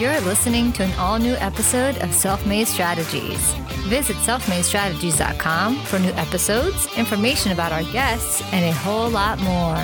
You're 0.00 0.20
listening 0.22 0.72
to 0.72 0.84
an 0.84 0.98
all 0.98 1.18
new 1.18 1.34
episode 1.34 1.98
of 1.98 2.14
Self 2.14 2.46
Made 2.46 2.66
Strategies. 2.66 3.52
Visit 3.86 4.16
selfmadestrategies.com 4.16 5.76
for 5.76 5.98
new 5.98 6.12
episodes, 6.12 6.88
information 6.96 7.52
about 7.52 7.70
our 7.70 7.82
guests, 7.92 8.42
and 8.54 8.64
a 8.64 8.72
whole 8.72 9.10
lot 9.10 9.38
more. 9.40 9.76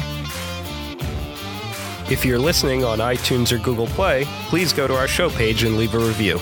If 2.11 2.25
you're 2.25 2.39
listening 2.39 2.83
on 2.83 3.01
iTunes 3.01 3.53
or 3.53 3.59
Google 3.59 3.89
Play, 3.89 4.25
please 4.49 4.73
go 4.73 4.87
to 4.87 4.95
our 4.95 5.07
show 5.07 5.29
page 5.29 5.65
and 5.65 5.77
leave 5.77 5.95
a 5.95 5.99
review. 5.99 6.41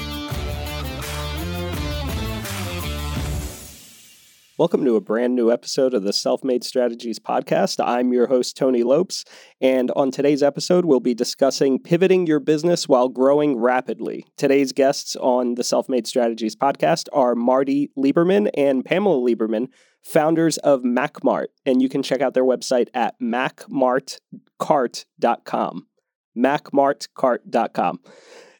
Welcome 4.56 4.84
to 4.84 4.94
a 4.94 5.00
brand 5.00 5.34
new 5.34 5.50
episode 5.50 5.94
of 5.94 6.04
the 6.04 6.12
Self 6.12 6.44
Made 6.44 6.62
Strategies 6.62 7.18
podcast. 7.18 7.82
I'm 7.84 8.12
your 8.12 8.28
host, 8.28 8.56
Tony 8.56 8.84
Lopes, 8.84 9.24
and 9.60 9.90
on 9.96 10.12
today's 10.12 10.44
episode, 10.44 10.84
we'll 10.84 11.00
be 11.00 11.12
discussing 11.14 11.80
pivoting 11.80 12.28
your 12.28 12.38
business 12.38 12.88
while 12.88 13.08
growing 13.08 13.56
rapidly. 13.58 14.24
Today's 14.36 14.70
guests 14.72 15.16
on 15.16 15.56
the 15.56 15.64
Self 15.64 15.88
Made 15.88 16.06
Strategies 16.06 16.54
podcast 16.54 17.08
are 17.12 17.34
Marti 17.34 17.90
Lieberman 17.98 18.48
and 18.56 18.84
Pamela 18.84 19.16
Lieberman, 19.28 19.66
founders 20.02 20.56
of 20.58 20.82
MacMart, 20.82 21.46
and 21.66 21.82
you 21.82 21.88
can 21.88 22.04
check 22.04 22.20
out 22.20 22.34
their 22.34 22.44
website 22.44 22.86
at 22.94 23.18
macmartcart.com. 23.20 25.86
macmartcart.com. 26.38 28.00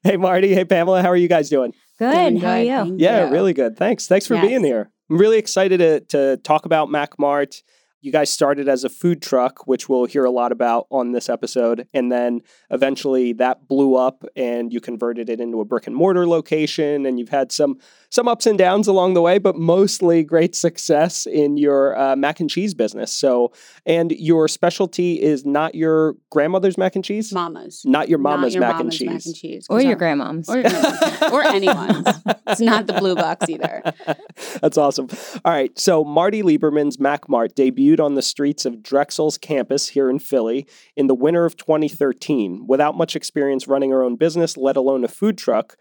Hey, 0.03 0.17
Marti. 0.17 0.55
Hey, 0.55 0.65
Pamela. 0.65 1.03
How 1.03 1.11
are 1.11 1.17
you 1.17 1.29
guys 1.29 1.49
doing? 1.49 1.73
Good. 2.01 2.43
How 2.43 2.51
are 2.51 2.59
you? 2.85 2.97
Yeah, 2.99 3.31
really 3.31 3.53
good. 3.53 3.77
Thanks. 3.77 4.09
Thanks 4.09 4.27
for 4.27 4.35
Yes. 4.35 4.45
being 4.49 4.65
here. 4.65 4.91
I'm 5.15 5.21
really 5.21 5.39
excited 5.39 5.79
to, 5.79 6.01
to 6.01 6.37
talk 6.39 6.67
about 6.67 6.89
MacMart. 6.89 7.63
You 8.01 8.11
guys 8.11 8.31
started 8.31 8.69
as 8.69 8.83
a 8.83 8.89
food 8.89 9.23
truck, 9.23 9.65
which 9.65 9.89
we'll 9.89 10.07
hear 10.07 10.25
a 10.25 10.31
lot 10.33 10.51
about 10.51 10.89
on 10.91 11.13
this 11.13 11.29
episode. 11.29 11.87
And 11.95 12.11
then 12.11 12.41
eventually 12.69 13.33
that 13.35 13.69
blew 13.69 13.95
up 13.95 14.25
and 14.35 14.73
you 14.73 14.81
converted 14.81 15.31
it 15.31 15.39
into 15.39 15.61
a 15.61 15.65
brick 15.65 15.87
and 15.87 15.95
mortar 15.95 16.27
location. 16.27 17.07
And 17.07 17.21
you've 17.21 17.29
had 17.29 17.53
some 17.53 17.79
some 18.15 18.29
ups 18.29 18.47
and 18.47 18.57
downs 18.57 18.87
along 18.87 19.15
the 19.15 19.21
way, 19.21 19.39
but 19.39 19.57
mostly 19.57 20.23
great 20.23 20.55
success 20.55 21.27
in 21.27 21.57
your 21.57 21.99
uh, 21.99 22.15
mac 22.15 22.39
and 22.39 22.49
cheese 22.49 22.73
business. 22.73 23.13
So, 23.13 23.53
and 23.87 24.13
your 24.13 24.47
specialty 24.47 25.21
is 25.21 25.45
not 25.45 25.75
your 25.75 26.15
grandmother's 26.31 26.79
mac 26.79 26.95
and 26.95 27.05
cheese? 27.05 27.33
Mama's. 27.33 27.83
Not 27.85 28.09
your 28.09 28.21
Not 28.21 28.37
mama's 28.37 28.55
your 28.55 28.61
mac, 28.61 28.75
and 28.75 28.79
mama's 28.85 28.99
cheese. 28.99 29.09
mac 29.09 29.27
and 29.27 29.35
cheese. 29.35 29.67
Or 29.69 29.79
'cause 29.79 29.87
your 29.87 29.97
grandmom's. 29.97 30.49
Or, 30.49 30.59
your 30.59 30.71
grandma's. 30.71 31.33
or 31.33 31.43
anyone's. 31.43 32.07
It's 32.47 32.61
not 32.61 32.87
the 32.87 32.93
blue 32.93 33.17
box 33.17 33.49
either. 33.49 33.83
That's 34.61 34.77
awesome. 34.79 35.09
All 35.45 35.53
right. 35.53 35.77
So 35.79 36.05
Marti 36.05 36.43
Lieberman's 36.43 36.99
MacMart 36.99 37.55
debuted 37.55 37.99
on 38.01 38.15
the 38.15 38.23
streets 38.23 38.65
of 38.65 38.81
Drexel's 38.83 39.39
campus 39.39 39.89
here 39.89 40.09
in 40.11 40.19
Philly 40.21 40.67
in 40.95 41.07
the 41.09 41.15
winter 41.15 41.47
of 41.47 41.57
2013. 41.57 42.67
Without 42.69 42.97
much 42.97 43.17
experience 43.17 43.67
running 43.67 43.91
her 43.91 44.03
own 44.05 44.15
business, 44.17 44.57
let 44.57 44.77
alone 44.77 45.03
a 45.05 45.09
food 45.09 45.37
truck, 45.39 45.77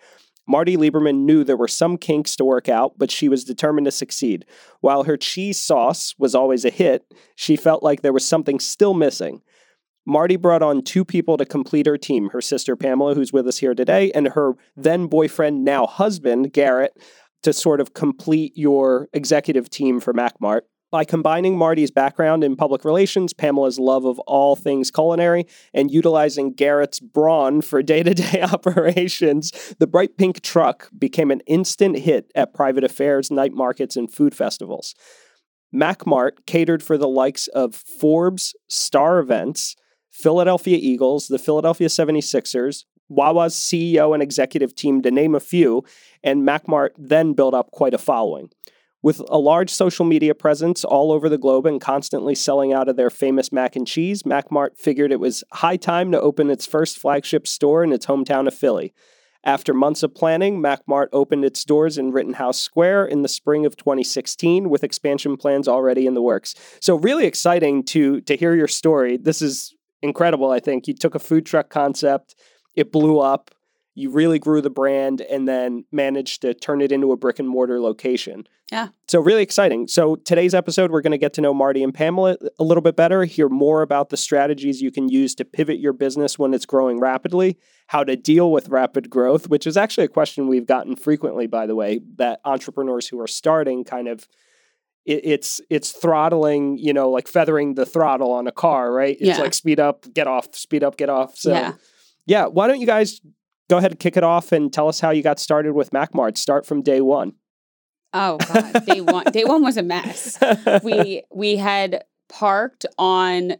Marti 0.48 0.76
Lieberman 0.76 1.20
knew 1.20 1.44
there 1.44 1.58
were 1.58 1.68
some 1.68 1.98
kinks 1.98 2.36
to 2.36 2.46
work 2.46 2.68
out, 2.68 2.98
but 2.98 3.12
she 3.12 3.30
was 3.30 3.44
determined 3.44 3.86
to 3.86 3.92
succeed. 3.92 4.46
While 4.82 5.04
her 5.04 5.18
cheese 5.18 5.60
sauce 5.60 6.16
was 6.18 6.36
always 6.36 6.66
a 6.66 6.70
hit, 6.70 7.06
she 7.36 7.56
felt 7.56 7.84
like 7.84 8.02
there 8.02 8.14
was 8.14 8.28
something 8.28 8.60
still 8.60 8.94
missing. 8.94 9.42
Marti 10.06 10.36
brought 10.36 10.62
on 10.62 10.82
two 10.82 11.06
people 11.06 11.38
to 11.38 11.46
complete 11.46 11.86
her 11.86 11.98
team 11.98 12.30
her 12.32 12.42
sister 12.42 12.76
Pamela, 12.76 13.16
who's 13.16 13.32
with 13.32 13.48
us 13.48 13.60
here 13.60 13.74
today, 13.74 14.12
and 14.12 14.28
her 14.30 14.54
then 14.76 15.08
boyfriend, 15.08 15.64
now 15.64 15.86
husband, 15.86 16.52
Garrett, 16.52 16.98
to 17.44 17.54
sort 17.54 17.80
of 17.80 17.94
complete 17.94 18.52
your 18.58 19.08
executive 19.14 19.70
team 19.70 20.00
for 20.00 20.14
MacMart. 20.14 20.62
By 20.94 21.06
combining 21.06 21.58
Marti's 21.58 21.90
background 21.90 22.44
in 22.44 22.56
public 22.56 22.86
relations, 22.86 23.34
Pamela's 23.34 23.80
love 23.80 24.06
of 24.06 24.20
all 24.28 24.56
things 24.56 24.92
culinary, 24.92 25.48
and 25.74 25.90
utilizing 25.90 26.54
Garrett's 26.54 27.00
brawn 27.00 27.62
for 27.62 27.82
day 27.82 28.04
to 28.04 28.14
day 28.14 28.44
operations, 28.44 29.74
the 29.80 29.88
bright 29.88 30.18
pink 30.18 30.42
truck 30.42 30.92
became 30.96 31.32
an 31.32 31.40
instant 31.48 31.98
hit 31.98 32.32
at 32.36 32.54
private 32.54 32.84
affairs, 32.84 33.32
night 33.32 33.54
markets, 33.54 33.96
and 33.96 34.14
food 34.14 34.36
festivals. 34.36 34.94
MacMart 35.74 36.46
catered 36.46 36.84
for 36.84 36.96
the 36.96 37.08
likes 37.08 37.48
of 37.48 37.74
Forbes, 37.74 38.54
Starr 38.70 39.18
Events, 39.18 39.76
Philadelphia 40.12 40.78
Eagles, 40.80 41.28
the 41.28 41.40
Philadelphia 41.40 41.88
76ers, 41.88 42.86
Wawa's 43.10 43.56
CEO 43.56 44.14
and 44.14 44.22
executive 44.22 44.76
team, 44.76 45.02
to 45.02 45.10
name 45.10 45.34
a 45.34 45.40
few, 45.40 45.84
and 46.24 46.48
MacMart 46.48 46.90
then 47.00 47.34
built 47.34 47.56
up 47.56 47.72
quite 47.72 47.96
a 47.96 47.98
following. 47.98 48.52
With 49.04 49.22
a 49.28 49.38
large 49.38 49.70
social 49.70 50.06
media 50.06 50.34
presence 50.34 50.86
all 50.86 51.12
over 51.12 51.28
the 51.28 51.38
globe 51.38 51.66
and 51.66 51.82
constantly 51.82 52.36
selling 52.36 52.72
out 52.72 52.88
of 52.88 52.96
their 52.96 53.10
famous 53.10 53.52
mac 53.52 53.76
and 53.76 53.86
cheese, 53.86 54.24
MacMart 54.24 54.78
figured 54.78 55.12
it 55.12 55.20
was 55.20 55.44
high 55.52 55.76
time 55.76 56.10
to 56.14 56.22
open 56.22 56.50
its 56.50 56.66
first 56.66 56.98
flagship 56.98 57.46
store 57.46 57.84
in 57.84 57.92
its 57.92 58.06
hometown 58.06 58.48
of 58.48 58.54
Philly. 58.54 58.94
After 59.44 59.74
months 59.74 60.04
of 60.04 60.16
planning, 60.16 60.62
MacMart 60.62 61.08
opened 61.12 61.44
its 61.44 61.66
doors 61.66 61.98
in 61.98 62.14
Rittenhouse 62.14 62.58
Square 62.58 63.08
in 63.08 63.24
the 63.24 63.28
spring 63.28 63.66
of 63.66 63.76
2016 63.76 64.70
with 64.70 64.86
expansion 64.86 65.36
plans 65.36 65.68
already 65.68 66.08
in 66.08 66.14
the 66.14 66.22
works. 66.22 66.56
So 66.80 66.96
really 66.96 67.26
exciting 67.26 67.84
to 67.88 68.22
to 68.22 68.38
hear 68.38 68.56
your 68.56 68.70
story. 68.70 69.18
This 69.18 69.42
is 69.42 69.76
incredible, 70.02 70.50
I 70.50 70.62
think. 70.62 70.88
You 70.88 70.94
took 70.94 71.14
a 71.14 71.20
food 71.20 71.46
truck 71.46 71.70
concept, 71.70 72.36
it 72.74 72.94
blew 72.94 73.20
up, 73.20 73.52
you 73.96 74.10
really 74.10 74.40
grew 74.40 74.60
the 74.62 74.70
brand 74.70 75.22
and 75.22 75.48
then 75.48 75.86
managed 75.92 76.42
to 76.42 76.54
turn 76.54 76.82
it 76.82 76.92
into 76.92 77.12
a 77.12 77.18
brick 77.18 77.38
and 77.40 77.48
mortar 77.48 77.80
location. 77.80 78.48
Yeah. 78.72 78.88
So 79.08 79.20
really 79.20 79.44
exciting. 79.44 79.88
So 79.88 80.16
today's 80.16 80.56
episode 80.56 80.90
we're 80.90 81.02
going 81.02 81.12
to 81.12 81.18
get 81.20 81.34
to 81.34 81.42
know 81.42 81.54
Marti 81.54 81.84
and 81.84 81.94
Pamela 81.94 82.38
a 82.58 82.64
little 82.64 82.82
bit 82.82 82.96
better, 82.96 83.24
hear 83.26 83.50
more 83.50 83.84
about 83.84 84.10
the 84.10 84.18
strategies 84.18 84.82
you 84.82 84.90
can 84.92 85.10
use 85.10 85.36
to 85.36 85.46
pivot 85.46 85.80
your 85.80 85.94
business 85.94 86.40
when 86.40 86.56
it's 86.56 86.66
growing 86.66 87.00
rapidly, 87.00 87.58
how 87.88 88.04
to 88.04 88.16
deal 88.16 88.52
with 88.52 88.70
rapid 88.70 89.12
growth, 89.12 89.48
which 89.48 89.68
is 89.68 89.78
actually 89.78 90.06
a 90.06 90.10
question 90.10 90.48
we've 90.48 90.66
gotten 90.66 90.96
frequently 90.96 91.46
by 91.46 91.68
the 91.68 91.76
way, 91.76 92.00
that 92.16 92.40
entrepreneurs 92.46 93.08
who 93.08 93.20
are 93.20 93.28
starting 93.28 93.84
kind 93.84 94.08
of 94.08 94.28
it's 95.06 95.60
it's 95.70 95.92
throttling, 95.92 96.78
you 96.78 96.94
know, 96.94 97.10
like 97.12 97.28
feathering 97.28 97.76
the 97.76 97.86
throttle 97.86 98.32
on 98.32 98.48
a 98.48 98.54
car, 98.54 98.92
right? 98.92 99.18
It's 99.20 99.38
Yeah. 99.38 99.42
like 99.44 99.54
speed 99.54 99.80
up, 99.80 100.12
get 100.14 100.28
off, 100.28 100.56
speed 100.56 100.82
up, 100.82 100.96
get 100.96 101.10
off. 101.10 101.36
So 101.36 101.52
Yeah. 101.52 101.74
yeah, 102.26 102.46
why 102.46 102.68
don't 102.68 102.80
you 102.80 102.88
guys 102.88 103.20
go 103.70 103.78
ahead 103.78 103.92
and 103.92 104.00
kick 104.00 104.18
it 104.18 104.24
off 104.24 104.52
and 104.52 104.72
tell 104.72 104.88
us 104.88 105.00
how 105.00 105.12
you 105.12 105.24
got 105.24 105.40
started 105.40 105.74
with 105.74 105.92
MacMart? 105.92 106.38
Start 106.38 106.66
from 106.66 106.82
day 106.82 107.02
one. 107.02 107.34
Oh 108.14 108.38
God. 108.38 108.86
Day 108.86 109.02
one. 109.02 109.26
Day 109.26 109.44
one 109.44 109.64
was 109.64 109.78
a 109.78 109.84
mess. 109.84 110.38
We 110.84 111.24
we 111.32 111.56
had 111.56 112.04
parked 112.30 112.86
on. 112.98 113.54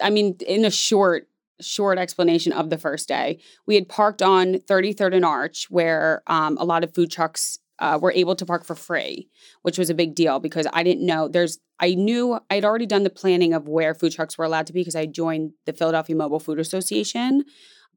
I 0.00 0.10
mean, 0.10 0.36
in 0.46 0.64
a 0.64 0.70
short 0.70 1.28
short 1.60 1.98
explanation 1.98 2.52
of 2.52 2.70
the 2.70 2.78
first 2.78 3.08
day, 3.08 3.40
we 3.66 3.74
had 3.74 3.88
parked 3.88 4.22
on 4.22 4.54
33rd 4.54 5.16
and 5.16 5.24
Arch, 5.24 5.66
where 5.70 6.22
um, 6.28 6.56
a 6.58 6.64
lot 6.64 6.84
of 6.84 6.94
food 6.94 7.10
trucks 7.10 7.58
uh, 7.80 7.98
were 8.00 8.12
able 8.12 8.36
to 8.36 8.46
park 8.46 8.64
for 8.64 8.74
free, 8.74 9.28
which 9.62 9.78
was 9.78 9.90
a 9.90 9.94
big 9.94 10.14
deal 10.14 10.40
because 10.40 10.66
I 10.72 10.82
didn't 10.82 11.04
know 11.04 11.28
there's. 11.28 11.58
I 11.80 11.94
knew 11.94 12.40
I'd 12.50 12.64
already 12.64 12.86
done 12.86 13.04
the 13.04 13.10
planning 13.10 13.52
of 13.52 13.68
where 13.68 13.94
food 13.94 14.12
trucks 14.12 14.36
were 14.36 14.44
allowed 14.44 14.66
to 14.66 14.72
be 14.72 14.80
because 14.80 14.96
I 14.96 15.06
joined 15.06 15.52
the 15.66 15.72
Philadelphia 15.72 16.16
Mobile 16.16 16.40
Food 16.40 16.58
Association. 16.58 17.44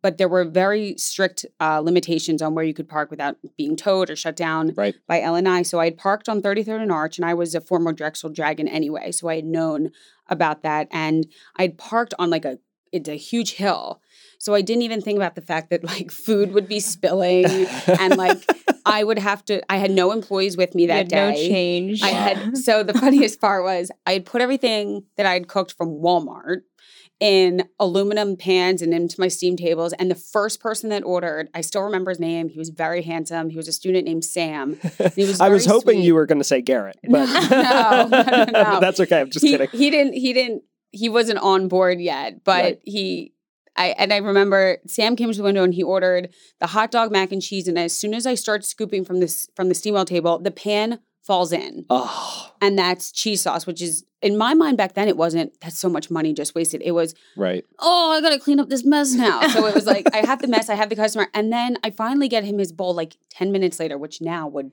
But 0.01 0.17
there 0.17 0.27
were 0.27 0.43
very 0.45 0.95
strict 0.97 1.45
uh, 1.59 1.79
limitations 1.79 2.41
on 2.41 2.55
where 2.55 2.65
you 2.65 2.73
could 2.73 2.89
park 2.89 3.11
without 3.11 3.37
being 3.57 3.75
towed 3.75 4.09
or 4.09 4.15
shut 4.15 4.35
down 4.35 4.73
Right. 4.75 4.95
by 5.07 5.21
L&I. 5.21 5.61
So 5.61 5.79
I 5.79 5.85
had 5.85 5.97
parked 5.97 6.27
on 6.27 6.41
33rd 6.41 6.81
and 6.81 6.91
Arch, 6.91 7.17
and 7.17 7.25
I 7.25 7.33
was 7.33 7.53
a 7.53 7.61
former 7.61 7.93
Drexel 7.93 8.29
Dragon 8.31 8.67
anyway. 8.67 9.11
So 9.11 9.27
I 9.29 9.35
had 9.35 9.45
known 9.45 9.91
about 10.27 10.63
that. 10.63 10.87
And 10.91 11.27
I'd 11.57 11.77
parked 11.77 12.13
on 12.17 12.29
like 12.29 12.45
a 12.45 12.57
it's 12.91 13.07
a 13.07 13.15
huge 13.15 13.53
hill. 13.53 14.01
So 14.37 14.53
I 14.53 14.59
didn't 14.61 14.81
even 14.81 15.01
think 15.01 15.15
about 15.15 15.35
the 15.35 15.41
fact 15.41 15.69
that 15.69 15.81
like 15.83 16.11
food 16.11 16.51
would 16.53 16.67
be 16.67 16.81
spilling 16.81 17.45
and 17.87 18.17
like 18.17 18.43
I 18.85 19.05
would 19.05 19.17
have 19.19 19.45
to 19.45 19.61
I 19.71 19.77
had 19.77 19.91
no 19.91 20.11
employees 20.11 20.57
with 20.57 20.75
me 20.75 20.87
that 20.87 21.07
day. 21.07 21.29
no 21.31 21.33
change. 21.37 22.01
I 22.03 22.09
had 22.09 22.57
so 22.67 22.83
the 22.83 22.93
funniest 22.93 23.39
part 23.39 23.63
was 23.63 23.91
I 24.05 24.11
had 24.13 24.25
put 24.25 24.41
everything 24.41 25.05
that 25.15 25.25
I 25.25 25.31
had 25.33 25.47
cooked 25.47 25.71
from 25.77 25.89
Walmart 26.01 26.63
in 27.21 27.69
aluminum 27.79 28.35
pans 28.35 28.81
and 28.81 28.93
into 28.95 29.17
my 29.19 29.27
steam 29.27 29.55
tables. 29.55 29.93
And 29.93 30.09
the 30.09 30.15
first 30.15 30.59
person 30.59 30.89
that 30.89 31.03
ordered, 31.03 31.49
I 31.53 31.61
still 31.61 31.83
remember 31.83 32.09
his 32.09 32.19
name. 32.19 32.49
He 32.49 32.57
was 32.57 32.69
very 32.69 33.03
handsome. 33.03 33.51
He 33.51 33.55
was 33.57 33.67
a 33.67 33.71
student 33.71 34.05
named 34.05 34.25
Sam. 34.25 34.77
He 35.15 35.23
was 35.25 35.39
I 35.39 35.49
was 35.49 35.65
hoping 35.65 35.97
sweet. 35.99 36.05
you 36.05 36.15
were 36.15 36.25
going 36.25 36.39
to 36.39 36.43
say 36.43 36.61
Garrett, 36.61 36.97
but 37.07 37.27
No, 37.51 38.07
no, 38.07 38.23
no, 38.23 38.45
no. 38.51 38.79
that's 38.81 38.99
okay. 38.99 39.21
I'm 39.21 39.29
just 39.29 39.45
he, 39.45 39.51
kidding. 39.51 39.69
he 39.71 39.89
didn't 39.91 40.13
he 40.13 40.33
didn't 40.33 40.63
he 40.91 41.09
wasn't 41.09 41.39
on 41.39 41.67
board 41.67 42.01
yet, 42.01 42.43
but 42.43 42.63
Right. 42.63 42.79
he 42.83 43.33
I 43.75 43.87
and 43.97 44.11
I 44.11 44.17
remember 44.17 44.79
Sam 44.87 45.15
came 45.15 45.31
to 45.31 45.37
the 45.37 45.43
window 45.43 45.63
and 45.63 45.73
he 45.75 45.83
ordered 45.83 46.33
the 46.59 46.67
hot 46.67 46.89
dog 46.91 47.11
mac 47.11 47.31
and 47.31 47.41
cheese. 47.41 47.67
And 47.67 47.77
as 47.77 47.95
soon 47.97 48.13
as 48.15 48.25
I 48.25 48.33
start 48.35 48.65
scooping 48.65 49.05
from 49.05 49.19
this 49.19 49.47
from 49.55 49.69
the 49.69 49.75
steam 49.75 49.93
well 49.93 50.05
table, 50.05 50.39
the 50.39 50.51
pan 50.51 50.99
falls 51.31 51.51
in. 51.53 51.85
Oh, 51.89 52.51
And 52.59 52.77
that's 52.77 53.11
cheese 53.11 53.41
sauce, 53.45 53.65
which 53.65 53.81
is 53.81 53.93
in 54.21 54.37
my 54.37 54.53
mind 54.53 54.75
back 54.81 54.93
then 54.97 55.07
it 55.07 55.17
wasn't 55.17 55.49
that's 55.61 55.79
so 55.85 55.89
much 55.95 56.07
money 56.17 56.31
just 56.41 56.53
wasted. 56.55 56.81
It 56.83 56.91
was, 56.91 57.09
right. 57.37 57.63
oh, 57.79 58.11
I 58.15 58.21
gotta 58.21 58.39
clean 58.45 58.59
up 58.59 58.69
this 58.69 58.85
mess 58.93 59.09
now. 59.27 59.37
So 59.53 59.65
it 59.65 59.73
was 59.79 59.85
like 59.85 60.05
I 60.13 60.19
have 60.29 60.41
the 60.41 60.47
mess, 60.55 60.69
I 60.69 60.75
have 60.81 60.89
the 60.89 60.95
customer, 61.03 61.27
and 61.33 61.51
then 61.57 61.77
I 61.85 61.89
finally 62.03 62.27
get 62.35 62.43
him 62.43 62.57
his 62.57 62.71
bowl 62.79 62.93
like 62.93 63.13
10 63.29 63.51
minutes 63.51 63.79
later, 63.79 63.97
which 63.97 64.19
now 64.21 64.43
would 64.55 64.69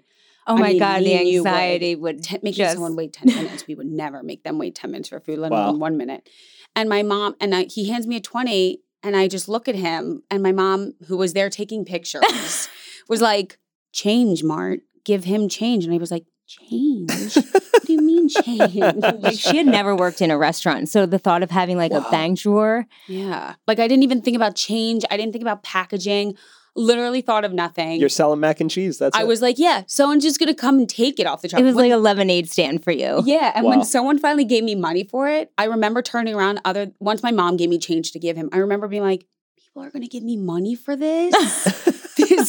oh 0.49 0.57
I 0.57 0.61
my 0.61 0.69
mean, 0.71 0.79
god, 0.79 1.01
the 1.01 1.05
me 1.05 1.15
and 1.21 1.29
you 1.29 1.43
would 1.43 1.49
anxiety 1.49 1.95
would, 1.95 2.23
t- 2.25 2.39
making 2.43 2.65
just 2.65 2.75
someone 2.75 2.97
wait 2.97 3.13
10 3.21 3.29
minutes. 3.35 3.67
We 3.69 3.75
would 3.79 3.87
never 4.05 4.23
make 4.23 4.43
them 4.45 4.59
wait 4.59 4.75
10 4.75 4.91
minutes 4.91 5.09
for 5.11 5.21
food, 5.21 5.39
let 5.39 5.53
Wow. 5.53 5.67
alone 5.69 5.79
one 5.81 5.97
minute. 5.97 6.29
And 6.77 6.89
my 6.89 7.03
mom, 7.03 7.37
and 7.41 7.55
I, 7.55 7.65
he 7.65 7.89
hands 7.91 8.07
me 8.07 8.17
a 8.17 8.21
20 8.21 8.81
And 9.05 9.15
I 9.23 9.29
just 9.29 9.49
look 9.49 9.69
at 9.69 9.77
him, 9.77 10.23
and 10.31 10.43
my 10.43 10.53
mom, 10.63 10.95
who 11.07 11.17
was 11.23 11.33
there 11.33 11.51
taking 11.51 11.85
pictures, 11.85 12.69
was 13.09 13.21
like, 13.23 13.59
Change, 13.93 14.43
Mart, 14.43 14.81
give 15.05 15.25
him 15.25 15.49
change. 15.49 15.85
And 15.85 15.95
I 15.95 15.99
was 15.99 16.11
like, 16.11 16.27
Change? 16.49 17.35
what 17.53 17.85
do 17.85 17.93
you 17.93 18.01
mean 18.01 18.29
change? 18.29 18.75
Like 19.23 19.39
she 19.39 19.59
had 19.59 19.67
never 19.67 19.95
worked 19.95 20.23
in 20.23 20.31
a 20.31 20.39
restaurant. 20.39 20.89
So 20.89 21.05
the 21.05 21.19
thought 21.19 21.43
of 21.43 21.51
having 21.51 21.77
like 21.77 21.93
Wow. 21.93 22.07
a 22.09 22.11
bank 22.11 22.39
drawer, 22.41 22.87
yeah. 23.07 23.55
Like, 23.67 23.79
I 23.79 23.87
didn't 23.87 24.03
even 24.03 24.23
think 24.23 24.35
about 24.35 24.57
change. 24.57 25.05
I 25.11 25.17
didn't 25.19 25.33
think 25.33 25.43
about 25.43 25.63
packaging. 25.63 26.37
Literally 26.75 27.21
thought 27.21 27.45
of 27.45 27.53
nothing. 27.53 27.99
You're 28.01 28.09
selling 28.09 28.41
mac 28.41 28.61
and 28.61 28.71
cheese. 28.71 28.99
That's 28.99 29.17
I 29.17 29.23
it. 29.23 29.27
was 29.27 29.43
like, 29.43 29.59
yeah, 29.59 29.83
someone's 29.89 30.23
just 30.25 30.39
gonna 30.39 30.55
come 30.55 30.79
and 30.79 30.89
take 30.89 31.19
it 31.21 31.27
off 31.27 31.43
the 31.43 31.49
truck. 31.49 31.61
it 31.61 31.65
was 31.65 31.75
When- 31.75 31.91
like 31.91 31.93
a 31.93 32.01
lemonade 32.01 32.49
stand 32.49 32.83
for 32.83 32.93
you. 32.93 33.23
Yeah, 33.27 33.53
and 33.55 33.65
Wow. 33.67 33.71
when 33.71 33.85
someone 33.85 34.19
finally 34.19 34.45
gave 34.45 34.65
me 34.65 34.75
money 34.75 35.05
for 35.05 35.29
it, 35.29 35.53
I 35.59 35.65
remember 35.65 36.01
turning 36.03 36.35
around. 36.35 36.61
Other 36.65 36.93
once 36.99 37.23
my 37.23 37.31
mom 37.33 37.57
gave 37.59 37.69
me 37.69 37.79
change 37.79 38.13
to 38.13 38.19
give 38.19 38.37
him, 38.37 38.49
I 38.53 38.59
remember 38.59 38.89
being 38.89 39.03
like, 39.03 39.27
"People 39.59 39.83
are 39.83 39.91
going 39.91 40.03
to 40.03 40.09
give 40.09 40.23
me 40.23 40.37
money 40.37 40.75
for 40.75 40.95
this. 40.97 41.35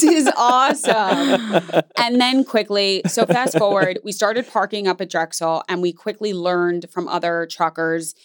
this 0.02 0.28
is 0.28 0.32
awesome." 0.36 1.82
And 1.98 2.20
then 2.20 2.44
quickly, 2.44 3.02
so 3.08 3.26
fast 3.26 3.58
forward, 3.58 4.00
we 4.04 4.12
started 4.12 4.48
parking 4.48 4.88
up 4.88 5.02
at 5.02 5.10
Drexel, 5.10 5.64
and 5.68 5.82
we 5.82 5.94
quickly 5.94 6.34
learned 6.34 6.88
from 6.92 7.08
other 7.08 7.48
truckers. 7.50 8.16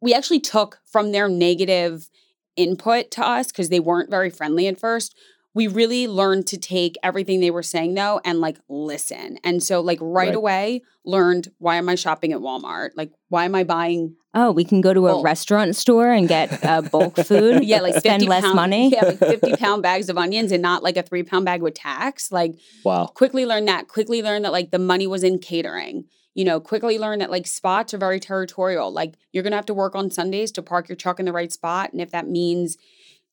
We 0.00 0.14
actually 0.14 0.40
took 0.40 0.80
from 0.86 1.12
their 1.12 1.28
negative 1.28 2.08
input 2.56 3.10
to 3.12 3.26
us 3.26 3.48
because 3.48 3.68
they 3.68 3.80
weren't 3.80 4.10
very 4.10 4.30
friendly 4.30 4.66
at 4.66 4.78
first. 4.78 5.14
We 5.54 5.66
really 5.66 6.06
learned 6.06 6.46
to 6.48 6.56
take 6.58 6.96
everything 7.02 7.40
they 7.40 7.50
were 7.50 7.62
saying 7.62 7.94
though 7.94 8.20
and 8.24 8.40
like 8.40 8.58
listen. 8.68 9.38
And 9.42 9.62
so 9.62 9.80
like 9.80 9.98
right, 10.00 10.28
Right. 10.28 10.34
away 10.36 10.82
learned 11.04 11.48
why 11.58 11.76
am 11.76 11.88
I 11.88 11.94
shopping 11.94 12.32
at 12.32 12.40
Walmart? 12.40 12.90
Like 12.96 13.10
why 13.28 13.44
am 13.44 13.54
I 13.54 13.64
buying 13.64 14.16
Oh, 14.40 14.52
we 14.52 14.64
can 14.64 14.80
go 14.80 14.94
to 14.94 15.08
a 15.08 15.12
Bulk. 15.12 15.24
restaurant 15.24 15.74
store 15.74 16.12
and 16.12 16.28
get 16.28 16.64
uh, 16.64 16.80
bulk 16.82 17.16
food. 17.24 17.64
yeah 17.64 17.80
like 17.80 17.94
50 17.94 18.08
spend 18.08 18.26
less 18.26 18.44
pound- 18.44 18.54
money. 18.56 18.90
Yeah, 18.92 19.04
like 19.04 19.18
50 19.18 19.56
pound 19.56 19.82
bags 19.82 20.08
of 20.08 20.16
onions 20.16 20.52
and 20.52 20.62
not 20.62 20.82
like 20.84 20.96
a 20.96 21.02
3 21.02 21.22
pound 21.24 21.44
bag 21.44 21.60
with 21.62 21.74
tax. 21.74 22.30
Like 22.30 22.54
wow. 22.84 23.06
quickly 23.06 23.44
learn 23.46 23.64
that. 23.64 23.88
Quickly 23.88 24.22
learn 24.22 24.42
that 24.42 24.52
like 24.52 24.70
the 24.70 24.78
money 24.78 25.06
was 25.06 25.24
in 25.24 25.38
catering. 25.38 26.04
You 26.34 26.44
know, 26.44 26.60
quickly 26.60 26.98
learn 27.00 27.18
that 27.18 27.30
like 27.32 27.46
spots 27.48 27.92
are 27.94 27.98
very 27.98 28.20
territorial. 28.20 28.92
Like 28.92 29.14
you're 29.32 29.42
gonna 29.42 29.56
have 29.56 29.66
to 29.66 29.74
work 29.74 29.96
on 29.96 30.10
Sundays 30.10 30.52
to 30.52 30.62
park 30.62 30.88
your 30.88 30.94
truck 30.94 31.18
in 31.18 31.26
the 31.26 31.32
right 31.32 31.52
spot. 31.52 31.90
And 31.92 32.00
if 32.00 32.12
that 32.12 32.28
means 32.28 32.76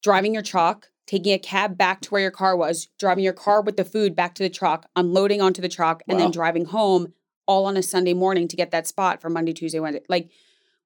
driving 0.01 0.33
your 0.33 0.41
truck, 0.43 0.89
taking 1.05 1.33
a 1.33 1.37
cab 1.37 1.77
back 1.77 2.01
to 2.01 2.09
where 2.09 2.21
your 2.21 2.31
car 2.31 2.55
was, 2.57 2.87
driving 2.97 3.23
your 3.23 3.33
car 3.33 3.61
with 3.61 3.77
the 3.77 3.85
food 3.85 4.15
back 4.15 4.33
to 4.35 4.43
the 4.43 4.49
truck, 4.49 4.87
unloading 4.95 5.39
onto 5.39 5.61
the 5.61 5.69
truck, 5.69 6.01
and 6.07 6.17
Wow. 6.17 6.23
then 6.23 6.31
driving 6.31 6.65
home 6.65 7.13
all 7.47 7.65
on 7.65 7.77
a 7.77 7.83
Sunday 7.83 8.13
morning 8.15 8.47
to 8.47 8.55
get 8.55 8.71
that 8.71 8.87
spot 8.87 9.21
for 9.21 9.29
Monday, 9.29 9.53
Tuesday, 9.53 9.79
Wednesday. 9.79 10.03
Like 10.09 10.29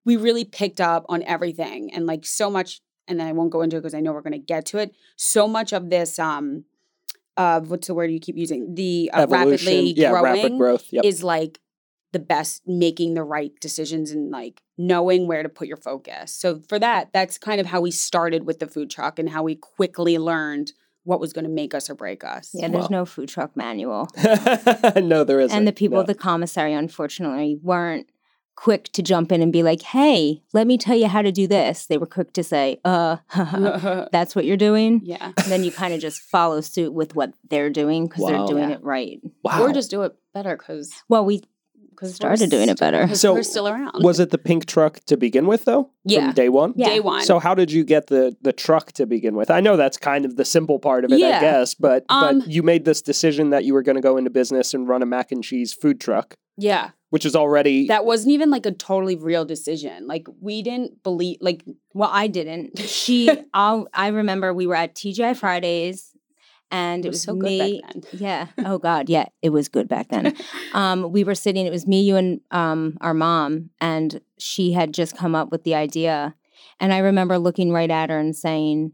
we 0.05 0.15
really 0.15 0.45
picked 0.45 0.81
up 0.81 1.05
on 1.09 1.23
everything 1.23 1.93
and 1.93 2.05
like 2.05 2.25
so 2.25 2.49
much 2.49 2.81
and 3.07 3.19
then 3.19 3.27
I 3.27 3.31
won't 3.31 3.51
go 3.51 3.61
into 3.61 3.75
it 3.77 3.79
because 3.81 3.93
I 3.95 3.99
know 4.01 4.11
we're 4.13 4.21
going 4.21 4.33
to 4.33 4.37
get 4.39 4.65
to 4.67 4.77
it. 4.77 4.93
So 5.15 5.47
much 5.47 5.73
of 5.73 5.89
this 5.89 6.19
um 6.19 6.65
uh 7.37 7.59
what's 7.61 7.87
the 7.87 7.93
word 7.93 8.11
you 8.11 8.19
keep 8.19 8.37
using? 8.37 8.75
The 8.75 9.09
uh, 9.13 9.27
rapidly 9.29 9.93
yeah, 9.95 10.09
growing 10.11 10.23
rapid 10.43 10.57
growth. 10.57 10.85
Yep. 10.91 11.05
is 11.05 11.23
like 11.23 11.59
the 12.11 12.19
best 12.19 12.63
making 12.67 13.13
the 13.13 13.23
right 13.23 13.51
decisions 13.61 14.09
and 14.11 14.31
like 14.31 14.61
knowing 14.79 15.27
where 15.27 15.43
to 15.43 15.49
put 15.49 15.67
your 15.67 15.77
focus. 15.77 16.33
So 16.33 16.59
for 16.67 16.79
that, 16.79 17.09
that's 17.13 17.37
kind 17.37 17.61
of 17.61 17.67
how 17.67 17.81
we 17.81 17.91
started 17.91 18.45
with 18.47 18.57
the 18.59 18.67
food 18.67 18.89
truck 18.89 19.19
and 19.19 19.29
how 19.29 19.43
we 19.43 19.53
quickly 19.55 20.17
learned 20.17 20.71
what 21.03 21.19
was 21.19 21.33
going 21.33 21.45
to 21.45 21.51
make 21.51 21.73
us 21.75 21.87
or 21.89 21.93
break 21.95 22.23
us. 22.23 22.49
Yeah, 22.53 22.67
there's 22.67 22.85
Wow. 22.85 22.99
no 22.99 23.05
food 23.05 23.29
truck 23.29 23.55
manual. 23.55 24.07
no, 24.95 25.23
there 25.23 25.39
isn't. 25.39 25.55
and 25.55 25.67
the 25.67 25.71
people 25.71 25.97
No. 25.97 26.01
at 26.01 26.07
the 26.07 26.15
commissary, 26.15 26.73
unfortunately, 26.73 27.59
weren't 27.61 28.07
quick 28.61 28.91
to 28.91 29.01
jump 29.01 29.31
in 29.31 29.41
and 29.41 29.53
be 29.53 29.63
like, 29.63 29.81
hey, 29.81 30.41
let 30.51 30.67
me 30.67 30.77
tell 30.77 30.95
you 30.97 31.07
how 31.07 31.21
to 31.21 31.31
do 31.31 31.47
this. 31.47 31.85
They 31.85 31.97
were 31.97 32.05
quick 32.05 32.33
to 32.33 32.43
say, 32.43 32.77
uh, 32.83 33.15
that's 34.11 34.35
what 34.35 34.43
you're 34.43 34.57
doing. 34.57 34.99
yeah. 35.03 35.31
And 35.37 35.45
then 35.51 35.63
you 35.63 35.71
kind 35.71 35.93
of 35.93 36.01
just 36.01 36.19
follow 36.21 36.59
suit 36.59 36.91
with 36.93 37.15
what 37.15 37.33
they're 37.49 37.69
doing 37.69 38.07
because 38.07 38.25
they're 38.25 38.45
doing 38.47 38.69
Yeah. 38.69 38.75
it 38.75 38.83
right. 38.83 39.21
wow. 39.43 39.61
Or 39.61 39.71
just 39.71 39.89
do 39.89 40.01
it 40.03 40.13
better 40.33 40.57
because 40.57 40.93
Well, 41.07 41.23
we 41.23 41.43
because 41.99 42.15
Started 42.15 42.49
doing 42.49 42.69
it 42.69 42.79
better. 42.79 43.13
So, 43.15 43.33
we're 43.33 43.43
still 43.43 43.67
around. 43.67 44.03
was 44.03 44.19
it 44.19 44.29
the 44.29 44.37
pink 44.37 44.65
truck 44.65 44.99
to 45.05 45.17
begin 45.17 45.47
with, 45.47 45.65
though? 45.65 45.91
Yeah. 46.05 46.27
From 46.27 46.33
day 46.33 46.49
one. 46.49 46.73
Yeah. 46.75 46.89
day 46.89 46.99
one? 47.01 47.23
So 47.23 47.39
how 47.39 47.53
did 47.53 47.71
you 47.71 47.83
get 47.83 48.07
the 48.07 48.35
the 48.41 48.53
truck 48.53 48.93
to 48.93 49.05
begin 49.05 49.35
with? 49.35 49.51
I 49.51 49.59
know 49.59 49.75
that's 49.75 49.97
kind 49.97 50.23
of 50.25 50.37
the 50.37 50.45
simple 50.45 50.79
part 50.79 51.03
of 51.03 51.11
it, 51.11 51.15
I 51.15 51.39
guess, 51.41 51.75
but 51.75 52.05
Um, 52.09 52.39
but 52.39 52.49
you 52.49 52.63
made 52.63 52.85
this 52.85 53.01
decision 53.01 53.49
that 53.49 53.65
you 53.65 53.73
were 53.73 53.83
going 53.83 53.97
to 53.97 54.01
go 54.01 54.17
into 54.17 54.29
business 54.29 54.73
and 54.73 54.87
run 54.87 55.01
a 55.01 55.05
mac 55.05 55.31
and 55.31 55.43
cheese 55.43 55.73
food 55.73 55.99
truck, 55.99 56.35
yeah. 56.57 56.91
which 57.09 57.25
is 57.25 57.35
already 57.35 57.87
That 57.87 58.05
wasn't 58.05 58.31
even 58.31 58.49
like 58.49 58.65
a 58.65 58.71
totally 58.71 59.15
real 59.15 59.43
decision. 59.43 60.07
Like 60.07 60.27
we 60.39 60.61
didn't 60.61 61.03
believe 61.03 61.37
like 61.41 61.63
Well, 61.93 62.09
I 62.11 62.27
didn't. 62.27 62.79
She, 62.79 63.29
I'll, 63.53 63.87
I 63.93 64.07
remember 64.07 64.53
we 64.53 64.67
were 64.67 64.75
at 64.75 64.95
TGI 64.95 65.35
Fridays, 65.35 66.15
and 66.71 67.05
it, 67.05 67.07
it 67.07 67.09
was 67.09 67.15
was, 67.15 67.23
so 67.23 67.33
good 67.33 67.43
me. 67.43 67.81
back 67.81 67.93
then. 67.93 68.03
Yeah. 68.19 68.47
Oh 68.59 68.77
God. 68.77 69.09
Yeah, 69.09 69.25
it 69.41 69.49
was 69.49 69.67
good 69.69 69.87
back 69.87 70.09
then. 70.09 70.35
um, 70.73 71.11
we 71.11 71.23
were 71.23 71.35
sitting. 71.35 71.65
It 71.65 71.71
was 71.71 71.87
me, 71.87 72.01
you, 72.01 72.15
and 72.15 72.41
um, 72.51 72.97
our 73.01 73.13
mom, 73.13 73.71
and 73.81 74.21
she 74.37 74.73
had 74.73 74.93
just 74.93 75.17
come 75.17 75.35
up 75.35 75.51
with 75.51 75.63
the 75.63 75.75
idea. 75.75 76.35
And 76.79 76.93
I 76.93 76.99
remember 76.99 77.37
looking 77.37 77.71
right 77.71 77.89
at 77.89 78.09
her 78.09 78.19
and 78.19 78.35
saying, 78.35 78.93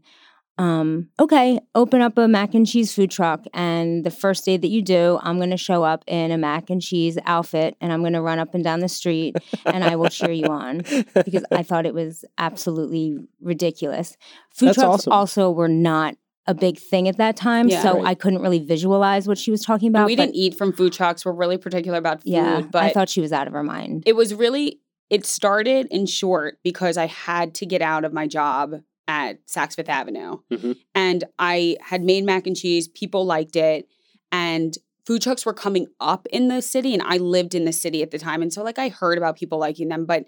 um, 0.58 1.08
"Okay, 1.20 1.58
open 1.74 2.00
up 2.00 2.16
a 2.18 2.26
mac 2.26 2.54
and 2.54 2.66
cheese 2.66 2.94
food 2.94 3.10
truck, 3.10 3.44
and 3.52 4.04
the 4.04 4.10
first 4.10 4.44
day 4.44 4.56
that 4.56 4.68
you 4.68 4.82
do, 4.82 5.18
I'm 5.22 5.36
going 5.36 5.50
to 5.50 5.56
show 5.56 5.84
up 5.84 6.02
in 6.06 6.30
a 6.30 6.38
mac 6.38 6.70
and 6.70 6.80
cheese 6.80 7.18
outfit, 7.26 7.76
and 7.80 7.92
I'm 7.92 8.00
going 8.00 8.14
to 8.14 8.22
run 8.22 8.38
up 8.38 8.54
and 8.54 8.64
down 8.64 8.80
the 8.80 8.88
street, 8.88 9.36
and 9.66 9.84
I 9.84 9.96
will 9.96 10.08
cheer 10.08 10.32
you 10.32 10.46
on." 10.46 10.78
because 11.14 11.44
I 11.52 11.62
thought 11.64 11.86
it 11.86 11.94
was 11.94 12.24
absolutely 12.38 13.18
ridiculous. 13.40 14.16
Food 14.50 14.68
That's 14.68 14.78
trucks 14.78 14.94
awesome. 15.00 15.12
also 15.12 15.50
were 15.50 15.68
not 15.68 16.16
a 16.48 16.54
big 16.54 16.78
thing 16.78 17.08
at 17.08 17.16
that 17.16 17.36
time, 17.36 17.68
Yeah. 17.68 17.82
so 17.82 17.94
Right. 17.96 18.06
I 18.06 18.14
couldn't 18.14 18.40
really 18.40 18.60
visualize 18.60 19.26
what 19.26 19.36
she 19.38 19.50
was 19.50 19.62
talking 19.62 19.88
And 19.88 19.96
about. 19.96 20.06
we 20.06 20.14
but 20.16 20.26
didn't 20.26 20.36
eat 20.36 20.54
from 20.54 20.72
food 20.72 20.92
trucks. 20.92 21.24
We're 21.24 21.32
really 21.32 21.58
particular 21.58 21.98
about 21.98 22.22
food. 22.22 22.30
yeah, 22.32 22.60
but 22.60 22.82
I 22.84 22.90
thought 22.92 23.08
she 23.08 23.20
was 23.20 23.32
out 23.32 23.46
of 23.46 23.52
her 23.52 23.62
mind. 23.64 24.04
it 24.06 24.14
was 24.14 24.34
really 24.34 24.80
it 25.10 25.24
started 25.24 25.86
in 25.92 26.04
short 26.06 26.58
because 26.64 26.96
I 26.96 27.06
had 27.06 27.54
to 27.56 27.66
get 27.66 27.80
out 27.80 28.04
of 28.04 28.12
my 28.12 28.26
job 28.26 28.74
at 29.06 29.44
Saks 29.46 29.76
Fifth 29.76 29.88
Avenue. 29.88 30.38
Mhm. 30.52 30.76
And 30.96 31.22
I 31.38 31.76
had 31.80 32.02
made 32.02 32.24
mac 32.24 32.46
and 32.48 32.56
cheese, 32.56 32.88
people 32.88 33.24
liked 33.24 33.54
it, 33.54 33.88
and 34.32 34.76
food 35.04 35.22
trucks 35.22 35.46
were 35.46 35.52
coming 35.54 35.86
up 36.00 36.26
in 36.32 36.48
the 36.48 36.60
city 36.60 36.92
and 36.92 37.02
I 37.04 37.18
lived 37.18 37.54
in 37.54 37.64
the 37.64 37.72
city 37.72 38.02
at 38.02 38.10
the 38.10 38.18
time 38.18 38.42
and 38.42 38.52
so 38.52 38.64
like 38.64 38.78
I 38.80 38.88
heard 38.88 39.16
about 39.18 39.36
people 39.36 39.58
liking 39.58 39.88
them, 39.88 40.04
but 40.06 40.24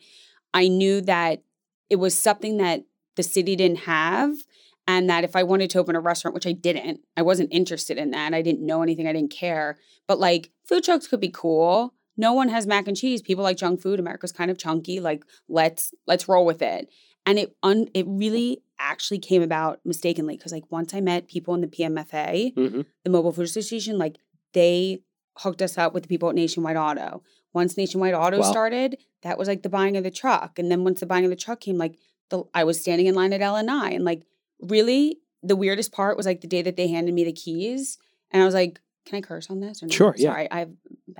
I 0.55 0.69
knew 0.69 1.01
that 1.01 1.43
it 1.91 1.97
was 1.97 2.17
something 2.17 2.59
that 2.59 2.85
the 3.17 3.25
city 3.25 3.57
didn't 3.57 3.79
have 3.81 4.33
and 4.89 5.09
that 5.11 5.23
if 5.23 5.37
I 5.37 5.43
wanted 5.45 5.71
to 5.71 5.79
open 5.79 5.95
a 5.95 6.01
restaurant, 6.01 6.35
which 6.35 6.47
I 6.47 6.53
didn't, 6.53 7.01
I 7.17 7.23
wasn't 7.23 7.53
interested 7.53 7.99
in 7.99 8.11
that. 8.13 8.33
I 8.35 8.43
didn't 8.43 8.65
know 8.67 8.83
anything, 8.83 9.07
I 9.07 9.13
didn't 9.13 9.31
care. 9.31 9.79
But 10.09 10.19
like 10.19 10.51
food 10.65 10.83
trucks 10.83 11.07
could 11.07 11.21
be 11.21 11.29
cool. 11.31 11.95
No 12.17 12.33
one 12.33 12.49
has 12.49 12.67
mac 12.67 12.89
and 12.89 12.97
cheese. 12.97 13.23
People 13.23 13.45
like 13.45 13.59
junk 13.59 13.81
food. 13.81 14.01
America's 14.01 14.33
kind 14.33 14.51
of 14.51 14.59
chunky. 14.59 14.99
Like 14.99 15.25
let's 15.49 15.93
let's 16.09 16.27
roll 16.29 16.45
with 16.47 16.63
it. 16.63 16.89
And 17.27 17.39
it 17.39 17.55
un, 17.63 17.89
it 17.95 18.07
really 18.09 18.63
actually 18.81 19.19
came 19.19 19.43
about 19.43 19.81
mistakenly 19.85 20.37
because 20.37 20.51
like 20.53 20.65
once 20.73 20.95
I 20.95 21.01
met 21.01 21.29
people 21.29 21.55
in 21.55 21.61
the 21.61 21.69
PMFA, 21.69 22.55
Mhm. 22.57 22.87
the 23.05 23.11
Mobile 23.11 23.33
Food 23.33 23.45
Association, 23.45 23.99
like 23.99 24.17
they 24.55 25.03
hooked 25.39 25.61
us 25.63 25.77
up 25.79 25.93
with 25.95 26.05
the 26.05 26.09
people 26.09 26.29
at 26.31 26.35
Nationwide 26.35 26.77
Auto. 26.77 27.23
Once 27.53 27.77
Nationwide 27.77 28.15
Auto 28.15 28.39
Wow. 28.41 28.51
started, 28.51 28.97
that 29.23 29.37
was 29.39 29.47
like 29.49 29.63
the 29.63 29.69
buying 29.69 29.97
of 29.97 30.03
the 30.05 30.11
truck. 30.11 30.59
And 30.59 30.71
then 30.71 30.83
once 30.83 31.01
the 31.01 31.07
buying 31.07 31.25
of 31.25 31.31
the 31.31 31.37
truck 31.37 31.61
came, 31.61 31.77
like 31.77 31.99
the 32.31 32.45
I 32.55 32.65
was 32.65 32.81
standing 32.81 33.07
in 33.07 33.15
line 33.15 33.33
at 33.33 33.43
L&I 33.43 33.91
and 33.91 34.05
like 34.05 34.23
really 34.61 35.19
the 35.43 35.57
weirdest 35.57 35.93
part 35.93 36.17
was 36.17 36.27
like 36.27 36.41
the 36.41 36.49
day 36.49 36.63
that 36.63 36.77
they 36.77 36.89
handed 36.89 37.15
me 37.15 37.25
the 37.25 37.33
keys 37.33 37.99
and 38.31 38.43
I 38.43 38.45
was 38.45 38.55
like, 38.55 38.81
Can 39.07 39.17
I 39.19 39.21
curse 39.21 39.49
on 39.51 39.61
this? 39.61 39.83
Or 39.83 39.87
no? 39.87 39.91
Sure, 39.91 40.15
yeah. 40.17 40.31
Sorry, 40.31 40.51
I 40.51 40.59
have 40.61 40.71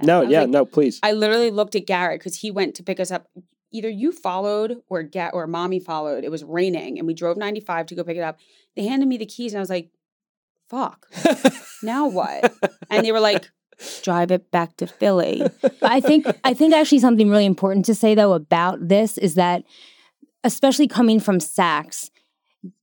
no, 0.03 0.23
I 0.23 0.25
yeah, 0.29 0.41
like- 0.41 0.51
no, 0.51 0.65
please. 0.65 0.99
I 1.03 1.13
literally 1.13 1.51
looked 1.51 1.75
at 1.75 1.87
Garrett 1.87 2.21
because 2.21 2.37
he 2.37 2.51
went 2.51 2.75
to 2.77 2.83
pick 2.83 3.01
us 3.01 3.11
up. 3.11 3.29
Either 3.71 3.89
you 3.91 4.13
followed 4.13 4.77
or 4.89 5.03
Ga- 5.03 5.31
or 5.33 5.47
mommy 5.47 5.79
followed. 5.79 6.25
It 6.25 6.31
was 6.31 6.43
raining 6.43 6.99
and 6.99 7.07
we 7.07 7.13
drove 7.15 7.37
95 7.37 7.87
to 7.87 7.95
go 7.95 8.03
pick 8.05 8.17
it 8.17 8.23
up. 8.23 8.39
They 8.77 8.85
handed 8.87 9.07
me 9.09 9.19
the 9.19 9.27
keys 9.27 9.53
and 9.53 9.59
I 9.59 9.63
was 9.63 9.69
like, 9.71 9.91
fuck, 10.71 11.07
now 11.83 12.07
what? 12.07 12.53
And 12.91 13.05
they 13.05 13.13
were 13.13 13.21
like, 13.21 13.51
drive 14.03 14.31
it 14.31 14.51
back 14.51 14.77
to 14.79 14.87
Philly. 14.87 15.43
But 15.63 15.77
I 15.83 16.01
think 16.01 16.27
I 16.45 16.55
think 16.55 16.75
actually 16.75 16.99
something 16.99 17.31
really 17.31 17.47
important 17.47 17.85
to 17.87 17.95
say 17.95 18.15
though 18.15 18.33
about 18.33 18.89
this 18.89 19.17
is 19.19 19.35
that 19.35 19.65
especially 20.45 20.89
coming 20.89 21.21
from 21.21 21.39
Saks, 21.39 22.11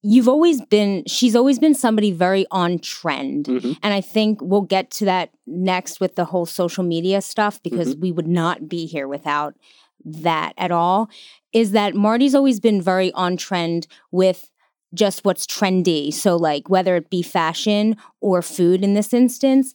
you've 0.02 0.28
always 0.28 0.62
been 0.62 1.04
she's 1.08 1.36
always 1.36 1.60
been 1.60 1.74
somebody 1.74 2.12
very 2.12 2.46
on 2.52 2.80
trend. 2.80 3.46
Mhm. 3.46 3.78
And 3.84 3.94
I 3.94 4.02
think 4.02 4.40
we'll 4.42 4.62
get 4.62 4.92
to 4.92 5.06
that 5.06 5.32
next 5.48 6.00
with 6.00 6.16
the 6.16 6.26
whole 6.26 6.46
social 6.46 6.84
media 6.84 7.22
stuff 7.22 7.62
because 7.64 7.96
we 7.96 8.12
would 8.12 8.28
not 8.28 8.68
be 8.70 8.86
here 8.86 9.08
without 9.08 9.56
that 10.04 10.54
at 10.58 10.72
all. 10.72 11.10
Is 11.54 11.72
that 11.72 11.96
Marti's 11.96 12.36
always 12.36 12.60
been 12.60 12.82
very 12.82 13.12
on 13.14 13.38
trend 13.38 13.88
with 14.12 14.52
just 14.94 15.26
what's 15.26 15.46
trendy. 15.46 16.14
So, 16.14 16.36
like, 16.38 16.70
whether 16.70 16.96
it 16.96 17.10
be 17.10 17.22
fashion 17.22 17.98
or 18.22 18.42
food 18.42 18.84
in 18.84 18.94
this 18.94 19.14
instance, 19.14 19.74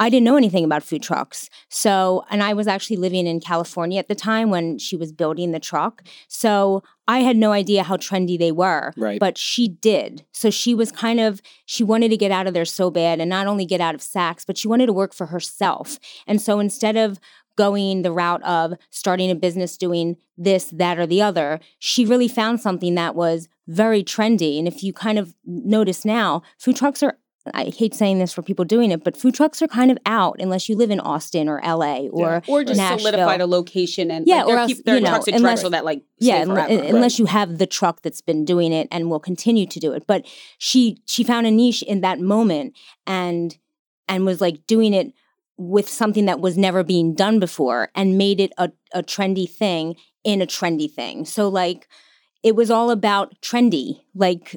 I 0.00 0.08
didn't 0.08 0.24
know 0.24 0.36
anything 0.36 0.64
about 0.64 0.82
food 0.82 1.02
trucks. 1.02 1.50
So, 1.68 2.24
and 2.30 2.42
I 2.42 2.54
was 2.54 2.66
actually 2.66 2.96
living 2.96 3.26
in 3.26 3.38
California 3.38 3.98
at 3.98 4.08
the 4.08 4.14
time 4.14 4.48
when 4.48 4.78
she 4.78 4.96
was 4.96 5.12
building 5.12 5.52
the 5.52 5.60
truck. 5.60 6.02
So, 6.26 6.82
I 7.06 7.18
had 7.18 7.36
no 7.36 7.52
idea 7.52 7.82
how 7.82 7.96
trendy 7.96 8.38
they 8.38 8.50
were. 8.50 8.94
Right. 8.96 9.20
But 9.20 9.36
she 9.36 9.68
did. 9.68 10.24
So, 10.32 10.48
she 10.48 10.74
was 10.74 10.90
kind 10.90 11.20
of, 11.20 11.42
she 11.66 11.84
wanted 11.84 12.08
to 12.08 12.16
get 12.16 12.30
out 12.30 12.46
of 12.46 12.54
there 12.54 12.64
so 12.64 12.90
bad 12.90 13.20
and 13.20 13.28
not 13.28 13.46
only 13.46 13.66
get 13.66 13.82
out 13.82 13.94
of 13.94 14.00
Saks, 14.00 14.46
but 14.46 14.56
she 14.56 14.68
wanted 14.68 14.86
to 14.86 14.92
work 14.94 15.12
for 15.12 15.26
herself. 15.26 15.98
And 16.26 16.40
so, 16.40 16.58
instead 16.58 16.96
of 16.96 17.20
going 17.56 18.00
the 18.00 18.12
route 18.12 18.42
of 18.42 18.72
starting 18.88 19.30
a 19.30 19.34
business 19.34 19.76
doing 19.76 20.16
this, 20.38 20.70
that, 20.70 20.98
or 20.98 21.06
the 21.06 21.20
other, 21.20 21.60
she 21.78 22.06
really 22.06 22.28
found 22.28 22.58
something 22.58 22.94
that 22.94 23.14
was 23.14 23.48
very 23.68 24.02
trendy. 24.02 24.58
And 24.58 24.66
if 24.66 24.82
you 24.82 24.94
kind 24.94 25.18
of 25.18 25.34
notice 25.44 26.06
now, 26.06 26.42
food 26.56 26.76
trucks 26.76 27.02
are 27.02 27.18
I 27.54 27.64
hate 27.76 27.94
saying 27.94 28.18
this 28.18 28.32
for 28.32 28.42
people 28.42 28.64
doing 28.64 28.90
it, 28.90 29.02
but 29.04 29.16
food 29.16 29.34
trucks 29.34 29.60
are 29.62 29.68
kind 29.68 29.90
of 29.90 29.98
out 30.06 30.36
unless 30.40 30.68
you 30.68 30.76
live 30.76 30.90
in 30.90 31.00
Austin 31.00 31.48
or 31.48 31.60
LA 31.64 32.08
or 32.08 32.42
or 32.48 32.64
just 32.64 32.78
Nashville. 32.78 32.98
solidified 32.98 33.40
a 33.40 33.46
location 33.46 34.10
and 34.10 34.26
Yeah, 34.26 34.44
like, 34.44 34.54
or 34.54 34.58
else, 34.58 34.82
there 34.84 34.94
you 34.96 35.00
know, 35.00 35.10
trucks 35.10 35.26
unless- 35.28 35.62
that 35.68 35.84
like 35.84 36.02
yeah, 36.18 36.42
stay 36.44 36.50
unle- 36.50 36.66
forever. 36.66 36.96
unless 36.96 37.18
you 37.18 37.26
have 37.26 37.58
the 37.58 37.66
truck 37.66 38.02
that's 38.02 38.20
been 38.20 38.44
doing 38.44 38.72
it 38.72 38.88
and 38.90 39.10
will 39.10 39.20
continue 39.20 39.66
to 39.66 39.80
do 39.80 39.92
it. 39.92 40.06
But 40.06 40.26
she 40.58 40.98
she 41.06 41.24
found 41.24 41.46
a 41.46 41.50
niche 41.50 41.82
in 41.82 42.00
that 42.02 42.20
moment 42.20 42.76
and 43.06 43.56
and 44.08 44.26
was 44.26 44.40
like 44.40 44.66
doing 44.66 44.92
it 44.94 45.12
with 45.56 45.88
something 45.88 46.24
that 46.26 46.40
was 46.40 46.56
never 46.56 46.82
being 46.82 47.14
done 47.14 47.38
before 47.38 47.90
and 47.94 48.16
made 48.16 48.40
it 48.40 48.50
a, 48.56 48.70
a 48.94 49.02
trendy 49.02 49.48
thing 49.48 49.94
in 50.24 50.40
a 50.40 50.46
trendy 50.46 50.90
thing. 50.90 51.24
So 51.24 51.48
like 51.48 51.86
it 52.42 52.56
was 52.56 52.70
all 52.70 52.90
about 52.90 53.38
trendy. 53.42 54.00
Like 54.14 54.56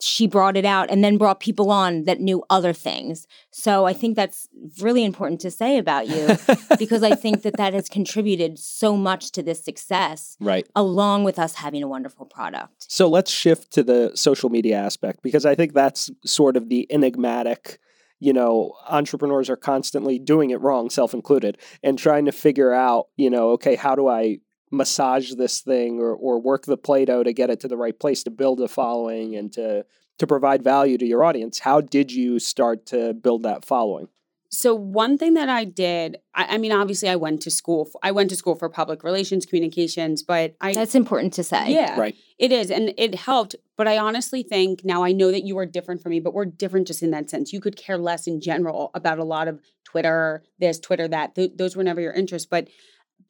she 0.00 0.26
brought 0.26 0.56
it 0.56 0.64
out 0.64 0.90
and 0.90 1.02
then 1.04 1.16
brought 1.16 1.40
people 1.40 1.70
on 1.70 2.04
that 2.04 2.20
knew 2.20 2.42
other 2.50 2.72
things. 2.72 3.26
So 3.50 3.86
I 3.86 3.92
think 3.92 4.16
that's 4.16 4.48
really 4.80 5.04
important 5.04 5.40
to 5.42 5.50
say 5.50 5.78
about 5.78 6.08
you 6.08 6.36
because 6.78 7.02
I 7.02 7.14
think 7.14 7.42
that 7.42 7.56
that 7.56 7.74
has 7.74 7.88
contributed 7.88 8.58
so 8.58 8.96
much 8.96 9.32
to 9.32 9.42
this 9.42 9.64
success 9.64 10.36
right. 10.40 10.66
along 10.74 11.24
with 11.24 11.38
us 11.38 11.54
having 11.54 11.82
a 11.82 11.88
wonderful 11.88 12.26
product. 12.26 12.90
So 12.90 13.08
let's 13.08 13.30
shift 13.30 13.72
to 13.72 13.82
the 13.82 14.12
social 14.14 14.50
media 14.50 14.76
aspect 14.76 15.22
because 15.22 15.46
I 15.46 15.54
think 15.54 15.72
that's 15.72 16.10
sort 16.24 16.56
of 16.56 16.68
the 16.68 16.86
enigmatic. 16.90 17.78
You 18.20 18.32
know, 18.32 18.72
entrepreneurs 18.88 19.50
are 19.50 19.56
constantly 19.56 20.18
doing 20.18 20.50
it 20.50 20.60
wrong, 20.60 20.88
self 20.88 21.12
included, 21.14 21.58
and 21.82 21.98
trying 21.98 22.24
to 22.24 22.32
figure 22.32 22.72
out, 22.72 23.06
you 23.16 23.28
know, 23.28 23.50
okay, 23.50 23.74
how 23.74 23.94
do 23.94 24.08
I 24.08 24.38
massage 24.74 25.32
this 25.34 25.60
thing 25.60 25.98
or, 26.00 26.12
or 26.14 26.40
work 26.40 26.66
the 26.66 26.76
Play 26.76 27.04
Doh 27.04 27.22
to 27.22 27.32
get 27.32 27.50
it 27.50 27.60
to 27.60 27.68
the 27.68 27.76
right 27.76 27.98
place 27.98 28.22
to 28.24 28.30
build 28.30 28.60
a 28.60 28.68
following 28.68 29.34
and 29.36 29.52
to 29.54 29.84
to 30.18 30.26
provide 30.28 30.62
value 30.62 30.96
to 30.98 31.04
your 31.06 31.24
audience? 31.24 31.58
How 31.58 31.80
did 31.80 32.12
you 32.12 32.38
start 32.38 32.86
to 32.86 33.14
build 33.14 33.42
that 33.42 33.64
following? 33.64 34.08
So 34.50 34.72
one 34.72 35.18
thing 35.18 35.34
that 35.34 35.48
I 35.48 35.64
did, 35.64 36.18
I, 36.32 36.54
I 36.54 36.58
mean, 36.58 36.70
obviously, 36.70 37.08
I 37.08 37.16
went 37.16 37.42
to 37.42 37.50
school. 37.50 37.88
f- 37.88 38.00
I 38.04 38.12
went 38.12 38.30
to 38.30 38.36
school 38.36 38.54
for 38.54 38.68
public 38.68 39.02
relations, 39.02 39.44
communications, 39.44 40.22
but 40.22 40.54
I 40.60 40.72
That's 40.72 40.94
important 40.94 41.32
to 41.32 41.42
say. 41.42 41.72
yeah, 41.72 41.98
Right. 41.98 42.14
it 42.38 42.52
is, 42.52 42.70
and 42.70 42.94
it 42.96 43.16
helped. 43.16 43.56
But 43.76 43.88
I 43.88 43.98
honestly 43.98 44.44
think 44.44 44.84
now 44.84 45.02
I 45.02 45.10
know 45.10 45.32
that 45.32 45.42
you 45.42 45.58
are 45.58 45.66
different 45.66 46.02
from 46.02 46.10
me, 46.10 46.20
but 46.20 46.34
we're 46.34 46.44
different 46.44 46.86
just 46.86 47.02
in 47.02 47.10
that 47.10 47.28
sense. 47.30 47.52
You 47.52 47.60
could 47.60 47.74
care 47.76 47.98
less 47.98 48.28
in 48.28 48.40
general 48.40 48.92
about 48.94 49.18
a 49.18 49.24
lot 49.24 49.48
of 49.48 49.58
Twitter, 49.82 50.44
this, 50.60 50.78
Twitter, 50.78 51.08
that. 51.08 51.34
Th- 51.34 51.50
those 51.56 51.74
were 51.74 51.82
never 51.82 52.00
your 52.00 52.12
interests. 52.12 52.46
But 52.48 52.68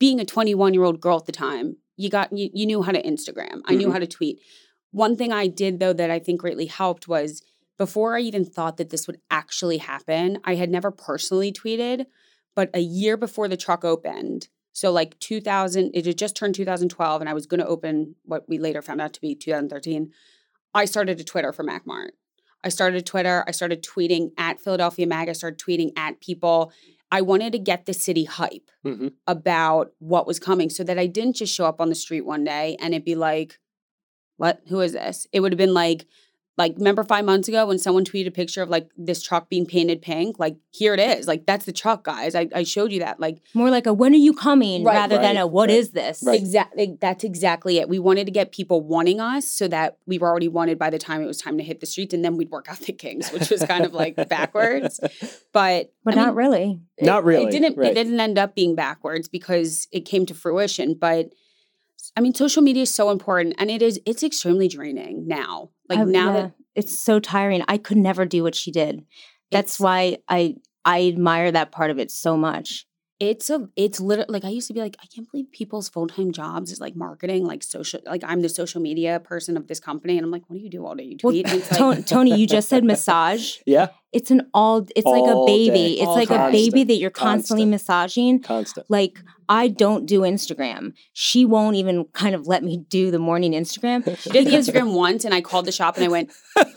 being 0.04 0.20
a 0.20 0.24
21 0.26 0.74
year 0.74 0.84
old 0.84 1.00
girl 1.00 1.16
at 1.16 1.24
the 1.24 1.32
time, 1.32 1.76
you 1.96 2.10
got 2.10 2.30
you, 2.36 2.50
you 2.52 2.66
knew 2.66 2.82
how 2.82 2.92
to 2.92 3.02
Instagram. 3.02 3.62
I 3.64 3.74
knew 3.74 3.88
Mhm. 3.88 3.92
how 3.92 3.98
to 4.00 4.06
tweet. 4.06 4.36
One 4.90 5.16
thing 5.16 5.32
I 5.32 5.46
did 5.46 5.80
though 5.80 5.94
that 5.94 6.10
I 6.10 6.18
think 6.18 6.40
greatly 6.42 6.66
helped 6.66 7.08
was 7.08 7.42
before 7.78 8.14
I 8.14 8.20
even 8.20 8.44
thought 8.44 8.76
that 8.76 8.90
this 8.90 9.06
would 9.06 9.18
actually 9.30 9.78
happen, 9.78 10.38
I 10.44 10.56
had 10.56 10.70
never 10.70 10.90
personally 10.90 11.52
tweeted, 11.52 12.04
but 12.54 12.68
a 12.74 12.80
year 12.80 13.16
before 13.16 13.48
the 13.48 13.56
truck 13.56 13.82
opened, 13.82 14.48
so 14.72 14.92
like 14.92 15.18
2000, 15.20 15.90
it 15.94 16.04
had 16.04 16.18
just 16.18 16.36
turned 16.36 16.54
2012, 16.54 17.22
and 17.22 17.30
I 17.30 17.34
was 17.34 17.46
going 17.46 17.60
to 17.60 17.66
open 17.66 18.16
what 18.24 18.46
we 18.46 18.58
later 18.58 18.82
found 18.82 19.00
out 19.00 19.14
to 19.14 19.20
be 19.22 19.34
2013. 19.34 20.12
I 20.74 20.84
started 20.84 21.18
a 21.18 21.24
Twitter 21.24 21.52
for 21.52 21.64
MacMart. 21.64 22.10
I 22.62 22.68
started 22.68 23.06
Twitter. 23.06 23.42
I 23.46 23.52
started 23.52 23.82
tweeting 23.82 24.32
at 24.36 24.60
Philadelphia 24.60 25.06
Mag. 25.06 25.28
I 25.28 25.32
started 25.32 25.58
tweeting 25.58 25.92
at 25.96 26.20
people. 26.20 26.72
I 27.14 27.20
wanted 27.20 27.52
to 27.52 27.60
get 27.60 27.86
the 27.86 27.94
city 27.94 28.24
hype 28.24 28.70
hmm 28.82 29.08
about 29.28 29.92
what 30.00 30.26
was 30.26 30.40
coming 30.40 30.68
so 30.68 30.82
that 30.82 30.98
I 30.98 31.06
didn't 31.06 31.36
just 31.36 31.54
show 31.54 31.64
up 31.64 31.80
on 31.80 31.88
the 31.88 31.94
street 31.94 32.22
one 32.22 32.42
day 32.42 32.76
and 32.80 32.92
it'd 32.92 33.04
be 33.04 33.14
like, 33.14 33.60
what? 34.36 34.60
Who 34.68 34.80
is 34.80 34.92
this? 34.92 35.26
It 35.32 35.38
would 35.40 35.52
have 35.52 35.58
been 35.58 35.72
like, 35.72 36.06
like, 36.56 36.74
remember 36.76 37.02
five 37.02 37.24
months 37.24 37.48
ago 37.48 37.66
when 37.66 37.78
someone 37.78 38.04
tweeted 38.04 38.28
a 38.28 38.30
picture 38.30 38.62
of 38.62 38.68
like 38.68 38.88
this 38.96 39.20
truck 39.22 39.48
being 39.48 39.66
painted 39.66 40.00
pink? 40.02 40.38
Like, 40.38 40.56
here 40.70 40.94
it 40.94 41.00
is. 41.00 41.26
Like, 41.26 41.46
that's 41.46 41.64
the 41.64 41.72
truck, 41.72 42.04
guys. 42.04 42.34
I, 42.36 42.48
I 42.54 42.62
showed 42.62 42.92
you 42.92 43.00
that. 43.00 43.18
Like, 43.18 43.38
More 43.54 43.70
like 43.70 43.86
a 43.86 43.92
when 43.92 44.12
are 44.12 44.16
you 44.16 44.32
coming 44.32 44.84
Right, 44.84 44.94
rather 44.94 45.18
than 45.18 45.36
a 45.36 45.46
what 45.48 45.68
right, 45.68 45.78
is 45.78 45.90
this? 45.90 46.22
Right. 46.24 46.38
Exactly. 46.38 46.96
That's 47.00 47.24
exactly 47.24 47.78
it. 47.78 47.88
We 47.88 47.98
wanted 47.98 48.26
to 48.26 48.30
get 48.30 48.52
people 48.52 48.80
wanting 48.82 49.20
us 49.20 49.48
so 49.50 49.66
that 49.68 49.98
we 50.06 50.18
were 50.18 50.28
already 50.28 50.46
wanted 50.48 50.78
by 50.78 50.90
the 50.90 50.98
time 50.98 51.22
it 51.22 51.26
was 51.26 51.38
time 51.40 51.58
to 51.58 51.64
hit 51.64 51.80
the 51.80 51.86
streets, 51.86 52.14
and 52.14 52.24
then 52.24 52.36
we'd 52.36 52.50
work 52.50 52.68
out 52.70 52.78
the 52.78 52.92
kinks, 52.92 53.32
which 53.32 53.50
was 53.50 53.64
kind 53.64 53.84
of 53.84 53.92
like 53.92 54.14
backwards. 54.28 55.00
But 55.52 55.92
But 56.04 56.14
I 56.14 56.16
not 56.16 56.26
mean, 56.28 56.34
really. 56.36 56.80
it- 56.98 57.04
Not 57.04 57.24
really, 57.24 57.46
It 57.46 57.50
didn't. 57.50 57.76
right. 57.76 57.90
It 57.90 57.94
didn't 57.94 58.20
end 58.20 58.38
up 58.38 58.54
being 58.54 58.76
backwards 58.76 59.26
because 59.28 59.88
it 59.90 60.02
came 60.02 60.24
to 60.26 60.34
fruition. 60.34 60.94
But 60.94 61.30
I 62.16 62.20
mean, 62.20 62.34
social 62.34 62.62
media 62.62 62.82
is 62.82 62.94
so 62.94 63.10
important, 63.10 63.56
and 63.58 63.72
it 63.72 63.82
is. 63.82 63.98
It's 64.06 64.22
extremely 64.22 64.68
draining 64.68 65.26
now. 65.26 65.70
Like 65.88 65.98
I- 66.00 66.04
now 66.04 66.26
yeah, 66.34 66.40
that 66.42 66.52
it's 66.74 66.98
so 66.98 67.20
tiring. 67.20 67.62
I 67.68 67.78
could 67.78 67.96
never 67.98 68.24
do 68.24 68.42
what 68.42 68.54
she 68.54 68.70
did. 68.70 69.04
That's 69.50 69.76
It's- 69.76 69.80
why 69.80 70.18
I 70.28 70.56
I 70.84 71.06
admire 71.08 71.50
that 71.52 71.72
part 71.72 71.90
of 71.90 71.98
it 71.98 72.10
so 72.10 72.36
much. 72.36 72.86
it's 73.20 73.48
a 73.48 73.68
it's 73.76 74.00
literally 74.00 74.32
like 74.32 74.44
I 74.44 74.48
used 74.50 74.66
to 74.68 74.74
be 74.74 74.80
like 74.80 74.96
I 75.02 75.06
can't 75.06 75.30
believe 75.30 75.46
people's 75.52 75.88
full 75.88 76.08
time 76.08 76.32
jobs 76.32 76.72
is 76.72 76.80
like 76.80 76.96
marketing, 76.96 77.46
like 77.46 77.62
social. 77.62 78.00
Like 78.04 78.24
I'm 78.24 78.42
the 78.42 78.48
social 78.48 78.80
media 78.82 79.20
person 79.20 79.56
of 79.56 79.68
this 79.68 79.78
company, 79.80 80.16
and 80.18 80.24
I'm 80.24 80.30
like, 80.32 80.42
what 80.48 80.56
do 80.56 80.62
you 80.62 80.68
do 80.68 80.84
all 80.84 80.94
day? 80.96 81.04
You 81.04 81.16
Well, 81.22 81.32
tweet. 81.32 81.46
and 81.50 81.58
it's 81.60 81.70
like, 81.70 81.78
Tony, 81.78 82.02
Tony, 82.02 82.34
you 82.40 82.46
just 82.46 82.68
said 82.68 82.84
massage. 82.84 83.58
Yeah, 83.66 83.88
It's 84.14 84.30
an 84.30 84.48
all. 84.54 84.86
It's 84.96 85.04
like 85.06 85.24
a 85.30 85.44
baby. 85.44 85.70
day, 85.74 85.90
it's 85.94 86.06
all 86.06 86.14
like 86.14 86.30
a 86.30 86.50
baby 86.50 86.84
that 86.84 86.94
you're 86.96 87.10
constantly 87.10 87.64
constant. 87.64 87.70
massaging. 87.70 88.40
constant. 88.42 88.86
Like 88.88 89.18
I 89.48 89.68
don't 89.68 90.06
do 90.06 90.20
Instagram. 90.20 90.94
She 91.12 91.44
won't 91.44 91.76
even 91.76 92.04
kind 92.12 92.34
of 92.34 92.46
let 92.46 92.62
me 92.64 92.78
do 92.88 93.10
the 93.10 93.18
morning 93.18 93.52
Instagram. 93.52 94.16
She 94.18 94.30
did 94.30 94.46
the 94.46 94.52
Instagram 94.52 94.94
once, 95.06 95.24
and 95.24 95.34
I 95.34 95.40
called 95.40 95.66
the 95.66 95.72
shop 95.72 95.96
and 95.96 96.04
I 96.04 96.08
went, 96.08 96.30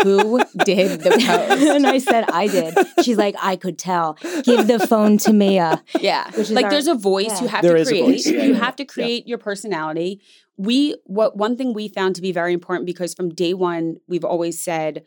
"Who 0.03 0.43
did 0.65 0.99
the 1.01 1.11
post?" 1.11 1.61
and 1.63 1.85
I 1.87 1.99
said 1.99 2.25
I 2.31 2.47
did. 2.47 2.75
She's 3.03 3.17
like, 3.17 3.35
I 3.41 3.55
could 3.55 3.77
tell. 3.77 4.17
Give 4.43 4.67
the 4.67 4.79
phone 4.85 5.17
to 5.19 5.31
Mia. 5.31 5.83
Yeah, 5.99 6.25
Which 6.31 6.37
is 6.49 6.51
like 6.51 6.65
our- 6.65 6.71
there's 6.71 6.87
a 6.87 6.95
voice 6.95 7.39
you 7.41 7.47
have 7.47 7.61
There 7.61 7.75
to 7.75 7.79
is 7.81 7.87
a 7.87 7.91
create. 7.91 8.05
voice, 8.05 8.27
yeah, 8.27 8.43
you 8.43 8.53
yeah, 8.53 8.59
have 8.65 8.75
to 8.77 8.83
yeah. 8.83 8.87
create 8.87 9.27
your 9.27 9.37
personality. 9.37 10.21
We 10.57 10.95
what 11.05 11.37
one 11.37 11.55
thing 11.55 11.73
we 11.73 11.87
found 11.87 12.15
to 12.15 12.21
be 12.21 12.31
very 12.31 12.51
important 12.51 12.87
because 12.87 13.13
from 13.13 13.29
day 13.29 13.53
one 13.53 13.97
we've 14.07 14.25
always 14.25 14.61
said 14.61 15.03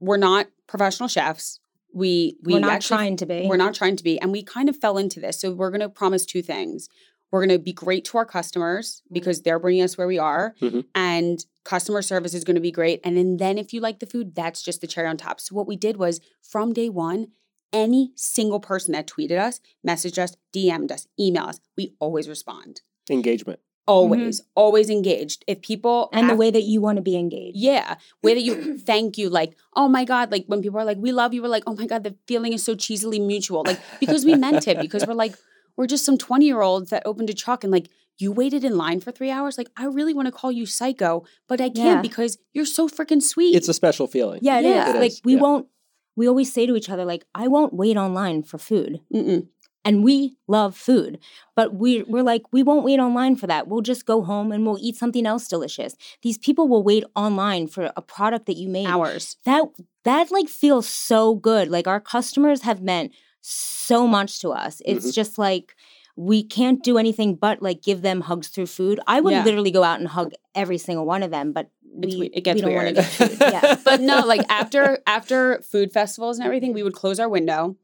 we're 0.00 0.18
not 0.18 0.48
professional 0.66 1.08
chefs. 1.08 1.60
We 1.94 2.36
we 2.42 2.54
We 2.54 2.58
are 2.58 2.60
not 2.60 2.72
actually- 2.72 2.96
trying 2.96 3.16
to 3.18 3.26
be. 3.26 3.46
We're 3.46 3.56
not 3.56 3.74
trying 3.74 3.96
to 3.96 4.04
be, 4.04 4.20
and 4.20 4.32
we 4.32 4.42
kind 4.42 4.68
of 4.68 4.76
fell 4.76 4.98
into 4.98 5.20
this. 5.20 5.40
So 5.40 5.52
we're 5.52 5.70
going 5.70 5.80
to 5.80 5.88
promise 5.88 6.24
two 6.26 6.42
things. 6.42 6.88
We're 7.30 7.40
going 7.46 7.58
to 7.58 7.62
be 7.62 7.72
great 7.72 8.04
to 8.06 8.18
our 8.18 8.26
customers 8.26 9.02
because 9.10 9.42
they're 9.42 9.58
bringing 9.58 9.82
us 9.82 9.96
where 9.96 10.06
we 10.06 10.18
are, 10.18 10.54
Mhm. 10.60 10.84
and 10.94 11.44
customer 11.64 12.02
service 12.02 12.34
is 12.34 12.44
going 12.44 12.56
to 12.56 12.60
be 12.60 12.70
great. 12.72 13.00
And 13.04 13.16
then, 13.16 13.36
then 13.38 13.56
if 13.56 13.72
you 13.72 13.80
like 13.80 14.00
the 14.00 14.06
food, 14.06 14.34
that's 14.34 14.62
just 14.62 14.80
the 14.80 14.86
cherry 14.86 15.08
on 15.08 15.16
top. 15.16 15.40
So 15.40 15.54
what 15.54 15.66
we 15.66 15.76
did 15.76 15.96
was 15.96 16.20
from 16.42 16.72
day 16.74 16.88
one, 16.90 17.28
any 17.72 18.12
single 18.16 18.60
person 18.60 18.92
that 18.92 19.06
tweeted 19.06 19.38
us, 19.38 19.60
messaged 19.86 20.18
us, 20.18 20.36
DM'd 20.52 20.92
us, 20.92 21.06
email 21.18 21.44
us, 21.44 21.58
we 21.76 21.94
always 22.00 22.28
respond. 22.28 22.82
Engagement. 23.08 23.60
Mm-hmm. 23.88 23.92
Always, 23.92 24.42
always 24.54 24.90
engaged. 24.90 25.44
If 25.48 25.60
people 25.60 26.08
and 26.12 26.30
the 26.30 26.36
way 26.36 26.50
that 26.52 26.62
you 26.62 26.80
want 26.80 26.96
to 26.96 27.02
be 27.02 27.16
engaged. 27.16 27.56
yeah, 27.58 27.96
way 28.22 28.34
that 28.34 28.40
you 28.40 28.78
thank 28.90 29.18
you, 29.18 29.28
like, 29.28 29.56
oh 29.74 29.88
my 29.88 30.04
God, 30.04 30.30
like 30.30 30.44
when 30.46 30.62
people 30.62 30.78
are 30.78 30.84
like, 30.84 30.98
we 30.98 31.10
love 31.10 31.34
you, 31.34 31.42
we're 31.42 31.48
like, 31.48 31.64
oh 31.66 31.74
my 31.74 31.86
God, 31.86 32.04
the 32.04 32.14
feeling 32.28 32.52
is 32.52 32.62
so 32.62 32.74
cheesily 32.76 33.18
mutual. 33.18 33.64
Like, 33.66 33.80
because 33.98 34.24
we 34.24 34.36
meant 34.36 34.68
it, 34.68 34.78
because 34.80 35.04
we're 35.06 35.14
like, 35.14 35.34
we're 35.76 35.88
just 35.88 36.04
some 36.04 36.16
20 36.16 36.44
year 36.46 36.60
olds 36.60 36.90
that 36.90 37.02
opened 37.04 37.28
a 37.30 37.34
truck 37.34 37.64
and 37.64 37.72
like, 37.72 37.88
you 38.18 38.30
waited 38.30 38.62
in 38.62 38.76
line 38.76 39.00
for 39.00 39.10
three 39.10 39.30
hours. 39.30 39.58
Like, 39.58 39.68
I 39.76 39.86
really 39.86 40.14
want 40.14 40.26
to 40.26 40.32
call 40.32 40.52
you 40.52 40.64
psycho, 40.64 41.24
but 41.48 41.60
I 41.60 41.68
can't 41.70 41.76
Yeah. 41.96 42.02
because 42.02 42.38
you're 42.52 42.66
so 42.66 42.88
freaking 42.88 43.22
sweet. 43.22 43.56
It's 43.56 43.68
a 43.68 43.74
special 43.74 44.06
feeling. 44.06 44.38
Yeah, 44.42 44.60
it 44.60 44.64
is. 44.66 44.74
Yeah. 44.76 44.90
It 44.94 45.00
Like 45.00 45.10
is, 45.12 45.20
we 45.24 45.34
yeah. 45.34 45.40
won't. 45.40 45.66
We 46.14 46.28
always 46.28 46.52
say 46.52 46.66
to 46.66 46.76
each 46.76 46.90
other, 46.90 47.04
like, 47.06 47.24
I 47.34 47.48
won't 47.48 47.72
wait 47.72 47.96
online 47.96 48.42
for 48.44 48.58
food. 48.58 49.00
Mm-mm. 49.12 49.48
And 49.84 50.04
we 50.04 50.36
love 50.46 50.76
food 50.76 51.18
but 51.56 51.74
we 51.74 52.02
we're 52.04 52.22
like 52.22 52.42
we 52.52 52.62
won't 52.62 52.84
wait 52.84 53.00
online 53.00 53.34
for 53.36 53.46
that 53.46 53.66
we'll 53.68 53.80
just 53.80 54.06
go 54.06 54.22
home 54.22 54.52
and 54.52 54.64
we'll 54.66 54.78
eat 54.80 54.96
something 54.96 55.26
else 55.26 55.48
delicious 55.48 55.94
these 56.22 56.38
people 56.38 56.68
will 56.68 56.82
wait 56.84 57.04
online 57.16 57.66
for 57.66 57.90
a 57.96 58.02
product 58.02 58.46
that 58.46 58.56
you 58.56 58.68
made 58.68 58.86
hours. 58.86 59.36
that 59.44 59.64
that 60.04 60.30
like 60.30 60.48
feels 60.48 60.86
so 60.88 61.34
good 61.34 61.68
like 61.68 61.86
our 61.86 62.00
customers 62.00 62.62
have 62.62 62.80
meant 62.82 63.12
so 63.40 64.06
much 64.06 64.40
to 64.40 64.50
us 64.50 64.80
it's 64.84 65.08
Mhm. 65.08 65.14
just 65.14 65.38
like 65.38 65.74
we 66.14 66.42
can't 66.44 66.82
do 66.84 66.98
anything 66.98 67.34
but 67.34 67.62
like 67.62 67.82
give 67.82 68.02
them 68.02 68.20
hugs 68.20 68.48
through 68.48 68.66
food 68.66 69.00
i 69.06 69.20
would 69.20 69.32
Yeah. 69.32 69.44
literally 69.44 69.70
go 69.70 69.82
out 69.82 69.98
and 69.98 70.08
hug 70.08 70.32
every 70.54 70.78
single 70.78 71.06
one 71.06 71.22
of 71.22 71.30
them 71.30 71.52
but 71.52 71.70
we, 71.94 72.16
we- 72.20 72.26
it 72.32 72.42
gets 72.44 72.62
we 72.62 72.68
weird. 72.70 72.94
get 72.94 73.04
food. 73.04 73.36
yeah 73.40 73.76
But 73.84 74.00
no, 74.00 74.20
like 74.20 74.40
after 74.48 75.00
after 75.06 75.60
food 75.60 75.92
festivals 75.92 76.38
and 76.38 76.46
everything, 76.46 76.72
we 76.72 76.82
would 76.82 76.94
close 76.94 77.20
our 77.20 77.28
window 77.28 77.76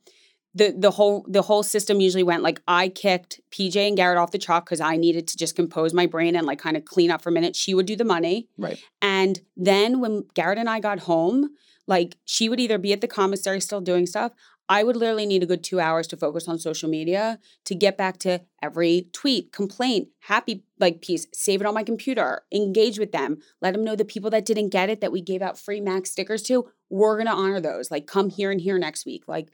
the 0.55 0.75
the 0.77 0.91
whole 0.91 1.25
the 1.29 1.43
whole 1.43 1.63
system 1.63 2.01
usually 2.01 2.23
went 2.23 2.43
like 2.43 2.61
I 2.67 2.89
kicked 2.89 3.41
PJ 3.51 3.77
and 3.77 3.97
Garrett 3.97 4.19
off 4.19 4.31
the 4.31 4.39
chalk 4.39 4.65
because 4.65 4.81
I 4.81 4.97
needed 4.97 5.29
to 5.29 5.37
just 5.37 5.55
compose 5.55 5.93
my 5.93 6.07
brain 6.07 6.35
and 6.37 6.47
like 6.47 6.59
kind 6.59 6.77
of 6.77 6.85
clean 6.85 7.11
up 7.11 7.23
for 7.23 7.29
a 7.29 7.33
minute. 7.33 7.55
She 7.55 7.75
would 7.75 7.87
do 7.87 7.97
the 7.97 8.05
money. 8.05 8.49
Right. 8.57 8.83
And 9.03 9.41
then 9.57 10.01
when 10.01 10.25
Garrett 10.35 10.59
and 10.59 10.69
I 10.69 10.81
got 10.81 11.01
home, 11.01 11.51
like 11.87 12.17
she 12.25 12.49
would 12.49 12.61
either 12.61 12.79
be 12.79 12.93
at 12.93 13.01
the 13.01 13.09
commissary 13.09 13.61
still 13.61 13.81
doing 13.81 14.07
stuff. 14.07 14.33
I 14.71 14.85
would 14.85 14.97
literally 14.97 15.25
need 15.25 15.43
a 15.43 15.47
good 15.47 15.65
two 15.65 15.81
hours 15.81 16.07
to 16.09 16.17
focus 16.17 16.47
on 16.47 16.59
social 16.59 16.91
media 16.91 17.39
to 17.65 17.75
get 17.75 17.97
back 17.97 18.19
to 18.19 18.43
every 18.63 19.09
tweet, 19.13 19.51
complaint, 19.51 20.09
happy 20.21 20.65
like 20.79 21.01
piece, 21.01 21.27
save 21.33 21.63
it 21.63 21.67
on 21.67 21.73
my 21.73 21.83
computer, 21.83 22.43
engage 22.53 22.99
with 22.99 23.13
them, 23.13 23.39
let 23.63 23.73
them 23.73 23.83
know 23.83 23.97
the 23.97 24.05
people 24.05 24.29
that 24.31 24.45
didn't 24.45 24.69
get 24.69 24.91
it 24.91 25.01
that 25.01 25.11
we 25.11 25.23
gave 25.23 25.41
out 25.41 25.59
free 25.59 25.81
Mac 25.81 26.05
stickers 26.05 26.43
to, 26.45 26.69
we're 26.91 27.17
gonna 27.17 27.35
honor 27.35 27.61
those. 27.61 27.91
Like 27.91 28.07
come 28.07 28.29
here 28.29 28.51
and 28.51 28.61
here 28.61 28.79
next 28.79 29.07
week. 29.07 29.27
Like 29.27 29.49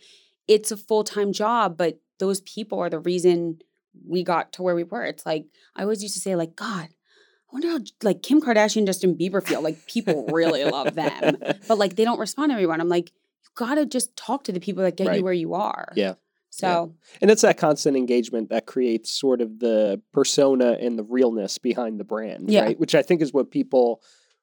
it's 0.48 0.70
a 0.70 0.76
full-time 0.76 1.32
job, 1.32 1.76
but 1.76 1.98
those 2.18 2.40
people 2.42 2.78
are 2.78 2.90
the 2.90 2.98
reason 2.98 3.58
we 4.06 4.22
got 4.22 4.52
to 4.52 4.62
where 4.62 4.74
we 4.74 4.84
were. 4.84 5.04
It's 5.04 5.24
like 5.26 5.46
I 5.76 5.82
always 5.82 6.02
used 6.02 6.14
to 6.14 6.20
say, 6.20 6.34
like, 6.36 6.56
God, 6.56 6.88
I 6.90 7.52
wonder 7.52 7.68
how 7.68 7.78
like 8.02 8.22
Kim 8.22 8.40
Kardashian, 8.40 8.86
Justin 8.86 9.14
Bieber 9.16 9.42
feel. 9.46 9.62
Like 9.62 9.86
people 9.86 10.26
really 10.32 10.64
love 10.64 10.94
them. 10.94 11.36
But 11.68 11.78
like 11.78 11.96
they 11.96 12.04
don't 12.04 12.18
respond 12.18 12.50
to 12.50 12.54
everyone. 12.54 12.80
I'm 12.80 12.88
like, 12.88 13.10
you 13.10 13.48
gotta 13.54 13.86
just 13.86 14.16
talk 14.16 14.44
to 14.44 14.52
the 14.52 14.60
people 14.60 14.82
that 14.82 14.96
get 14.96 15.06
Right. 15.06 15.18
you 15.18 15.24
where 15.24 15.32
you 15.32 15.54
are. 15.54 15.92
Yeah. 15.94 16.14
So 16.50 16.94
And 17.20 17.30
it's 17.32 17.42
that 17.42 17.56
constant 17.58 17.96
engagement 17.96 18.50
that 18.50 18.66
creates 18.66 19.10
sort 19.10 19.40
of 19.40 19.58
the 19.58 20.00
persona 20.12 20.76
and 20.80 20.96
the 20.98 21.02
realness 21.02 21.58
behind 21.58 21.98
the 21.98 22.04
brand, 22.04 22.48
Yeah. 22.50 22.62
right? 22.62 22.78
Which 22.78 22.94
I 22.94 23.02
think 23.02 23.22
is 23.22 23.32
what 23.32 23.50
people 23.50 24.00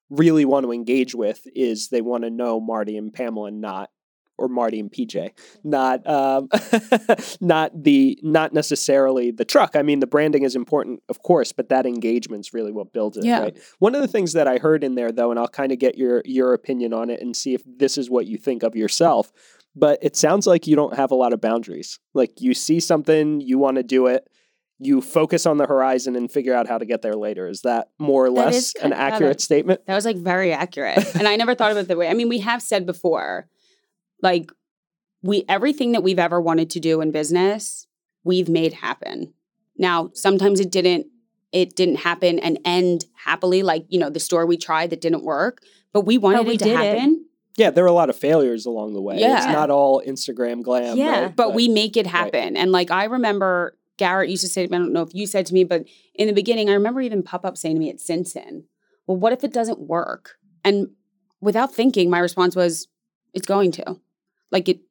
really 0.10 0.44
want 0.44 0.66
to 0.66 0.74
engage 0.74 1.16
with 1.16 1.42
is 1.56 1.88
they 1.88 2.02
want 2.02 2.24
to 2.26 2.30
know 2.30 2.60
Marti 2.60 2.98
and 2.98 3.14
Pamela, 3.14 3.50
not 3.52 3.92
or 4.42 4.48
Marti 4.48 4.80
and 4.80 4.92
PJ, 4.92 5.32
not 5.64 6.06
um, 6.08 6.50
not 7.42 7.84
the 7.84 8.18
not 8.22 8.54
necessarily 8.54 9.32
the 9.32 9.46
truck. 9.46 9.76
I 9.76 9.82
mean, 9.82 10.00
the 10.00 10.08
branding 10.08 10.44
is 10.44 10.56
important, 10.56 11.02
of 11.10 11.22
course, 11.22 11.52
but 11.52 11.70
that 11.70 11.86
engagement's 11.86 12.54
really 12.54 12.72
what 12.72 12.92
builds 12.94 13.18
it, 13.18 13.24
Yeah. 13.26 13.40
right? 13.42 13.58
One 13.80 13.96
of 13.96 14.02
the 14.02 14.08
things 14.08 14.34
that 14.34 14.48
I 14.48 14.58
heard 14.58 14.84
in 14.84 14.96
there, 14.96 15.12
though, 15.12 15.32
and 15.32 15.40
I'll 15.40 15.48
kind 15.48 15.72
of 15.72 15.80
get 15.80 15.98
your 15.98 16.22
your 16.26 16.54
opinion 16.54 16.94
on 16.94 17.10
it 17.10 17.22
and 17.22 17.36
see 17.36 17.54
if 17.54 17.62
this 17.66 17.98
is 17.98 18.10
what 18.10 18.26
you 18.26 18.38
think 18.38 18.64
of 18.64 18.76
yourself. 18.76 19.32
But 19.76 20.00
it 20.02 20.16
sounds 20.18 20.48
like 20.48 20.68
you 20.68 20.76
don't 20.76 20.96
have 20.98 21.12
a 21.12 21.16
lot 21.16 21.32
of 21.34 21.40
boundaries. 21.40 22.00
Like 22.14 22.42
you 22.42 22.54
see 22.54 22.80
something, 22.82 23.40
you 23.40 23.58
want 23.58 23.78
to 23.78 23.84
do 23.84 24.08
it, 24.08 24.28
you 24.80 25.00
focus 25.00 25.46
on 25.46 25.58
the 25.58 25.66
horizon 25.66 26.16
and 26.18 26.30
figure 26.30 26.54
out 26.54 26.68
how 26.68 26.78
to 26.78 26.86
get 26.86 27.02
there 27.02 27.14
later. 27.14 27.48
Is 27.48 27.62
that 27.62 27.88
more 27.98 28.26
or 28.26 28.30
That 28.34 28.46
less 28.48 28.76
an 28.76 28.92
accurate 28.92 29.40
statement? 29.40 29.80
that 29.86 29.96
was 29.96 30.04
like 30.06 30.18
very 30.18 30.52
accurate. 30.52 31.16
and 31.16 31.26
I 31.28 31.38
never 31.38 31.56
thought 31.56 31.72
of 31.72 31.78
it 31.78 31.88
that 31.88 31.98
way. 31.98 32.10
I 32.10 32.14
mean, 32.16 32.28
we 32.28 32.40
have 32.40 32.62
said 32.62 32.86
before, 32.86 33.48
like 34.22 34.52
we 35.22 35.44
everything 35.48 35.92
that 35.94 36.04
we've 36.04 36.20
ever 36.20 36.42
wanted 36.42 36.70
to 36.72 36.80
do 36.80 37.02
in 37.02 37.12
business, 37.12 37.88
we've 38.24 38.50
made 38.50 38.74
happen. 38.74 39.34
Now, 39.78 40.12
sometimes 40.14 40.60
it 40.60 40.72
didn't 40.72 41.08
it 41.52 41.76
didn't 41.76 41.98
happen 41.98 42.40
and 42.40 42.60
end 42.64 43.06
happily, 43.26 43.62
like, 43.62 43.86
you 43.90 44.00
know, 44.00 44.10
the 44.10 44.20
store 44.20 44.46
we 44.46 44.58
tried 44.58 44.90
that 44.92 45.02
didn't 45.02 45.24
work, 45.24 45.62
but 45.92 46.02
we 46.02 46.18
wanted 46.18 46.48
we 46.48 46.54
it 46.54 46.60
to 46.60 46.66
did 46.66 46.80
it. 46.80 46.98
happen. 46.98 47.26
Yeah, 47.58 47.70
there 47.72 47.84
are 47.84 47.88
a 47.88 47.94
lot 47.94 48.10
of 48.10 48.16
failures 48.16 48.66
along 48.66 48.94
the 48.94 49.02
way. 49.02 49.20
Yeah. 49.20 49.38
It's 49.38 49.48
not 49.48 49.70
all 49.70 50.02
Instagram 50.02 50.64
glam. 50.64 50.98
Yeah. 50.98 51.24
right? 51.24 51.36
but 51.36 51.54
we 51.54 51.68
make 51.68 51.98
it 51.98 52.08
happen. 52.08 52.56
And 52.56 52.72
like 52.72 52.90
I 52.90 53.06
remember 53.06 53.78
Garrett 53.98 54.30
used 54.30 54.44
to 54.44 54.50
say, 54.50 54.64
I 54.64 54.68
don't 54.68 54.94
know 54.94 55.02
if 55.02 55.14
you 55.14 55.28
said 55.28 55.46
to 55.48 55.54
me, 55.54 55.64
but 55.66 55.86
in 56.16 56.28
the 56.28 56.34
beginning, 56.34 56.70
I 56.70 56.74
remember 56.74 57.02
even 57.02 57.22
Pop 57.22 57.46
Up 57.46 57.58
saying 57.58 57.76
to 57.76 57.80
me 57.80 57.90
at 57.90 57.98
Sinson, 57.98 58.64
Well, 59.06 59.18
what 59.18 59.34
if 59.34 59.44
it 59.44 59.54
doesn't 59.54 59.80
work? 59.80 60.36
And 60.64 60.92
without 61.42 61.74
thinking, 61.74 62.10
my 62.10 62.20
response 62.20 62.56
was, 62.56 62.88
It's 63.34 63.46
going 63.46 63.72
to. 63.74 64.00
Like 64.52 64.70
it 64.70 64.82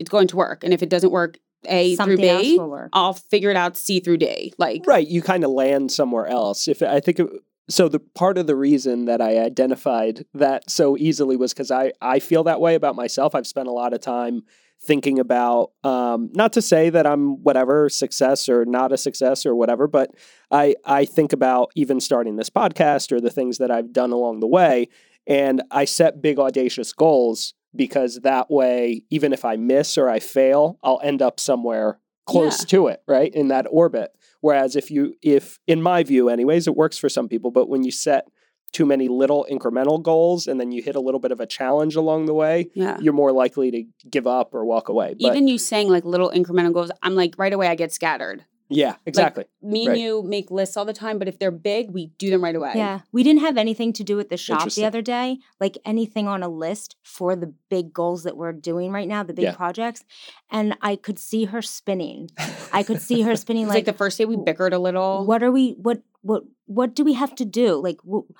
it's 0.00 0.10
going 0.10 0.28
to 0.28 0.36
work. 0.36 0.64
And 0.64 0.72
if 0.72 0.82
it 0.82 0.88
doesn't 0.88 1.10
work 1.10 1.38
A 1.66 1.94
Something 1.94 2.16
through 2.18 2.28
else 2.28 2.42
B, 2.42 2.58
will 2.58 2.70
work. 2.70 2.90
I'll 2.92 3.14
figure 3.14 3.50
it 3.50 3.56
out 3.56 3.76
C 3.76 4.00
through 4.00 4.18
D. 4.18 4.52
Like 4.58 4.84
Right, 4.86 5.06
you 5.06 5.22
kind 5.22 5.44
of 5.44 5.50
land 5.50 5.92
somewhere 5.92 6.26
else. 6.26 6.68
If 6.68 6.82
I 6.82 7.00
think 7.00 7.20
it, 7.20 7.28
so, 7.68 7.88
the 7.88 8.00
part 8.00 8.38
of 8.38 8.46
the 8.46 8.56
reason 8.56 9.04
that 9.04 9.20
I 9.20 9.38
identified 9.38 10.24
that 10.34 10.68
so 10.68 10.96
easily 10.96 11.36
was 11.36 11.52
because 11.52 11.70
I 11.70 11.92
I 12.00 12.18
feel 12.18 12.44
that 12.44 12.60
way 12.60 12.74
about 12.74 12.96
myself. 12.96 13.34
I've 13.34 13.46
spent 13.46 13.68
a 13.68 13.72
lot 13.72 13.94
of 13.94 14.00
time 14.00 14.42
thinking 14.82 15.20
about 15.20 15.70
um, 15.84 16.28
not 16.34 16.52
to 16.54 16.62
say 16.62 16.90
that 16.90 17.06
I'm 17.06 17.40
whatever 17.42 17.88
success 17.88 18.48
or 18.48 18.64
not 18.64 18.90
a 18.90 18.98
success 18.98 19.46
or 19.46 19.54
whatever, 19.54 19.86
but 19.86 20.10
I 20.50 20.74
I 20.84 21.04
think 21.04 21.32
about 21.32 21.70
even 21.76 22.00
starting 22.00 22.36
this 22.36 22.50
podcast 22.50 23.12
or 23.12 23.20
the 23.20 23.30
things 23.30 23.58
that 23.58 23.70
I've 23.70 23.92
done 23.92 24.10
along 24.10 24.40
the 24.40 24.48
way, 24.48 24.88
and 25.26 25.62
I 25.70 25.84
set 25.84 26.20
big 26.20 26.40
audacious 26.40 26.92
goals 26.92 27.54
because 27.74 28.20
that 28.22 28.50
way, 28.50 29.04
even 29.10 29.32
if 29.32 29.44
I 29.44 29.56
miss 29.56 29.96
or 29.96 30.08
I 30.08 30.18
fail, 30.18 30.78
I'll 30.82 31.00
end 31.02 31.22
up 31.22 31.40
somewhere 31.40 31.98
close 32.26 32.60
Yeah. 32.60 32.66
to 32.66 32.86
it, 32.88 33.02
right? 33.06 33.34
In 33.34 33.48
that 33.48 33.66
orbit. 33.70 34.10
Whereas 34.40 34.76
if 34.76 34.90
you 34.90 35.14
if 35.22 35.58
in 35.66 35.82
my 35.82 36.02
view 36.02 36.28
anyways, 36.28 36.66
it 36.66 36.76
works 36.76 36.98
for 36.98 37.08
some 37.08 37.28
people, 37.28 37.50
but 37.50 37.68
when 37.68 37.84
you 37.84 37.90
set 37.90 38.26
too 38.72 38.86
many 38.86 39.06
little 39.06 39.46
incremental 39.50 40.02
goals 40.02 40.46
and 40.46 40.58
then 40.58 40.72
you 40.72 40.82
hit 40.82 40.96
a 40.96 41.00
little 41.00 41.20
bit 41.20 41.30
of 41.30 41.40
a 41.40 41.46
challenge 41.46 41.94
along 41.94 42.24
the 42.26 42.34
way, 42.34 42.70
yeah. 42.74 42.96
you're 43.00 43.12
more 43.12 43.30
likely 43.30 43.70
to 43.70 43.84
give 44.10 44.26
up 44.26 44.54
or 44.54 44.64
walk 44.64 44.88
away. 44.88 45.14
But 45.20 45.26
Even 45.28 45.46
you 45.46 45.58
saying 45.58 45.90
like 45.90 46.04
little 46.04 46.30
incremental 46.30 46.72
goals, 46.72 46.90
I'm 47.02 47.14
like 47.14 47.34
right 47.36 47.52
away 47.52 47.68
I 47.68 47.74
get 47.74 47.92
scattered. 47.92 48.44
Yeah, 48.74 48.96
exactly. 49.06 49.44
Me 49.62 49.86
Right. 49.86 49.92
and 49.92 50.00
you 50.02 50.22
make 50.22 50.50
lists 50.50 50.76
all 50.76 50.84
the 50.84 50.92
time, 50.92 51.18
but 51.18 51.28
if 51.28 51.38
they're 51.38 51.50
big, 51.50 51.90
we 51.90 52.06
do 52.18 52.30
them 52.30 52.42
right 52.42 52.54
away. 52.56 52.72
Yeah, 52.74 53.00
we 53.12 53.22
didn't 53.22 53.40
have 53.42 53.56
anything 53.56 53.92
to 53.94 54.04
do 54.04 54.16
with 54.16 54.28
the 54.28 54.36
shop 54.36 54.70
the 54.72 54.84
other 54.84 55.02
day, 55.02 55.38
like 55.60 55.78
anything 55.84 56.26
on 56.28 56.42
a 56.42 56.48
list 56.48 56.96
for 57.02 57.36
the 57.36 57.52
big 57.68 57.92
goals 57.92 58.22
that 58.24 58.36
we're 58.36 58.52
doing 58.52 58.90
right 58.92 59.06
now, 59.08 59.22
the 59.22 59.34
big 59.34 59.44
Yeah. 59.44 59.54
projects. 59.54 60.04
And 60.50 60.76
I 60.82 60.96
could 60.96 61.18
see 61.18 61.44
her 61.46 61.62
spinning. 61.62 62.30
I 62.72 62.82
could 62.82 63.00
see 63.08 63.22
her 63.22 63.36
spinning 63.36 63.66
like, 63.68 63.74
like, 63.76 63.84
the 63.84 63.92
first 63.92 64.18
day 64.18 64.24
we 64.24 64.36
bickered 64.36 64.72
a 64.72 64.78
little. 64.78 65.24
what 65.26 65.42
are 65.42 65.52
we 65.52 65.72
what 65.72 66.02
what 66.22 66.44
what 66.66 66.94
do 66.94 67.04
we 67.04 67.12
have 67.14 67.34
to 67.36 67.44
do? 67.44 67.74
Like 67.76 67.98
wh- 68.10 68.30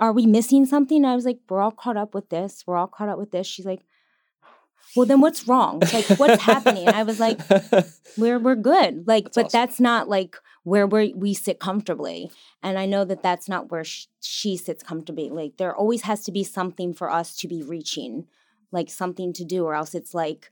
are 0.00 0.12
we 0.12 0.26
missing 0.26 0.64
something? 0.66 1.04
I 1.04 1.14
was 1.14 1.24
like, 1.24 1.38
we're 1.48 1.60
all 1.60 1.70
caught 1.70 1.96
up 1.96 2.14
with 2.14 2.28
this. 2.30 2.64
We're 2.66 2.76
all 2.76 2.86
caught 2.88 3.08
up 3.08 3.18
with 3.18 3.30
this. 3.30 3.46
She's 3.46 3.66
like, 3.66 3.84
well, 4.94 5.06
then 5.06 5.20
what's 5.20 5.48
wrong? 5.48 5.80
Like, 5.92 6.06
what's 6.18 6.42
happening? 6.42 6.88
I 6.88 7.02
was 7.02 7.18
like, 7.20 7.40
we're 8.18 8.38
we're 8.38 8.54
good 8.54 9.06
like 9.06 9.24
That's 9.24 9.34
but 9.36 9.44
awesome. 9.46 9.58
that's 9.60 9.80
not 9.80 10.08
like 10.08 10.36
where 10.64 10.86
we 10.86 11.14
we 11.16 11.32
sit 11.32 11.58
comfortably 11.58 12.30
and 12.62 12.78
i 12.78 12.84
know 12.84 13.04
that 13.06 13.22
that's 13.22 13.48
not 13.48 13.70
where 13.70 13.84
sh- 13.84 14.06
she 14.20 14.54
sits 14.56 14.82
comfortably 14.82 15.30
like 15.30 15.56
there 15.56 15.74
always 15.74 16.02
has 16.02 16.22
to 16.24 16.30
be 16.30 16.44
something 16.44 16.92
for 16.92 17.10
us 17.10 17.34
to 17.36 17.48
be 17.48 17.62
reaching 17.62 18.26
like 18.70 18.90
something 18.90 19.32
to 19.32 19.44
do 19.46 19.64
or 19.64 19.74
else 19.74 19.94
it's 19.94 20.12
like 20.12 20.50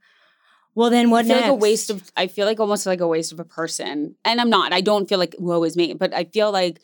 well 0.75 0.89
then 0.89 1.09
I 1.09 1.11
what 1.11 1.27
feel 1.27 1.35
next? 1.35 1.43
like 1.43 1.51
a 1.51 1.55
waste 1.55 1.91
of. 1.91 2.11
I 2.17 2.27
feel 2.29 2.47
like 2.47 2.61
almost 2.61 2.87
like 2.87 3.01
a 3.01 3.07
waste 3.09 3.33
of 3.33 3.41
a 3.41 3.45
person, 3.45 4.15
and 4.25 4.41
I'm 4.41 4.49
not. 4.51 4.73
I 4.73 4.81
don't 4.81 5.09
feel 5.09 5.19
like 5.19 5.35
woe 5.39 5.63
is 5.65 5.77
me, 5.77 5.93
but 5.95 6.15
I 6.15 6.25
feel 6.25 6.51
like 6.53 6.81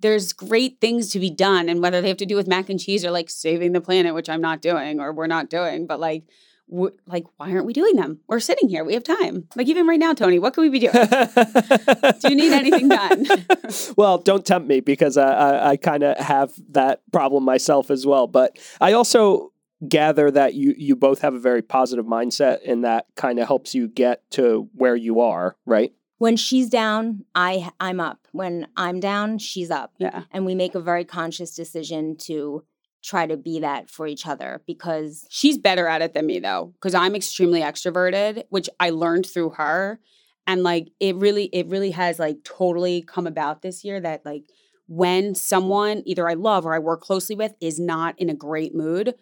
there's 0.00 0.32
great 0.34 0.80
things 0.80 1.10
to 1.12 1.18
be 1.18 1.30
done, 1.30 1.68
and 1.68 1.82
whether 1.82 2.00
they 2.00 2.08
have 2.08 2.18
to 2.18 2.26
do 2.26 2.36
with 2.36 2.46
mac 2.46 2.68
and 2.68 2.78
cheese 2.78 3.04
or 3.04 3.10
like 3.10 3.28
saving 3.30 3.72
the 3.72 3.80
planet, 3.80 4.14
which 4.14 4.28
I'm 4.28 4.42
not 4.42 4.60
doing 4.62 5.00
or 5.00 5.12
we're 5.12 5.26
not 5.26 5.50
doing, 5.50 5.86
but 5.86 5.98
like. 5.98 6.24
We 6.70 6.90
like, 7.06 7.26
why 7.36 7.50
aren't 7.50 7.66
we 7.66 7.72
doing 7.72 7.96
them? 7.96 8.20
We're 8.28 8.40
sitting 8.40 8.68
here. 8.68 8.84
We 8.84 8.94
have 8.94 9.02
time. 9.02 9.48
Like 9.56 9.66
even 9.68 9.86
right 9.86 9.98
now, 9.98 10.14
Tony, 10.14 10.38
what 10.38 10.54
can 10.54 10.62
we 10.62 10.70
be 10.70 10.78
doing? 10.78 10.92
Do 10.92 12.28
you 12.28 12.36
need 12.36 12.52
anything 12.52 12.88
done? 12.88 13.26
well, 13.96 14.18
don't 14.18 14.46
tempt 14.46 14.68
me 14.68 14.80
because 14.80 15.16
I, 15.16 15.32
I, 15.32 15.70
I 15.70 15.76
kind 15.76 16.02
of 16.02 16.16
have 16.18 16.52
that 16.70 17.02
problem 17.12 17.44
myself 17.44 17.90
as 17.90 18.06
well. 18.06 18.26
But 18.26 18.58
I 18.80 18.92
also 18.92 19.52
gather 19.88 20.30
that 20.30 20.54
you 20.54 20.74
you 20.76 20.94
both 20.94 21.22
have 21.22 21.34
a 21.34 21.40
very 21.40 21.62
positive 21.62 22.04
mindset, 22.04 22.58
and 22.66 22.84
that 22.84 23.06
kind 23.16 23.38
of 23.38 23.48
helps 23.48 23.74
you 23.74 23.88
get 23.88 24.22
to 24.32 24.68
where 24.74 24.96
you 24.96 25.20
are, 25.20 25.56
right? 25.66 25.92
when 26.20 26.36
she's 26.36 26.68
down 26.68 27.24
i 27.34 27.70
i'm 27.80 27.98
up 27.98 28.28
when 28.32 28.68
i'm 28.76 29.00
down 29.00 29.38
she's 29.38 29.70
up 29.70 29.94
yeah. 29.98 30.24
and 30.30 30.44
we 30.44 30.54
make 30.54 30.74
a 30.74 30.80
very 30.80 31.04
conscious 31.04 31.54
decision 31.54 32.14
to 32.14 32.62
try 33.02 33.26
to 33.26 33.36
be 33.36 33.60
that 33.60 33.88
for 33.88 34.06
each 34.06 34.26
other 34.26 34.62
because 34.66 35.26
She's 35.30 35.58
better 35.58 35.86
at 35.86 36.02
it 36.02 36.12
than 36.12 36.26
me 36.26 36.38
though, 36.38 36.72
because 36.74 36.94
I'm 36.94 37.14
extremely 37.14 37.60
extroverted, 37.60 38.44
which 38.50 38.68
I 38.78 38.90
learned 38.90 39.26
through 39.26 39.50
her. 39.50 40.00
And 40.46 40.62
like 40.62 40.90
it 41.00 41.16
really, 41.16 41.44
it 41.52 41.68
really 41.68 41.92
has 41.92 42.18
like 42.18 42.44
totally 42.44 43.02
come 43.02 43.26
about 43.26 43.62
this 43.62 43.84
year 43.84 44.00
that 44.00 44.24
like 44.24 44.44
when 44.86 45.34
someone 45.34 46.02
either 46.04 46.28
I 46.28 46.34
love 46.34 46.66
or 46.66 46.74
I 46.74 46.80
work 46.80 47.00
closely 47.00 47.36
with 47.36 47.54
is 47.60 47.78
not 47.78 48.18
in 48.18 48.28
a 48.28 48.34
great 48.34 48.74
mood, 48.74 49.14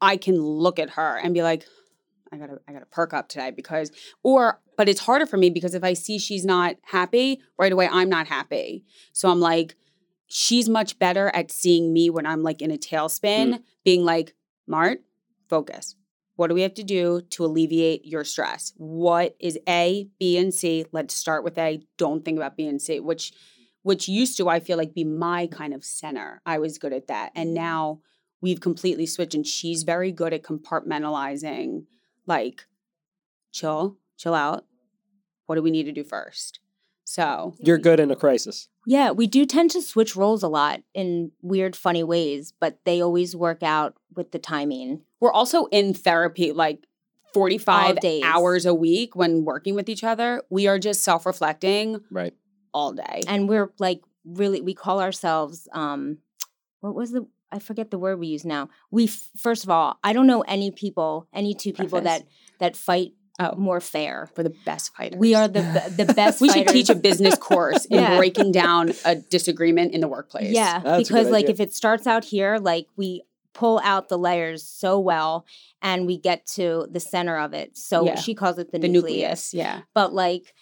I 0.00 0.16
can 0.16 0.42
look 0.42 0.78
at 0.78 0.90
her 0.90 1.16
and 1.16 1.32
be 1.32 1.42
like, 1.42 1.64
I 2.32 2.38
gotta, 2.38 2.58
I 2.66 2.72
gotta 2.72 2.86
perk 2.86 3.14
up 3.14 3.28
today 3.28 3.50
because, 3.50 3.92
or, 4.22 4.60
but 4.76 4.88
it's 4.88 5.00
harder 5.00 5.26
for 5.26 5.36
me 5.36 5.50
because 5.50 5.74
if 5.74 5.84
I 5.84 5.92
see 5.92 6.18
she's 6.18 6.44
not 6.44 6.76
happy 6.82 7.40
right 7.58 7.72
away, 7.72 7.88
I'm 7.90 8.08
not 8.08 8.26
happy. 8.26 8.84
So 9.12 9.30
I'm 9.30 9.38
like, 9.38 9.76
she's 10.32 10.66
much 10.66 10.98
better 10.98 11.30
at 11.34 11.50
seeing 11.50 11.92
me 11.92 12.08
when 12.08 12.24
I'm 12.24 12.42
like 12.42 12.62
in 12.62 12.70
a 12.70 12.78
tailspin, 12.78 13.54
mm. 13.54 13.62
being 13.84 14.02
like, 14.02 14.34
Mart, 14.66 15.02
focus. 15.50 15.94
What 16.36 16.48
do 16.48 16.54
we 16.54 16.62
have 16.62 16.72
to 16.74 16.82
do 16.82 17.20
to 17.30 17.44
alleviate 17.44 18.06
your 18.06 18.24
stress? 18.24 18.72
What 18.78 19.36
is 19.38 19.58
A, 19.68 20.08
B, 20.18 20.38
and 20.38 20.52
C? 20.52 20.86
Let's 20.90 21.14
start 21.14 21.44
with 21.44 21.58
A. 21.58 21.82
Don't 21.98 22.24
think 22.24 22.38
about 22.38 22.56
B 22.56 22.66
and 22.66 22.80
C, 22.80 22.98
which 22.98 23.32
which 23.82 24.08
used 24.08 24.36
to 24.38 24.48
I 24.48 24.60
feel 24.60 24.78
like 24.78 24.94
be 24.94 25.04
my 25.04 25.48
kind 25.48 25.74
of 25.74 25.84
center. 25.84 26.40
I 26.46 26.58
was 26.58 26.78
good 26.78 26.94
at 26.94 27.08
that. 27.08 27.32
And 27.34 27.50
mm. 27.50 27.54
now 27.54 28.00
we've 28.40 28.60
completely 28.60 29.04
switched 29.04 29.34
and 29.34 29.46
she's 29.46 29.82
very 29.82 30.12
good 30.12 30.32
at 30.32 30.42
compartmentalizing 30.42 31.84
like 32.26 32.64
chill, 33.50 33.98
chill 34.16 34.34
out. 34.34 34.64
What 35.44 35.56
do 35.56 35.62
we 35.62 35.70
need 35.70 35.84
to 35.84 35.92
do 35.92 36.04
first? 36.04 36.61
So 37.12 37.52
You're 37.58 37.76
good 37.76 38.00
in 38.00 38.10
a 38.10 38.16
crisis. 38.16 38.68
Yeah, 38.86 39.10
we 39.10 39.26
do 39.26 39.44
tend 39.44 39.70
to 39.72 39.82
switch 39.82 40.16
roles 40.16 40.42
a 40.42 40.48
lot 40.48 40.80
in 40.94 41.30
weird, 41.42 41.76
funny 41.76 42.02
ways, 42.02 42.54
but 42.58 42.78
they 42.86 43.02
always 43.02 43.36
work 43.36 43.62
out 43.62 43.94
with 44.16 44.32
the 44.32 44.38
timing. 44.38 45.02
we're 45.20 45.30
also 45.30 45.66
in 45.66 45.92
therapy 45.92 46.52
like 46.52 46.86
45 47.34 48.00
days. 48.00 48.22
hours 48.24 48.64
a 48.64 48.72
week 48.72 49.14
when 49.14 49.44
working 49.44 49.74
with 49.74 49.90
each 49.90 50.02
other. 50.02 50.42
We 50.48 50.66
are 50.68 50.78
just 50.78 51.02
self 51.02 51.26
reflecting 51.26 52.00
Right. 52.10 52.32
all 52.72 52.92
day. 52.94 53.20
And 53.26 53.46
we're 53.46 53.72
like 53.78 54.00
really, 54.24 54.62
we 54.62 54.72
call 54.72 54.98
ourselves, 54.98 55.68
um, 55.72 56.16
what 56.80 56.94
was 56.94 57.10
the, 57.10 57.26
I 57.50 57.58
forget 57.58 57.90
the 57.90 57.98
word 57.98 58.18
we 58.20 58.28
use 58.28 58.46
now. 58.46 58.70
We, 58.90 59.04
f- 59.04 59.28
first 59.36 59.64
of 59.64 59.70
all, 59.70 59.98
I 60.02 60.14
don't 60.14 60.26
know 60.26 60.40
any 60.42 60.70
people, 60.70 61.28
any 61.34 61.52
two 61.54 61.74
people 61.74 62.00
Preface. 62.00 62.22
that, 62.22 62.28
that 62.58 62.76
fight 62.76 63.12
Oh. 63.40 63.54
more 63.56 63.80
fair. 63.80 64.28
for 64.34 64.42
the 64.42 64.54
best 64.64 64.94
fighters. 64.94 65.18
We 65.18 65.34
are 65.34 65.48
the 65.48 65.62
the 65.96 66.12
best 66.16 66.40
We 66.40 66.50
should 66.50 66.68
teach 66.68 66.90
a 66.90 66.94
business 66.94 67.34
course 67.36 67.86
in 67.86 67.98
Yeah. 68.00 68.16
breaking 68.18 68.52
down 68.52 68.92
a 69.04 69.16
disagreement 69.16 69.94
in 69.94 70.00
the 70.00 70.08
workplace. 70.08 70.52
Yeah, 70.54 70.80
That's 70.80 71.08
because 71.08 71.28
like 71.30 71.44
idea. 71.44 71.54
if 71.54 71.60
it 71.60 71.74
starts 71.74 72.06
out 72.06 72.24
here, 72.24 72.58
like 72.58 72.86
we 72.96 73.22
pull 73.54 73.80
out 73.84 74.08
the 74.08 74.18
layers 74.18 74.62
so 74.62 74.98
well 74.98 75.44
and 75.80 76.06
we 76.06 76.18
get 76.18 76.46
to 76.46 76.86
the 76.90 77.00
center 77.00 77.38
of 77.38 77.52
it. 77.54 77.76
So 77.76 78.04
Yeah. 78.06 78.16
she 78.16 78.34
calls 78.34 78.58
it 78.58 78.70
the, 78.72 78.78
The 78.78 78.88
nucleus. 78.88 79.52
nucleus. 79.52 79.54
Yeah. 79.54 79.80
But 79.94 80.12
like 80.12 80.54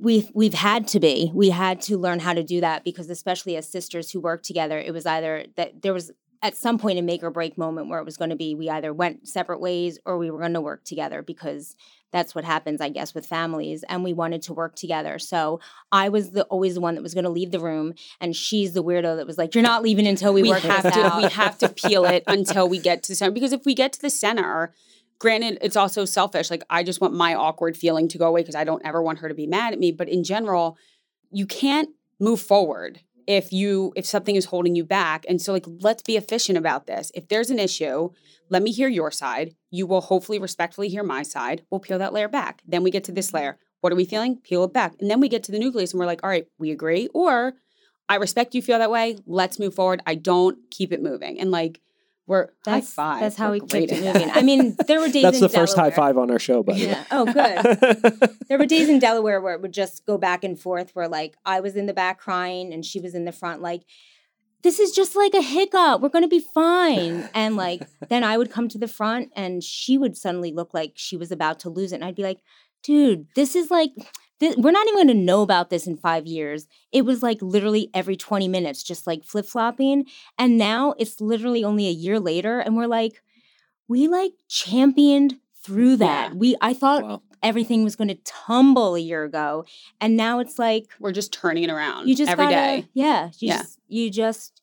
we've 0.00 0.30
we've 0.34 0.54
had 0.54 0.86
to 0.88 1.00
be. 1.00 1.30
We 1.34 1.50
had 1.50 1.80
to 1.82 1.96
learn 1.98 2.20
how 2.20 2.32
to 2.34 2.42
do 2.42 2.60
that 2.62 2.84
because 2.84 3.08
especially 3.10 3.56
as 3.56 3.68
sisters 3.70 4.10
who 4.10 4.20
work 4.20 4.42
together, 4.42 4.78
it 4.78 4.92
was 4.92 5.06
either 5.06 5.44
that 5.56 5.82
there 5.82 5.92
was 5.94 6.10
at 6.42 6.56
some 6.56 6.78
point 6.78 6.98
a 6.98 7.02
make 7.02 7.22
or 7.22 7.30
break 7.30 7.58
moment 7.58 7.88
where 7.88 8.00
it 8.00 8.04
was 8.04 8.16
going 8.16 8.30
to 8.30 8.36
be 8.36 8.54
we 8.54 8.68
either 8.70 8.92
went 8.92 9.28
separate 9.28 9.60
ways 9.60 9.98
or 10.04 10.18
we 10.18 10.30
were 10.30 10.38
going 10.38 10.54
to 10.54 10.60
work 10.60 10.84
together 10.84 11.22
because 11.22 11.76
that's 12.10 12.34
what 12.34 12.44
happens 12.44 12.80
i 12.80 12.88
guess 12.88 13.14
with 13.14 13.26
families 13.26 13.84
and 13.88 14.02
we 14.02 14.12
wanted 14.12 14.40
to 14.42 14.54
work 14.54 14.74
together 14.74 15.18
so 15.18 15.60
i 15.92 16.08
was 16.08 16.30
the 16.30 16.44
always 16.44 16.74
the 16.74 16.80
one 16.80 16.94
that 16.94 17.02
was 17.02 17.14
going 17.14 17.24
to 17.24 17.30
leave 17.30 17.50
the 17.50 17.60
room 17.60 17.92
and 18.20 18.34
she's 18.34 18.72
the 18.72 18.82
weirdo 18.82 19.16
that 19.16 19.26
was 19.26 19.36
like 19.36 19.54
you're 19.54 19.62
not 19.62 19.82
leaving 19.82 20.06
until 20.06 20.32
we, 20.32 20.42
We, 20.42 20.50
work 20.50 20.62
have 20.62 20.82
this 20.82 20.94
to 20.94 21.00
out 21.04 21.22
we 21.22 21.28
have 21.28 21.58
to 21.58 21.68
peel 21.68 22.04
it 22.04 22.22
until 22.26 22.68
we 22.68 22.78
get 22.78 23.02
to 23.04 23.12
the 23.12 23.16
center. 23.16 23.32
Because 23.32 23.52
if 23.52 23.64
we 23.64 23.74
get 23.74 23.92
to 23.94 24.00
the 24.00 24.10
center, 24.10 24.74
granted, 25.18 25.58
it's 25.60 25.76
also 25.76 26.04
selfish. 26.04 26.50
Like 26.50 26.64
I 26.70 26.82
just 26.82 27.00
want 27.00 27.14
my 27.14 27.34
awkward 27.34 27.76
feeling 27.76 28.08
to 28.08 28.18
go 28.18 28.26
away 28.26 28.42
because 28.42 28.54
I 28.54 28.64
don't 28.64 28.84
ever 28.84 29.02
want 29.02 29.18
her 29.20 29.28
to 29.28 29.34
be 29.34 29.46
mad 29.46 29.72
at 29.72 29.78
me. 29.78 29.92
But 29.92 30.08
in 30.08 30.24
general, 30.24 30.76
you 31.30 31.46
can't 31.46 31.90
move 32.20 32.40
forward 32.40 33.00
if 33.28 33.52
you 33.52 33.92
if 33.94 34.06
something 34.06 34.34
is 34.34 34.46
holding 34.46 34.74
you 34.74 34.82
back. 34.82 35.26
And 35.28 35.40
so 35.40 35.52
like 35.52 35.66
let's 35.80 36.02
be 36.02 36.16
efficient 36.16 36.56
about 36.56 36.86
this. 36.86 37.12
If 37.14 37.28
there's 37.28 37.50
an 37.50 37.58
issue, 37.58 38.08
let 38.48 38.62
me 38.62 38.72
hear 38.72 38.88
your 38.88 39.10
side. 39.10 39.54
You 39.70 39.86
will 39.86 40.00
hopefully 40.00 40.38
respectfully 40.38 40.88
hear 40.88 41.04
my 41.04 41.22
side. 41.22 41.62
We'll 41.70 41.80
peel 41.80 41.98
that 41.98 42.14
layer 42.14 42.28
back. 42.28 42.62
Then 42.66 42.82
we 42.82 42.90
get 42.90 43.04
to 43.04 43.12
this 43.12 43.28
mm-hmm. 43.28 43.36
layer. 43.36 43.58
What 43.82 43.92
are 43.92 43.96
we 43.96 44.06
feeling? 44.06 44.38
Peel 44.38 44.64
it 44.64 44.72
back. 44.72 44.94
And 44.98 45.10
then 45.10 45.20
we 45.20 45.28
get 45.28 45.44
to 45.44 45.52
the 45.52 45.58
nucleus 45.58 45.92
and 45.92 46.00
we're 46.00 46.06
like, 46.06 46.24
all 46.24 46.30
right, 46.30 46.46
we 46.58 46.70
agree. 46.70 47.08
Or 47.14 47.52
I 48.08 48.16
respect 48.16 48.54
you 48.54 48.62
feel 48.62 48.78
that 48.78 48.90
way. 48.90 49.18
Let's 49.26 49.58
move 49.58 49.74
forward. 49.74 50.02
I 50.06 50.14
don't 50.14 50.58
keep 50.70 50.90
it 50.90 51.02
moving. 51.02 51.38
And 51.38 51.50
like 51.50 51.80
we're 52.28 52.48
that's 52.64 52.94
high 52.94 53.14
five. 53.14 53.20
that's 53.20 53.36
how 53.36 53.50
We're 53.50 53.60
kept 53.60 53.74
it 53.74 54.04
moving 54.04 54.30
i 54.30 54.42
mean 54.50 54.76
there 54.86 55.00
were 55.00 55.08
days 55.08 55.22
That's 55.22 55.38
in 55.38 55.42
the 55.42 55.48
first 55.48 55.76
high 55.76 55.90
five 55.90 56.16
on 56.16 56.30
our 56.30 56.38
show, 56.38 56.62
by 56.62 56.74
the 56.74 56.80
yeah 56.80 57.04
oh 57.10 57.24
good 57.24 58.38
there 58.48 58.58
were 58.58 58.66
days 58.66 58.88
in 58.88 58.98
Delaware 58.98 59.40
where 59.40 59.54
it 59.54 59.62
would 59.62 59.72
just 59.72 60.06
go 60.06 60.18
back 60.18 60.44
and 60.44 60.58
forth 60.58 60.94
where 60.94 61.08
like 61.08 61.36
I 61.44 61.60
was 61.60 61.74
in 61.74 61.86
the 61.86 61.94
back 61.94 62.18
crying 62.18 62.72
and 62.72 62.84
she 62.84 63.00
was 63.00 63.14
in 63.14 63.24
the 63.24 63.32
front 63.32 63.62
like 63.62 63.82
this 64.62 64.80
is 64.80 64.90
just 64.90 65.14
like 65.14 65.34
a 65.34 65.40
hiccup. 65.40 66.00
We're 66.00 66.08
going 66.08 66.24
to 66.24 66.28
be 66.28 66.44
fine. 66.52 67.28
And 67.32 67.56
like 67.56 67.86
then 68.08 68.24
I 68.24 68.36
would 68.36 68.50
come 68.50 68.68
to 68.70 68.78
the 68.78 68.88
front 68.88 69.30
and 69.36 69.62
she 69.62 69.96
would 69.96 70.16
suddenly 70.16 70.52
look 70.52 70.74
like 70.74 70.94
she 70.96 71.16
was 71.16 71.30
about 71.30 71.60
to 71.60 71.70
lose 71.70 71.92
it 71.92 71.96
and 71.96 72.04
I'd 72.04 72.16
be 72.16 72.24
like, 72.24 72.40
"Dude, 72.82 73.28
this 73.36 73.54
is 73.54 73.70
like 73.70 73.92
this, 74.40 74.56
we're 74.56 74.70
not 74.70 74.86
even 74.86 74.96
going 75.06 75.08
to 75.08 75.14
know 75.24 75.42
about 75.42 75.70
this 75.70 75.86
in 75.86 75.96
5 75.96 76.26
years." 76.26 76.66
It 76.92 77.04
was 77.04 77.22
like 77.22 77.38
literally 77.42 77.90
every 77.94 78.16
20 78.16 78.48
minutes 78.48 78.82
just 78.82 79.06
like 79.06 79.24
flip-flopping 79.24 80.06
and 80.38 80.56
now 80.58 80.94
it's 80.98 81.20
literally 81.20 81.64
only 81.64 81.86
a 81.88 81.92
year 81.92 82.18
later 82.20 82.58
and 82.60 82.76
we're 82.76 82.86
like 82.86 83.22
we 83.88 84.06
like 84.08 84.32
championed 84.48 85.38
through 85.64 85.96
that. 85.96 86.30
Yeah. 86.32 86.36
We 86.38 86.56
I 86.60 86.74
thought 86.74 87.02
Wow. 87.04 87.22
everything 87.42 87.84
was 87.84 87.96
going 87.96 88.08
to 88.08 88.18
tumble 88.24 88.94
a 88.94 89.00
year 89.00 89.24
ago 89.24 89.64
and 90.00 90.16
now 90.16 90.38
it's 90.40 90.58
like 90.58 90.88
we're 91.00 91.12
just 91.12 91.32
turning 91.32 91.64
it 91.64 91.70
around 91.70 92.08
you 92.08 92.14
just 92.14 92.30
every 92.30 92.44
gotta, 92.46 92.54
day. 92.82 92.88
yeah 92.94 93.26
you 93.38 93.48
Yeah. 93.48 93.58
just 93.58 93.78
you 93.88 94.10
just 94.10 94.60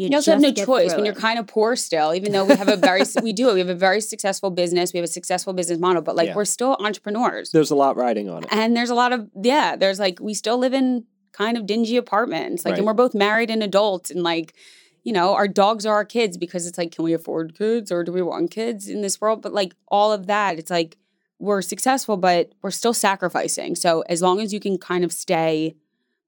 you, 0.00 0.08
You 0.08 0.16
also 0.16 0.32
have 0.32 0.40
no 0.40 0.50
choice 0.52 0.64
through 0.92 0.96
when 0.96 1.04
you're 1.04 1.14
kind 1.14 1.38
of 1.38 1.46
poor 1.46 1.76
still, 1.76 2.14
even 2.14 2.32
though 2.32 2.44
we 2.46 2.54
have 2.56 2.68
a 2.68 2.76
very 2.76 3.02
we 3.22 3.32
do 3.32 3.52
we 3.52 3.58
have 3.60 3.68
a 3.68 3.74
very 3.74 4.00
successful 4.00 4.50
business, 4.50 4.92
we 4.94 4.98
have 4.98 5.04
a 5.04 5.12
successful 5.12 5.52
business 5.52 5.78
model, 5.78 6.00
but 6.02 6.16
like 6.16 6.28
Yeah. 6.28 6.36
we're 6.36 6.46
still 6.46 6.76
entrepreneurs. 6.80 7.50
There's 7.50 7.70
a 7.70 7.74
lot 7.74 7.96
riding 7.96 8.28
on 8.28 8.44
it. 8.44 8.48
And 8.50 8.76
there's 8.76 8.90
a 8.90 8.94
lot 8.94 9.12
of 9.12 9.28
yeah, 9.42 9.76
there's 9.76 9.98
like 9.98 10.18
we 10.20 10.32
still 10.34 10.56
live 10.58 10.72
in 10.72 11.04
kind 11.32 11.56
of 11.58 11.66
dingy 11.66 11.96
apartments. 11.96 12.64
Like 12.64 12.72
Right. 12.72 12.78
and 12.78 12.86
we're 12.86 12.94
both 12.94 13.14
married 13.14 13.50
and 13.50 13.62
adults 13.62 14.10
and 14.10 14.22
like 14.22 14.54
you 15.02 15.12
know, 15.12 15.34
our 15.34 15.48
dogs 15.48 15.86
are 15.86 15.94
our 15.94 16.04
kids 16.04 16.36
because 16.36 16.66
it's 16.66 16.76
like 16.78 16.92
can 16.92 17.04
we 17.04 17.12
afford 17.12 17.54
kids 17.56 17.92
or 17.92 18.02
do 18.04 18.12
we 18.12 18.22
want 18.22 18.50
kids 18.50 18.88
in 18.88 19.02
this 19.02 19.20
world? 19.20 19.42
But 19.42 19.52
like 19.52 19.74
all 19.88 20.12
of 20.12 20.26
that, 20.28 20.58
it's 20.58 20.70
like 20.70 20.96
we're 21.38 21.62
successful 21.62 22.16
but 22.16 22.52
we're 22.62 22.70
still 22.70 22.94
sacrificing. 22.94 23.74
So 23.74 24.00
as 24.08 24.22
long 24.22 24.40
as 24.40 24.52
you 24.54 24.60
can 24.60 24.78
kind 24.78 25.04
of 25.04 25.12
stay 25.12 25.74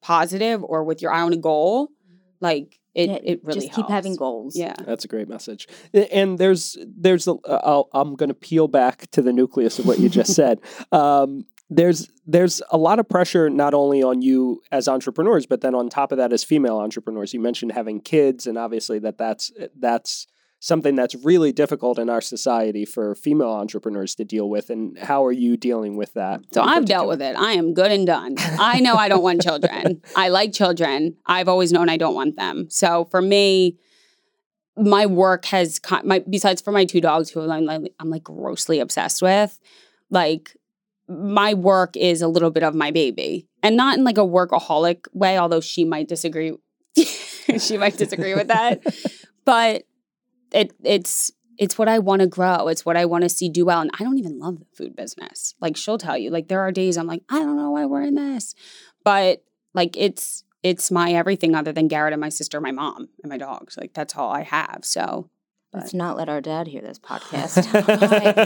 positive 0.03 0.63
or 0.65 0.85
with 0.85 1.01
your 1.03 1.13
eye 1.13 1.23
on 1.23 1.33
a 1.33 1.37
goal, 1.37 1.89
like 2.41 2.79
it 2.95 3.09
Yeah, 3.11 3.19
it 3.23 3.41
really 3.45 3.61
just 3.61 3.73
keep 3.73 3.89
having 3.89 4.13
helps. 4.13 4.19
goals 4.19 4.57
Yeah. 4.57 4.75
That's 4.85 5.05
a 5.05 5.09
great 5.09 5.29
message. 5.29 5.69
And 5.93 6.39
there's 6.39 6.77
there's 6.87 7.27
a, 7.27 7.37
I'll, 7.49 7.89
I'm 7.93 8.15
going 8.15 8.29
to 8.29 8.35
peel 8.35 8.69
back 8.69 9.11
to 9.13 9.23
the 9.23 9.33
nucleus 9.33 9.79
of 9.79 9.87
what 9.87 9.99
you 9.99 10.09
just 10.09 10.35
said. 10.35 10.61
Um, 10.93 11.47
there's 11.71 12.11
there's 12.27 12.61
a 12.71 12.77
lot 12.77 12.99
of 12.99 13.09
pressure 13.09 13.49
not 13.49 13.73
only 13.73 14.03
on 14.03 14.21
you 14.21 14.63
as 14.71 14.89
entrepreneurs, 14.89 15.47
but 15.47 15.63
then 15.63 15.75
on 15.75 15.89
top 15.89 16.13
of 16.13 16.19
that 16.19 16.33
as 16.33 16.45
female 16.45 16.79
entrepreneurs. 16.79 17.33
You 17.33 17.41
mentioned 17.41 17.73
having 17.73 18.01
kids, 18.01 18.47
and 18.47 18.59
obviously 18.59 18.99
that 19.01 19.17
that's 19.17 19.51
that's 19.79 20.27
something 20.63 20.95
that's 20.95 21.17
really 21.17 21.51
difficult 21.51 21.99
in 21.99 22.09
our 22.09 22.21
society 22.21 22.85
for 22.85 23.17
female 23.17 23.51
entrepreneurs 23.51 24.15
to 24.15 24.25
deal 24.25 24.49
with. 24.49 24.71
And 24.71 24.97
how 24.97 25.25
are 25.25 25.33
you 25.33 25.57
dealing 25.57 25.97
with 25.97 26.15
that? 26.15 26.41
So 26.55 26.63
I've 26.63 26.85
dealt 26.85 27.09
with 27.09 27.21
it. 27.21 27.35
I 27.37 27.53
am 27.53 27.75
good 27.75 27.91
and 27.91 28.07
done. 28.07 28.37
I 28.39 28.79
know 28.79 28.95
I 28.95 29.09
don't 29.09 29.25
want 29.25 29.43
children. 29.43 30.01
I 30.17 30.29
like 30.29 30.53
children. 30.53 31.17
I've 31.27 31.49
always 31.49 31.73
known 31.73 31.89
I 31.89 31.97
don't 31.97 32.15
want 32.15 32.37
them. 32.37 32.69
So 32.71 33.07
for 33.07 33.21
me, 33.21 33.77
my 34.77 35.05
work 35.05 35.47
has 35.47 35.81
my 36.05 36.21
besides 36.31 36.63
for 36.63 36.71
my 36.71 36.85
two 36.85 37.01
dogs 37.01 37.29
who 37.29 37.51
I'm 37.51 37.65
like, 37.65 37.93
I'm 37.99 38.09
like 38.09 38.23
grossly 38.23 38.79
obsessed 38.79 39.21
with, 39.21 39.59
like 40.11 40.57
my 41.09 41.55
work 41.55 41.97
is 41.97 42.23
a 42.23 42.29
little 42.29 42.51
bit 42.51 42.63
of 42.63 42.73
my 42.73 42.93
baby, 42.93 43.49
and 43.65 43.77
not 43.77 43.99
in 43.99 44.05
like 44.05 44.17
a 44.17 44.21
workaholic 44.21 45.07
way. 45.13 45.37
Although 45.37 45.61
she 45.61 45.85
might 45.85 46.09
disagree, 46.09 46.57
she 47.59 47.77
might 47.77 47.99
disagree 47.99 48.35
with 48.35 48.47
that, 48.47 48.83
but 49.45 49.83
it 50.53 50.73
it's 50.85 51.33
it's 51.59 51.79
what 51.79 51.89
I 51.89 51.99
want 51.99 52.21
to 52.21 52.27
grow. 52.27 52.69
It's 52.69 52.85
what 52.85 52.97
I 52.97 53.05
want 53.05 53.23
to 53.25 53.29
see 53.29 53.49
do 53.49 53.65
well. 53.65 53.81
And 53.81 53.91
I 53.99 54.05
don't 54.05 54.19
even 54.19 54.39
love 54.39 54.59
the 54.59 54.67
food 54.75 54.97
business. 54.97 55.55
Like 55.61 55.77
she'll 55.77 55.99
tell 55.99 56.17
you, 56.17 56.31
like 56.31 56.49
there 56.49 56.61
are 56.61 56.73
days 56.73 56.97
I'm 56.97 57.07
like, 57.07 57.23
I 57.29 57.41
don't 57.41 57.57
know 57.57 57.71
why 57.71 57.87
we're 57.87 58.03
in 58.03 58.15
this. 58.15 58.55
But 59.05 59.45
like 59.75 59.97
it's 59.97 60.45
it's 60.63 60.91
my 60.91 61.13
everything 61.13 61.55
other 61.55 61.73
than 61.73 61.89
Garrett 61.89 62.13
and 62.13 62.21
my 62.21 62.29
sister, 62.29 62.61
my 62.61 62.71
mom, 62.71 63.09
and 63.23 63.31
my 63.31 63.37
dogs. 63.37 63.77
Like 63.77 63.93
that's 63.95 64.17
all 64.17 64.31
I 64.31 64.43
have. 64.43 64.81
So 64.83 65.29
let's 65.73 65.95
not 65.95 66.17
let 66.17 66.29
our 66.29 66.41
dad 66.41 66.67
hear 66.67 66.83
this 66.83 66.99
podcast 66.99 67.57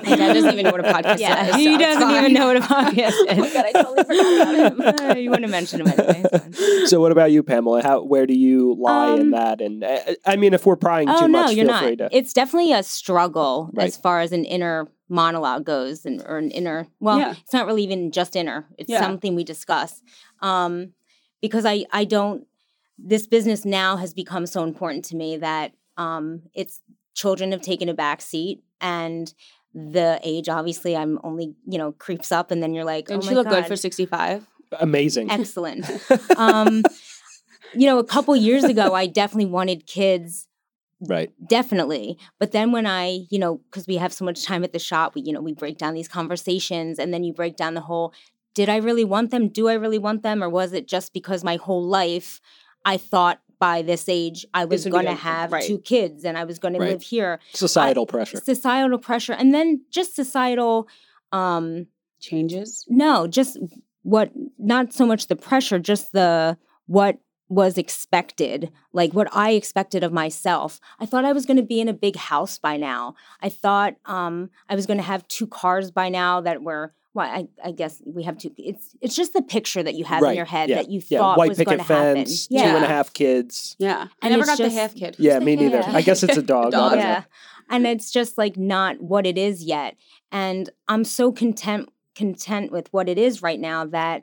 my 0.08 0.16
dad 0.16 0.32
doesn't 0.32 0.52
even 0.52 0.64
know 0.64 0.70
what 0.72 0.80
a 0.84 0.92
podcast 0.92 1.18
yeah 1.18 1.46
is. 1.46 1.52
so 1.52 1.58
he 1.58 1.76
doesn't 1.76 2.10
even 2.10 2.32
know 2.32 2.46
what 2.46 2.56
a 2.56 2.60
podcast 2.60 3.08
is 3.08 3.26
Oh 3.30 3.36
my 3.36 3.52
God, 3.52 3.64
I 3.66 3.72
totally 3.72 4.04
forgot 4.04 4.34
about 4.40 4.54
him. 4.72 4.80
Uh, 5.10 5.14
you 5.14 5.30
want 5.30 5.42
to 5.42 5.48
mention 5.48 5.80
him 5.80 5.88
anyway. 5.88 6.24
So 6.86 7.00
what 7.00 7.12
about 7.12 7.30
you, 7.32 7.42
Pamela? 7.42 7.82
How 7.82 8.02
where 8.02 8.26
do 8.26 8.34
you 8.34 8.74
lie 8.78 9.10
in 9.14 9.20
Um, 9.20 9.30
that? 9.32 9.60
And 9.60 9.82
uh, 9.84 9.98
I 10.24 10.36
mean, 10.36 10.54
if 10.54 10.64
we're 10.66 10.76
prying 10.76 11.08
oh 11.08 11.20
too 11.22 11.28
no 11.28 11.42
much, 11.42 11.52
you're 11.54 11.64
feel 11.64 11.72
not 11.74 11.82
free 11.82 11.96
to. 11.96 12.08
it's 12.12 12.32
definitely 12.32 12.72
a 12.72 12.82
struggle 12.82 13.70
Right. 13.74 13.86
as 13.88 13.96
far 13.96 14.20
as 14.20 14.32
an 14.32 14.44
inner 14.44 14.88
monologue 15.08 15.64
goes 15.64 16.04
and 16.06 16.22
or 16.26 16.38
an 16.38 16.50
inner 16.50 16.86
well 17.00 17.18
Yeah. 17.18 17.34
it's 17.42 17.52
not 17.52 17.66
really 17.66 17.82
even 17.84 18.10
just 18.10 18.34
inner 18.36 18.66
it's 18.78 18.90
Yeah. 18.90 19.00
something 19.00 19.34
we 19.36 19.44
discuss 19.44 20.02
um 20.42 20.92
because 21.40 21.64
i 21.64 21.84
i 21.92 22.04
don't 22.04 22.44
this 22.98 23.24
business 23.26 23.64
now 23.64 23.96
has 23.96 24.12
become 24.14 24.46
so 24.46 24.64
important 24.64 25.04
to 25.06 25.16
me 25.16 25.36
that 25.36 25.72
um 25.96 26.42
it's 26.54 26.80
children 27.16 27.50
have 27.50 27.62
taken 27.62 27.88
a 27.88 27.94
back 27.94 28.20
seat 28.20 28.62
and 28.80 29.34
the 29.74 30.20
age 30.22 30.48
obviously 30.48 30.96
i'm 30.96 31.18
only 31.24 31.54
you 31.66 31.78
know 31.78 31.92
creeps 31.92 32.30
up 32.30 32.50
and 32.50 32.62
then 32.62 32.72
you're 32.72 32.84
like 32.84 33.06
Don't 33.06 33.18
oh 33.18 33.20
she 33.20 33.30
my 33.30 33.34
look 33.34 33.48
good 33.48 33.66
for 33.66 33.76
65? 33.76 34.46
Amazing. 34.80 35.30
excellent 35.30 35.86
um 36.36 36.82
you 37.74 37.86
know 37.86 37.98
a 37.98 38.04
couple 38.04 38.36
years 38.36 38.64
ago 38.64 38.94
i 38.94 39.06
definitely 39.06 39.50
wanted 39.50 39.86
kids 39.86 40.46
right. 41.08 41.30
definitely 41.46 42.18
but 42.38 42.52
then 42.52 42.72
when 42.72 42.86
i 42.86 43.20
you 43.30 43.38
know 43.38 43.60
because 43.70 43.86
we 43.86 43.96
have 43.96 44.12
so 44.12 44.24
much 44.24 44.44
time 44.44 44.64
at 44.64 44.72
the 44.72 44.78
shop 44.78 45.14
we 45.14 45.22
you 45.22 45.32
know 45.32 45.40
we 45.40 45.52
break 45.52 45.78
down 45.78 45.94
these 45.94 46.08
conversations 46.08 46.98
and 46.98 47.12
then 47.12 47.24
you 47.24 47.32
break 47.32 47.56
down 47.56 47.74
the 47.74 47.80
whole 47.82 48.12
did 48.54 48.68
i 48.68 48.76
really 48.76 49.04
want 49.04 49.30
them 49.30 49.48
do 49.48 49.68
i 49.68 49.74
really 49.74 49.98
want 49.98 50.22
them 50.22 50.42
or 50.42 50.48
was 50.48 50.72
it 50.72 50.88
just 50.88 51.12
because 51.12 51.44
my 51.44 51.56
whole 51.56 51.86
life 51.86 52.40
i 52.84 52.96
thought 52.96 53.40
by 53.58 53.82
this 53.82 54.08
age 54.08 54.44
i 54.54 54.64
was 54.64 54.82
This 54.82 54.84
would 54.92 54.98
be 54.98 55.04
going 55.04 55.16
to 55.16 55.22
have 55.22 55.52
right. 55.52 55.64
two 55.66 55.78
kids 55.78 56.24
and 56.24 56.36
i 56.38 56.44
was 56.44 56.58
going 56.58 56.74
Right. 56.74 56.86
to 56.86 56.92
live 56.92 57.02
here 57.02 57.38
Societal 57.52 58.06
pressure. 58.06 58.38
societal 58.44 58.98
pressure 58.98 59.32
and 59.32 59.54
then 59.54 59.82
just 59.90 60.14
societal 60.14 60.88
um 61.32 61.86
changes. 62.20 62.84
No, 62.88 63.26
just 63.26 63.58
what 64.02 64.32
not 64.58 64.92
so 64.92 65.04
much 65.06 65.26
the 65.26 65.36
pressure, 65.36 65.78
just 65.78 66.12
the 66.12 66.56
what 66.86 67.18
was 67.48 67.76
expected, 67.78 68.72
like 68.92 69.12
what 69.12 69.28
I 69.32 69.50
expected 69.52 70.02
of 70.02 70.12
myself. 70.12 70.80
I 70.98 71.06
thought 71.06 71.24
I 71.24 71.32
was 71.32 71.46
going 71.46 71.58
to 71.58 71.62
be 71.62 71.80
in 71.80 71.88
a 71.88 71.92
big 71.92 72.16
house 72.16 72.58
by 72.58 72.76
now. 72.76 73.14
I 73.42 73.48
thought 73.50 73.94
um, 74.06 74.50
I 74.68 74.74
was 74.74 74.86
going 74.86 74.96
to 74.98 75.04
have 75.04 75.28
two 75.28 75.46
cars 75.46 75.90
by 75.90 76.08
now 76.08 76.40
that 76.40 76.62
were. 76.62 76.92
Well, 77.16 77.26
I, 77.26 77.48
I 77.64 77.72
guess 77.72 78.02
we 78.04 78.24
have 78.24 78.36
two. 78.36 78.52
It's 78.58 78.94
it's 79.00 79.16
just 79.16 79.32
the 79.32 79.40
picture 79.40 79.82
that 79.82 79.94
you 79.94 80.04
have 80.04 80.20
Right, 80.20 80.32
in 80.32 80.36
your 80.36 80.44
head 80.44 80.68
yeah, 80.68 80.76
that 80.76 80.90
you 80.90 81.00
Yeah, 81.08 81.18
thought 81.20 81.38
white 81.38 81.48
was 81.48 81.56
going 81.56 81.78
picket 81.78 81.86
to 81.86 81.94
happen. 81.94 82.16
fence, 82.26 82.46
Yeah, 82.50 82.70
two 82.70 82.76
and 82.76 82.84
a 82.84 82.88
half 82.88 83.14
kids. 83.14 83.74
Yeah, 83.78 84.08
I 84.22 84.26
And 84.26 84.32
never 84.32 84.44
got 84.44 84.58
just- 84.58 84.74
the 84.74 84.80
half 84.82 84.94
kid. 84.94 85.16
Yeah, 85.18 85.38
me 85.38 85.56
neither. 85.56 85.82
I 85.82 86.02
guess 86.02 86.22
it's 86.22 86.36
a 86.36 86.42
dog. 86.54 86.72
Dog. 86.72 86.92
not 86.92 86.94
a- 86.94 86.96
yeah 86.98 87.22
and 87.68 87.84
it's 87.84 88.12
just 88.12 88.36
like 88.38 88.56
not 88.56 89.00
what 89.00 89.26
it 89.26 89.36
is 89.36 89.64
yet 89.64 89.96
and 90.30 90.70
i'm 90.86 91.02
so 91.02 91.32
content 91.32 91.88
content 92.14 92.70
with 92.70 92.86
what 92.92 93.08
it 93.08 93.18
is 93.18 93.42
right 93.42 93.58
now 93.58 93.84
that 93.84 94.22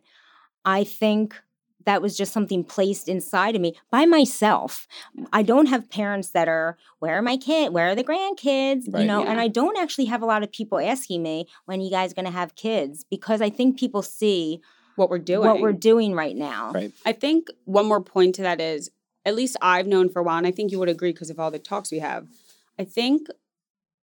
i 0.63 0.81
think 0.85 1.35
that 1.85 2.01
was 2.01 2.15
just 2.17 2.33
something 2.33 2.63
placed 2.63 3.07
inside 3.07 3.55
of 3.55 3.61
me 3.61 3.75
by 3.91 4.05
myself 4.05 4.87
i 5.31 5.41
don't 5.43 5.67
have 5.67 5.89
parents 5.89 6.29
that 6.31 6.47
are 6.47 6.77
where 6.99 7.17
are 7.17 7.21
my 7.21 7.37
kid 7.37 7.73
where 7.73 7.89
are 7.89 7.95
the 7.95 8.03
grandkids 8.03 8.83
Right. 8.91 9.01
you 9.01 9.07
know 9.07 9.23
Yeah. 9.23 9.31
and 9.31 9.39
i 9.39 9.47
don't 9.47 9.77
actually 9.77 10.05
have 10.05 10.21
a 10.21 10.25
lot 10.25 10.43
of 10.43 10.51
people 10.51 10.79
asking 10.79 11.21
me 11.23 11.47
when 11.65 11.81
you 11.81 11.89
guys 11.89 12.13
going 12.13 12.25
to 12.25 12.31
have 12.31 12.55
kids 12.55 13.03
because 13.09 13.41
i 13.41 13.49
think 13.49 13.77
people 13.79 14.01
see 14.01 14.61
What 14.95 15.09
we're 15.09 15.19
doing. 15.19 15.47
what 15.47 15.59
we're 15.59 15.73
doing 15.73 16.13
right 16.13 16.35
now 16.35 16.71
Right. 16.73 16.91
I 17.05 17.13
think 17.13 17.49
one 17.65 17.85
more 17.85 18.01
point 18.01 18.35
to 18.35 18.41
that 18.43 18.59
is, 18.61 18.89
at 19.25 19.35
least 19.35 19.55
I've 19.61 19.87
known 19.87 20.09
for 20.09 20.19
a 20.19 20.23
while, 20.23 20.37
and 20.37 20.47
I 20.47 20.51
think 20.51 20.71
you 20.71 20.79
would 20.79 20.89
agree 20.89 21.11
because 21.13 21.29
of 21.29 21.39
all 21.39 21.49
the 21.51 21.59
talks 21.59 21.91
we 21.91 21.99
have. 21.99 22.27
I 22.77 22.83
think 22.83 23.27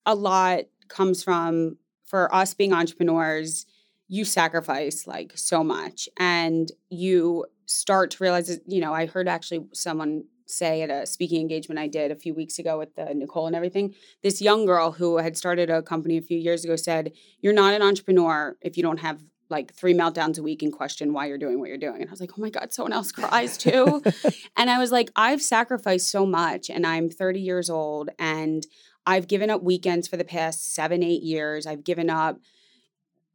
a 0.05 0.15
lot 0.15 0.61
comes 0.87 1.23
from 1.23 1.77
for 2.05 2.33
us 2.33 2.53
being 2.53 2.73
entrepreneurs, 2.73 3.65
you 4.07 4.23
sacrifice 4.25 5.05
like 5.07 5.33
so 5.35 5.63
much, 5.63 6.07
and 6.17 6.71
you 6.89 7.45
start 7.69 8.11
to 8.11 8.23
realize. 8.23 8.47
that- 8.47 8.63
You 8.67 8.81
know, 8.81 8.93
I 8.93 9.05
heard 9.05 9.27
actually 9.27 9.65
someone 9.73 10.23
say 10.45 10.81
at 10.81 10.89
a 10.89 11.05
speaking 11.05 11.39
engagement 11.39 11.77
I 11.77 11.87
did 11.87 12.09
a 12.11 12.15
few 12.15 12.33
weeks 12.33 12.57
ago 12.57 12.79
with 12.79 12.95
the 12.95 13.13
Nicole 13.13 13.45
and 13.45 13.55
everything. 13.55 13.93
This 14.23 14.41
young 14.41 14.65
girl 14.65 14.91
who 14.93 15.17
had 15.17 15.37
started 15.37 15.69
a 15.69 15.83
company 15.83 16.17
a 16.17 16.21
few 16.21 16.39
years 16.39 16.63
ago 16.65 16.75
said, 16.75 17.11
"You're 17.39 17.53
not 17.53 17.75
an 17.75 17.83
entrepreneur 17.83 18.57
if 18.61 18.75
you 18.75 18.83
don't 18.83 18.99
have." 18.99 19.21
Like 19.51 19.73
three 19.73 19.95
meltdowns 19.95 20.37
a 20.37 20.43
week 20.43 20.61
and 20.61 20.71
question 20.71 21.11
why 21.11 21.25
you're 21.25 21.39
doing 21.39 21.59
what 21.59 21.69
you're 21.69 21.77
doing. 21.79 22.01
And 22.01 22.07
I 22.07 22.11
was 22.11 22.19
like, 22.21 22.29
oh 22.37 22.41
my 22.41 22.51
God, 22.51 22.71
someone 22.71 22.93
else 22.93 23.11
cries 23.11 23.57
too. 23.57 23.99
and 24.55 24.69
I 24.69 24.77
was 24.77 24.91
like, 24.91 25.09
I've 25.15 25.41
sacrificed 25.41 26.11
so 26.11 26.23
much 26.23 26.69
and 26.69 26.85
I'm 26.85 27.09
30 27.09 27.39
years 27.41 27.67
old 27.67 28.11
and 28.19 28.63
I've 29.07 29.27
given 29.27 29.49
up 29.49 29.63
weekends 29.63 30.07
for 30.07 30.17
the 30.17 30.23
past 30.23 30.71
seven, 30.75 31.01
eight 31.01 31.23
years. 31.23 31.65
I've 31.65 31.83
given 31.83 32.11
up 32.11 32.37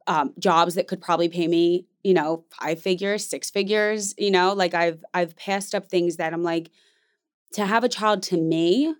um, 0.07 0.33
jobs 0.39 0.75
that 0.75 0.87
could 0.87 1.01
probably 1.01 1.29
pay 1.29 1.47
me, 1.47 1.85
you 2.03 2.13
know, 2.13 2.45
five 2.49 2.81
figures, 2.81 3.25
six 3.25 3.49
figures, 3.49 4.13
you 4.17 4.31
know, 4.31 4.53
like 4.53 4.73
I've 4.73 5.03
I've 5.13 5.35
passed 5.35 5.73
up 5.73 5.87
things 5.87 6.17
that 6.17 6.33
I'm 6.33 6.43
like, 6.43 6.69
to 7.53 7.65
have 7.65 7.83
a 7.83 7.89
child 7.89 8.23
to 8.23 8.37
me, 8.37 8.93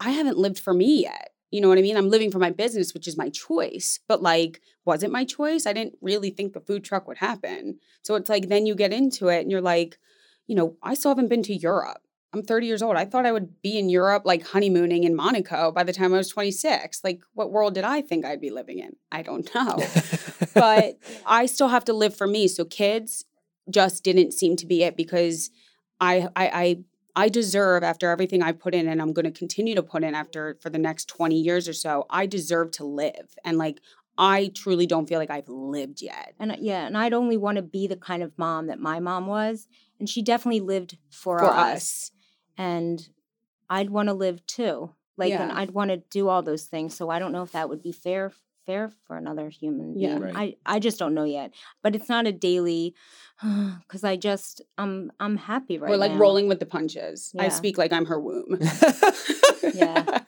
I 0.00 0.10
haven't 0.10 0.38
lived 0.38 0.58
for 0.58 0.74
me 0.74 1.02
yet. 1.02 1.32
You 1.50 1.60
know 1.60 1.68
what 1.68 1.78
I 1.78 1.82
mean? 1.82 1.96
I'm 1.96 2.10
living 2.10 2.30
for 2.30 2.38
my 2.38 2.50
business, 2.50 2.92
which 2.92 3.06
is 3.06 3.16
my 3.16 3.28
choice. 3.30 4.00
But 4.08 4.22
like, 4.22 4.60
was 4.84 5.02
it 5.02 5.10
my 5.12 5.24
choice? 5.24 5.66
I 5.66 5.72
didn't 5.72 5.96
really 6.00 6.30
think 6.30 6.52
the 6.52 6.60
food 6.60 6.84
truck 6.84 7.06
would 7.06 7.18
happen. 7.18 7.78
So 8.02 8.14
it's 8.14 8.28
like 8.28 8.48
then 8.48 8.66
you 8.66 8.74
get 8.74 8.92
into 8.92 9.28
it 9.28 9.42
and 9.42 9.50
you're 9.50 9.60
like, 9.60 9.98
you 10.46 10.54
know, 10.54 10.76
I 10.82 10.94
still 10.94 11.10
haven't 11.10 11.28
been 11.28 11.42
to 11.44 11.54
Europe. 11.54 12.05
I'm 12.32 12.42
30 12.42 12.66
years 12.66 12.82
old. 12.82 12.96
I 12.96 13.04
thought 13.04 13.24
I 13.24 13.32
would 13.32 13.62
be 13.62 13.78
in 13.78 13.88
Europe, 13.88 14.22
like 14.26 14.46
honeymooning 14.46 15.04
in 15.04 15.14
Monaco 15.14 15.72
by 15.72 15.84
the 15.84 15.92
time 15.92 16.12
I 16.12 16.18
was 16.18 16.28
26. 16.28 17.00
Like, 17.02 17.20
what 17.34 17.50
world 17.50 17.74
did 17.74 17.84
I 17.84 18.02
think 18.02 18.24
I'd 18.24 18.40
be 18.40 18.50
living 18.50 18.78
in? 18.78 18.96
I 19.10 19.22
don't 19.22 19.48
know. 19.54 19.78
but 20.54 20.98
I 21.26 21.46
still 21.46 21.68
have 21.68 21.84
to 21.86 21.92
live 21.92 22.14
for 22.16 22.26
me. 22.26 22.48
So 22.48 22.64
kids 22.64 23.24
just 23.70 24.04
didn't 24.04 24.32
seem 24.32 24.56
to 24.56 24.66
be 24.66 24.82
it 24.82 24.96
because 24.96 25.50
I 26.00 26.28
I 26.36 26.46
I, 26.48 26.76
I 27.24 27.28
deserve 27.28 27.82
after 27.82 28.10
everything 28.10 28.42
I 28.42 28.52
put 28.52 28.74
in 28.74 28.86
and 28.88 29.00
I'm 29.00 29.12
going 29.12 29.24
to 29.24 29.30
continue 29.30 29.74
to 29.74 29.82
put 29.82 30.04
in 30.04 30.14
after 30.14 30.58
for 30.60 30.68
the 30.68 30.78
next 30.78 31.06
20 31.08 31.40
years 31.40 31.68
or 31.68 31.72
so. 31.72 32.04
I 32.10 32.26
deserve 32.26 32.70
to 32.72 32.84
live. 32.84 33.34
And 33.44 33.56
like 33.56 33.78
I 34.18 34.50
truly 34.54 34.86
don't 34.86 35.06
feel 35.08 35.18
like 35.18 35.30
I've 35.30 35.48
lived 35.48 36.00
yet. 36.02 36.34
And 36.38 36.52
uh, 36.52 36.56
yeah, 36.58 36.86
and 36.86 36.96
I'd 36.96 37.12
only 37.12 37.36
want 37.36 37.56
to 37.56 37.62
be 37.62 37.86
the 37.86 37.96
kind 37.96 38.22
of 38.22 38.36
mom 38.38 38.66
that 38.68 38.78
my 38.80 38.98
mom 38.98 39.26
was, 39.26 39.66
and 39.98 40.08
she 40.08 40.22
definitely 40.22 40.60
lived 40.60 40.96
for, 41.10 41.38
For 41.38 41.50
us. 41.50 41.74
us. 41.74 42.10
And 42.56 43.06
I'd 43.68 43.90
want 43.90 44.08
to 44.08 44.14
live 44.14 44.46
too. 44.46 44.92
Like, 45.18 45.32
and 45.32 45.50
I'd 45.50 45.70
want 45.70 45.90
to 45.90 45.98
do 46.10 46.28
all 46.28 46.42
those 46.42 46.64
things. 46.64 46.94
So 46.94 47.08
I 47.08 47.18
don't 47.18 47.32
know 47.32 47.42
if 47.42 47.52
that 47.52 47.68
would 47.68 47.82
be 47.82 47.92
fair 47.92 48.32
fair 48.66 48.90
for 49.06 49.16
another 49.16 49.48
human 49.48 49.98
Yeah. 49.98 50.18
Right. 50.18 50.34
I 50.36 50.56
I 50.66 50.78
just 50.80 50.98
don't 50.98 51.14
know 51.14 51.24
yet. 51.24 51.52
But 51.82 51.94
it's 51.94 52.08
not 52.08 52.26
a 52.26 52.32
daily, 52.32 52.94
because 53.80 54.04
I 54.04 54.16
just 54.16 54.60
I'm 54.76 55.12
I'm 55.20 55.36
happy 55.36 55.78
right 55.78 55.88
now. 55.88 55.92
We're 55.92 56.00
like 56.00 56.12
now. 56.12 56.18
rolling 56.18 56.48
with 56.48 56.60
the 56.60 56.66
punches. 56.66 57.32
I 57.38 57.48
speak 57.48 57.78
like 57.78 57.92
I'm 57.92 58.06
her 58.06 58.20
womb. 58.20 58.58
Yeah. 59.74 60.20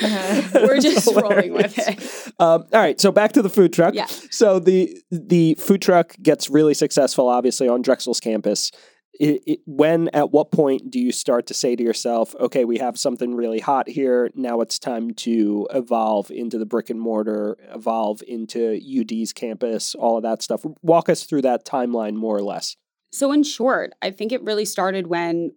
We're 0.54 0.78
just 0.80 1.06
rolling 1.14 1.52
with 1.52 1.78
it. 1.78 2.32
Um, 2.40 2.64
all 2.72 2.80
right, 2.80 3.00
so 3.00 3.12
back 3.12 3.32
to 3.32 3.42
the 3.42 3.50
food 3.50 3.72
truck. 3.72 3.94
Yeah. 3.94 4.06
So 4.06 4.58
the 4.58 5.00
the 5.10 5.54
food 5.54 5.82
truck 5.82 6.16
gets 6.22 6.48
really 6.48 6.74
successful, 6.74 7.28
obviously, 7.28 7.68
on 7.68 7.82
Drexel's 7.82 8.20
campus. 8.20 8.72
It, 9.22 9.42
it, 9.46 9.60
when 9.66 10.08
at 10.08 10.32
what 10.32 10.50
point 10.50 10.90
do 10.90 10.98
you 10.98 11.12
start 11.12 11.46
to 11.46 11.54
say 11.54 11.76
to 11.76 11.82
yourself, 11.82 12.34
"Okay, 12.40 12.64
we 12.64 12.78
have 12.78 12.98
something 12.98 13.36
really 13.36 13.60
hot 13.60 13.88
here. 13.88 14.32
Now 14.34 14.60
it's 14.62 14.80
time 14.80 15.14
to 15.14 15.68
evolve 15.72 16.32
into 16.32 16.58
the 16.58 16.66
brick 16.66 16.90
and 16.90 17.00
mortar, 17.00 17.56
evolve 17.72 18.20
into 18.26 18.80
UD's 18.82 19.32
campus, 19.32 19.94
all 19.94 20.16
of 20.16 20.24
that 20.24 20.42
stuff." 20.42 20.66
Walk 20.82 21.08
us 21.08 21.22
through 21.22 21.42
that 21.42 21.64
timeline, 21.64 22.14
more 22.14 22.36
or 22.36 22.42
less. 22.42 22.76
So, 23.12 23.30
in 23.30 23.44
short, 23.44 23.92
I 24.02 24.10
think 24.10 24.32
it 24.32 24.42
really 24.42 24.64
started 24.64 25.06
when 25.06 25.52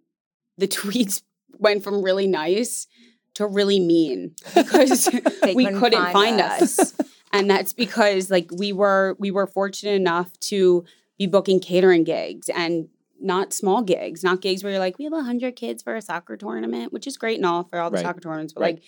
the 0.56 0.68
tweets 0.78 1.22
went 1.58 1.82
from 1.82 2.02
really 2.02 2.28
nice 2.28 2.86
to 3.34 3.48
really 3.48 3.80
mean 3.80 4.36
because 4.54 5.08
we 5.42 5.64
couldn't 5.64 5.80
couldn't 5.80 6.12
find 6.12 6.38
find, 6.38 6.40
us. 6.40 6.78
us. 6.78 6.94
and 7.32 7.50
that's 7.50 7.72
because 7.72 8.30
like 8.30 8.48
we 8.56 8.72
were 8.72 9.16
we 9.18 9.32
were 9.32 9.48
fortunate 9.48 9.94
enough 9.94 10.38
to 10.38 10.84
be 11.18 11.26
booking 11.26 11.58
catering 11.58 12.04
gigs 12.04 12.48
and 12.50 12.88
not 13.20 13.52
small 13.52 13.82
gigs, 13.82 14.22
not 14.22 14.40
gigs 14.40 14.62
where 14.62 14.72
you're 14.72 14.80
like, 14.80 14.98
we 14.98 15.04
have 15.04 15.12
100 15.12 15.56
kids 15.56 15.82
for 15.82 15.94
a 15.96 16.02
soccer 16.02 16.36
tournament, 16.36 16.92
which 16.92 17.06
is 17.06 17.16
great 17.16 17.36
and 17.38 17.46
all 17.46 17.64
for 17.64 17.78
all 17.78 17.90
the 17.90 17.96
Right. 17.96 18.04
soccer 18.04 18.20
tournaments. 18.20 18.52
But 18.52 18.60
Right. 18.60 18.74
like, 18.76 18.82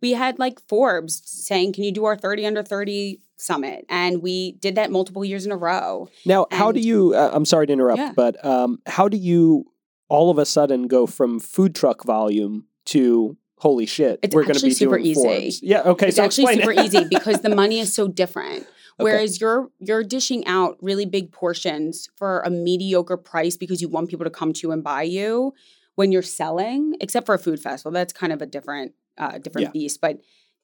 we 0.00 0.12
had 0.12 0.38
like 0.38 0.60
Forbes 0.68 1.22
saying, 1.24 1.72
can 1.74 1.84
you 1.84 1.92
do 1.92 2.04
our 2.04 2.16
30 2.16 2.44
under 2.46 2.62
30 2.62 3.20
summit? 3.36 3.84
And 3.88 4.22
we 4.22 4.52
did 4.52 4.74
that 4.74 4.90
multiple 4.90 5.24
years 5.24 5.46
in 5.46 5.52
a 5.52 5.56
row. 5.56 6.08
Now, 6.26 6.46
how 6.50 6.72
do 6.72 6.80
you? 6.80 7.14
Uh, 7.14 7.30
I'm 7.32 7.44
sorry 7.44 7.66
to 7.68 7.72
interrupt, 7.72 7.98
Yeah. 7.98 8.12
but 8.14 8.44
um, 8.44 8.80
how 8.86 9.08
do 9.08 9.16
you 9.16 9.66
all 10.08 10.30
of 10.30 10.38
a 10.38 10.44
sudden 10.44 10.88
go 10.88 11.06
from 11.06 11.38
food 11.40 11.74
truck 11.74 12.04
volume 12.04 12.66
to 12.86 13.36
holy 13.58 13.86
shit? 13.86 14.18
It's 14.22 14.34
we're 14.34 14.42
going 14.42 14.56
to 14.56 14.62
be 14.64 14.70
super 14.74 14.96
doing 14.96 15.06
easy. 15.06 15.22
Forbes. 15.22 15.62
Yeah. 15.62 15.82
Okay. 15.82 16.08
it's 16.08 16.16
so 16.16 16.24
actually 16.24 16.54
super 16.56 16.72
easy 16.72 17.04
because 17.04 17.40
the 17.40 17.54
money 17.54 17.78
is 17.78 17.92
so 18.00 18.08
different. 18.08 18.66
Okay. 19.00 19.04
Whereas 19.04 19.40
you're 19.40 19.70
you're 19.78 20.04
dishing 20.04 20.46
out 20.46 20.76
really 20.82 21.06
big 21.06 21.32
portions 21.32 22.08
for 22.16 22.40
a 22.40 22.50
mediocre 22.50 23.16
price 23.16 23.56
because 23.56 23.80
you 23.80 23.88
want 23.88 24.10
people 24.10 24.24
to 24.24 24.30
come 24.30 24.52
to 24.52 24.60
you 24.66 24.72
and 24.72 24.84
buy 24.84 25.02
you 25.02 25.54
when 25.94 26.12
you're 26.12 26.22
selling, 26.22 26.94
except 27.00 27.26
for 27.26 27.34
a 27.34 27.38
food 27.38 27.60
festival. 27.60 27.92
That's 27.92 28.12
kind 28.12 28.32
of 28.32 28.42
a 28.42 28.46
different 28.46 28.92
uh, 29.18 29.38
different 29.38 29.68
Yeah. 29.68 29.72
beast. 29.72 30.00
But 30.00 30.18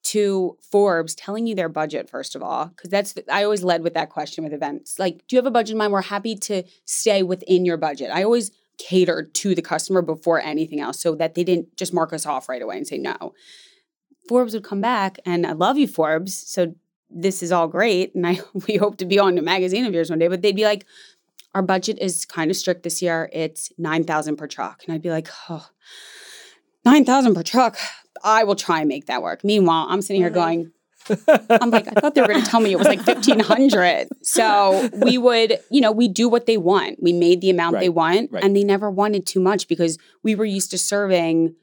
to 0.05 0.57
Forbes 0.71 1.15
telling 1.15 1.47
you 1.47 1.55
their 1.55 1.69
budget 1.69 2.09
first 2.09 2.37
of 2.37 2.43
all, 2.43 2.67
because 2.67 2.89
that's 2.91 3.15
the, 3.15 3.25
I 3.33 3.45
always 3.45 3.65
led 3.65 3.83
with 3.83 3.95
that 3.95 4.11
question 4.11 4.45
with 4.45 4.53
events. 4.53 4.99
Like, 4.99 5.27
do 5.27 5.35
you 5.35 5.39
have 5.39 5.47
a 5.47 5.51
budget 5.51 5.73
in 5.73 5.79
mind? 5.79 5.93
We're 5.93 6.03
happy 6.03 6.37
to 6.37 6.63
stay 6.85 7.23
within 7.23 7.65
your 7.65 7.77
budget. 7.77 8.11
I 8.13 8.23
always 8.23 8.51
catered 8.79 9.35
to 9.35 9.57
the 9.57 9.63
customer 9.63 10.01
before 10.03 10.41
anything 10.41 10.81
else, 10.81 11.01
so 11.01 11.15
that 11.17 11.35
they 11.35 11.43
didn't 11.45 11.77
just 11.77 11.93
mark 11.93 12.13
us 12.13 12.27
off 12.27 12.49
right 12.49 12.63
away 12.63 12.77
and 12.77 12.87
say 12.87 12.97
no. 12.99 13.33
Forbes 14.29 14.55
would 14.55 14.63
come 14.63 14.81
back, 14.81 15.19
and 15.27 15.45
I 15.47 15.53
love 15.53 15.79
you, 15.79 15.89
Forbes. 15.89 16.35
So 16.35 16.75
this 17.11 17.43
is 17.43 17.53
all 17.53 17.69
great, 17.69 18.15
and 18.15 18.27
I 18.27 18.41
we 18.69 18.77
hope 18.77 18.97
to 18.99 19.07
be 19.07 19.19
on 19.19 19.39
a 19.39 19.43
magazine 19.43 19.85
of 19.85 19.95
yours 19.95 20.11
one 20.11 20.19
day. 20.19 20.29
But 20.29 20.43
they'd 20.43 20.57
be 20.57 20.65
like, 20.65 20.87
our 21.55 21.63
budget 21.63 21.99
is 22.01 22.25
kind 22.25 22.51
of 22.51 22.57
strict 22.57 22.83
this 22.83 23.03
year. 23.03 23.31
It's 23.33 23.73
nine 23.79 24.05
thousand 24.05 24.37
per 24.37 24.47
truck, 24.47 24.85
and 24.85 24.95
I'd 24.95 25.03
be 25.03 25.11
like, 25.11 25.29
oh, 25.49 25.67
nine 26.85 27.05
thousand 27.05 27.35
per 27.35 27.43
truck. 27.43 27.77
I 28.25 28.45
will 28.45 28.57
try 28.57 28.81
and 28.81 28.89
make 28.89 29.07
that 29.07 29.23
work. 29.23 29.45
Meanwhile, 29.45 29.87
I'm 29.89 30.03
sitting 30.03 30.23
here 30.23 30.31
going. 30.31 30.73
I'm 31.49 31.71
like, 31.71 31.89
I 31.89 31.93
thought 31.93 32.15
they 32.15 32.21
were 32.21 32.27
going 32.27 32.43
to 32.43 32.51
tell 32.51 32.61
me 32.61 32.71
it 32.71 32.79
was 32.79 32.87
like 32.87 33.07
1500. 33.07 34.09
So 34.23 34.91
we 34.93 35.17
would, 35.17 35.59
you 35.71 35.81
know, 35.81 35.91
we 35.91 36.07
do 36.07 36.29
what 36.29 36.45
they 36.45 36.59
want. 36.59 37.03
We 37.03 37.15
made 37.15 37.41
the 37.41 37.49
amount 37.49 37.79
they 37.79 37.89
want, 37.89 38.31
right. 38.31 38.45
and 38.45 38.55
they 38.55 38.63
never 38.63 38.91
wanted 38.91 39.25
too 39.25 39.41
much 39.41 39.69
because 39.69 39.97
we 40.23 40.35
were 40.35 40.45
used 40.45 40.71
to 40.73 40.79
serving 40.79 41.55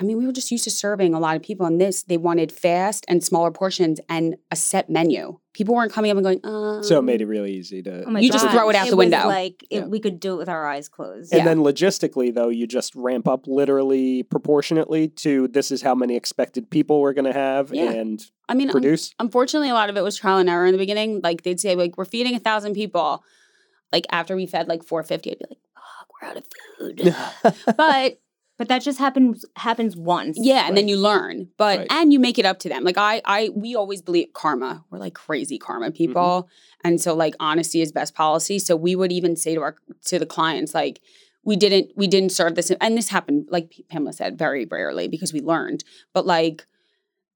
I 0.00 0.04
mean, 0.04 0.16
we 0.16 0.26
were 0.26 0.32
just 0.32 0.50
used 0.52 0.62
to 0.64 0.70
serving 0.70 1.12
a 1.12 1.18
lot 1.18 1.34
of 1.34 1.42
people. 1.42 1.66
And 1.66 1.80
this, 1.80 2.04
they 2.04 2.16
wanted 2.16 2.52
fast 2.52 3.04
and 3.08 3.22
smaller 3.24 3.50
portions 3.50 3.98
and 4.08 4.36
a 4.52 4.54
set 4.56 4.88
menu. 4.88 5.38
People 5.54 5.74
weren't 5.74 5.92
coming 5.92 6.12
up 6.12 6.16
and 6.16 6.24
going, 6.24 6.40
um, 6.44 6.84
So 6.84 7.00
it 7.00 7.02
made 7.02 7.20
it 7.20 7.26
really 7.26 7.52
easy 7.52 7.82
to. 7.82 8.04
Oh 8.04 8.10
my 8.10 8.20
You 8.20 8.30
just 8.30 8.48
throw 8.48 8.70
it 8.70 8.76
out 8.76 8.84
the 8.88 8.94
was 8.96 9.06
window. 9.06 9.26
Like 9.26 9.64
it, 9.70 9.78
Yeah. 9.80 9.84
we 9.86 9.98
could 9.98 10.20
do 10.20 10.34
it 10.34 10.36
with 10.36 10.48
our 10.48 10.68
eyes 10.68 10.88
closed. 10.88 11.32
And 11.32 11.38
Yeah. 11.40 11.44
then 11.46 11.58
logistically, 11.58 12.32
though, 12.32 12.48
you 12.48 12.68
just 12.68 12.94
ramp 12.94 13.26
up 13.26 13.48
literally 13.48 14.22
proportionately 14.22 15.08
to 15.08 15.48
this 15.48 15.72
is 15.72 15.82
how 15.82 15.96
many 15.96 16.14
expected 16.14 16.70
people 16.70 17.00
we're 17.00 17.12
going 17.12 17.24
to 17.24 17.32
have 17.32 17.74
Yeah. 17.74 17.90
and 17.90 18.24
I 18.48 18.54
mean, 18.54 18.68
un- 18.68 18.72
produce. 18.72 19.12
unfortunately, 19.18 19.68
a 19.68 19.74
lot 19.74 19.90
of 19.90 19.96
it 19.96 20.02
was 20.04 20.16
trial 20.16 20.38
and 20.38 20.48
error 20.48 20.66
in 20.66 20.72
the 20.72 20.78
beginning. 20.78 21.20
Like 21.24 21.42
they'd 21.42 21.58
say, 21.58 21.74
like, 21.74 21.98
we're 21.98 22.04
feeding 22.04 22.36
a 22.36 22.38
thousand 22.38 22.74
people. 22.74 23.24
Like 23.92 24.06
after 24.12 24.36
we 24.36 24.46
fed 24.46 24.68
like 24.68 24.84
450, 24.84 25.32
I'd 25.32 25.38
be 25.40 25.44
like, 25.50 25.58
fuck, 25.74 26.08
we're 26.22 26.28
out 26.28 26.36
of 26.36 26.44
food. 27.66 27.74
but 27.76 28.20
But 28.58 28.68
that 28.68 28.82
just 28.82 28.98
happens 28.98 29.44
happens 29.56 29.96
once. 29.96 30.36
yeah, 30.40 30.66
and 30.66 30.76
then 30.76 30.88
you 30.88 30.96
learn. 30.98 31.48
But 31.56 31.78
Right. 31.78 31.86
and 31.90 32.12
you 32.12 32.18
make 32.18 32.38
it 32.38 32.44
up 32.44 32.58
to 32.60 32.68
them. 32.68 32.84
Like 32.84 32.98
I 32.98 33.22
I 33.24 33.50
we 33.54 33.76
always 33.76 34.02
believe 34.02 34.32
karma. 34.32 34.84
We're 34.90 34.98
like 34.98 35.14
crazy 35.14 35.58
karma 35.58 35.86
mm-hmm. 35.86 35.94
people. 35.94 36.48
And 36.84 37.00
so 37.00 37.14
like 37.14 37.34
honesty 37.40 37.80
is 37.80 37.92
best 37.92 38.14
policy. 38.14 38.58
So 38.58 38.76
we 38.76 38.96
would 38.96 39.12
even 39.12 39.36
say 39.36 39.54
to 39.54 39.62
our 39.62 39.76
to 40.06 40.18
the 40.18 40.26
clients, 40.26 40.74
like, 40.74 41.00
we 41.44 41.56
didn't 41.56 41.92
we 41.96 42.08
didn't 42.08 42.32
serve 42.32 42.56
this 42.56 42.70
and 42.70 42.96
this 42.96 43.08
happened, 43.08 43.48
like 43.50 43.80
Pamela 43.88 44.12
said, 44.12 44.36
very 44.36 44.66
rarely 44.66 45.08
because 45.08 45.32
we 45.32 45.40
learned. 45.40 45.84
But 46.12 46.26
like 46.26 46.66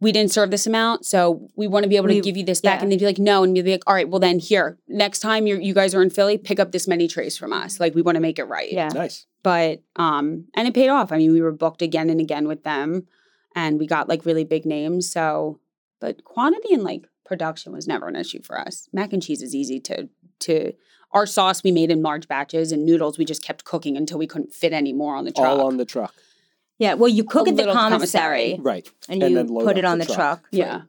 we 0.02 0.10
didn't 0.12 0.32
serve 0.32 0.50
this 0.50 0.66
amount, 0.66 1.06
so 1.06 1.48
we 1.56 1.66
want 1.68 1.84
to 1.84 1.88
be 1.88 1.96
able 1.96 2.08
to 2.08 2.14
We- 2.14 2.20
give 2.20 2.36
you 2.36 2.44
this 2.44 2.60
back. 2.60 2.78
yeah. 2.78 2.82
And 2.82 2.90
they'd 2.92 2.98
be 2.98 3.04
like, 3.06 3.18
no, 3.18 3.44
and 3.44 3.52
we'd 3.52 3.64
be 3.64 3.72
like, 3.72 3.84
all 3.86 3.94
right, 3.94 4.08
well 4.08 4.18
then 4.20 4.38
here, 4.38 4.78
next 4.88 5.20
time 5.20 5.46
you 5.46 5.56
you 5.58 5.74
guys 5.74 5.94
are 5.94 6.02
in 6.02 6.10
Philly, 6.10 6.36
pick 6.38 6.58
up 6.60 6.72
this 6.72 6.86
many 6.88 7.06
trays 7.08 7.36
from 7.38 7.52
us. 7.52 7.78
Like 7.80 7.94
we 7.94 8.02
want 8.02 8.16
to 8.16 8.20
make 8.20 8.38
it 8.38 8.44
right 8.44 8.70
Yeah. 8.70 8.88
nice. 8.88 9.26
but 9.42 9.82
um 9.96 10.46
and 10.54 10.68
it 10.68 10.74
paid 10.74 10.88
off 10.88 11.10
i 11.12 11.16
mean 11.16 11.32
we 11.32 11.40
were 11.40 11.50
booked 11.64 11.82
again 11.82 12.08
and 12.10 12.20
again 12.20 12.46
with 12.46 12.62
them 12.62 13.06
and 13.56 13.78
we 13.80 13.86
got 13.88 14.08
like 14.08 14.24
really 14.24 14.44
big 14.44 14.64
names 14.64 15.10
so 15.10 15.58
but 16.00 16.22
quantity 16.24 16.72
and 16.74 16.84
like 16.84 17.02
production 17.24 17.72
was 17.72 17.88
never 17.88 18.06
an 18.08 18.14
issue 18.16 18.40
for 18.48 18.56
us 18.66 18.88
mac 18.92 19.12
and 19.12 19.22
cheese 19.22 19.42
is 19.42 19.52
easy 19.54 19.80
to 19.80 20.08
to 20.38 20.72
our 21.10 21.26
sauce 21.26 21.64
we 21.64 21.72
made 21.72 21.90
in 21.90 22.02
large 22.02 22.26
batches 22.28 22.70
and 22.72 22.84
noodles 22.86 23.18
we 23.18 23.24
just 23.24 23.42
kept 23.44 23.64
cooking 23.64 23.96
until 23.96 24.18
we 24.18 24.28
couldn't 24.28 24.52
fit 24.54 24.72
any 24.72 24.92
more 24.92 25.16
on 25.16 25.24
the 25.24 25.32
truck 25.32 25.48
All 25.48 25.66
on 25.66 25.76
the 25.76 25.84
truck. 25.84 26.14
Yeah. 26.78 26.94
Well, 26.94 27.08
you 27.08 27.24
cook 27.24 27.46
A 27.46 27.50
at 27.50 27.56
the 27.56 27.64
commissary, 27.64 28.56
commissary. 28.56 28.58
Right. 28.60 28.90
and 29.08 29.22
And 29.22 29.30
you 29.30 29.36
then 29.36 29.48
put 29.48 29.78
it 29.78 29.84
on 29.84 29.98
the 29.98 30.04
the 30.04 30.14
truck. 30.14 30.40
truck. 30.40 30.48
yeah 30.50 30.82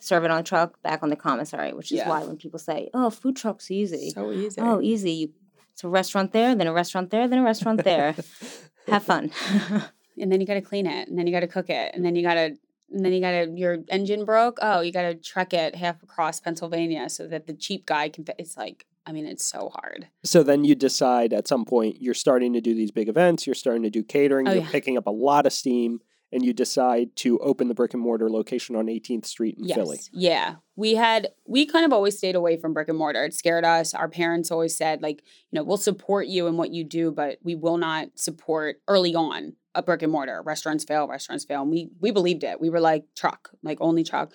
Serve 0.00 0.24
it 0.24 0.30
on 0.30 0.36
the 0.38 0.42
truck, 0.44 0.80
back 0.82 1.02
on 1.02 1.08
the 1.10 1.16
commissary, 1.16 1.72
which 1.72 1.90
is 1.90 1.98
Yeah. 1.98 2.08
why 2.08 2.22
when 2.24 2.36
people 2.36 2.60
say, 2.60 2.88
"Oh, 2.94 3.10
food 3.10 3.34
truck's 3.36 3.68
easy," 3.70 4.10
so 4.10 4.30
easy 4.30 4.60
oh, 4.60 4.80
easy. 4.80 5.10
You, 5.12 5.28
it's 5.72 5.82
a 5.82 5.88
restaurant 5.88 6.32
there, 6.32 6.54
then 6.54 6.68
a 6.68 6.72
restaurant 6.72 7.10
there, 7.10 7.26
then 7.26 7.40
a 7.40 7.42
restaurant 7.42 7.82
there. 7.82 8.14
Have 8.88 9.02
fun. 9.04 9.32
and 10.20 10.30
then 10.32 10.40
you 10.40 10.46
got 10.46 10.54
to 10.54 10.60
clean 10.60 10.86
it 10.86 11.08
and 11.08 11.18
then 11.18 11.26
you 11.26 11.32
got 11.32 11.40
to 11.40 11.46
cook 11.48 11.68
it 11.70 11.94
and 11.94 12.04
then 12.04 12.16
you 12.16 12.22
got 12.22 12.34
to 12.34 12.56
and 12.90 13.04
then 13.04 13.12
you 13.12 13.20
got 13.20 13.32
to 13.32 13.50
your 13.54 13.78
engine 13.88 14.24
broke 14.24 14.58
oh 14.62 14.80
you 14.80 14.90
got 14.92 15.02
to 15.02 15.14
trek 15.14 15.52
it 15.52 15.74
half 15.76 16.02
across 16.02 16.40
pennsylvania 16.40 17.08
so 17.08 17.26
that 17.28 17.46
the 17.46 17.52
cheap 17.52 17.84
guy 17.86 18.08
can 18.08 18.24
it's 18.38 18.56
like 18.56 18.86
i 19.08 19.12
mean 19.12 19.26
it's 19.26 19.44
so 19.44 19.70
hard 19.74 20.06
So 20.24 20.42
then 20.42 20.64
you 20.64 20.74
decide 20.74 21.32
at 21.32 21.48
some 21.48 21.64
point 21.64 21.96
you're 22.00 22.14
starting 22.14 22.52
to 22.52 22.60
do 22.60 22.74
these 22.74 22.90
big 22.92 23.08
events, 23.08 23.46
you're 23.46 23.54
starting 23.64 23.82
to 23.82 23.90
do 23.90 24.02
catering, 24.04 24.46
Oh, 24.46 24.52
you're 24.52 24.62
yeah. 24.62 24.70
picking 24.70 24.96
up 24.98 25.06
a 25.06 25.10
lot 25.28 25.46
of 25.46 25.52
steam, 25.52 26.00
and 26.30 26.44
you 26.44 26.52
decide 26.52 27.16
to 27.16 27.38
open 27.38 27.68
the 27.68 27.74
brick 27.74 27.94
and 27.94 28.02
mortar 28.02 28.28
location 28.28 28.76
on 28.76 28.86
18th 28.86 29.24
Street 29.24 29.56
in 29.58 29.64
yes. 29.64 29.76
Philly. 29.76 29.98
Yeah. 30.12 30.56
We 30.76 30.94
had 30.94 31.28
we 31.46 31.64
kind 31.64 31.86
of 31.86 31.92
always 31.92 32.18
stayed 32.18 32.34
away 32.36 32.58
from 32.60 32.74
brick 32.74 32.88
and 32.88 32.98
mortar. 32.98 33.24
It 33.24 33.32
scared 33.32 33.64
us. 33.64 33.94
Our 33.94 34.08
parents 34.08 34.50
always 34.50 34.76
said, 34.76 35.00
like, 35.00 35.22
you 35.50 35.56
know, 35.56 35.64
we'll 35.64 35.78
support 35.78 36.26
you 36.26 36.46
in 36.46 36.56
what 36.58 36.70
you 36.70 36.84
do, 36.84 37.10
but 37.10 37.38
we 37.42 37.54
will 37.54 37.78
not 37.78 38.08
support 38.16 38.82
early 38.86 39.14
on 39.14 39.54
a 39.74 39.82
brick 39.82 40.02
and 40.02 40.12
mortar. 40.12 40.42
Restaurants 40.44 40.84
fail, 40.84 41.08
restaurants 41.08 41.46
fail. 41.46 41.62
And 41.62 41.70
we 41.70 41.90
we 41.98 42.10
believed 42.10 42.44
it. 42.44 42.60
We 42.60 42.68
were 42.68 42.80
like 42.80 43.04
truck, 43.16 43.50
like 43.62 43.78
only 43.80 44.04
truck. 44.04 44.32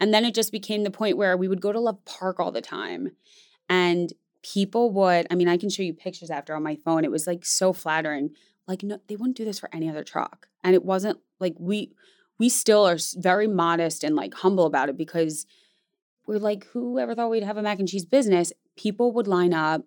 And 0.00 0.12
then 0.14 0.24
it 0.24 0.34
just 0.34 0.50
became 0.50 0.82
the 0.82 0.90
point 0.90 1.18
where 1.18 1.36
we 1.36 1.46
would 1.48 1.60
go 1.60 1.72
to 1.72 1.78
Love 1.80 2.04
Park 2.06 2.40
all 2.40 2.52
the 2.52 2.62
time. 2.62 3.12
And 3.68 4.12
people 4.42 4.90
would, 4.92 5.26
I 5.30 5.34
mean, 5.34 5.48
I 5.48 5.56
can 5.56 5.70
show 5.70 5.82
you 5.82 5.94
pictures 5.94 6.30
after 6.30 6.54
on 6.54 6.62
my 6.62 6.76
phone. 6.76 7.04
It 7.04 7.10
was 7.10 7.26
like 7.26 7.44
so 7.44 7.72
flattering. 7.72 8.30
Like, 8.66 8.82
no, 8.82 8.98
they 9.08 9.16
wouldn't 9.16 9.36
do 9.36 9.44
this 9.44 9.58
for 9.58 9.68
any 9.72 9.88
other 9.88 10.04
truck. 10.04 10.48
And 10.62 10.74
it 10.74 10.84
wasn't 10.84 11.18
like 11.40 11.54
we 11.58 11.92
we 12.38 12.48
still 12.48 12.86
are 12.86 12.98
very 13.16 13.46
modest 13.46 14.02
and 14.02 14.16
like 14.16 14.34
humble 14.34 14.66
about 14.66 14.88
it 14.88 14.96
because 14.96 15.46
we're 16.26 16.38
like, 16.38 16.66
whoever 16.72 17.14
thought 17.14 17.30
we'd 17.30 17.44
have 17.44 17.56
a 17.56 17.62
mac 17.62 17.78
and 17.78 17.88
cheese 17.88 18.04
business? 18.04 18.52
People 18.76 19.12
would 19.12 19.28
line 19.28 19.54
up 19.54 19.84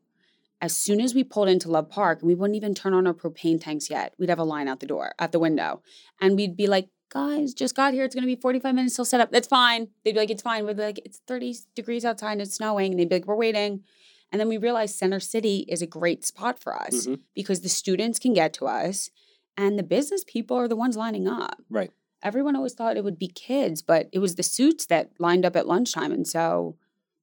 as 0.62 0.76
soon 0.76 1.00
as 1.00 1.14
we 1.14 1.24
pulled 1.24 1.50
into 1.50 1.70
Love 1.70 1.90
Park, 1.90 2.20
we 2.22 2.34
wouldn't 2.34 2.58
even 2.58 2.74
turn 2.74 2.94
on 2.94 3.06
our 3.06 3.14
propane 3.14 3.62
tanks 3.62 3.90
yet. 3.90 4.14
We'd 4.18 4.30
have 4.30 4.40
a 4.40 4.44
line 4.44 4.68
out 4.68 4.80
the 4.80 4.88
door, 4.88 5.14
at 5.20 5.32
the 5.32 5.40
window, 5.40 5.82
and 6.20 6.36
we'd 6.36 6.58
be 6.58 6.68
like, 6.68 6.90
guys, 7.10 7.54
just 7.54 7.76
got 7.76 7.94
here. 7.94 8.04
It's 8.06 8.16
gonna 8.16 8.28
be 8.28 8.36
45 8.36 8.76
minutes 8.76 8.96
till 8.96 9.06
set 9.06 9.22
up. 9.22 9.32
That's 9.32 9.48
fine. 9.48 9.90
They'd 10.04 10.14
be 10.14 10.20
like, 10.20 10.30
it's 10.30 10.42
fine. 10.42 10.66
We'd 10.66 10.78
be 10.78 10.84
like, 10.84 11.00
it's 11.06 11.20
30 11.28 11.56
degrees 11.76 12.06
outside 12.06 12.34
and 12.34 12.42
it's 12.42 12.56
snowing. 12.56 12.92
And 12.92 13.00
they'd 13.00 13.10
be 13.10 13.16
like, 13.16 13.26
we're 13.28 13.36
waiting. 13.36 13.84
And 14.32 14.40
then 14.42 14.50
we 14.50 14.58
realized 14.58 14.96
Center 14.96 15.20
City 15.22 15.66
is 15.70 15.82
a 15.82 15.88
great 15.88 16.26
spot 16.26 16.60
for 16.60 16.76
us 16.80 17.08
Mhm. 17.08 17.20
because 17.34 17.62
the 17.62 17.70
students 17.70 18.20
can 18.20 18.34
get 18.34 18.54
to 18.54 18.66
us 18.68 19.10
and 19.56 19.80
the 19.80 19.84
business 19.84 20.24
people 20.28 20.58
are 20.58 20.68
the 20.68 20.76
ones 20.76 20.98
lining 20.98 21.28
up 21.28 21.62
Right. 21.70 21.92
everyone 22.22 22.56
always 22.56 22.74
thought 22.74 22.98
it 22.98 23.04
would 23.04 23.18
be 23.20 23.28
kids, 23.30 23.82
but 23.82 24.10
it 24.12 24.20
was 24.20 24.36
the 24.36 24.44
suits 24.44 24.86
that 24.88 25.12
lined 25.20 25.46
up 25.46 25.56
at 25.56 25.66
lunchtime. 25.68 26.12
And 26.12 26.28
so, 26.28 26.76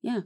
yeah. 0.02 0.22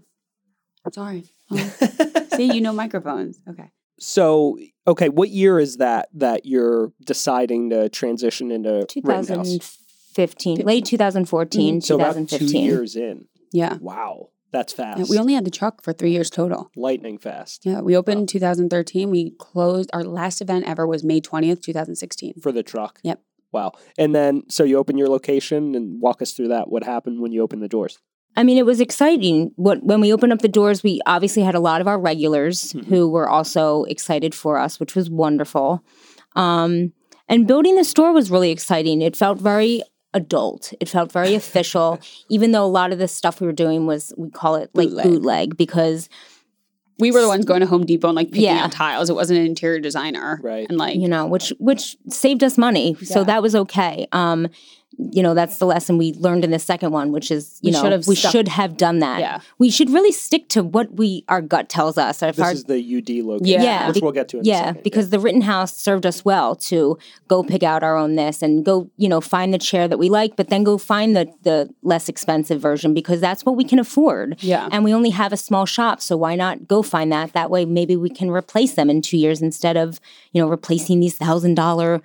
Sorry. 0.92 1.24
Um, 1.50 1.58
see, 2.36 2.52
you 2.54 2.60
know 2.60 2.72
microphones. 2.72 3.40
Okay. 3.48 3.70
So, 3.98 4.58
okay, 4.86 5.08
what 5.08 5.30
year 5.30 5.58
is 5.58 5.78
that 5.78 6.08
that 6.14 6.46
you're 6.46 6.92
deciding 7.04 7.70
to 7.70 7.88
transition 7.88 8.50
into 8.50 8.86
Rittenhouse? 9.02 9.58
2015, 9.58 10.58
late 10.58 10.84
2014, 10.84 11.74
mm-hmm. 11.74 11.80
So 11.80 11.96
about 11.96 12.14
two 12.14 12.20
2015. 12.26 12.64
years 12.64 12.96
in. 12.96 13.26
Yeah. 13.52 13.76
Wow, 13.80 14.30
that's 14.52 14.72
fast. 14.72 14.98
Yeah, 14.98 15.06
We 15.08 15.18
only 15.18 15.34
had 15.34 15.44
the 15.44 15.50
truck 15.50 15.82
for 15.82 15.92
three 15.92 16.12
years 16.12 16.30
total. 16.30 16.70
lightning 16.76 17.18
fast 17.18 17.64
Yeah. 17.64 17.80
We 17.80 17.96
opened 17.96 18.20
in 18.20 18.26
2013. 18.26 19.10
We 19.10 19.32
closed, 19.38 19.90
our 19.92 20.04
last 20.04 20.40
event 20.40 20.66
ever 20.66 20.86
was 20.86 21.04
May 21.04 21.20
20th, 21.20 21.62
2016. 21.62 22.34
for 22.40 22.52
the 22.52 22.62
truck. 22.62 23.00
Yep. 23.02 23.20
Wow. 23.50 23.72
And 23.96 24.14
then, 24.14 24.42
so 24.48 24.64
you 24.64 24.76
open 24.76 24.98
your 24.98 25.08
location 25.08 25.74
and 25.74 26.00
walk 26.00 26.20
us 26.20 26.32
through 26.32 26.48
that. 26.48 26.70
What 26.70 26.84
happened 26.84 27.20
when 27.20 27.32
you 27.32 27.42
opened 27.42 27.62
the 27.62 27.68
doors? 27.68 27.98
I 28.38 28.44
mean, 28.44 28.56
it 28.56 28.64
was 28.66 28.80
exciting. 28.80 29.50
What 29.56 29.82
when 29.82 30.00
we 30.00 30.12
opened 30.12 30.32
up 30.32 30.42
the 30.42 30.48
doors, 30.60 30.82
we 30.82 31.00
obviously 31.06 31.42
had 31.42 31.54
a 31.56 31.60
lot 31.60 31.80
of 31.80 31.86
our 31.88 31.98
regulars 31.98 32.72
Mhm. 32.72 32.84
who 32.86 33.08
were 33.10 33.28
also 33.28 33.84
excited 33.94 34.34
for 34.34 34.58
us, 34.58 34.78
which 34.80 34.94
was 34.94 35.10
wonderful. 35.10 35.82
Um, 36.36 36.92
and 37.28 37.46
building 37.46 37.74
the 37.76 37.84
store 37.84 38.12
was 38.12 38.30
really 38.30 38.50
exciting. 38.50 39.02
It 39.02 39.16
felt 39.16 39.38
very 39.38 39.82
adult. 40.14 40.72
It 40.80 40.88
felt 40.88 41.10
very 41.12 41.34
official, 41.42 41.98
even 42.30 42.52
though 42.52 42.64
a 42.64 42.74
lot 42.80 42.92
of 42.92 42.98
the 42.98 43.08
stuff 43.08 43.40
we 43.40 43.46
were 43.46 43.52
doing 43.64 43.86
was 43.86 44.12
we 44.16 44.30
call 44.30 44.54
it 44.54 44.70
like 44.72 44.88
Bootleg. 44.88 45.04
bootleg, 45.06 45.56
because 45.56 46.08
We 47.00 47.12
were 47.12 47.20
the 47.20 47.28
ones 47.28 47.44
going 47.44 47.60
to 47.60 47.66
Home 47.66 47.86
Depot 47.86 48.08
and 48.08 48.16
like 48.16 48.28
picking 48.32 48.44
Yeah. 48.50 48.64
out 48.64 48.72
tiles. 48.72 49.08
It 49.08 49.14
wasn't 49.14 49.38
an 49.38 49.46
interior 49.46 49.78
designer. 49.78 50.40
Right. 50.42 50.66
And 50.68 50.76
like, 50.78 50.96
you 50.98 51.06
know, 51.06 51.26
which 51.26 51.52
which 51.60 51.96
saved 52.08 52.42
us 52.42 52.58
money. 52.58 52.96
So 53.04 53.22
that 53.22 53.40
was 53.40 53.54
okay. 53.54 54.08
Um, 54.10 54.48
you 54.96 55.22
know, 55.22 55.34
that's 55.34 55.58
the 55.58 55.66
lesson 55.66 55.96
we 55.98 56.12
learned 56.14 56.44
in 56.44 56.50
the 56.50 56.58
second 56.58 56.90
one, 56.92 57.12
which 57.12 57.30
is 57.30 57.58
you 57.62 57.68
We 57.68 57.72
know 57.72 57.82
should 57.82 57.92
have 57.92 58.06
we 58.08 58.14
stuck- 58.16 58.32
should 58.32 58.48
have 58.48 58.76
done 58.76 58.98
that. 59.00 59.20
yeah. 59.20 59.40
We 59.58 59.70
should 59.70 59.90
really 59.90 60.10
stick 60.12 60.48
to 60.50 60.62
what 60.64 60.94
we 60.94 61.24
our 61.28 61.40
gut 61.40 61.68
tells 61.68 61.98
us. 61.98 62.22
If 62.22 62.36
This 62.36 62.44
our, 62.44 62.52
is 62.52 62.64
the 62.64 62.78
UD 62.78 63.22
location, 63.24 63.62
Yeah. 63.62 63.88
which 63.88 64.00
we'll 64.02 64.12
get 64.12 64.28
to 64.30 64.38
in 64.38 64.42
a 64.44 64.46
yeah, 64.48 64.64
second. 64.66 64.82
because 64.82 65.10
the 65.10 65.20
Rittenhouse 65.20 65.76
served 65.76 66.04
us 66.06 66.24
well 66.24 66.56
to 66.56 66.98
go 67.28 67.42
pick 67.44 67.62
out 67.62 67.82
our 67.84 67.96
own 67.96 68.16
this 68.16 68.42
and 68.42 68.64
go, 68.64 68.90
you 68.96 69.08
know, 69.08 69.20
find 69.20 69.54
the 69.54 69.58
chair 69.58 69.86
that 69.86 69.98
we 69.98 70.08
like, 70.08 70.34
but 70.36 70.48
then 70.48 70.64
go 70.64 70.78
find 70.78 71.14
the 71.14 71.32
the 71.42 71.72
less 71.82 72.08
expensive 72.08 72.60
version 72.60 72.92
because 72.94 73.20
that's 73.20 73.44
what 73.44 73.56
we 73.56 73.64
can 73.64 73.78
afford. 73.78 74.42
Yeah. 74.42 74.68
And 74.72 74.82
we 74.84 74.92
only 74.92 75.10
have 75.10 75.32
a 75.32 75.36
small 75.36 75.66
shop, 75.66 76.00
so 76.00 76.16
why 76.16 76.34
not 76.34 76.66
go 76.66 76.82
find 76.82 77.12
that? 77.12 77.34
That 77.34 77.50
way, 77.50 77.64
maybe 77.64 77.94
we 77.94 78.10
can 78.10 78.30
replace 78.30 78.72
them 78.74 78.90
in 78.90 79.02
two 79.02 79.18
years 79.18 79.42
instead 79.42 79.76
of, 79.76 80.00
you 80.32 80.40
know, 80.42 80.48
replacing 80.48 80.98
these 81.00 81.14
thousand 81.14 81.54
dollar. 81.54 82.00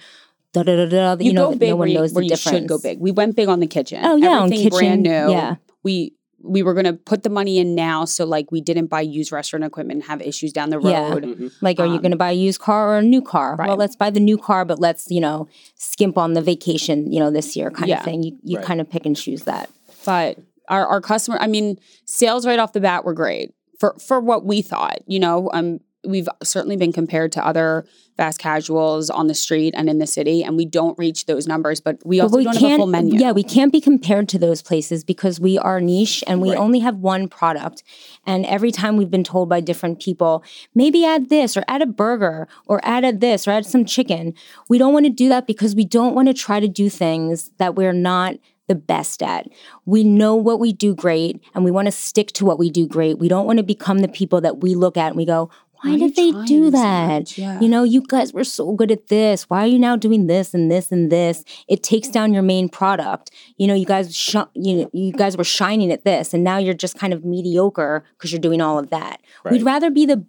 Da, 0.54 0.64
da, 0.64 0.76
da, 0.76 0.86
da, 0.86 1.16
You, 1.20 1.28
you 1.28 1.34
know, 1.34 1.50
go 1.52 1.56
big 1.58 1.70
no 1.70 1.76
where 1.76 1.80
one 1.80 1.88
you, 1.90 1.96
knows 1.96 2.14
where 2.14 2.22
the 2.22 2.26
you 2.28 2.30
difference. 2.36 2.58
should 2.60 2.68
go 2.68 2.78
big. 2.80 3.00
We 3.00 3.12
went 3.12 3.36
big 3.36 3.48
on 3.50 3.60
the 3.60 3.68
kitchen. 3.68 4.00
Oh 4.04 4.16
yeah, 4.16 4.40
on 4.40 4.50
kitchen. 4.52 4.70
brand 4.70 5.04
new. 5.04 5.10
Yeah, 5.32 5.56
we 5.84 6.14
we 6.46 6.62
were 6.62 6.74
gonna 6.74 6.94
put 6.94 7.24
the 7.24 7.30
money 7.30 7.58
in 7.58 7.74
now, 7.74 8.06
so 8.06 8.26
like 8.26 8.52
we 8.52 8.62
didn't 8.62 8.88
buy 8.88 9.02
used 9.02 9.32
restaurant 9.32 9.64
equipment 9.64 10.02
and 10.02 10.04
have 10.10 10.22
issues 10.22 10.52
down 10.54 10.70
the 10.70 10.78
road. 10.80 10.90
Yeah. 10.92 11.14
Mhm. 11.16 11.52
Like, 11.62 11.80
are 11.80 11.86
you 11.88 11.94
Um, 11.94 12.02
going 12.02 12.12
to 12.12 12.18
buy 12.18 12.32
a 12.32 12.36
used 12.36 12.60
car 12.60 12.90
or 12.90 12.98
a 12.98 13.02
new 13.02 13.22
car? 13.22 13.56
Well, 13.58 13.78
let's 13.78 13.96
buy 13.96 14.10
the 14.10 14.20
new 14.20 14.38
car, 14.38 14.66
but 14.66 14.78
let's, 14.78 15.10
you 15.10 15.22
know, 15.22 15.48
skimp 15.76 16.18
on 16.18 16.34
the 16.34 16.42
vacation, 16.42 17.10
you 17.14 17.20
know, 17.22 17.32
this 17.32 17.56
year 17.56 17.72
kind 17.72 17.88
Yeah. 17.88 18.00
of 18.00 18.04
thing. 18.06 18.24
You, 18.24 18.38
you 18.44 18.58
Right. 18.58 18.66
kind 18.66 18.82
of 18.82 18.90
pick 18.90 19.06
and 19.06 19.16
choose 19.16 19.44
that. 19.44 19.70
But 20.06 20.38
our 20.68 20.86
our 20.86 21.00
customer, 21.02 21.38
I 21.40 21.48
mean, 21.48 21.78
sales 22.06 22.46
right 22.46 22.60
off 22.60 22.74
the 22.74 22.82
bat 22.82 23.06
were 23.06 23.14
great 23.14 23.54
for 23.80 23.96
for 23.98 24.20
what 24.20 24.46
we 24.46 24.62
thought. 24.62 25.00
You 25.08 25.20
know, 25.22 25.50
um, 25.54 25.80
we've 26.06 26.28
certainly 26.44 26.76
been 26.78 26.92
compared 26.92 27.32
to 27.34 27.46
other 27.46 27.86
fast 28.16 28.38
casuals 28.40 29.10
on 29.10 29.26
the 29.28 29.34
street 29.34 29.74
and 29.76 29.90
in 29.90 29.98
the 29.98 30.06
city, 30.06 30.44
and 30.44 30.56
we 30.56 30.66
don't 30.66 30.98
reach 31.00 31.26
those 31.26 31.48
numbers. 31.48 31.80
But 31.82 31.98
we 32.06 32.20
But 32.20 32.26
also 32.26 32.38
we 32.38 32.44
don't 32.44 32.56
have 32.58 32.72
a 32.74 32.78
full 32.78 32.88
menu. 32.88 33.20
yeah, 33.20 33.32
we 33.32 33.42
can't 33.42 33.72
be 33.72 33.82
compared 33.82 34.30
to 34.30 34.38
those 34.38 34.62
places 34.62 35.04
because 35.04 35.40
we 35.40 35.58
are 35.58 35.82
niche 35.82 36.24
and 36.28 36.40
we 36.42 36.50
Right. 36.50 36.60
only 36.60 36.80
have 36.80 36.98
one 36.98 37.28
product. 37.28 37.82
And 38.28 38.46
every 38.46 38.72
time 38.72 38.98
we've 38.98 39.10
been 39.10 39.24
told 39.24 39.50
by 39.50 39.62
different 39.62 40.00
people, 40.00 40.44
maybe 40.76 41.04
add 41.06 41.30
this 41.30 41.58
or 41.58 41.64
add 41.68 41.82
a 41.82 41.88
burger 41.88 42.48
or 42.68 42.80
add 42.84 43.04
a 43.04 43.12
this 43.14 43.48
or 43.48 43.52
add 43.52 43.66
some 43.66 43.84
chicken. 43.84 44.34
We 44.70 44.78
don't 44.78 44.94
want 44.94 45.06
to 45.06 45.12
do 45.12 45.28
that 45.30 45.48
because 45.48 45.74
we 45.76 45.86
don't 45.86 46.14
want 46.14 46.28
to 46.28 46.34
try 46.36 46.60
to 46.60 46.68
do 46.68 46.90
things 46.90 47.50
that 47.58 47.74
we're 47.76 47.94
not 47.94 48.36
the 48.68 48.76
best 48.76 49.22
at. 49.24 49.48
We 49.86 50.04
know 50.04 50.36
what 50.36 50.60
we 50.60 50.72
do 50.72 50.94
great 50.96 51.42
and 51.56 51.66
we 51.66 51.72
want 51.72 51.88
to 51.88 51.92
stick 51.92 52.32
to 52.34 52.46
what 52.46 52.60
we 52.60 52.70
do 52.70 52.88
great. 52.88 53.18
We 53.20 53.28
don't 53.28 53.46
want 53.48 53.58
to 53.58 53.64
become 53.64 54.00
the 54.00 54.08
people 54.08 54.40
that 54.42 54.60
we 54.62 54.76
look 54.76 54.96
at 54.98 55.08
and 55.08 55.16
we 55.18 55.26
go, 55.26 55.50
why 55.84 55.98
did 55.98 56.16
they 56.16 56.32
do 56.46 56.70
that? 56.72 57.08
much? 57.20 57.38
Yeah. 57.38 57.60
You 57.60 57.68
know, 57.70 57.84
you 57.84 58.02
guys 58.08 58.34
were 58.34 58.44
so 58.44 58.74
good 58.74 58.92
at 58.92 59.08
this. 59.08 59.44
Why 59.50 59.64
are 59.64 59.68
you 59.68 59.80
now 59.80 59.96
doing 59.96 60.28
this 60.28 60.54
and 60.54 60.72
this 60.72 60.92
and 60.92 61.12
this? 61.12 61.44
It 61.68 61.84
takes 61.84 62.08
down 62.08 62.34
your 62.34 62.44
main 62.44 62.70
product. 62.70 63.32
You 63.58 63.68
know, 63.68 63.74
you 63.76 63.86
guys, 63.86 64.16
sh- 64.16 64.36
you 64.54 64.90
you 64.94 65.12
guys 65.12 65.38
were 65.38 65.44
shining 65.44 65.92
at 65.92 66.04
this, 66.06 66.34
and 66.34 66.44
now 66.44 66.58
you're 66.58 66.74
just 66.74 66.98
kind 66.98 67.14
of 67.14 67.24
mediocre 67.26 68.04
because 68.18 68.32
you're 68.32 68.42
doing 68.42 68.62
all 68.62 68.80
of 68.80 68.90
that. 68.90 69.22
Right. 69.44 69.52
We'd 69.54 69.64
rather 69.64 69.90
be 69.92 70.06
the 70.06 70.26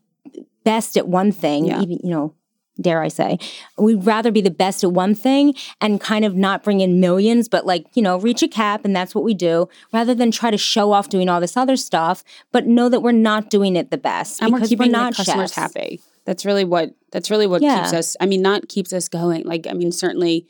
best 0.65 0.97
at 0.97 1.07
one 1.09 1.33
thing, 1.33 1.67
Yeah. 1.67 1.81
even 1.83 1.99
you 2.03 2.11
know. 2.11 2.35
Dare 2.81 3.03
I 3.03 3.09
say, 3.09 3.39
we'd 3.79 4.05
rather 4.05 4.33
be 4.33 4.41
the 4.41 4.51
best 4.51 4.83
at 4.83 4.91
one 4.93 5.15
thing 5.15 5.55
and 5.81 6.01
kind 6.01 6.25
of 6.25 6.35
not 6.35 6.65
bring 6.65 6.81
in 6.81 6.99
millions, 6.99 7.49
but 7.49 7.65
like, 7.65 7.87
you 7.95 8.03
know, 8.03 8.19
reach 8.19 8.43
a 8.43 8.49
cap 8.49 8.85
and 8.85 8.97
that's 8.97 9.15
what 9.15 9.23
we 9.23 9.33
do, 9.33 9.69
rather 9.93 10.13
than 10.15 10.33
try 10.33 10.51
to 10.51 10.59
show 10.59 10.91
off 10.93 11.09
doing 11.09 11.29
all 11.29 11.41
this 11.41 11.57
other 11.57 11.77
stuff, 11.77 12.25
but 12.51 12.67
know 12.67 12.89
that 12.89 13.01
we're 13.01 13.13
not 13.13 13.49
doing 13.49 13.77
it 13.77 13.91
the 13.93 13.97
best. 13.99 14.43
and 14.43 14.51
we're 14.53 14.59
because 14.59 14.71
keeping 14.71 14.91
not 14.91 15.13
the 15.13 15.17
customers 15.19 15.53
chefs. 15.55 15.75
happy. 15.75 16.01
That's 16.25 16.45
really 16.45 16.65
what 16.65 16.95
that's 17.13 17.31
really 17.31 17.47
what 17.47 17.61
keeps 17.61 17.93
us. 17.93 18.17
I 18.21 18.27
mean, 18.27 18.43
not 18.43 18.69
keeps 18.69 18.93
us 18.93 19.09
going. 19.09 19.45
Like, 19.45 19.67
I 19.69 19.73
mean, 19.75 19.93
certainly 19.93 20.47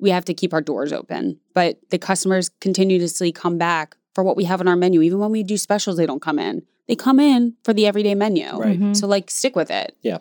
we 0.00 0.10
have 0.10 0.24
to 0.24 0.34
keep 0.34 0.52
our 0.52 0.62
doors 0.62 0.92
open, 0.92 1.38
but 1.54 1.78
the 1.90 1.98
customers 1.98 2.48
continuously 2.60 3.30
come 3.30 3.58
back 3.58 3.96
for 4.14 4.24
what 4.24 4.36
we 4.36 4.44
have 4.44 4.60
on 4.60 4.66
our 4.66 4.76
menu. 4.76 5.02
Even 5.02 5.18
when 5.20 5.30
we 5.30 5.42
do 5.44 5.56
specials, 5.56 5.98
they 5.98 6.06
don't 6.06 6.22
come 6.22 6.38
in. 6.38 6.62
They 6.88 6.96
come 6.96 7.20
in 7.20 7.54
for 7.62 7.72
the 7.72 7.86
everyday 7.86 8.14
menu. 8.16 8.48
Right. 8.58 8.80
Mhm. 8.80 8.96
So 8.96 9.06
like, 9.06 9.30
stick 9.30 9.54
with 9.54 9.70
it. 9.70 9.94
Yeah. 10.02 10.18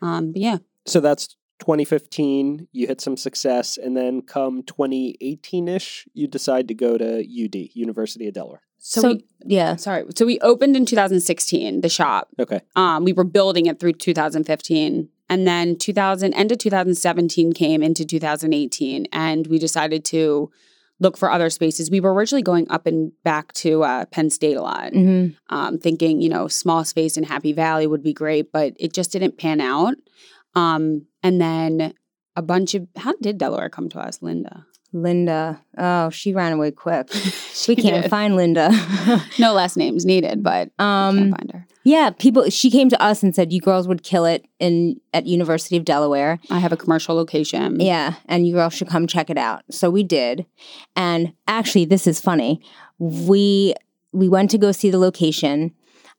Um. 0.00 0.32
But 0.32 0.42
yeah. 0.42 0.58
So 0.86 1.00
that's 1.00 1.36
2015. 1.60 2.68
You 2.72 2.86
hit 2.86 3.00
some 3.00 3.16
success, 3.16 3.76
and 3.76 3.96
then 3.96 4.22
come 4.22 4.62
2018 4.64 5.68
ish, 5.68 6.06
you 6.12 6.26
decide 6.26 6.68
to 6.68 6.74
go 6.74 6.98
to 6.98 7.20
UD, 7.20 7.54
University 7.74 8.26
of 8.28 8.34
Delaware. 8.34 8.62
So, 8.78 9.00
So, 9.00 9.08
we, 9.10 9.24
yeah. 9.46 9.76
sorry. 9.76 10.04
So 10.16 10.26
we 10.26 10.40
opened 10.40 10.76
in 10.76 10.84
2016 10.84 11.82
the 11.82 11.88
shop. 11.88 12.28
Okay. 12.40 12.60
Um, 12.74 13.04
we 13.04 13.12
were 13.12 13.24
building 13.24 13.66
it 13.66 13.78
through 13.78 13.92
2015. 13.92 15.08
And 15.28 15.46
then 15.46 15.76
2000, 15.76 16.34
end 16.34 16.52
of 16.52 16.58
2017 16.58 17.52
came 17.54 17.82
into 17.82 18.04
2018, 18.04 19.06
and 19.12 19.46
we 19.46 19.58
decided 19.58 20.04
to 20.06 20.50
look 21.00 21.16
for 21.16 21.30
other 21.30 21.48
spaces. 21.48 21.90
We 21.90 22.00
were 22.00 22.12
originally 22.12 22.42
going 22.42 22.70
up 22.70 22.86
and 22.86 23.12
back 23.24 23.52
to 23.54 23.82
uh, 23.82 24.04
Penn 24.06 24.30
State 24.30 24.56
a 24.56 24.62
lot, 24.62 24.92
hmm 24.92 25.28
um, 25.48 25.78
thinking, 25.78 26.20
you 26.20 26.28
know, 26.28 26.48
small 26.48 26.84
space 26.84 27.16
in 27.16 27.24
Happy 27.24 27.52
Valley 27.52 27.86
would 27.86 28.02
be 28.02 28.12
great, 28.12 28.52
but 28.52 28.74
it 28.78 28.92
just 28.92 29.12
didn't 29.12 29.38
pan 29.38 29.60
out. 29.60 29.94
Um, 30.54 31.06
and 31.22 31.40
then 31.40 31.94
a 32.36 32.42
bunch 32.42 32.74
of, 32.74 32.86
how 32.96 33.14
did 33.20 33.38
Delaware 33.38 33.68
come 33.68 33.88
to 33.90 33.98
us, 33.98 34.20
Linda? 34.22 34.66
Linda. 34.92 35.60
Oh, 35.78 36.10
she 36.10 36.34
ran 36.34 36.52
away 36.52 36.70
quick. 36.70 37.10
We 37.68 37.76
can't 37.76 38.02
did. 38.02 38.10
find 38.10 38.34
Linda. 38.34 38.70
no 39.38 39.52
last 39.52 39.76
names 39.76 40.04
needed, 40.04 40.42
but 40.42 40.70
um, 40.80 41.16
can't 41.16 41.36
find 41.38 41.52
her. 41.52 41.66
yeah, 41.84 42.10
people. 42.10 42.50
She 42.50 42.70
came 42.72 42.88
to 42.88 43.00
us 43.00 43.22
and 43.22 43.36
said, 43.36 43.52
"You 43.52 43.60
girls 43.60 43.86
would 43.86 44.02
kill 44.02 44.24
it 44.24 44.46
in 44.58 45.00
at 45.14 45.26
University 45.26 45.76
of 45.76 45.84
Delaware." 45.84 46.40
I 46.50 46.58
have 46.58 46.72
a 46.72 46.76
commercial 46.76 47.14
location. 47.14 47.78
Yeah, 47.78 48.14
and 48.26 48.48
you 48.48 48.54
girls 48.54 48.74
should 48.74 48.88
come 48.88 49.06
check 49.06 49.30
it 49.30 49.38
out. 49.38 49.62
So 49.70 49.90
we 49.90 50.02
did, 50.02 50.44
and 50.96 51.34
actually, 51.46 51.84
this 51.84 52.08
is 52.08 52.18
funny. 52.18 52.60
We 52.98 53.74
we 54.10 54.28
went 54.28 54.50
to 54.50 54.58
go 54.58 54.72
see 54.72 54.90
the 54.90 54.98
location, 54.98 55.72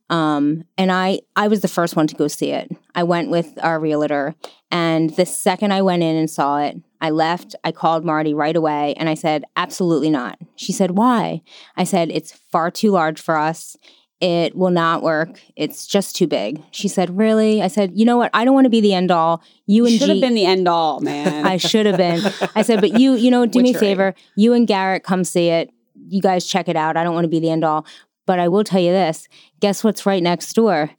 um, 0.09 0.63
and 0.77 0.93
I 0.93 1.19
I 1.35 1.49
was 1.49 1.59
the 1.59 1.67
first 1.67 1.97
one 1.97 2.07
to 2.07 2.15
go 2.15 2.29
see 2.29 2.51
it. 2.51 2.71
I 2.95 3.03
went 3.03 3.29
with 3.29 3.57
our 3.61 3.79
realtor, 3.79 4.35
and 4.71 5.09
the 5.11 5.25
second 5.25 5.71
I 5.73 5.81
went 5.81 6.03
in 6.03 6.15
and 6.15 6.29
saw 6.29 6.59
it, 6.59 6.77
I 7.01 7.09
left. 7.09 7.55
I 7.63 7.71
called 7.71 8.05
Marti 8.05 8.33
right 8.33 8.55
away, 8.55 8.93
and 8.97 9.09
I 9.09 9.13
said, 9.13 9.45
"Absolutely 9.55 10.09
not." 10.09 10.37
She 10.55 10.71
said, 10.71 10.91
"Why?" 10.91 11.41
I 11.75 11.83
said, 11.83 12.09
"It's 12.11 12.31
far 12.31 12.71
too 12.71 12.91
large 12.91 13.19
for 13.19 13.37
us." 13.37 13.75
It 14.21 14.55
will 14.55 14.69
not 14.69 15.03
work. 15.03 15.41
It's 15.57 15.85
just 15.85 16.15
too 16.15 16.27
big. 16.27 16.63
She 16.71 16.87
said, 16.87 17.17
Really? 17.17 17.61
I 17.61 17.67
said, 17.67 17.91
You 17.93 18.05
know 18.05 18.15
what? 18.15 18.29
I 18.33 18.45
don't 18.45 18.53
want 18.53 18.63
to 18.63 18.69
be 18.69 18.79
the 18.79 18.93
end 18.93 19.11
all. 19.11 19.43
You 19.65 19.85
and 19.85 19.95
should 19.95 20.05
G- 20.05 20.11
have 20.13 20.21
been 20.21 20.33
the 20.33 20.45
end 20.45 20.65
all, 20.65 21.01
man. 21.01 21.45
I 21.45 21.57
should 21.57 21.85
have 21.85 21.97
been. 21.97 22.21
I 22.55 22.61
said, 22.61 22.79
but 22.79 22.97
you, 22.97 23.15
you 23.15 23.29
know, 23.29 23.45
do 23.45 23.61
me 23.61 23.75
a 23.75 23.77
favor. 23.77 24.15
You 24.37 24.53
and 24.53 24.65
Garrett 24.65 25.03
come 25.03 25.25
see 25.25 25.49
it. 25.49 25.71
You 26.07 26.21
guys 26.21 26.45
check 26.45 26.69
it 26.69 26.77
out. 26.77 26.95
I 26.95 27.03
don't 27.03 27.13
want 27.13 27.25
to 27.25 27.29
be 27.29 27.41
the 27.41 27.49
end 27.49 27.65
all. 27.65 27.85
But 28.25 28.39
I 28.39 28.47
will 28.47 28.63
tell 28.63 28.79
you 28.79 28.93
this. 28.93 29.27
Guess 29.59 29.83
what's 29.83 30.05
right 30.05 30.23
next 30.23 30.53
door? 30.53 30.89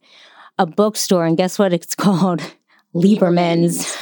A 0.58 0.66
bookstore. 0.66 1.24
And 1.26 1.36
guess 1.36 1.58
what 1.58 1.72
it's 1.72 1.94
called? 2.06 2.42
Lieberman's. 2.94 3.96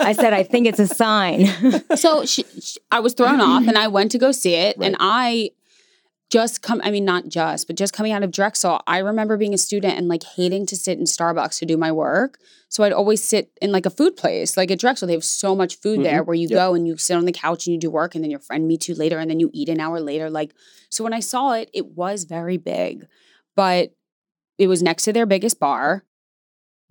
I 0.00 0.12
said, 0.12 0.32
I 0.32 0.42
think 0.42 0.66
it's 0.66 0.78
a 0.78 0.86
sign. 0.86 1.46
so 1.96 2.24
she, 2.24 2.44
she- 2.60 2.80
I 2.90 3.00
was 3.00 3.12
thrown 3.12 3.40
off 3.40 3.66
and 3.68 3.76
I 3.76 3.88
went 3.88 4.12
to 4.12 4.18
go 4.18 4.32
see 4.32 4.54
it. 4.54 4.76
And 4.80 4.96
I 4.98 5.50
just 6.30 6.62
come, 6.62 6.80
I 6.82 6.90
mean, 6.90 7.04
not 7.04 7.28
just, 7.28 7.66
but 7.66 7.76
just 7.76 7.92
coming 7.92 8.12
out 8.12 8.22
of 8.22 8.30
Drexel, 8.30 8.80
I 8.86 8.98
remember 8.98 9.36
being 9.36 9.52
a 9.52 9.58
student 9.58 9.98
and 9.98 10.08
like 10.08 10.22
hating 10.22 10.64
to 10.66 10.76
sit 10.76 10.98
in 10.98 11.04
Starbucks 11.04 11.58
to 11.58 11.66
do 11.66 11.76
my 11.76 11.92
work. 11.92 12.38
So 12.70 12.82
I'd 12.82 12.92
always 12.94 13.22
sit 13.22 13.50
in 13.60 13.70
like 13.72 13.84
a 13.84 13.90
food 13.90 14.16
place. 14.16 14.56
Like 14.56 14.70
at 14.70 14.78
Drexel, 14.80 15.06
they 15.06 15.12
have 15.12 15.22
so 15.22 15.54
much 15.54 15.76
food 15.76 16.02
there 16.02 16.22
Mhm. 16.22 16.26
where 16.26 16.34
you 16.34 16.48
Yep. 16.48 16.56
go 16.58 16.74
and 16.74 16.88
you 16.88 16.96
sit 16.96 17.16
on 17.16 17.26
the 17.26 17.30
couch 17.32 17.66
and 17.66 17.74
you 17.74 17.78
do 17.80 17.90
work 17.90 18.14
and 18.14 18.24
then 18.24 18.30
your 18.30 18.40
friend 18.40 18.66
meets 18.66 18.88
you 18.88 18.94
later 18.94 19.18
and 19.18 19.30
then 19.30 19.38
you 19.38 19.50
eat 19.52 19.68
an 19.68 19.80
hour 19.80 20.00
later. 20.00 20.30
Like, 20.30 20.54
so 20.88 21.04
when 21.04 21.12
I 21.12 21.20
saw 21.20 21.52
it, 21.52 21.68
it 21.74 21.88
was 21.88 22.24
very 22.24 22.56
big, 22.56 23.06
but 23.54 23.92
it 24.58 24.66
was 24.68 24.82
next 24.82 25.04
to 25.04 25.12
their 25.12 25.26
biggest 25.26 25.58
bar. 25.60 26.04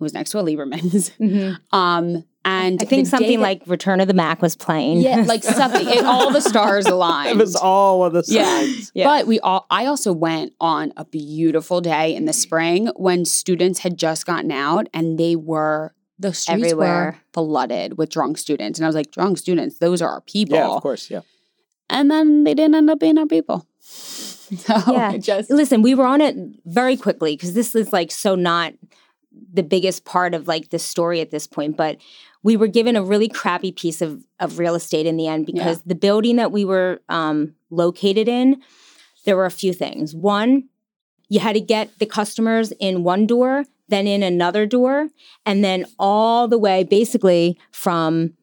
It 0.00 0.02
was 0.02 0.12
next 0.12 0.30
to 0.30 0.38
a 0.38 0.42
Lieberman's. 0.42 1.12
Um, 1.72 2.24
and 2.46 2.82
I 2.82 2.84
think 2.84 3.06
something 3.06 3.38
that- 3.38 3.42
like 3.42 3.62
Return 3.66 4.00
of 4.00 4.08
the 4.08 4.12
Mack 4.12 4.42
was 4.42 4.54
playing. 4.54 4.98
yeah, 5.00 5.16
like 5.26 5.42
something. 5.42 5.88
It, 5.88 6.04
all 6.04 6.30
the 6.30 6.42
stars 6.42 6.84
aligned. 6.84 7.30
It 7.30 7.36
was 7.38 7.56
all 7.56 8.04
of 8.04 8.12
the 8.12 8.22
Yeah. 8.26 8.66
Yeah. 8.92 9.04
But 9.06 9.26
we 9.26 9.40
all 9.40 9.64
I 9.70 9.86
also 9.86 10.12
went 10.12 10.52
on 10.60 10.92
a 10.98 11.06
beautiful 11.06 11.80
day 11.80 12.14
in 12.14 12.26
the 12.26 12.34
spring 12.34 12.88
when 12.96 13.24
students 13.24 13.78
had 13.78 13.96
just 13.96 14.26
gotten 14.26 14.50
out 14.52 14.88
and 14.92 15.18
they 15.18 15.36
were 15.36 15.94
the 16.18 16.34
streets 16.34 16.64
Everywhere. 16.64 16.88
were 17.04 17.16
flooded 17.32 17.96
with 17.96 18.10
drunk 18.10 18.36
students. 18.36 18.78
And 18.78 18.84
I 18.84 18.88
was 18.88 18.94
like, 18.96 19.10
drunk 19.10 19.38
students, 19.38 19.78
those 19.78 20.02
are 20.02 20.10
our 20.10 20.20
people. 20.20 20.56
Yeah, 20.58 20.68
of 20.68 20.82
course. 20.82 21.10
Yeah. 21.10 21.20
And 21.88 22.10
then 22.10 22.44
they 22.44 22.52
didn't 22.54 22.74
end 22.74 22.90
up 22.90 23.00
being 23.00 23.16
our 23.18 23.26
people. 23.26 23.66
So 24.56 24.74
Yeah. 24.92 25.16
just 25.16 25.50
Listen, 25.50 25.82
we 25.82 25.94
were 25.94 26.06
on 26.06 26.20
it 26.20 26.36
very 26.64 26.96
quickly 26.96 27.36
because 27.36 27.54
this 27.54 27.74
is 27.74 27.92
like 27.92 28.10
so 28.10 28.34
not 28.34 28.74
the 29.52 29.62
biggest 29.62 30.04
part 30.04 30.34
of 30.34 30.48
like 30.48 30.70
the 30.70 30.78
story 30.78 31.20
at 31.20 31.30
this 31.30 31.46
point, 31.46 31.76
but 31.76 31.98
we 32.42 32.56
were 32.56 32.66
given 32.66 32.94
a 32.94 33.02
really 33.02 33.28
crappy 33.28 33.72
piece 33.72 34.02
of 34.02 34.24
of 34.40 34.58
real 34.58 34.74
estate 34.74 35.06
in 35.06 35.16
the 35.16 35.26
end 35.26 35.46
because 35.46 35.82
the 35.82 35.94
building 35.94 36.36
that 36.36 36.52
we 36.52 36.64
were 36.64 37.00
um, 37.08 37.54
located 37.70 38.28
in, 38.28 38.62
there 39.24 39.36
were 39.36 39.46
a 39.46 39.50
few 39.50 39.72
things. 39.72 40.14
One, 40.14 40.68
you 41.28 41.40
had 41.40 41.54
to 41.54 41.60
get 41.60 41.98
the 41.98 42.06
customers 42.06 42.72
in 42.72 43.02
one 43.02 43.26
door, 43.26 43.64
then 43.88 44.06
in 44.06 44.22
another 44.22 44.66
door, 44.66 45.08
and 45.46 45.64
then 45.64 45.86
all 45.98 46.46
the 46.46 46.58
way 46.58 46.84
basically 46.84 47.58
from 47.72 48.34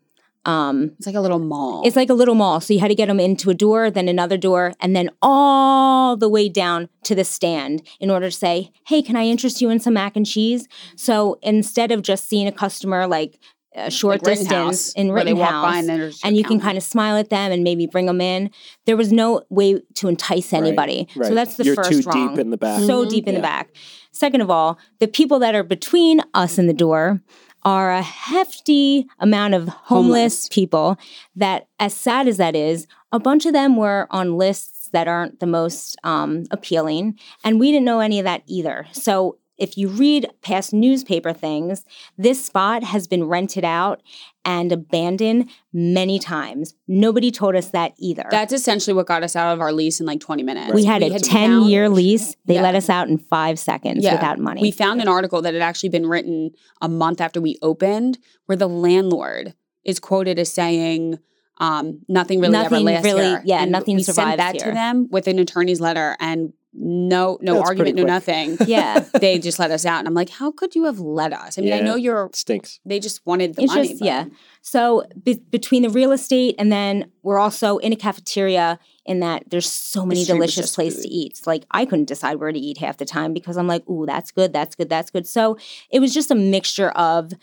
um, 0.46 0.92
it's 0.98 1.06
like 1.06 1.16
a 1.16 1.22
little 1.22 1.40
mall. 1.40 1.84
it's 1.86 1.96
like 1.96 2.10
a 2.10 2.14
little 2.16 2.36
mall. 2.36 2.60
So 2.60 2.74
you 2.74 2.80
had 2.80 2.88
to 2.88 2.96
get 2.96 3.08
them 3.08 3.20
into 3.20 3.50
a 3.50 3.54
door, 3.54 3.92
then 3.92 4.08
another 4.08 4.38
door, 4.38 4.74
and 4.80 4.96
then 4.96 5.10
all 5.22 6.18
the 6.18 6.30
way 6.30 6.50
down 6.50 6.90
to 7.04 7.16
the 7.16 7.24
stand 7.24 7.84
in 8.00 8.10
order 8.10 8.30
to 8.30 8.36
say, 8.36 8.72
hey, 8.88 9.02
can 9.02 9.16
I 9.16 9.26
interest 9.26 9.62
you 9.62 9.70
in 9.70 9.80
some 9.80 9.94
mac 9.94 10.16
and 10.16 10.26
cheese? 10.26 10.68
So 10.96 11.38
instead 11.42 11.92
of 11.92 12.02
just 12.02 12.28
seeing 12.28 12.48
a 12.48 12.52
customer 12.52 13.06
like 13.08 13.40
a 13.74 13.90
short 13.90 14.16
like 14.26 14.36
distance 14.38 14.50
Rittenhouse, 14.52 14.92
in 14.94 15.14
where 15.14 15.24
they 15.24 15.34
walk 15.34 15.64
by 15.64 15.78
Rittenhouse, 15.80 16.20
and, 16.24 16.30
and 16.30 16.38
you 16.38 16.44
can 16.44 16.60
kind 16.60 16.78
of 16.78 16.84
smile 16.84 17.16
at 17.18 17.30
them 17.30 17.54
and 17.54 17.64
maybe 17.64 17.88
bring 17.88 18.06
them 18.06 18.20
in. 18.20 18.50
There 18.86 18.98
was 18.98 19.14
no 19.14 19.44
way 19.50 19.82
to 19.96 20.08
entice 20.10 20.52
anybody. 20.52 21.08
Right. 21.16 21.28
So 21.30 21.36
that's 21.36 21.56
the 21.56 21.64
You're 21.64 21.76
first 21.76 21.90
too 21.90 22.02
wrong. 22.10 22.30
deep 22.36 22.40
in 22.40 22.50
the 22.50 22.58
back. 22.58 22.82
So 22.82 23.06
Mhm. 23.06 23.10
deep 23.10 23.28
in 23.28 23.34
Yeah. 23.36 23.40
the 23.40 23.44
back. 23.44 23.70
Second 24.12 24.42
of 24.42 24.50
all, 24.50 24.78
the 25.00 25.08
people 25.08 25.40
that 25.40 25.56
are 25.56 25.64
between 25.64 26.22
us 26.34 26.58
and 26.58 26.68
the 26.68 26.74
door 26.74 27.22
are 27.64 27.92
a 27.92 28.02
hefty 28.02 29.08
amount 29.20 29.54
of 29.54 29.68
homeless, 29.68 29.88
Homeless. 29.88 30.50
people 30.50 30.98
that, 31.36 31.68
as 31.80 31.94
sad 31.94 32.28
as 32.28 32.38
that 32.38 32.56
is, 32.56 32.88
a 33.12 33.20
bunch 33.20 33.46
of 33.46 33.54
them 33.54 33.76
were 33.76 34.08
on 34.10 34.38
lists 34.38 34.90
that 34.94 35.08
aren't 35.08 35.40
the 35.40 35.48
most 35.48 35.98
um, 36.04 36.44
appealing. 36.52 37.18
And 37.44 37.60
we 37.60 37.72
didn't 37.72 37.86
know 37.86 38.00
any 38.00 38.20
of 38.20 38.26
that 38.26 38.44
either. 38.48 38.88
So 38.92 39.38
if 39.58 39.78
you 39.78 39.90
read 39.90 40.28
past 40.42 40.74
newspaper 40.74 41.34
things, 41.34 41.86
this 42.18 42.44
spot 42.44 42.84
has 42.84 43.08
been 43.08 43.26
rented 43.26 43.64
out 43.64 44.02
and 44.44 44.72
abandon 44.72 45.48
many 45.72 46.18
times. 46.18 46.74
Nobody 46.88 47.30
told 47.32 47.56
us 47.56 47.70
that 47.70 47.94
either. 47.98 48.26
That's 48.32 48.52
essentially 48.54 48.94
what 48.94 49.06
got 49.06 49.24
us 49.24 49.36
out 49.36 49.54
of 49.54 49.62
our 49.62 49.72
lease 49.72 50.00
in 50.00 50.06
like 50.06 50.20
20 50.20 50.44
minutes. 50.44 50.74
we 50.74 50.84
had 50.86 51.04
a 51.04 51.20
10 51.20 51.64
year 51.64 51.90
lease. 51.90 52.36
They 52.46 52.56
Yeah. 52.56 52.64
let 52.64 52.76
us 52.76 52.90
out 52.90 53.08
in 53.08 53.18
five 53.18 53.60
seconds 53.60 54.04
Yeah. 54.04 54.14
without 54.14 54.40
money. 54.40 54.62
We 54.62 54.72
found 54.72 55.00
an 55.02 55.08
article 55.08 55.42
that 55.44 55.54
had 55.54 55.62
actually 55.62 55.90
been 55.90 56.08
written 56.08 56.52
a 56.82 56.90
month 56.90 57.22
after 57.22 57.40
we 57.40 57.58
opened, 57.62 58.18
where 58.48 58.56
the 58.56 58.68
landlord 58.70 59.54
is 59.84 60.00
quoted 60.00 60.40
as 60.40 60.52
saying, 60.52 61.20
um, 61.60 62.00
"Nothing 62.08 62.40
really 62.40 62.56
ever 62.56 62.64
Nothing 62.70 62.86
lasts 62.86 63.06
really- 63.06 63.26
here." 63.26 63.42
yeah, 63.46 63.62
And 63.62 63.72
nothing 63.72 63.96
we 63.96 64.04
survives 64.04 64.30
sent 64.30 64.38
that 64.38 64.56
here. 64.56 64.66
to 64.66 64.72
them 64.72 65.08
with 65.12 65.28
an 65.28 65.38
attorney's 65.38 65.80
letter, 65.82 66.18
and 66.20 66.54
no, 66.74 67.38
no 67.42 67.56
That's 67.56 67.70
argument, 67.70 67.98
no 67.98 68.04
nothing. 68.04 68.58
yeah. 68.66 69.00
they 69.20 69.40
just 69.40 69.60
let 69.60 69.72
us 69.72 69.86
out, 69.86 70.00
and 70.00 70.08
I'm 70.08 70.14
like, 70.14 70.30
"How 70.30 70.52
could 70.52 70.76
you 70.76 70.86
have 70.86 71.00
let 71.00 71.34
us?" 71.34 71.58
I 71.58 71.62
mean, 71.62 71.74
I 71.74 71.80
know 71.80 71.96
you're. 71.96 72.30
Stinks. 72.34 72.80
They 72.86 73.00
just 73.00 73.26
wanted 73.26 73.56
the 73.56 73.64
it's 73.64 73.74
money. 73.76 73.88
just 73.90 74.00
but- 74.00 74.06
yeah 74.06 74.26
so 74.62 75.04
be- 75.24 75.42
between 75.50 75.82
the 75.82 75.90
real 75.90 76.12
estate 76.12 76.56
and 76.58 76.72
then 76.72 77.12
we're 77.24 77.40
also 77.40 77.78
in 77.80 77.92
a 77.92 77.96
cafeteria 77.96 78.80
in 79.06 79.20
that 79.20 79.44
there's 79.50 79.70
so 79.70 80.06
many 80.06 80.24
delicious 80.24 80.76
places 80.76 81.04
to 81.04 81.10
eat 81.10 81.32
It's 81.32 81.48
like 81.48 81.66
i 81.72 81.84
couldn't 81.84 82.06
decide 82.06 82.36
where 82.36 82.52
to 82.52 82.60
eat 82.60 82.78
half 82.78 82.98
the 82.98 83.06
time 83.06 83.34
because 83.34 83.58
i'm 83.58 83.68
like 83.68 83.88
ooh 83.90 84.06
that's 84.06 84.32
good 84.32 84.54
that's 84.54 84.76
good 84.76 84.90
that's 84.90 85.10
good 85.10 85.28
so 85.28 85.58
it 85.90 86.00
was 86.00 86.14
just 86.14 86.30
a 86.32 86.36
mixture 86.36 86.90
of 86.92 87.34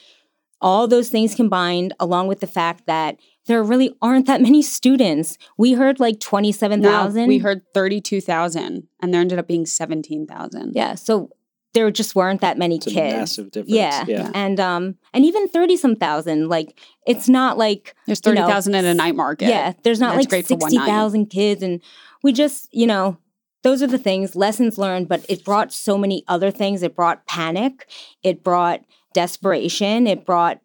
all 0.61 0.89
those 0.89 1.09
things 1.09 1.35
combined 1.35 1.95
along 2.01 2.27
with 2.29 2.41
the 2.41 2.47
fact 2.47 2.87
that 2.87 3.17
there 3.47 3.63
really 3.63 3.95
aren't 4.03 4.27
that 4.27 4.41
many 4.43 4.61
students 4.63 5.39
we 5.57 5.73
heard 5.73 6.01
like 6.01 6.15
No, 6.17 6.19
27000 6.21 7.27
we 7.29 7.39
heard 7.39 7.63
thirty-two 7.75 8.21
thousand, 8.21 8.89
and 9.01 9.13
there 9.15 9.21
ended 9.21 9.39
up 9.39 9.47
being 9.49 9.67
seventeen 9.67 10.27
thousand. 10.27 10.73
yeah 10.75 10.95
so 10.95 11.31
there 11.75 11.91
just 11.91 12.15
weren't 12.17 12.41
that 12.41 12.57
many 12.59 12.77
It's 12.77 12.87
a 12.87 12.91
kids 12.91 13.15
massive 13.15 13.51
difference. 13.51 13.71
yeah. 13.71 14.05
Yeah. 14.09 14.31
and 14.35 14.59
um 14.59 14.97
and 15.13 15.25
even 15.25 15.49
30 15.49 15.77
some 15.77 15.97
thousand 15.97 16.49
like 16.49 16.79
it's 17.07 17.29
not 17.29 17.57
like 17.59 17.95
There's 18.07 18.21
you 18.25 18.33
know, 18.33 18.41
thirty 18.43 18.53
thousand 18.53 18.75
at 18.75 18.85
a 18.85 18.95
night 18.95 19.15
market. 19.15 19.49
Yeah, 19.49 19.75
there's 19.85 20.01
not 20.01 20.17
like 20.17 20.29
great 20.29 20.47
for 20.47 20.59
60,000 20.61 21.27
kids. 21.27 21.63
And 21.63 21.81
we 22.23 22.33
just, 22.33 22.69
you 22.73 22.87
know, 22.87 23.19
those 23.63 23.83
are 23.83 23.87
the 23.87 23.99
things, 23.99 24.35
lessons 24.35 24.79
learned, 24.79 25.09
but 25.09 25.25
it 25.29 25.45
brought 25.45 25.73
so 25.73 25.97
many 25.99 26.25
other 26.27 26.51
things. 26.51 26.83
It 26.83 26.95
brought 26.97 27.27
panic, 27.27 27.87
it 28.23 28.43
brought 28.43 28.81
desperation, 29.23 30.07
it 30.07 30.25
brought 30.25 30.61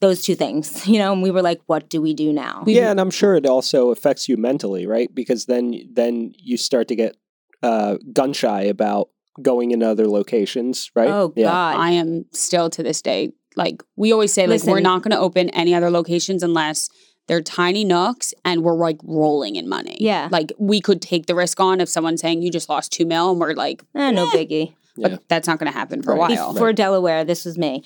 those 0.00 0.22
two 0.22 0.34
things, 0.34 0.86
you 0.92 0.98
know, 0.98 1.12
and 1.12 1.22
we 1.22 1.30
were 1.30 1.42
like, 1.42 1.60
what 1.66 1.88
do 1.88 2.00
we 2.02 2.12
do 2.14 2.32
now? 2.32 2.62
We- 2.66 2.76
yeah, 2.76 2.90
and 2.90 3.00
I'm 3.00 3.10
sure 3.10 3.34
it 3.36 3.46
also 3.46 3.90
affects 3.90 4.28
you 4.28 4.36
mentally, 4.36 4.86
right? 4.86 5.10
Because 5.14 5.46
then 5.46 5.64
then 5.92 6.32
you 6.38 6.56
start 6.56 6.88
to 6.88 6.96
get 6.96 7.16
uh, 7.62 7.96
gun 8.12 8.32
shy 8.32 8.62
about 8.62 9.08
going 9.40 9.70
in 9.70 9.82
other 9.82 10.06
locations, 10.08 10.90
right? 10.94 11.08
Oh, 11.08 11.32
yeah. 11.36 11.46
God. 11.50 11.76
I 11.76 11.90
am 11.92 12.26
still 12.32 12.68
to 12.70 12.82
this 12.82 13.00
day 13.02 13.32
like 13.54 13.82
we 13.96 14.12
always 14.12 14.32
say 14.32 14.46
like 14.46 14.64
we're 14.64 14.80
not 14.80 15.02
going 15.02 15.10
to 15.10 15.18
open 15.18 15.50
any 15.50 15.74
other 15.74 15.90
locations 15.90 16.42
unless 16.42 16.88
they're 17.28 17.42
tiny 17.42 17.84
nooks 17.84 18.32
and 18.46 18.62
we're 18.62 18.74
like 18.88 18.98
rolling 19.04 19.56
in 19.56 19.68
money. 19.68 19.96
Yeah. 20.00 20.28
like 20.30 20.52
we 20.58 20.80
could 20.80 21.00
take 21.02 21.26
the 21.26 21.34
risk 21.34 21.60
on 21.60 21.80
if 21.80 21.88
someone's 21.88 22.20
saying 22.22 22.40
you 22.42 22.50
just 22.50 22.68
lost 22.68 22.92
two 22.92 23.04
mil 23.04 23.30
and 23.30 23.38
we're 23.40 23.52
like, 23.54 23.84
Eh, 23.94 24.10
no 24.10 24.26
biggie. 24.28 24.74
Yeah. 24.96 25.08
but 25.08 25.28
that's 25.28 25.46
not 25.48 25.58
going 25.58 25.70
to 25.72 25.76
happen 25.78 26.02
for 26.02 26.14
Right. 26.14 26.32
a 26.32 26.34
while. 26.42 26.52
Before 26.52 26.72
Delaware, 26.72 27.24
this 27.24 27.44
was 27.44 27.56
me. 27.58 27.82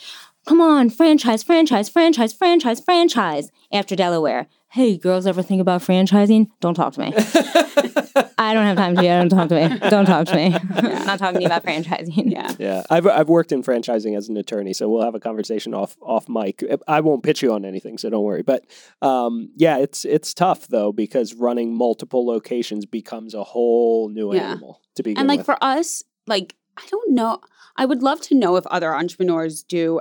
Come 0.47 0.61
on, 0.61 0.91
franchise, 0.91 1.43
franchise, 1.43 1.89
franchise, 1.89 2.33
franchise, 2.33 2.81
franchise. 2.81 3.51
After 3.73 3.97
Delaware, 3.97 4.47
hey, 4.71 4.97
girls 4.97 5.27
ever 5.27 5.43
think 5.43 5.61
about 5.61 5.81
franchising? 5.83 6.47
Don't 6.61 6.75
talk 6.75 6.93
to 6.95 7.01
me. 7.01 7.13
I 8.39 8.55
don't 8.55 8.65
have 8.65 8.77
time 8.77 8.95
to. 8.97 9.03
Don't 9.03 9.29
talk 9.29 9.49
to 9.49 9.69
me. 9.69 9.79
Don't 9.91 10.07
talk 10.07 10.27
to 10.29 10.37
me. 10.37 10.55
I'm 10.55 11.07
not 11.07 11.19
talking 11.19 11.37
to 11.37 11.41
you 11.41 11.47
about 11.47 11.65
franchising. 11.65 12.31
yeah, 12.31 12.55
Yeah, 12.59 12.83
I've 12.91 13.07
I've 13.07 13.29
worked 13.29 13.51
in 13.53 13.63
franchising 13.63 14.17
as 14.17 14.29
an 14.29 14.37
attorney, 14.37 14.73
so 14.73 14.89
we'll 14.89 15.03
have 15.03 15.15
a 15.15 15.21
conversation 15.21 15.75
off 15.75 15.97
off 16.01 16.29
mic. 16.29 16.63
I 16.87 17.01
won't 17.01 17.23
pitch 17.23 17.43
you 17.43 17.53
on 17.53 17.65
anything, 17.65 17.99
so 17.99 18.09
don't 18.11 18.23
worry. 18.25 18.43
But 18.43 18.65
um, 19.03 19.51
yeah, 19.57 19.79
it's 19.79 20.05
it's 20.05 20.33
tough 20.35 20.69
though 20.69 20.93
because 20.93 21.35
running 21.35 21.75
multiple 21.77 22.25
locations 22.27 22.87
becomes 22.87 23.35
a 23.35 23.43
whole 23.45 24.09
new 24.11 24.33
Yeah. 24.35 24.51
animal 24.53 24.81
to 24.95 25.03
be. 25.03 25.17
and 25.17 25.27
like 25.29 25.39
with. 25.39 25.47
for 25.47 25.59
us, 25.61 26.03
like 26.27 26.55
I 26.77 26.87
don't 26.91 27.13
know. 27.13 27.41
I 27.77 27.85
would 27.85 28.03
love 28.03 28.21
to 28.23 28.35
know 28.35 28.57
if 28.57 28.67
other 28.67 28.95
entrepreneurs 28.95 29.63
do, 29.63 30.01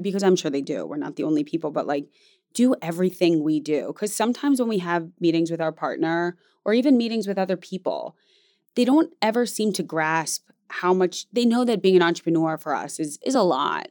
because 0.00 0.22
I'm 0.22 0.36
sure 0.36 0.50
they 0.50 0.62
do. 0.62 0.86
We're 0.86 0.96
not 0.96 1.16
the 1.16 1.24
only 1.24 1.44
people, 1.44 1.70
but 1.70 1.86
like 1.86 2.08
do 2.54 2.74
everything 2.82 3.42
we 3.42 3.60
do. 3.60 3.88
Because 3.88 4.14
sometimes 4.14 4.60
when 4.60 4.68
we 4.68 4.78
have 4.78 5.10
meetings 5.20 5.50
with 5.50 5.60
our 5.60 5.72
partner 5.72 6.36
or 6.64 6.74
even 6.74 6.96
meetings 6.96 7.26
with 7.26 7.38
other 7.38 7.56
people, 7.56 8.16
they 8.74 8.84
don't 8.84 9.12
ever 9.20 9.46
seem 9.46 9.72
to 9.74 9.82
grasp 9.82 10.48
how 10.68 10.94
much 10.94 11.26
they 11.32 11.44
know 11.44 11.64
that 11.64 11.82
being 11.82 11.96
an 11.96 12.02
entrepreneur 12.02 12.56
for 12.56 12.74
us 12.74 13.00
is 13.00 13.18
is 13.24 13.34
a 13.34 13.42
lot. 13.42 13.88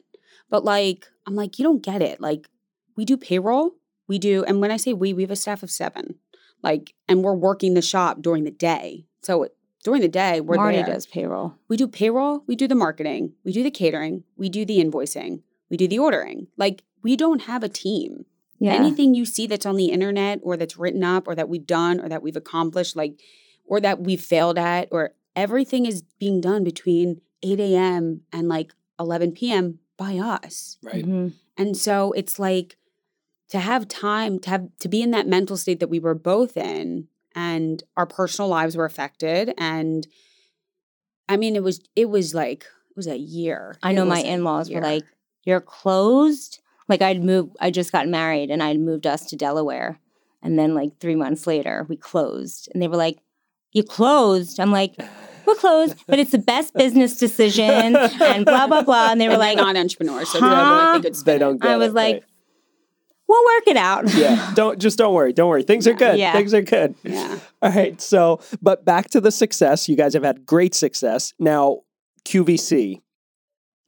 But 0.48 0.64
like 0.64 1.06
I'm 1.26 1.34
like, 1.34 1.58
you 1.58 1.62
don't 1.62 1.82
get 1.82 2.02
it. 2.02 2.20
Like 2.20 2.48
we 2.96 3.04
do 3.04 3.16
payroll, 3.16 3.72
we 4.08 4.18
do, 4.18 4.44
and 4.44 4.60
when 4.60 4.70
I 4.70 4.76
say 4.76 4.92
we, 4.92 5.12
we 5.12 5.22
have 5.22 5.30
a 5.30 5.36
staff 5.36 5.62
of 5.62 5.70
seven. 5.70 6.16
Like, 6.62 6.94
and 7.08 7.22
we're 7.24 7.34
working 7.34 7.72
the 7.72 7.82
shop 7.82 8.20
during 8.20 8.44
the 8.44 8.50
day. 8.50 9.06
So 9.22 9.48
during 9.84 10.00
the 10.02 10.08
day, 10.08 10.40
we're 10.40 10.56
Marti 10.56 10.78
there. 10.78 10.86
does 10.86 11.06
payroll. 11.06 11.54
We 11.68 11.76
do 11.76 11.86
payroll, 11.88 12.44
we 12.46 12.56
do 12.56 12.68
the 12.68 12.74
marketing, 12.74 13.32
we 13.44 13.52
do 13.52 13.62
the 13.62 13.70
catering, 13.70 14.24
we 14.36 14.48
do 14.48 14.64
the 14.64 14.78
invoicing, 14.78 15.42
we 15.70 15.76
do 15.76 15.88
the 15.88 15.98
ordering. 15.98 16.48
Like 16.56 16.82
we 17.02 17.16
don't 17.16 17.42
have 17.42 17.62
a 17.62 17.68
team. 17.68 18.26
Yeah. 18.58 18.74
Anything 18.74 19.14
you 19.14 19.24
see 19.24 19.46
that's 19.46 19.64
on 19.64 19.76
the 19.76 19.86
internet 19.86 20.40
or 20.42 20.56
that's 20.58 20.76
written 20.76 21.02
up 21.02 21.26
or 21.26 21.34
that 21.34 21.48
we've 21.48 21.66
done 21.66 21.98
or 21.98 22.08
that 22.10 22.22
we've 22.22 22.36
accomplished, 22.36 22.94
like 22.94 23.18
or 23.64 23.80
that 23.80 24.00
we've 24.00 24.20
failed 24.20 24.58
at, 24.58 24.88
or 24.90 25.14
everything 25.34 25.86
is 25.86 26.02
being 26.18 26.40
done 26.42 26.62
between 26.62 27.22
8 27.42 27.58
a.m. 27.58 28.20
and 28.32 28.48
like 28.48 28.72
11 28.98 29.32
p.m. 29.32 29.78
by 29.96 30.18
us. 30.18 30.76
right. 30.82 31.06
Mhm. 31.06 31.32
And 31.56 31.74
so 31.76 32.12
it's 32.12 32.38
like 32.38 32.76
to 33.48 33.58
have 33.60 33.88
time 33.88 34.38
to 34.40 34.50
have 34.50 34.68
to 34.80 34.88
be 34.88 35.00
in 35.02 35.10
that 35.12 35.26
mental 35.26 35.56
state 35.56 35.80
that 35.80 35.88
we 35.88 35.98
were 35.98 36.14
both 36.14 36.56
in 36.56 37.08
and 37.44 37.82
our 37.96 38.06
personal 38.06 38.48
lives 38.48 38.76
were 38.76 38.84
affected 38.92 39.44
and 39.56 40.06
I 41.28 41.36
mean 41.36 41.54
it 41.56 41.62
was 41.62 41.80
it 41.96 42.08
was 42.10 42.34
like 42.34 42.62
it 42.90 42.96
was 42.96 43.06
a 43.06 43.16
year. 43.16 43.76
I 43.82 43.92
know 43.92 44.04
my 44.04 44.20
in-laws 44.20 44.68
were 44.70 44.80
like, 44.80 45.04
"You're 45.44 45.60
closed." 45.60 46.58
Like 46.88 47.02
I'd 47.02 47.22
moved. 47.22 47.56
I 47.60 47.70
just 47.70 47.92
got 47.92 48.08
married, 48.08 48.50
and 48.50 48.60
I'd 48.62 48.80
moved 48.80 49.06
us 49.06 49.26
to 49.30 49.36
Delaware, 49.36 50.00
and 50.42 50.58
then 50.58 50.74
like 50.74 50.98
three 50.98 51.14
months 51.14 51.46
later, 51.46 51.86
we 51.88 51.96
closed, 51.96 52.68
and 52.72 52.82
they 52.82 52.88
were 52.88 52.96
like, 53.06 53.18
"You 53.72 53.84
closed?" 53.84 54.58
I'm 54.58 54.72
like, 54.72 54.96
"We're 55.46 55.54
closed, 55.54 55.94
but 56.08 56.18
it's 56.18 56.32
the 56.32 56.38
best 56.54 56.74
business 56.74 57.16
decision," 57.16 57.94
and 57.96 58.44
blah 58.44 58.66
blah 58.66 58.82
blah. 58.82 59.12
And 59.12 59.20
they 59.20 59.28
were 59.28 59.34
And 59.34 59.46
like, 59.48 59.56
not 59.56 59.76
entrepreneurs, 59.76 60.28
so 60.32 60.40
huh? 60.40 60.48
never 60.50 60.62
like 60.62 61.02
they 61.02 61.08
could 61.08 61.14
They 61.14 61.18
spin 61.22 61.36
it. 61.36 61.38
don't. 61.38 61.62
Get 61.62 61.70
I 61.70 61.76
was 61.76 61.90
it, 61.90 61.94
like, 61.94 62.14
right. 62.14 62.24
"We'll 63.30 63.44
work 63.56 63.68
it 63.68 63.76
out." 63.76 64.12
yeah, 64.14 64.52
don't 64.56 64.78
just 64.78 64.98
don't 64.98 65.14
worry, 65.14 65.32
don't 65.32 65.48
worry. 65.48 65.62
Things 65.62 65.86
are 65.86 65.94
good. 65.94 66.18
Yeah. 66.18 66.32
Things 66.32 66.52
are 66.52 66.62
good. 66.62 66.94
Yeah. 67.02 67.38
All 67.62 67.70
right. 67.70 68.00
So, 68.00 68.40
but 68.60 68.84
back 68.84 69.10
to 69.10 69.20
the 69.20 69.30
success. 69.30 69.88
You 69.88 69.96
guys 69.96 70.14
have 70.14 70.24
had 70.24 70.44
great 70.44 70.74
success. 70.74 71.32
Now, 71.38 71.80
QVC. 72.24 73.00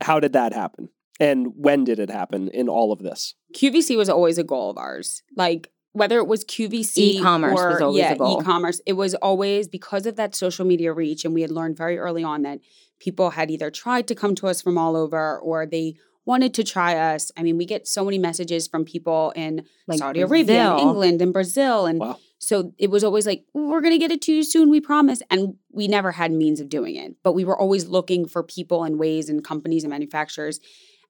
How 0.00 0.18
did 0.18 0.32
that 0.32 0.52
happen? 0.52 0.88
And 1.20 1.52
when 1.56 1.84
did 1.84 2.00
it 2.00 2.10
happen 2.10 2.48
in 2.48 2.68
all 2.68 2.90
of 2.90 2.98
this? 2.98 3.36
QVC 3.54 3.96
was 3.96 4.08
always 4.08 4.38
a 4.38 4.42
goal 4.42 4.70
of 4.70 4.76
ours. 4.78 5.22
Like 5.36 5.70
whether 5.92 6.18
it 6.18 6.26
was 6.26 6.44
QVC 6.44 6.96
E-commerce 6.96 7.60
or, 7.60 7.68
was 7.68 7.80
always 7.80 8.00
yeah, 8.00 8.12
a 8.12 8.16
goal. 8.16 8.40
e-commerce, 8.40 8.80
it 8.86 8.94
was 8.94 9.14
always 9.16 9.68
because 9.68 10.06
of 10.06 10.16
that 10.16 10.34
social 10.34 10.64
media 10.64 10.92
reach 10.92 11.24
and 11.24 11.34
we 11.34 11.42
had 11.42 11.50
learned 11.50 11.76
very 11.76 11.98
early 11.98 12.24
on 12.24 12.42
that 12.42 12.60
people 12.98 13.30
had 13.30 13.50
either 13.50 13.70
tried 13.70 14.08
to 14.08 14.14
come 14.14 14.34
to 14.34 14.46
us 14.46 14.62
from 14.62 14.78
all 14.78 14.96
over 14.96 15.38
or 15.38 15.66
they 15.66 15.94
wanted 16.24 16.54
to 16.54 16.64
try 16.64 16.96
us. 16.96 17.30
I 17.36 17.42
mean, 17.42 17.56
we 17.56 17.66
get 17.66 17.88
so 17.88 18.04
many 18.04 18.18
messages 18.18 18.68
from 18.68 18.84
people 18.84 19.32
in 19.34 19.64
Like 19.86 19.98
Saudi 19.98 20.20
Arabia, 20.20 20.72
and 20.72 20.80
England, 20.80 21.22
and 21.22 21.32
Brazil 21.32 21.86
and 21.86 21.98
Wow. 21.98 22.18
so 22.38 22.72
it 22.78 22.90
was 22.90 23.02
always 23.02 23.26
like, 23.26 23.44
we're 23.54 23.80
going 23.80 23.92
to 23.92 23.98
get 23.98 24.12
it 24.12 24.22
to 24.22 24.32
you 24.32 24.44
soon, 24.44 24.70
we 24.70 24.80
promise. 24.80 25.22
And 25.30 25.54
we 25.70 25.88
never 25.88 26.12
had 26.12 26.32
means 26.32 26.60
of 26.60 26.68
doing 26.68 26.96
it, 26.96 27.16
but 27.22 27.32
we 27.32 27.44
were 27.44 27.58
always 27.58 27.86
looking 27.86 28.26
for 28.26 28.42
people 28.42 28.84
and 28.84 28.98
ways 28.98 29.28
and 29.28 29.42
companies 29.44 29.82
and 29.84 29.90
manufacturers. 29.90 30.60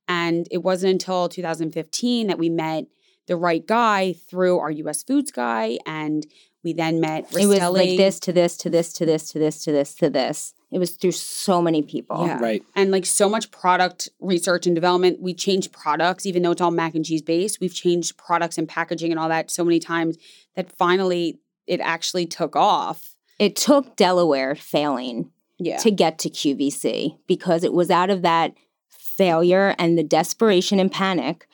And 0.09 0.49
it 0.51 0.63
wasn't 0.63 0.93
until 0.93 1.29
2015 1.29 2.27
that 2.27 2.39
we 2.39 2.49
met 2.49 2.85
the 3.27 3.37
right 3.37 3.65
guy 3.65 4.15
through 4.15 4.59
our 4.59 4.71
US 4.71 5.03
Foods 5.03 5.31
guy. 5.31 5.79
And 5.87 6.27
we 6.65 6.73
then 6.73 7.01
met 7.01 7.27
It 7.37 7.47
was 7.47 7.61
like 7.61 7.97
this 7.97 8.19
to 8.21 8.33
this 8.33 8.57
to 8.59 8.71
this 8.71 8.93
to 8.95 9.05
this 9.05 9.29
to 9.31 9.39
this 9.39 9.65
to 9.65 9.73
this 9.73 9.95
to 9.97 10.11
this. 10.11 10.55
It 10.73 10.79
was 10.79 10.93
through 10.93 11.13
so 11.13 11.61
many 11.61 11.83
people. 11.83 12.27
Yeah. 12.27 12.41
Right. 12.41 12.63
and 12.75 12.91
like 12.91 13.05
so 13.07 13.29
much 13.29 13.51
product 13.51 14.09
research 14.21 14.67
and 14.67 14.75
development. 14.75 15.21
We 15.21 15.35
changed 15.35 15.71
products, 15.73 16.25
even 16.27 16.43
though 16.43 16.53
it's 16.53 16.61
all 16.63 16.71
mac 16.71 16.95
and 16.95 17.05
cheese 17.05 17.23
based. 17.23 17.61
We've 17.61 17.75
changed 17.75 18.17
products 18.17 18.57
and 18.59 18.69
packaging 18.69 19.11
and 19.13 19.21
all 19.21 19.29
that 19.29 19.51
so 19.51 19.65
many 19.65 19.79
times 19.79 20.17
that 20.57 20.73
finally 20.77 21.39
it 21.67 21.81
actually 21.81 22.27
took 22.27 22.57
off. 22.57 23.15
It 23.39 23.55
took 23.55 23.97
Delaware 23.97 24.55
failing 24.55 25.31
Yeah. 25.59 25.77
to 25.79 25.91
get 25.91 26.19
to 26.21 26.31
QVC 26.31 27.19
because 27.27 27.65
it 27.65 27.73
was 27.75 27.91
out 27.91 28.09
of 28.11 28.23
that 28.23 28.55
failure 28.89 29.75
and 29.79 29.99
the 29.99 30.03
desperation 30.03 30.81
and 30.81 30.91
panic 30.91 31.47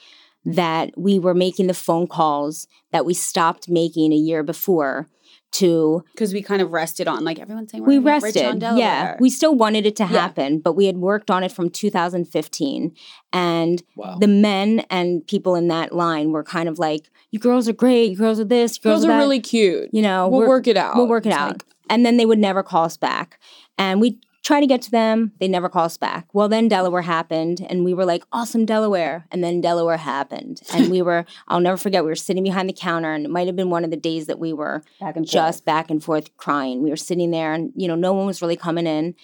that 0.45 0.97
we 0.97 1.19
were 1.19 1.35
making 1.35 1.66
the 1.66 1.75
phone 1.75 2.07
calls 2.07 2.66
that 2.93 3.05
we 3.05 3.12
stopped 3.14 3.69
making 3.69 4.12
a 4.12 4.16
year 4.16 4.43
before 4.43 5.09
to 5.53 6.05
Because 6.13 6.33
we 6.33 6.43
kind 6.43 6.61
of 6.63 6.73
rested 6.73 7.09
on 7.09 7.25
like 7.25 7.39
everyone's 7.39 7.71
saying 7.71 7.83
we're 7.83 7.89
we 7.89 7.95
gonna 7.97 8.21
rich 8.21 8.37
on 8.37 8.59
rested. 8.59 8.79
Yeah, 8.79 9.17
we 9.19 9.31
still 9.31 9.55
wanted 9.55 9.87
it 9.87 9.97
to 9.97 10.03
Yeah. 10.05 10.09
happen, 10.09 10.59
but 10.59 10.75
we 10.75 10.87
had 10.87 10.99
worked 10.99 11.31
on 11.31 11.43
it 11.43 11.51
from 11.53 11.71
2015, 11.71 12.93
and 13.33 13.83
Wow. 13.97 14.17
the 14.21 14.29
men 14.29 14.81
and 14.91 15.27
people 15.27 15.55
in 15.55 15.69
that 15.69 15.93
line 15.95 16.33
were 16.33 16.45
kind 16.45 16.69
of 16.69 16.79
like, 16.79 17.11
"You 17.31 17.39
girls 17.39 17.69
are 17.69 17.73
great. 17.73 18.11
You 18.11 18.17
girls 18.17 18.39
are 18.41 18.45
this. 18.45 18.77
You 18.77 18.83
girls, 18.83 19.01
girls 19.01 19.05
are 19.07 19.11
are 19.11 19.15
that." 19.15 19.19
really 19.21 19.41
cute. 19.41 19.89
you 19.93 20.03
know, 20.03 20.29
we'll 20.29 20.47
work 20.49 20.67
it 20.67 20.77
out. 20.77 20.97
We'll 20.97 21.09
work 21.09 21.27
it 21.27 21.31
It's 21.31 21.39
out. 21.39 21.53
like, 21.53 21.65
and 21.91 22.05
then 22.05 22.17
they 22.19 22.27
would 22.27 22.39
never 22.39 22.63
call 22.63 22.85
us 22.85 22.97
back. 22.97 23.39
And 23.79 24.01
we 24.01 24.19
try 24.49 24.61
to 24.61 24.67
get 24.67 24.81
to 24.81 24.91
them. 24.91 25.33
They 25.41 25.47
never 25.47 25.69
call 25.69 25.85
us 25.85 25.99
back. 25.99 26.27
Well, 26.33 26.49
then 26.49 26.69
Delaware 26.69 27.03
happened, 27.03 27.67
and 27.69 27.85
we 27.85 27.93
were 27.93 28.07
like, 28.07 28.25
awesome 28.33 28.65
Delaware. 28.65 29.27
And 29.31 29.45
then 29.45 29.61
Delaware 29.61 29.99
happened. 29.99 30.63
And 30.73 30.91
we 30.91 31.03
were, 31.03 31.27
I'll 31.49 31.61
never 31.61 31.77
forget, 31.77 32.03
we 32.05 32.09
were 32.11 32.15
sitting 32.17 32.45
behind 32.45 32.67
the 32.69 32.73
counter, 32.73 33.13
and 33.13 33.27
it 33.27 33.31
might 33.31 33.47
have 33.47 33.57
been 33.57 33.69
one 33.69 33.85
of 33.85 33.91
the 33.91 33.97
days 33.97 34.27
that 34.27 34.39
we 34.39 34.53
were 34.55 34.83
back 35.01 35.21
just 35.23 35.65
back 35.67 35.91
and 35.91 36.03
forth 36.03 36.35
crying. 36.39 36.83
We 36.83 36.89
were 36.91 36.97
sitting 36.97 37.31
there, 37.31 37.53
and, 37.53 37.73
you 37.77 37.89
know, 37.89 37.95
no 37.95 38.15
one 38.15 38.27
was 38.27 38.41
really 38.41 38.57
coming 38.57 38.87
in. 38.87 39.15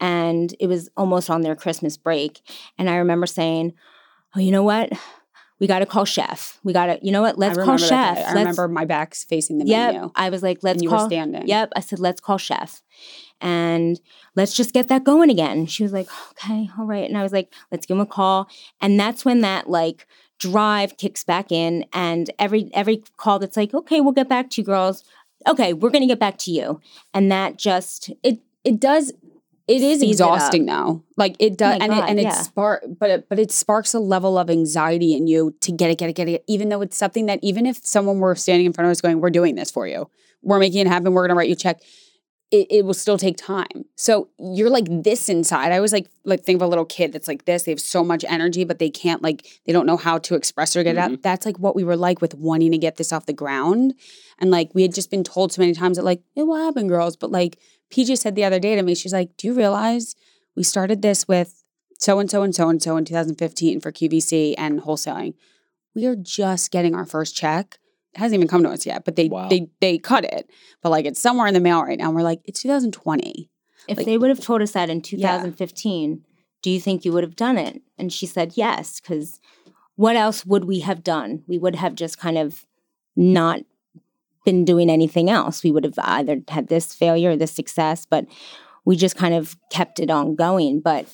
And 0.00 0.54
it 0.60 0.66
was 0.66 0.90
almost 0.98 1.30
on 1.30 1.40
their 1.40 1.56
Christmas 1.56 1.96
break. 1.96 2.42
And 2.76 2.90
I 2.90 2.96
remember 2.96 3.26
saying, 3.26 3.72
oh, 4.36 4.40
you 4.40 4.50
know 4.50 4.64
what? 4.64 4.92
We 5.60 5.66
got 5.66 5.78
to 5.78 5.86
call 5.86 6.04
chef. 6.04 6.58
We 6.64 6.72
got 6.74 6.86
to, 6.86 6.98
you 7.00 7.12
know 7.12 7.22
what? 7.22 7.38
Let's 7.38 7.56
call 7.56 7.78
chef. 7.78 8.18
I 8.18 8.20
Let's- 8.20 8.34
remember 8.34 8.68
my 8.68 8.84
back's 8.84 9.24
facing 9.24 9.58
the 9.58 9.64
Yep. 9.66 9.92
menu. 9.94 10.10
I 10.14 10.28
was 10.28 10.42
like, 10.42 10.58
let's 10.62 10.74
and 10.76 10.82
you 10.82 10.90
call. 10.90 11.04
were 11.04 11.08
standing. 11.08 11.46
Yep. 11.46 11.72
I 11.76 11.80
said, 11.80 12.00
let's 12.00 12.20
call 12.20 12.36
chef. 12.38 12.82
And 13.40 14.00
let's 14.36 14.54
just 14.54 14.72
get 14.72 14.88
that 14.88 15.04
going 15.04 15.30
again. 15.30 15.66
She 15.66 15.82
was 15.82 15.92
like, 15.92 16.08
okay, 16.30 16.70
all 16.78 16.86
right. 16.86 17.08
And 17.08 17.18
I 17.18 17.22
was 17.22 17.32
like, 17.32 17.52
let's 17.70 17.86
give 17.86 17.96
him 17.96 18.00
a 18.00 18.06
call. 18.06 18.48
And 18.80 18.98
that's 18.98 19.24
when 19.24 19.40
that 19.40 19.68
like 19.68 20.06
drive 20.38 20.96
kicks 20.96 21.24
back 21.24 21.52
in. 21.52 21.84
And 21.92 22.30
every 22.38 22.70
every 22.72 23.02
call 23.16 23.38
that's 23.38 23.56
like, 23.56 23.74
okay, 23.74 24.00
we'll 24.00 24.12
get 24.12 24.28
back 24.28 24.50
to 24.50 24.60
you 24.60 24.64
girls. 24.64 25.04
Okay, 25.46 25.72
we're 25.72 25.90
gonna 25.90 26.06
get 26.06 26.18
back 26.18 26.38
to 26.38 26.50
you. 26.50 26.80
And 27.12 27.30
that 27.30 27.56
just 27.56 28.10
It 28.22 28.40
it 28.64 28.80
does. 28.80 29.12
It 29.66 29.80
is 29.80 30.00
Speeds 30.00 30.20
it 30.20 30.24
exhausting 30.24 30.66
though. 30.66 31.02
Like 31.16 31.36
it 31.38 31.52
oh 31.52 31.56
does, 31.56 31.78
my 31.78 31.84
and 31.84 31.92
God, 31.92 32.04
it 32.04 32.10
and 32.10 32.20
yeah. 32.20 32.28
it 32.28 32.44
spark, 32.44 32.84
but 32.98 33.10
it 33.10 33.28
but 33.28 33.38
it 33.38 33.50
sparks 33.50 33.94
a 33.94 33.98
level 33.98 34.38
of 34.38 34.50
anxiety 34.50 35.14
in 35.14 35.26
you 35.26 35.54
to 35.62 35.72
get 35.72 35.90
it, 35.90 35.98
get 35.98 36.10
it, 36.10 36.12
get 36.14 36.28
it. 36.28 36.44
Even 36.46 36.68
though 36.68 36.82
it's 36.82 36.96
something 36.96 37.26
that 37.26 37.38
even 37.42 37.64
if 37.66 37.84
someone 37.84 38.18
were 38.20 38.34
standing 38.34 38.66
in 38.66 38.72
front 38.72 38.86
of 38.86 38.90
us 38.90 39.00
going, 39.00 39.20
"We're 39.20 39.30
doing 39.30 39.54
this 39.54 39.70
for 39.70 39.86
you. 39.86 40.10
We're 40.42 40.58
making 40.58 40.80
it 40.80 40.86
happen. 40.86 41.14
We're 41.14 41.22
going 41.22 41.30
to 41.30 41.34
write 41.34 41.48
you 41.48 41.54
a 41.54 41.56
check." 41.56 41.80
It, 42.54 42.68
it 42.70 42.84
will 42.84 42.94
still 42.94 43.18
take 43.18 43.36
time. 43.36 43.84
So 43.96 44.28
you're 44.38 44.70
like 44.70 44.86
this 44.88 45.28
inside. 45.28 45.72
I 45.72 45.80
was 45.80 45.92
like, 45.92 46.06
like 46.24 46.44
think 46.44 46.58
of 46.58 46.62
a 46.62 46.68
little 46.68 46.84
kid 46.84 47.12
that's 47.12 47.26
like 47.26 47.46
this. 47.46 47.64
They 47.64 47.72
have 47.72 47.80
so 47.80 48.04
much 48.04 48.24
energy, 48.28 48.62
but 48.62 48.78
they 48.78 48.90
can't 48.90 49.22
like 49.22 49.44
they 49.66 49.72
don't 49.72 49.86
know 49.86 49.96
how 49.96 50.18
to 50.18 50.36
express 50.36 50.76
or 50.76 50.84
get 50.84 50.94
it 50.94 50.98
out. 50.98 51.10
Mm-hmm. 51.10 51.22
That's 51.22 51.44
like 51.44 51.58
what 51.58 51.74
we 51.74 51.82
were 51.82 51.96
like 51.96 52.20
with 52.20 52.34
wanting 52.34 52.70
to 52.70 52.78
get 52.78 52.96
this 52.96 53.12
off 53.12 53.26
the 53.26 53.32
ground. 53.32 53.94
And 54.38 54.52
like 54.52 54.70
we 54.72 54.82
had 54.82 54.94
just 54.94 55.10
been 55.10 55.24
told 55.24 55.52
so 55.52 55.62
many 55.62 55.74
times 55.74 55.96
that 55.96 56.04
like 56.04 56.22
it 56.36 56.44
will 56.44 56.64
happen, 56.64 56.86
girls. 56.86 57.16
But 57.16 57.32
like 57.32 57.58
PJ 57.90 58.18
said 58.18 58.36
the 58.36 58.44
other 58.44 58.60
day 58.60 58.76
to 58.76 58.82
me, 58.82 58.94
she's 58.94 59.12
like, 59.12 59.36
"Do 59.36 59.48
you 59.48 59.54
realize 59.54 60.14
we 60.54 60.62
started 60.62 61.02
this 61.02 61.26
with 61.26 61.64
so 61.98 62.20
and 62.20 62.30
so 62.30 62.44
and 62.44 62.54
so 62.54 62.68
and 62.68 62.80
so 62.80 62.96
in 62.96 63.04
2015 63.04 63.80
for 63.80 63.90
QVC 63.90 64.54
and 64.56 64.82
wholesaling? 64.82 65.34
We 65.94 66.06
are 66.06 66.16
just 66.16 66.70
getting 66.70 66.94
our 66.94 67.06
first 67.06 67.34
check. 67.36 67.78
It 68.14 68.18
hasn't 68.18 68.36
even 68.38 68.48
come 68.48 68.62
to 68.62 68.70
us 68.70 68.86
yet, 68.86 69.04
but 69.04 69.16
they 69.16 69.28
Wow. 69.28 69.48
they 69.48 69.68
they 69.80 69.98
cut 69.98 70.24
it. 70.24 70.48
But 70.82 70.90
like 70.90 71.04
it's 71.04 71.20
somewhere 71.20 71.46
in 71.46 71.54
the 71.54 71.60
mail 71.60 71.82
right 71.82 71.98
now. 71.98 72.06
And 72.06 72.14
we're 72.16 72.22
like, 72.22 72.40
it's 72.44 72.62
2020. 72.62 73.50
if 73.86 73.98
Like- 73.98 74.06
they 74.06 74.16
would 74.16 74.30
have 74.30 74.40
told 74.40 74.62
us 74.62 74.72
that 74.72 74.88
in 74.88 75.02
2015, 75.02 76.24
do 76.62 76.70
you 76.70 76.80
think 76.80 77.04
you 77.04 77.12
would 77.12 77.22
have 77.24 77.36
done 77.36 77.58
it? 77.58 77.82
And 77.98 78.10
she 78.10 78.24
said 78.24 78.52
yes, 78.56 78.98
because 79.00 79.40
what 79.96 80.16
else 80.16 80.46
would 80.46 80.64
we 80.64 80.80
have 80.80 81.04
done? 81.04 81.42
We 81.46 81.58
would 81.58 81.74
have 81.74 81.94
just 81.94 82.16
kind 82.18 82.38
of 82.38 82.64
not 83.14 83.60
been 84.46 84.64
doing 84.64 84.88
anything 84.88 85.28
else. 85.28 85.62
We 85.62 85.70
would 85.70 85.84
have 85.84 85.98
either 85.98 86.40
had 86.48 86.68
this 86.68 86.94
failure 86.94 87.32
or 87.32 87.36
this 87.36 87.52
success, 87.52 88.06
but 88.08 88.24
we 88.86 88.96
just 88.96 89.16
kind 89.16 89.34
of 89.34 89.56
kept 89.70 90.00
it 90.00 90.10
on 90.10 90.34
going. 90.34 90.80
But 90.80 91.06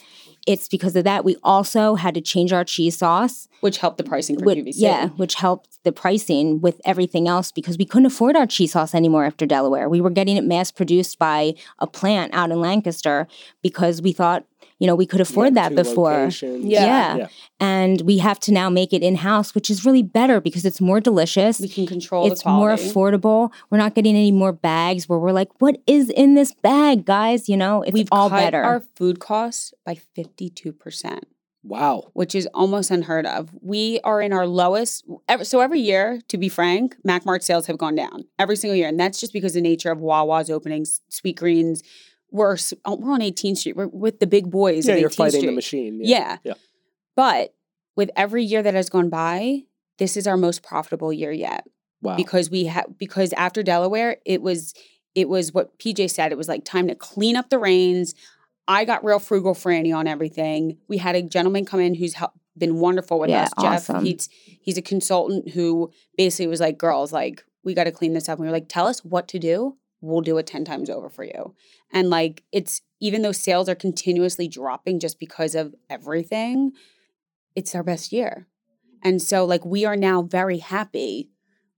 it's 0.50 0.66
because 0.66 0.96
of 0.96 1.04
that. 1.04 1.24
We 1.24 1.36
also 1.44 1.94
had 1.94 2.14
to 2.14 2.20
change 2.20 2.52
our 2.52 2.64
cheese 2.64 2.98
sauce. 2.98 3.48
Which 3.60 3.78
helped 3.78 3.98
the 3.98 4.04
pricing 4.04 4.38
for 4.38 4.44
Which, 4.44 4.76
yeah, 4.76 5.08
which 5.10 5.34
helped 5.34 5.78
the 5.84 5.92
pricing 5.92 6.60
with 6.60 6.80
everything 6.84 7.28
else 7.28 7.52
because 7.52 7.78
we 7.78 7.84
couldn't 7.84 8.06
afford 8.06 8.36
our 8.36 8.46
cheese 8.46 8.72
sauce 8.72 8.94
anymore 8.94 9.24
after 9.24 9.46
Delaware. 9.46 9.88
We 9.88 10.00
were 10.00 10.10
getting 10.10 10.36
it 10.36 10.44
mass 10.44 10.70
produced 10.70 11.18
by 11.18 11.54
a 11.78 11.86
plant 11.86 12.34
out 12.34 12.50
in 12.50 12.60
Lancaster 12.60 13.28
because 13.62 14.02
we 14.02 14.12
thought, 14.12 14.44
you 14.80 14.86
know, 14.88 14.96
we 14.96 15.06
could 15.06 15.20
afford 15.20 15.54
Yeah, 15.54 15.68
that 15.68 15.74
before. 15.76 16.28
Yeah. 16.42 16.56
Yeah. 16.62 17.16
Yeah. 17.16 17.26
And 17.60 18.00
we 18.00 18.18
have 18.18 18.40
to 18.40 18.52
now 18.52 18.68
make 18.70 18.92
it 18.92 19.02
in 19.02 19.14
house, 19.16 19.54
which 19.54 19.70
is 19.70 19.84
really 19.84 20.02
better 20.02 20.40
because 20.40 20.64
it's 20.64 20.80
more 20.80 20.98
delicious. 21.00 21.60
We 21.60 21.68
can 21.68 21.86
control 21.86 22.26
It's 22.32 22.42
the 22.42 22.50
more 22.50 22.70
affordable. 22.70 23.52
We're 23.70 23.78
not 23.78 23.94
getting 23.94 24.16
any 24.16 24.32
more 24.32 24.52
bags 24.52 25.08
where 25.08 25.18
we're 25.18 25.32
like, 25.32 25.50
what 25.60 25.76
is 25.86 26.08
in 26.10 26.34
this 26.34 26.52
bag, 26.54 27.04
guys? 27.04 27.48
You 27.48 27.56
know, 27.58 27.82
it's 27.82 27.92
We've 27.92 28.08
all 28.10 28.30
cut 28.30 28.40
better. 28.40 28.62
our 28.62 28.80
food 28.96 29.20
costs 29.20 29.72
by 29.84 29.98
52%. 30.16 31.20
Wow. 31.62 32.04
which 32.14 32.34
is 32.34 32.48
almost 32.54 32.90
unheard 32.90 33.26
of. 33.26 33.50
We 33.60 34.00
are 34.02 34.22
in 34.22 34.32
our 34.32 34.46
lowest. 34.46 35.04
ev- 35.28 35.46
So 35.46 35.60
every 35.60 35.80
year, 35.80 36.18
to 36.28 36.38
be 36.38 36.48
frank, 36.48 36.96
Mac 37.04 37.26
Mart 37.26 37.44
sales 37.44 37.66
have 37.66 37.76
gone 37.76 37.94
down 37.94 38.24
every 38.38 38.56
single 38.56 38.74
year, 38.76 38.88
and 38.88 38.98
that's 38.98 39.20
just 39.20 39.34
because 39.34 39.52
the 39.52 39.60
nature 39.60 39.90
of 39.92 39.98
Wawa's 40.00 40.48
openings, 40.48 41.02
Sweet 41.10 41.36
Greens. 41.36 41.82
We're 42.32 42.56
oh, 42.84 42.96
we're 42.96 43.12
on 43.12 43.20
18th 43.20 43.58
Street. 43.58 43.76
We're 43.76 43.86
with 43.88 44.20
the 44.20 44.26
big 44.26 44.50
boys. 44.50 44.86
Yeah, 44.86 44.94
of 44.94 45.00
you're 45.00 45.10
18th 45.10 45.14
fighting 45.16 45.40
Street. 45.40 45.46
the 45.46 45.52
machine. 45.54 46.00
Yeah. 46.02 46.38
Yeah. 46.44 46.54
But 47.16 47.54
with 47.96 48.10
every 48.16 48.44
year 48.44 48.62
that 48.62 48.74
has 48.74 48.88
gone 48.88 49.08
by, 49.10 49.62
this 49.98 50.16
is 50.16 50.26
our 50.26 50.36
most 50.36 50.62
profitable 50.62 51.12
year 51.12 51.32
yet 51.32 51.66
Wow. 52.02 52.16
because 52.16 52.50
we 52.50 52.64
have 52.64 52.86
because 52.98 53.32
after 53.34 53.62
Delaware, 53.62 54.16
it 54.24 54.40
was 54.42 54.74
it 55.14 55.28
was 55.28 55.52
what 55.52 55.78
PJ 55.78 56.10
said. 56.10 56.32
It 56.32 56.38
was 56.38 56.48
like 56.48 56.64
time 56.64 56.88
to 56.88 56.94
clean 56.94 57.36
up 57.36 57.50
the 57.50 57.58
reins. 57.58 58.14
I 58.68 58.84
got 58.84 59.04
real 59.04 59.18
frugal 59.18 59.54
Franny 59.54 59.94
on 59.94 60.06
everything. 60.06 60.78
We 60.88 60.98
had 60.98 61.16
a 61.16 61.22
gentleman 61.22 61.64
come 61.64 61.80
in 61.80 61.94
who's 61.96 62.14
hel- 62.14 62.32
been 62.56 62.76
wonderful 62.76 63.18
with 63.18 63.28
Yeah, 63.30 63.42
us, 63.42 63.50
Jeff. 63.60 63.90
awesome. 63.90 64.04
He's 64.04 64.28
he's 64.62 64.78
a 64.78 64.82
consultant 64.82 65.50
who 65.50 65.90
basically 66.16 66.46
was 66.46 66.60
like, 66.60 66.78
"Girls, 66.78 67.12
like 67.12 67.44
we 67.64 67.74
got 67.74 67.84
to 67.84 67.92
clean 67.92 68.14
this 68.14 68.28
up." 68.28 68.38
And 68.38 68.46
we 68.46 68.46
were 68.46 68.52
like, 68.56 68.68
"Tell 68.68 68.86
us 68.86 69.04
what 69.04 69.26
to 69.28 69.38
do. 69.38 69.76
We'll 70.00 70.20
do 70.22 70.38
it 70.38 70.46
ten 70.46 70.64
times 70.64 70.90
over 70.90 71.08
for 71.08 71.24
you." 71.24 71.54
And 71.92 72.10
like 72.10 72.44
it's 72.52 72.82
even 73.00 73.22
though 73.22 73.32
sales 73.32 73.68
are 73.68 73.74
continuously 73.74 74.48
dropping 74.48 75.00
just 75.00 75.18
because 75.18 75.54
of 75.54 75.74
everything, 75.88 76.72
it's 77.54 77.74
our 77.74 77.82
best 77.82 78.12
year. 78.12 78.46
And 79.02 79.22
so 79.22 79.44
like 79.44 79.64
we 79.64 79.84
are 79.84 79.96
now 79.96 80.22
very 80.22 80.58
happy 80.58 81.30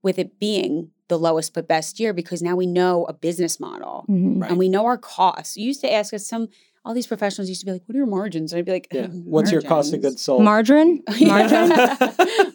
with 0.03 0.19
it 0.19 0.39
being 0.41 0.91
the 1.09 1.19
lowest 1.19 1.55
but 1.55 1.69
best 1.69 2.01
year 2.01 2.13
because 2.13 2.43
now 2.43 2.57
we 2.57 2.67
know 2.67 3.05
a 3.05 3.13
business 3.13 3.61
model 3.61 4.05
Mhm. 4.09 4.41
Right. 4.41 4.51
and 4.51 4.59
we 4.59 4.69
know 4.69 4.85
our 4.87 4.99
costs. 4.99 5.57
You 5.57 5.67
used 5.67 5.81
to 5.83 5.93
ask 5.93 6.13
us 6.15 6.27
some 6.27 6.49
all 6.85 6.95
these 6.95 7.07
professionals 7.07 7.49
used 7.49 7.61
to 7.61 7.67
be 7.67 7.71
like, 7.71 7.83
"What 7.87 7.95
are 7.95 7.99
your 7.99 8.09
margins?" 8.09 8.53
And 8.53 8.59
I'd 8.59 8.65
be 8.65 8.73
like, 8.73 8.89
yeah. 8.91 9.07
What's 9.07 9.53
your 9.53 9.63
cost 9.63 9.95
of 9.95 10.03
goods 10.03 10.21
sold? 10.21 10.43
Margarine? 10.43 11.01
Margarine? 11.21 11.71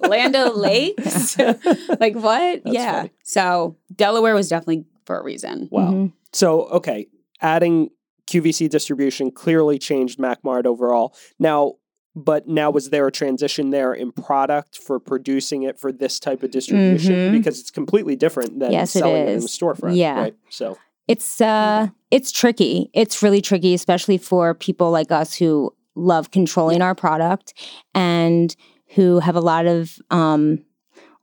Land 0.01 0.36
Lakes. 0.55 1.38
like 2.01 2.13
what? 2.15 2.61
That's 2.65 2.74
yeah. 2.74 2.91
funny. 2.97 3.11
So 3.24 3.78
Delaware 3.95 4.36
was 4.36 4.49
definitely 4.49 4.84
for 5.08 5.18
a 5.20 5.24
reason. 5.24 5.70
Wow. 5.72 5.91
Mhm. 5.91 6.12
So, 6.34 6.66
okay, 6.66 7.08
adding 7.41 7.89
QVC 8.28 8.70
distribution 8.70 9.32
clearly 9.32 9.80
changed 9.80 10.20
MacMart 10.20 10.66
overall. 10.66 11.16
Now, 11.39 11.76
but 12.14 12.47
now 12.47 12.70
was 12.70 12.89
there 12.89 13.08
a 13.08 13.12
transition 13.12 13.70
there 13.70 13.93
in 13.93 14.12
product 14.12 14.78
for 14.78 14.99
producing 14.99 15.64
it 15.64 15.80
for 15.80 15.91
this 15.91 16.20
type 16.20 16.43
of 16.43 16.51
distribution 16.51 17.14
Mhm. 17.16 17.32
because 17.32 17.60
it's 17.60 17.72
completely 17.72 18.16
different 18.16 18.60
than 18.60 18.72
Yes, 18.72 18.95
it 18.95 18.99
selling 18.99 19.22
it, 19.24 19.30
in 19.30 19.39
the 19.39 19.47
storefront, 19.47 19.95
Yeah. 19.95 20.20
right? 20.20 20.36
So, 20.49 20.78
It's 21.08 21.39
uh 21.39 21.88
it's 22.12 22.32
tricky. 22.34 22.89
It's 22.93 23.24
really 23.24 23.39
tricky, 23.41 23.74
especially 23.74 24.18
for 24.18 24.53
people 24.53 24.91
like 24.91 25.10
us 25.12 25.34
who 25.36 25.74
love 25.95 26.32
controlling 26.32 26.82
our 26.82 26.93
product 26.95 27.53
and 27.95 28.53
who 28.95 29.20
have 29.20 29.36
a 29.38 29.41
lot 29.41 29.66
of 29.68 29.97
um 30.12 30.60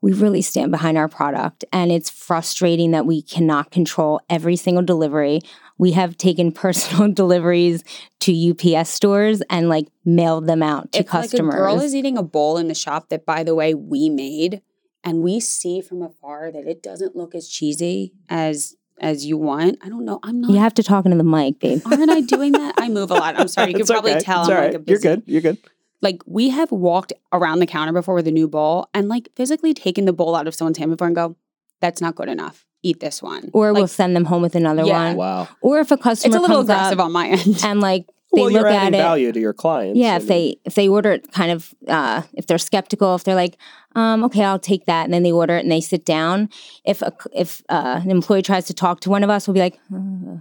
we 0.05 0.13
really 0.13 0.43
stand 0.43 0.71
behind 0.71 0.99
our 0.99 1.09
product 1.09 1.65
and 1.73 1.91
it's 1.91 2.11
frustrating 2.11 2.91
that 2.91 3.07
we 3.07 3.23
cannot 3.23 3.71
control 3.71 4.21
every 4.29 4.55
single 4.55 4.85
delivery. 4.85 5.41
We 5.79 5.93
have 5.93 6.19
taken 6.19 6.53
personal 6.65 7.11
deliveries 7.11 7.83
to 8.21 8.51
UPS 8.51 8.91
stores 8.91 9.41
and 9.49 9.71
like 9.71 9.87
mailed 10.05 10.47
them 10.47 10.63
out 10.63 10.93
to 10.93 10.99
if 10.99 11.07
customers. 11.07 11.55
like 11.55 11.55
a 11.55 11.57
girl 11.57 11.81
is 11.81 11.95
eating 11.95 12.19
a 12.19 12.23
bowl 12.23 12.59
in 12.59 12.69
the 12.69 12.75
shop 12.75 13.09
that, 13.09 13.25
by 13.25 13.43
the 13.45 13.55
way, 13.55 13.73
we 13.73 14.11
made, 14.11 14.61
and 15.03 15.23
we 15.23 15.41
see 15.41 15.81
from 15.81 16.03
afar 16.03 16.53
that 16.53 16.67
it 16.67 16.83
doesn't 16.83 17.17
look 17.17 17.35
as 17.35 17.49
cheesy 17.49 18.13
as 18.29 18.77
as 19.01 19.25
you 19.25 19.39
want. 19.39 19.79
I 19.83 19.89
don't 19.89 20.05
know. 20.05 20.21
I'm 20.23 20.43
not. 20.43 20.51
you 20.51 20.59
have 20.59 20.75
to 20.75 20.83
talk 20.83 21.07
into 21.07 21.17
the 21.17 21.25
mic, 21.25 21.61
babe. 21.61 21.81
Aren't 21.87 22.11
I 22.11 22.21
doing 22.21 22.53
that? 22.53 22.75
I 22.77 22.91
move 22.91 23.11
a 23.11 23.15
lot. 23.15 23.41
I'm 23.41 23.49
sorry. 23.57 23.69
You 23.69 23.75
can 23.75 23.81
It's 23.81 23.91
probably 23.91 24.13
okay. 24.13 24.21
tell 24.21 24.43
It's 24.43 24.51
I'm 24.51 24.73
like 24.73 24.75
a 24.75 24.85
You're 24.87 24.99
good. 24.99 25.23
You're 25.25 25.41
good. 25.41 25.57
Like 26.05 26.23
we 26.27 26.51
have 26.51 26.71
walked 26.71 27.13
around 27.33 27.59
the 27.61 27.67
counter 27.67 27.93
before 27.93 28.15
with 28.15 28.29
a 28.29 28.31
new 28.41 28.47
bowl 28.47 28.89
and 28.95 29.09
like 29.09 29.29
physically 29.35 29.73
taken 29.75 30.05
the 30.05 30.13
bowl 30.13 30.37
out 30.37 30.47
of 30.47 30.55
someone's 30.55 30.79
hand 30.79 30.91
before 30.91 31.07
and 31.09 31.17
go, 31.17 31.35
"That's 31.81 32.01
not 32.01 32.15
good 32.15 32.29
enough. 32.29 32.67
Eat 32.83 33.01
this 33.01 33.23
one." 33.23 33.51
Or 33.55 33.73
like, 33.73 33.81
we'll 33.81 33.89
send 33.89 34.15
them 34.15 34.27
home 34.27 34.43
with 34.43 34.55
another 34.55 34.83
one. 34.83 34.89
Yeah. 34.89 35.09
one. 35.09 35.17
Wow. 35.17 35.49
Or 35.63 35.81
if 35.81 35.91
a 35.91 35.97
customer 35.97 36.11
It's 36.13 36.23
customer 36.23 36.39
a 36.39 36.41
little 36.43 36.57
comes 36.59 36.69
aggressive 36.71 37.01
up 37.01 37.07
on 37.07 37.13
my 37.13 37.27
end. 37.29 37.65
and 37.65 37.81
like 37.81 38.07
they 38.35 38.41
well, 38.43 38.51
look 38.51 38.61
you're 38.63 38.69
at 38.69 38.83
adding 38.87 39.01
it. 39.01 39.03
value 39.03 39.33
to 39.33 39.41
your 39.41 39.53
clients. 39.55 39.99
Yeah, 39.99 40.17
if 40.17 40.27
they 40.27 40.57
if 40.65 40.75
they 40.75 40.89
order 40.89 41.13
it, 41.13 41.33
kind 41.33 41.51
of 41.53 41.75
uh, 41.89 42.23
if 42.35 42.47
they're 42.47 42.59
skeptical, 42.59 43.15
if 43.15 43.25
they're 43.25 43.35
like, 43.35 43.57
um, 43.95 44.25
okay, 44.25 44.45
I'll 44.45 44.59
take 44.59 44.85
that, 44.87 45.05
and 45.05 45.15
then 45.15 45.23
they 45.23 45.33
order 45.33 45.57
it 45.57 45.61
and 45.61 45.73
they 45.73 45.81
sit 45.81 46.05
down. 46.05 46.49
If 46.85 47.01
a, 47.01 47.13
if 47.33 47.63
uh, 47.69 48.01
an 48.03 48.11
employee 48.11 48.43
tries 48.43 48.67
to 48.67 48.75
talk 48.75 49.01
to 49.01 49.11
one 49.11 49.23
of 49.25 49.31
us, 49.31 49.47
we'll 49.49 49.55
be 49.55 49.61
like, 49.61 49.79
"Uh." 49.95 50.39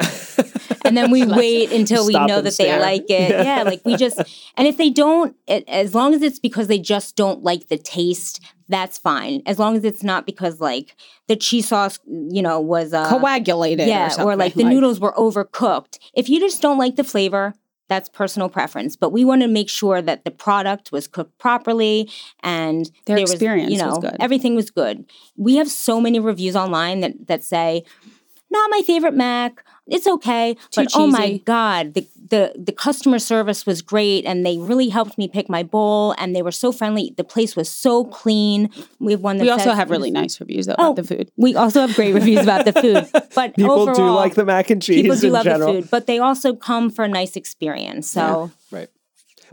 and 0.84 0.96
then 0.96 1.10
we 1.10 1.26
wait 1.42 1.72
until 1.72 2.06
we 2.06 2.14
know 2.14 2.40
that 2.40 2.56
they 2.56 2.78
like 2.78 3.04
it. 3.08 3.30
Yeah. 3.30 3.42
Yeah. 3.42 3.62
like 3.62 3.82
we 3.84 3.96
just 3.96 4.18
and 4.56 4.66
if 4.66 4.76
they 4.76 4.90
don't, 4.90 5.36
it, 5.46 5.64
as 5.68 5.94
long 5.94 6.14
as 6.14 6.22
it's 6.22 6.38
because 6.38 6.66
they 6.66 6.78
just 6.78 7.16
don't 7.16 7.42
like 7.42 7.68
the 7.68 7.78
taste, 7.78 8.40
that's 8.68 8.98
fine. 8.98 9.42
As 9.46 9.58
long 9.58 9.76
as 9.76 9.84
it's 9.84 10.02
not 10.02 10.26
because 10.26 10.60
like 10.60 10.94
the 11.26 11.36
cheese 11.36 11.68
sauce, 11.68 11.98
you 12.06 12.42
know, 12.42 12.60
was 12.60 12.92
uh, 12.92 13.08
Coagulated. 13.08 13.88
yeah, 13.88 14.14
or, 14.18 14.32
or, 14.32 14.36
like 14.36 14.54
the 14.54 14.60
something, 14.60 14.74
noodles 14.74 15.00
were 15.00 15.12
overcooked. 15.12 15.98
If 16.14 16.28
you 16.28 16.40
just 16.40 16.62
don't 16.62 16.78
like 16.78 16.96
the 16.96 17.04
flavor, 17.04 17.54
that's 17.90 18.08
personal 18.08 18.48
preference. 18.48 18.96
But 18.96 19.10
we 19.10 19.24
want 19.24 19.42
to 19.42 19.48
make 19.48 19.68
sure 19.68 20.00
that 20.00 20.24
the 20.24 20.30
product 20.30 20.92
was 20.92 21.06
cooked 21.06 21.36
properly 21.38 22.08
and 22.42 22.90
Their 23.04 23.16
there 23.16 23.22
experience 23.22 23.72
you 23.72 23.78
know, 23.78 23.88
was 23.88 23.98
good. 23.98 24.16
Everything 24.20 24.54
was 24.54 24.70
good. 24.70 25.04
We 25.36 25.56
have 25.56 25.68
so 25.68 26.00
many 26.00 26.20
reviews 26.20 26.56
online 26.56 27.00
that 27.00 27.26
that 27.26 27.44
say, 27.44 27.82
"Not 28.48 28.70
my 28.70 28.80
favorite 28.86 29.14
mac. 29.14 29.64
It's 29.90 30.06
okay, 30.06 30.54
Too 30.70 30.82
but 30.84 30.88
oh 30.94 31.06
my 31.08 31.38
god, 31.38 31.94
the 31.94 32.06
the 32.30 32.52
the 32.56 32.72
customer 32.72 33.18
service 33.18 33.66
was 33.66 33.82
great, 33.82 34.24
and 34.24 34.46
they 34.46 34.56
really 34.58 34.88
helped 34.88 35.18
me 35.18 35.26
pick 35.26 35.48
my 35.48 35.62
bowl, 35.64 36.14
and 36.18 36.34
they 36.34 36.42
were 36.42 36.52
so 36.52 36.70
friendly. 36.70 37.12
The 37.16 37.24
place 37.24 37.56
was 37.56 37.68
so 37.68 38.04
clean. 38.04 38.70
We 39.00 39.12
have 39.12 39.20
one 39.20 39.38
that 39.38 39.42
We 39.44 39.50
also 39.50 39.64
says- 39.70 39.76
have 39.78 39.90
really 39.90 40.10
nice 40.12 40.40
reviews 40.40 40.66
though 40.66 40.76
Oh, 40.78 40.92
about 40.92 40.96
the 40.96 41.04
food. 41.04 41.30
We 41.36 41.56
also 41.56 41.80
have 41.80 41.94
great 41.96 42.14
reviews 42.14 42.40
about 42.40 42.64
the 42.66 42.72
food, 42.72 43.08
but 43.34 43.56
people 43.56 43.92
do 43.92 44.08
like 44.10 44.34
the 44.34 44.44
mac 44.44 44.70
and 44.70 44.80
cheese 44.80 45.02
people 45.02 45.16
do 45.16 45.26
in 45.26 45.32
love 45.32 45.44
general. 45.44 45.72
the 45.72 45.80
food, 45.82 45.90
but 45.90 46.06
they 46.06 46.18
also 46.20 46.54
come 46.54 46.88
for 46.90 47.04
a 47.04 47.08
nice 47.08 47.34
experience. 47.36 48.08
So 48.08 48.50
Right. 48.70 48.88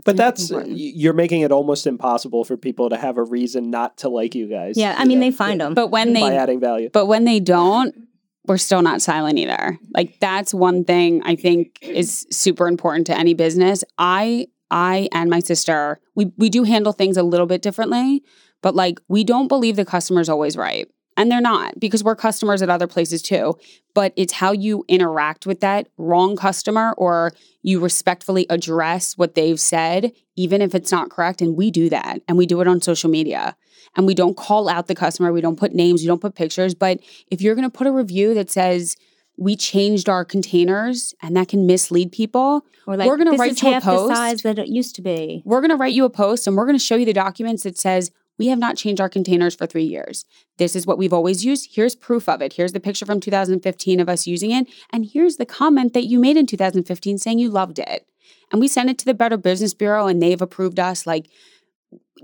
But 0.04 0.16
that's 0.16 0.48
important. 0.50 0.78
you're 0.78 1.12
making 1.12 1.40
it 1.40 1.50
almost 1.50 1.84
impossible 1.86 2.44
for 2.44 2.56
people 2.56 2.88
to 2.88 2.96
have 2.96 3.18
a 3.18 3.24
reason 3.24 3.68
not 3.70 3.96
to 3.98 4.08
like 4.08 4.34
you 4.36 4.46
guys. 4.46 4.76
yeah, 4.78 4.94
I 4.96 5.04
mean 5.04 5.18
know, 5.18 5.26
they 5.26 5.30
find 5.32 5.60
them. 5.60 5.74
But 5.74 5.88
when 5.88 6.14
by 6.14 6.20
they 6.30 6.36
adding 6.36 6.60
value. 6.60 6.88
but 6.92 7.06
when 7.06 7.24
they 7.24 7.40
don't, 7.40 8.07
we're 8.48 8.58
still 8.58 8.82
not 8.82 9.02
silent 9.02 9.38
either. 9.38 9.78
Like 9.94 10.18
that's 10.20 10.54
one 10.54 10.84
thing 10.84 11.22
I 11.24 11.36
think 11.36 11.78
is 11.82 12.26
super 12.30 12.66
important 12.66 13.06
to 13.08 13.16
any 13.16 13.34
business. 13.34 13.84
I 13.98 14.48
I 14.70 15.08
and 15.12 15.30
my 15.30 15.40
sister, 15.40 16.00
we 16.14 16.32
we 16.36 16.48
do 16.50 16.64
handle 16.64 16.92
things 16.92 17.16
a 17.16 17.22
little 17.22 17.46
bit 17.46 17.62
differently, 17.62 18.22
but 18.62 18.74
like 18.74 19.00
we 19.08 19.24
don't 19.24 19.48
believe 19.48 19.76
the 19.76 19.84
customer's 19.84 20.28
always 20.28 20.56
right. 20.56 20.88
And 21.16 21.32
they're 21.32 21.40
not 21.40 21.80
because 21.80 22.04
we're 22.04 22.14
customers 22.14 22.62
at 22.62 22.70
other 22.70 22.86
places 22.86 23.22
too. 23.22 23.58
But 23.92 24.12
it's 24.14 24.34
how 24.34 24.52
you 24.52 24.84
interact 24.86 25.46
with 25.46 25.60
that 25.60 25.88
wrong 25.98 26.36
customer 26.36 26.94
or 26.96 27.32
you 27.62 27.80
respectfully 27.80 28.46
address 28.48 29.18
what 29.18 29.34
they've 29.34 29.58
said, 29.58 30.12
even 30.36 30.62
if 30.62 30.76
it's 30.76 30.92
not 30.92 31.10
correct. 31.10 31.42
And 31.42 31.56
we 31.56 31.72
do 31.72 31.88
that. 31.88 32.20
And 32.28 32.38
we 32.38 32.46
do 32.46 32.60
it 32.60 32.68
on 32.68 32.80
social 32.80 33.10
media. 33.10 33.56
And 33.98 34.06
we 34.06 34.14
don't 34.14 34.36
call 34.36 34.68
out 34.68 34.86
the 34.86 34.94
customer. 34.94 35.32
We 35.32 35.40
don't 35.40 35.58
put 35.58 35.74
names. 35.74 36.00
We 36.00 36.06
don't 36.06 36.20
put 36.20 36.36
pictures. 36.36 36.74
But 36.74 37.00
if 37.30 37.42
you're 37.42 37.56
going 37.56 37.68
to 37.68 37.76
put 37.78 37.86
a 37.88 37.92
review 37.92 38.32
that 38.34 38.48
says, 38.50 38.96
we 39.36 39.54
changed 39.56 40.08
our 40.08 40.24
containers 40.24 41.14
and 41.22 41.36
that 41.36 41.48
can 41.48 41.66
mislead 41.66 42.12
people, 42.12 42.64
Or 42.86 42.96
like 42.96 43.06
we're 43.08 43.16
gonna 43.16 43.36
write 43.36 43.52
is 43.52 43.62
you 43.62 43.74
a 43.74 43.80
post. 43.80 44.14
size 44.14 44.42
that 44.42 44.58
it 44.58 44.66
used 44.68 44.96
to 44.96 45.02
be. 45.02 45.42
we're 45.44 45.60
going 45.60 45.70
to 45.70 45.76
write 45.76 45.92
you 45.94 46.04
a 46.04 46.10
post 46.10 46.46
and 46.46 46.56
we're 46.56 46.64
going 46.64 46.78
to 46.78 46.84
show 46.84 46.96
you 46.96 47.04
the 47.04 47.12
documents 47.12 47.62
that 47.62 47.78
says 47.78 48.10
we 48.36 48.48
have 48.48 48.58
not 48.58 48.76
changed 48.76 49.00
our 49.00 49.08
containers 49.08 49.54
for 49.54 49.66
three 49.66 49.84
years. 49.84 50.24
This 50.58 50.74
is 50.74 50.86
what 50.86 50.98
we've 50.98 51.12
always 51.12 51.44
used. 51.44 51.74
Here's 51.74 51.94
proof 51.94 52.28
of 52.28 52.40
it. 52.40 52.52
Here's 52.54 52.72
the 52.72 52.80
picture 52.80 53.06
from 53.06 53.20
2015 53.20 54.00
of 54.00 54.08
us 54.08 54.26
using 54.26 54.50
it. 54.52 54.66
And 54.92 55.06
here's 55.06 55.36
the 55.36 55.46
comment 55.46 55.92
that 55.94 56.04
you 56.06 56.18
made 56.18 56.36
in 56.36 56.46
2015 56.46 57.18
saying 57.18 57.38
you 57.38 57.50
loved 57.50 57.78
it. 57.78 58.06
And 58.50 58.60
we 58.60 58.68
sent 58.68 58.90
it 58.90 58.98
to 58.98 59.04
the 59.04 59.14
Better 59.14 59.36
Business 59.36 59.74
Bureau 59.74 60.06
and 60.06 60.22
they've 60.22 60.40
approved 60.42 60.78
us. 60.80 61.06
Like, 61.06 61.28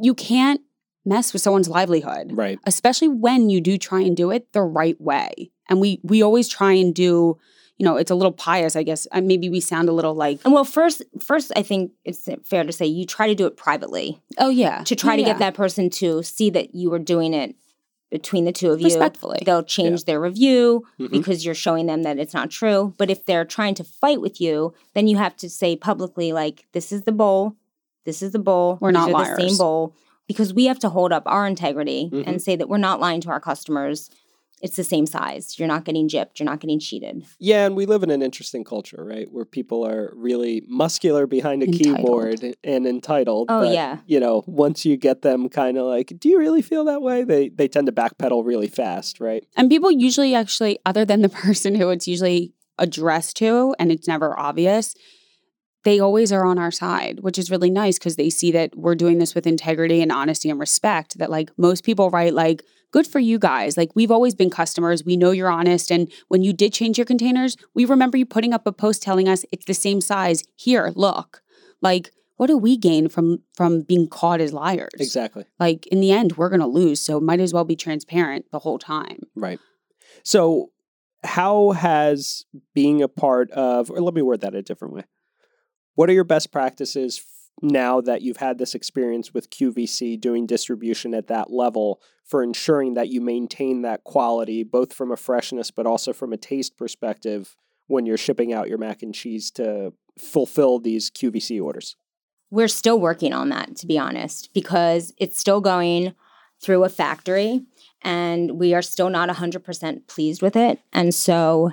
you 0.00 0.14
can't 0.14 0.60
mess 1.04 1.32
with 1.32 1.42
someone's 1.42 1.68
livelihood 1.68 2.30
Right. 2.32 2.58
especially 2.66 3.08
when 3.08 3.50
you 3.50 3.60
do 3.60 3.76
try 3.78 4.00
and 4.00 4.16
do 4.16 4.30
it 4.30 4.52
the 4.52 4.62
right 4.62 4.98
way. 5.00 5.50
And 5.68 5.80
we 5.80 6.00
we 6.02 6.22
always 6.22 6.48
try 6.48 6.72
and 6.72 6.94
do, 6.94 7.38
you 7.78 7.84
know, 7.84 7.96
it's 7.96 8.10
a 8.10 8.14
little 8.14 8.32
pious, 8.32 8.76
I 8.76 8.82
guess. 8.82 9.06
Uh, 9.12 9.20
maybe 9.20 9.48
we 9.48 9.60
sound 9.60 9.88
a 9.88 9.92
little 9.92 10.14
like, 10.14 10.40
And 10.44 10.52
well, 10.54 10.64
first, 10.64 11.02
first, 11.22 11.52
I 11.56 11.62
think 11.62 11.92
it's 12.04 12.28
fair 12.44 12.64
to 12.64 12.72
say 12.72 12.86
you 12.86 13.04
try 13.06 13.26
to 13.26 13.34
do 13.34 13.46
it 13.46 13.56
privately 13.56 14.20
oh 14.38 14.48
yeah, 14.50 14.82
to 14.84 14.94
try 14.96 15.16
to 15.16 15.22
Yeah. 15.22 15.28
get 15.28 15.38
that 15.38 15.54
person 15.54 15.90
to 15.90 16.22
see 16.22 16.50
that 16.50 16.74
you 16.74 16.90
were 16.90 16.98
doing 16.98 17.34
it 17.34 17.54
between 18.10 18.44
the 18.44 18.52
two 18.52 18.70
of 18.70 18.80
you. 18.80 18.84
respectfully. 18.86 19.42
They'll 19.44 19.64
change 19.64 20.04
their 20.04 20.20
review 20.20 20.84
Mhm. 21.00 21.10
because 21.10 21.44
you're 21.44 21.54
showing 21.54 21.86
them 21.86 22.02
that 22.04 22.18
it's 22.18 22.32
not 22.34 22.48
true. 22.50 22.94
But 22.96 23.10
if 23.10 23.24
they're 23.24 23.44
trying 23.44 23.74
to 23.76 23.84
fight 23.84 24.20
with 24.20 24.40
you, 24.40 24.72
then 24.94 25.08
you 25.08 25.16
have 25.16 25.34
to 25.38 25.50
say 25.50 25.74
publicly, 25.74 26.32
like, 26.32 26.66
"This 26.72 26.92
is 26.92 27.02
the 27.02 27.12
bowl. 27.12 27.56
This 28.04 28.22
is 28.22 28.30
the 28.32 28.38
bowl. 28.38 28.78
We're 28.80 28.90
These 28.92 28.94
not 28.94 29.14
are 29.14 29.36
the 29.36 29.48
same 29.48 29.56
bowl." 29.58 29.94
Because 30.26 30.54
we 30.54 30.64
have 30.66 30.78
to 30.80 30.88
hold 30.88 31.12
up 31.12 31.22
our 31.26 31.46
integrity 31.46 32.10
Mhm. 32.12 32.24
and 32.26 32.42
say 32.42 32.56
that 32.56 32.68
we're 32.68 32.78
not 32.78 33.00
lying 33.00 33.20
to 33.22 33.28
our 33.30 33.40
customers. 33.40 34.10
It's 34.62 34.76
the 34.76 34.84
same 34.84 35.04
size. 35.04 35.58
You're 35.58 35.68
not 35.68 35.84
getting 35.84 36.08
gypped. 36.08 36.38
You're 36.38 36.46
not 36.48 36.60
getting 36.60 36.78
cheated. 36.80 37.24
Yeah, 37.38 37.66
and 37.66 37.76
we 37.76 37.84
live 37.84 38.02
in 38.02 38.10
an 38.10 38.22
interesting 38.22 38.64
culture, 38.64 39.04
right? 39.04 39.30
Where 39.30 39.44
people 39.44 39.84
are 39.86 40.14
really 40.16 40.62
muscular 40.66 41.26
behind 41.26 41.62
a 41.62 41.66
Entitled. 41.66 41.96
keyboard 41.98 42.56
and 42.64 42.86
entitled. 42.86 43.48
Oh, 43.50 43.60
but, 43.62 43.74
yeah. 43.74 43.98
You 44.06 44.20
know, 44.20 44.42
once 44.46 44.86
you 44.86 44.96
get 44.96 45.20
them 45.20 45.50
kind 45.50 45.76
of 45.76 45.84
like, 45.84 46.14
do 46.18 46.30
you 46.30 46.38
really 46.38 46.62
feel 46.62 46.84
that 46.84 47.02
way? 47.02 47.24
They 47.24 47.50
they 47.50 47.68
tend 47.68 47.86
to 47.88 47.92
backpedal 47.92 48.46
really 48.46 48.68
fast, 48.68 49.20
right? 49.20 49.44
And 49.56 49.68
people 49.68 49.90
usually 49.90 50.34
actually, 50.34 50.78
other 50.86 51.04
than 51.04 51.20
the 51.20 51.28
person 51.44 51.74
who 51.74 51.90
it's 51.90 52.08
usually 52.08 52.54
addressed 52.78 53.36
to 53.38 53.74
and 53.78 53.92
it's 53.92 54.08
never 54.08 54.38
obvious, 54.38 54.94
they 55.84 56.00
always 56.00 56.32
are 56.32 56.44
on 56.44 56.58
our 56.58 56.70
side, 56.70 57.20
which 57.20 57.38
is 57.38 57.50
really 57.50 57.70
nice 57.70 57.98
because 57.98 58.16
they 58.16 58.30
see 58.30 58.50
that 58.52 58.76
we're 58.76 58.94
doing 58.94 59.18
this 59.18 59.34
with 59.34 59.46
integrity 59.46 60.00
and 60.00 60.10
honesty 60.10 60.50
and 60.50 60.58
respect. 60.58 61.18
That 61.18 61.30
like 61.30 61.50
most 61.56 61.84
people 61.84 62.10
write, 62.10 62.34
like, 62.34 62.64
good 62.90 63.06
for 63.06 63.18
you 63.18 63.38
guys. 63.38 63.76
Like, 63.76 63.90
we've 63.94 64.10
always 64.10 64.34
been 64.34 64.50
customers. 64.50 65.04
We 65.04 65.16
know 65.16 65.32
you're 65.32 65.50
honest. 65.50 65.90
And 65.90 66.10
when 66.28 66.42
you 66.42 66.52
did 66.52 66.72
change 66.72 66.96
your 66.96 67.04
containers, 67.04 67.56
we 67.74 67.84
remember 67.84 68.16
you 68.16 68.24
putting 68.24 68.54
up 68.54 68.66
a 68.66 68.72
post 68.72 69.02
telling 69.02 69.28
us 69.28 69.44
it's 69.52 69.66
the 69.66 69.74
same 69.74 70.00
size. 70.00 70.42
Here, 70.56 70.92
look. 70.94 71.42
Like, 71.82 72.12
what 72.36 72.46
do 72.46 72.56
we 72.56 72.76
gain 72.76 73.08
from 73.08 73.42
from 73.54 73.82
being 73.82 74.08
caught 74.08 74.40
as 74.40 74.52
liars? 74.52 74.90
Exactly. 74.98 75.44
Like 75.58 75.86
in 75.88 76.00
the 76.00 76.12
end, 76.12 76.36
we're 76.36 76.48
gonna 76.48 76.66
lose. 76.66 77.00
So 77.00 77.20
might 77.20 77.40
as 77.40 77.52
well 77.52 77.64
be 77.64 77.76
transparent 77.76 78.46
the 78.50 78.58
whole 78.60 78.78
time. 78.78 79.20
Right. 79.36 79.60
So, 80.22 80.70
how 81.22 81.72
has 81.72 82.44
being 82.74 83.02
a 83.02 83.08
part 83.08 83.50
of, 83.52 83.90
or 83.90 84.00
let 84.00 84.14
me 84.14 84.22
word 84.22 84.40
that 84.42 84.54
a 84.54 84.62
different 84.62 84.94
way. 84.94 85.04
What 85.94 86.10
are 86.10 86.12
your 86.14 86.24
best 86.24 86.50
practices 86.52 87.24
now 87.62 88.00
that 88.00 88.22
you've 88.22 88.38
had 88.38 88.58
this 88.58 88.74
experience 88.74 89.32
with 89.32 89.50
QVC 89.50 90.20
doing 90.20 90.46
distribution 90.46 91.14
at 91.14 91.28
that 91.28 91.52
level 91.52 92.00
for 92.24 92.42
ensuring 92.42 92.94
that 92.94 93.08
you 93.08 93.20
maintain 93.20 93.82
that 93.82 94.04
quality, 94.04 94.64
both 94.64 94.92
from 94.92 95.12
a 95.12 95.16
freshness 95.16 95.70
but 95.70 95.86
also 95.86 96.12
from 96.12 96.32
a 96.32 96.36
taste 96.36 96.76
perspective 96.76 97.56
when 97.86 98.06
you're 98.06 98.16
shipping 98.16 98.52
out 98.52 98.68
your 98.68 98.78
mac 98.78 99.02
and 99.02 99.14
cheese 99.14 99.50
to 99.52 99.92
fulfill 100.18 100.78
these 100.78 101.10
QVC 101.10 101.62
orders? 101.62 101.96
We're 102.50 102.68
still 102.68 102.98
working 102.98 103.32
on 103.32 103.48
that, 103.50 103.76
to 103.76 103.86
be 103.86 103.98
honest, 103.98 104.52
because 104.54 105.12
it's 105.18 105.38
still 105.38 105.60
going 105.60 106.14
through 106.60 106.84
a 106.84 106.88
factory 106.88 107.62
and 108.02 108.58
we 108.58 108.74
are 108.74 108.82
still 108.82 109.10
not 109.10 109.28
100% 109.28 110.06
pleased 110.06 110.42
with 110.42 110.56
it. 110.56 110.80
And 110.92 111.14
so 111.14 111.72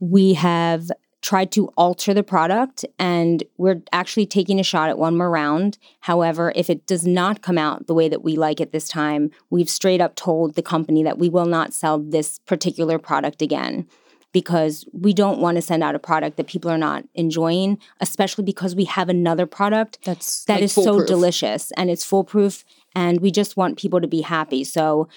we 0.00 0.34
have 0.34 0.90
tried 1.20 1.50
to 1.52 1.66
alter 1.76 2.14
the 2.14 2.22
product 2.22 2.84
and 2.98 3.42
we're 3.56 3.82
actually 3.92 4.26
taking 4.26 4.60
a 4.60 4.62
shot 4.62 4.88
at 4.88 4.98
one 4.98 5.16
more 5.16 5.30
round. 5.30 5.78
However, 6.00 6.52
if 6.54 6.70
it 6.70 6.86
does 6.86 7.06
not 7.06 7.42
come 7.42 7.58
out 7.58 7.86
the 7.86 7.94
way 7.94 8.08
that 8.08 8.22
we 8.22 8.36
like 8.36 8.60
it 8.60 8.72
this 8.72 8.88
time, 8.88 9.30
we've 9.50 9.70
straight 9.70 10.00
up 10.00 10.14
told 10.14 10.54
the 10.54 10.62
company 10.62 11.02
that 11.02 11.18
we 11.18 11.28
will 11.28 11.46
not 11.46 11.74
sell 11.74 11.98
this 11.98 12.38
particular 12.40 12.98
product 12.98 13.42
again 13.42 13.86
because 14.32 14.84
we 14.92 15.12
don't 15.12 15.40
want 15.40 15.56
to 15.56 15.62
send 15.62 15.82
out 15.82 15.94
a 15.94 15.98
product 15.98 16.36
that 16.36 16.46
people 16.46 16.70
are 16.70 16.78
not 16.78 17.04
enjoying, 17.14 17.78
especially 18.00 18.44
because 18.44 18.76
we 18.76 18.84
have 18.84 19.08
another 19.08 19.46
product 19.46 19.98
That's 20.04 20.44
that 20.44 20.54
like, 20.54 20.64
is 20.64 20.72
so 20.72 21.04
delicious 21.04 21.72
and 21.72 21.90
it's 21.90 22.04
foolproof 22.04 22.64
and 22.94 23.20
we 23.20 23.30
just 23.30 23.56
want 23.56 23.78
people 23.78 24.00
to 24.00 24.06
be 24.06 24.20
happy. 24.20 24.64
So 24.64 25.08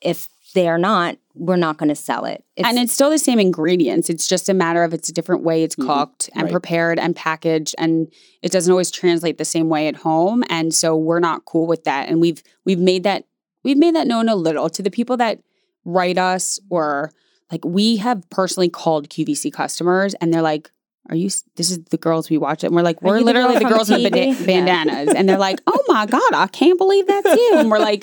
if 0.00 0.28
they 0.54 0.68
are 0.68 0.78
not, 0.78 1.16
we're 1.34 1.56
not 1.56 1.78
going 1.78 1.88
to 1.88 1.94
sell 1.94 2.24
it. 2.24 2.44
and 2.58 2.78
it's 2.78 2.92
still 2.92 3.10
the 3.10 3.18
same 3.18 3.38
ingredients. 3.40 4.10
It's 4.10 4.26
just 4.26 4.48
a 4.48 4.54
matter 4.54 4.84
of 4.84 4.92
it's 4.94 5.08
a 5.08 5.12
different 5.12 5.42
way 5.42 5.62
it's 5.62 5.74
Mhm. 5.76 5.86
cooked 5.86 6.30
and 6.34 6.44
Right. 6.44 6.52
prepared 6.52 6.98
and 6.98 7.16
packaged, 7.16 7.74
and 7.78 8.08
it 8.42 8.52
doesn't 8.52 8.70
always 8.70 8.90
translate 8.90 9.38
the 9.38 9.44
same 9.44 9.68
way 9.68 9.88
at 9.88 9.96
home. 9.96 10.44
And 10.48 10.74
so 10.74 10.96
we're 10.96 11.20
not 11.20 11.44
cool 11.46 11.66
with 11.66 11.84
that. 11.84 12.08
And 12.08 12.20
we've 12.20 12.42
we've 12.64 12.78
made 12.78 13.02
that 13.04 13.24
we've 13.64 13.78
made 13.78 13.94
that 13.96 14.06
known 14.06 14.28
a 14.28 14.36
little 14.36 14.68
to 14.70 14.82
the 14.82 14.90
people 14.90 15.16
that 15.18 15.40
write 15.84 16.18
us 16.18 16.60
or 16.70 17.10
like 17.50 17.64
we 17.64 17.96
have 17.96 18.28
personally 18.30 18.68
called 18.68 19.08
QVC 19.08 19.50
customers, 19.50 20.14
and 20.20 20.32
they're 20.32 20.42
like. 20.42 20.70
Are 21.10 21.16
you? 21.16 21.30
This 21.56 21.70
is 21.70 21.82
the 21.90 21.96
girls 21.96 22.30
we 22.30 22.38
watch 22.38 22.62
it, 22.62 22.68
and 22.68 22.76
we're 22.76 22.82
like, 22.82 23.02
we're 23.02 23.14
the 23.18 23.24
girl 23.24 23.26
literally 23.26 23.54
the 23.54 23.60
from 23.62 23.70
girls 23.72 23.90
with 23.90 24.02
the 24.02 24.10
banda- 24.10 24.44
bandanas, 24.46 25.14
and 25.14 25.28
they're 25.28 25.38
like, 25.38 25.60
oh 25.66 25.84
my 25.88 26.06
god, 26.06 26.32
I 26.32 26.46
can't 26.46 26.78
believe 26.78 27.06
that's 27.06 27.26
you, 27.26 27.54
and 27.56 27.70
we're 27.70 27.78
like, 27.80 28.02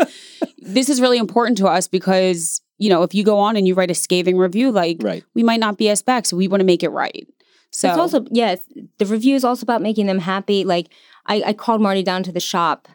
this 0.58 0.90
is 0.90 1.00
really 1.00 1.18
important 1.18 1.58
to 1.60 1.68
us 1.68 1.88
because 1.88 2.62
you 2.78 2.90
know 2.90 3.04
if 3.04 3.14
you 3.14 3.24
go 3.24 3.40
on 3.40 3.56
and 3.56 3.68
you 3.68 3.74
write 3.74 3.92
a 3.92 3.96
scathing 3.96 4.38
review 4.38 4.72
like 4.72 4.98
Right. 5.02 5.24
we 5.34 5.44
might 5.44 5.60
not 5.60 5.78
be 5.78 5.90
as 5.90 6.02
back 6.02 6.26
so 6.26 6.38
we 6.38 6.48
want 6.48 6.62
to 6.62 6.66
make 6.66 6.82
it 6.84 6.90
right 6.90 7.28
So 7.72 7.90
it's 7.90 7.98
also 7.98 8.26
it's, 8.32 8.66
the 8.98 9.06
review 9.06 9.36
is 9.36 9.44
also 9.44 9.64
about 9.64 9.82
making 9.82 10.06
them 10.06 10.20
happy. 10.20 10.64
Like 10.64 10.88
I, 11.26 11.42
I 11.48 11.54
called 11.54 11.82
Marti 11.82 12.04
down 12.04 12.24
to 12.24 12.32
the 12.32 12.40
shop 12.40 12.88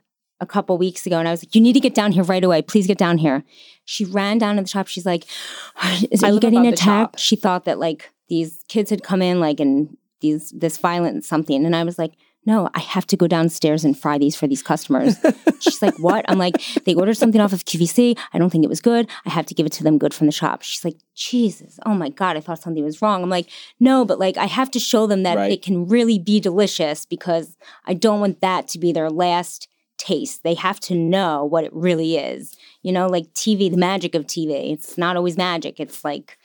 a 0.44 0.46
couple 0.46 0.78
weeks 0.78 1.06
ago, 1.06 1.18
and 1.18 1.26
I 1.26 1.30
was 1.32 1.42
like, 1.44 1.54
"You 1.54 1.60
need 1.60 1.72
to 1.72 1.80
get 1.80 1.94
down 1.94 2.12
here 2.12 2.22
right 2.22 2.44
away. 2.44 2.62
Please 2.62 2.86
get 2.86 2.98
down 2.98 3.18
here." 3.18 3.42
She 3.84 4.04
ran 4.04 4.38
down 4.38 4.56
to 4.56 4.62
the 4.62 4.68
shop. 4.68 4.86
She's 4.86 5.06
like, 5.06 5.24
"Is 6.10 6.22
I 6.22 6.28
it 6.28 6.34
you 6.34 6.40
getting 6.40 6.66
attacked?" 6.66 7.18
She 7.18 7.36
thought 7.36 7.64
that 7.64 7.78
like 7.78 8.10
these 8.28 8.64
kids 8.68 8.90
had 8.90 9.02
come 9.02 9.20
in 9.22 9.40
like 9.40 9.58
and 9.60 9.96
these 10.20 10.50
this 10.50 10.76
violent 10.78 11.24
something, 11.24 11.64
and 11.66 11.74
I 11.74 11.82
was 11.84 11.98
like. 11.98 12.12
No, 12.46 12.68
I 12.74 12.80
have 12.80 13.06
to 13.06 13.16
go 13.16 13.26
downstairs 13.26 13.86
and 13.86 13.98
fry 13.98 14.18
these 14.18 14.36
for 14.36 14.46
these 14.46 14.62
customers. 14.62 15.16
She's 15.60 15.80
like, 15.80 15.94
What? 15.98 16.26
I'm 16.28 16.36
like, 16.36 16.56
They 16.84 16.94
ordered 16.94 17.16
something 17.16 17.40
off 17.40 17.54
of 17.54 17.64
QVC. 17.64 18.18
I 18.34 18.38
don't 18.38 18.50
think 18.50 18.64
it 18.64 18.68
was 18.68 18.82
good. 18.82 19.08
I 19.24 19.30
have 19.30 19.46
to 19.46 19.54
give 19.54 19.64
it 19.64 19.72
to 19.78 19.82
them 19.82 19.96
good 19.96 20.12
from 20.12 20.26
the 20.26 20.32
shop. 20.40 20.60
She's 20.60 20.84
like, 20.84 20.98
Jesus, 21.14 21.78
oh 21.86 21.94
my 21.94 22.10
God, 22.10 22.36
I 22.36 22.40
thought 22.40 22.60
something 22.60 22.84
was 22.84 23.00
wrong. 23.00 23.22
I'm 23.22 23.30
like, 23.30 23.48
No, 23.80 24.04
but 24.04 24.18
like, 24.18 24.36
I 24.36 24.44
have 24.44 24.70
to 24.72 24.78
show 24.78 25.06
them 25.06 25.22
that 25.22 25.38
Right. 25.38 25.52
it 25.52 25.62
can 25.62 25.88
really 25.88 26.18
be 26.18 26.38
delicious 26.38 27.06
because 27.06 27.56
I 27.86 27.94
don't 27.94 28.20
want 28.20 28.42
that 28.42 28.68
to 28.68 28.78
be 28.78 28.92
their 28.92 29.08
last 29.08 29.66
taste. 30.04 30.42
They 30.42 30.54
have 30.54 30.80
to 30.80 30.94
know 30.94 31.44
what 31.44 31.64
it 31.64 31.72
really 31.72 32.16
is. 32.16 32.56
You 32.82 32.92
know, 32.92 33.06
like 33.06 33.32
TV, 33.34 33.70
the 33.70 33.76
magic 33.76 34.14
of 34.14 34.26
TV. 34.26 34.72
It's 34.72 34.98
not 34.98 35.16
always 35.16 35.36
magic. 35.36 35.80
It's 35.80 36.04
like, 36.04 36.38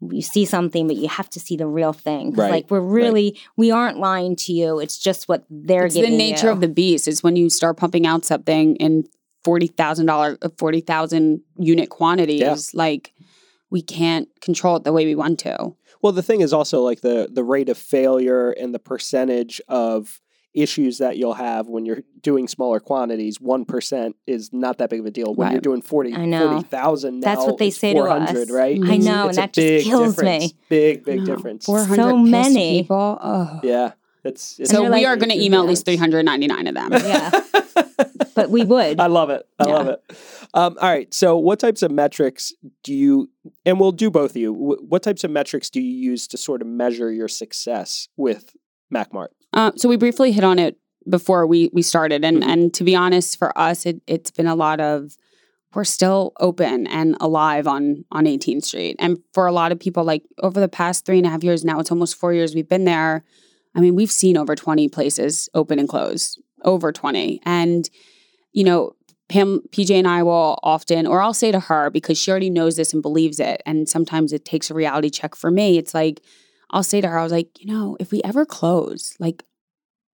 you 0.00 0.22
see 0.22 0.44
something, 0.44 0.86
but 0.86 0.96
you 0.96 1.08
have 1.08 1.30
to 1.30 1.40
see 1.40 1.56
the 1.56 1.66
real 1.66 1.92
thing. 1.92 2.32
Right, 2.32 2.50
Like 2.50 2.70
we're 2.70 2.80
really, 2.80 3.38
we 3.56 3.70
aren't 3.70 3.98
lying 3.98 4.36
to 4.36 4.52
you. 4.52 4.78
It's 4.78 4.98
just 4.98 5.28
what 5.28 5.44
they're 5.48 5.86
it's 5.86 5.94
the 5.94 6.02
nature 6.02 6.48
you. 6.48 6.52
of 6.52 6.60
the 6.60 6.68
beast. 6.68 7.08
Is 7.08 7.22
when 7.22 7.36
you 7.36 7.48
start 7.48 7.76
pumping 7.76 8.06
out 8.06 8.24
something 8.24 8.76
in 8.76 9.04
forty 9.42 9.68
thousand 9.68 10.06
dollar, 10.06 10.36
uh, 10.42 10.50
forty 10.58 10.80
thousand 10.80 11.40
unit 11.58 11.88
quantities. 11.88 12.40
Yeah. 12.40 12.56
Like 12.74 13.14
we 13.70 13.80
can't 13.80 14.28
control 14.42 14.76
it 14.76 14.84
the 14.84 14.92
way 14.92 15.06
we 15.06 15.14
want 15.14 15.38
to. 15.40 15.74
Well, 16.02 16.12
the 16.12 16.22
thing 16.22 16.42
is 16.42 16.52
also 16.52 16.82
like 16.82 17.00
the 17.00 17.28
the 17.32 17.44
rate 17.44 17.70
of 17.70 17.78
failure 17.78 18.50
and 18.50 18.74
the 18.74 18.78
percentage 18.78 19.62
of 19.66 20.20
issues 20.56 20.98
that 20.98 21.16
you'll 21.18 21.34
have 21.34 21.68
when 21.68 21.84
you're 21.86 22.02
doing 22.22 22.48
smaller 22.48 22.80
quantities. 22.80 23.40
One 23.40 23.64
percent 23.64 24.16
is 24.26 24.52
not 24.52 24.78
that 24.78 24.90
big 24.90 25.00
of 25.00 25.06
a 25.06 25.10
deal. 25.10 25.34
When 25.34 25.46
Right. 25.46 25.52
you're 25.52 25.60
doing 25.60 25.82
40 25.82 26.12
40,000 26.14 27.20
That's 27.20 27.44
what 27.44 27.58
they 27.58 27.70
say 27.70 27.94
to 27.94 28.00
us. 28.00 28.50
right? 28.50 28.80
I 28.82 28.96
know, 28.96 29.28
it's 29.28 29.36
and 29.38 29.44
that 29.44 29.52
just 29.52 29.54
big 29.66 29.84
kills 29.84 30.18
me. 30.22 30.52
Big, 30.68 31.04
big 31.04 31.24
difference. 31.24 31.66
Four 31.66 31.86
So 31.86 32.16
many. 32.18 32.82
people. 32.82 33.18
Oh. 33.22 33.60
Yeah, 33.62 33.92
it's, 34.24 34.58
it's 34.58 34.70
So 34.70 34.82
we 34.82 34.88
like- 34.88 35.06
are 35.06 35.16
going 35.16 35.30
to 35.30 35.40
email 35.40 35.60
at 35.60 35.66
least 35.68 35.84
three 35.84 35.94
intense. 35.94 36.12
hundred 36.14 36.24
ninety 36.24 36.46
nine 36.48 36.66
of 36.66 36.74
them. 36.74 36.92
Yeah. 36.92 37.30
but 38.34 38.50
we 38.50 38.64
would. 38.64 38.98
I 39.00 39.06
love 39.06 39.30
it. 39.30 39.46
I 39.58 39.66
Yeah. 39.68 39.74
love 39.74 39.88
it. 39.88 40.02
Um, 40.54 40.76
all 40.80 40.88
right. 40.88 41.12
So, 41.12 41.36
what 41.36 41.58
types 41.58 41.82
of 41.82 41.90
metrics 41.90 42.52
do 42.82 42.94
you, 42.94 43.30
and 43.64 43.78
we'll 43.78 43.92
do 43.92 44.10
both 44.10 44.30
of 44.30 44.36
you, 44.38 44.52
what 44.52 45.02
types 45.02 45.22
of 45.24 45.30
metrics 45.30 45.68
do 45.70 45.80
you 45.80 45.92
use 46.10 46.26
to 46.28 46.36
sort 46.38 46.62
of 46.62 46.66
measure 46.68 47.12
your 47.12 47.28
success 47.28 48.08
with 48.16 48.56
MacMart? 48.92 49.28
Uh, 49.56 49.72
so 49.76 49.88
we 49.88 49.96
briefly 49.96 50.32
hit 50.32 50.44
on 50.44 50.60
it 50.60 50.78
before 51.10 51.46
we 51.48 51.70
we 51.72 51.82
started, 51.82 52.24
and 52.24 52.42
Mhm. 52.44 52.46
and 52.48 52.74
to 52.74 52.84
be 52.84 52.94
honest, 52.96 53.38
for 53.38 53.56
us, 53.58 53.86
it 53.86 54.02
it's 54.06 54.30
been 54.30 54.46
a 54.46 54.56
lot 54.56 54.80
of 54.80 55.16
we're 55.74 55.84
still 55.84 56.32
open 56.40 56.86
and 56.88 57.16
alive 57.20 57.66
on 57.66 58.04
on 58.12 58.26
18th 58.26 58.64
Street, 58.66 58.96
and 59.00 59.18
for 59.34 59.46
a 59.46 59.52
lot 59.52 59.72
of 59.72 59.80
people, 59.80 60.04
like 60.04 60.24
over 60.42 60.60
the 60.60 60.68
past 60.68 61.06
three 61.06 61.18
and 61.18 61.26
a 61.26 61.30
half 61.30 61.44
years 61.44 61.64
now, 61.64 61.80
it's 61.80 61.92
almost 61.92 62.16
four 62.16 62.34
years 62.34 62.54
we've 62.54 62.68
been 62.68 62.84
there. 62.84 63.24
I 63.74 63.80
mean, 63.80 63.96
we've 63.96 64.12
seen 64.12 64.36
over 64.38 64.56
20 64.56 64.88
places 64.88 65.48
open 65.54 65.78
and 65.80 65.88
close, 65.88 66.38
over 66.64 66.92
20, 66.92 67.40
and 67.44 67.90
you 68.54 68.64
know. 68.64 68.92
Pam, 69.30 69.62
PJ, 69.72 69.90
and 69.98 70.08
I 70.08 70.22
will 70.22 70.58
often, 70.62 71.06
or 71.06 71.22
I'll 71.22 71.34
say 71.34 71.52
to 71.52 71.60
her 71.60 71.90
because 71.90 72.18
she 72.18 72.30
already 72.30 72.50
knows 72.50 72.76
this 72.76 72.94
and 72.94 73.02
believes 73.02 73.40
it. 73.40 73.62
And 73.66 73.88
sometimes 73.88 74.32
it 74.32 74.44
takes 74.44 74.70
a 74.70 74.74
reality 74.74 75.10
check 75.10 75.34
for 75.36 75.50
me. 75.50 75.78
It's 75.78 75.94
like, 75.94 76.22
I'll 76.70 76.82
say 76.82 77.00
to 77.00 77.08
her, 77.08 77.18
I 77.18 77.22
was 77.22 77.32
like, 77.32 77.60
you 77.60 77.66
know, 77.66 77.96
if 78.00 78.10
we 78.10 78.20
ever 78.22 78.44
close, 78.44 79.14
like, 79.18 79.44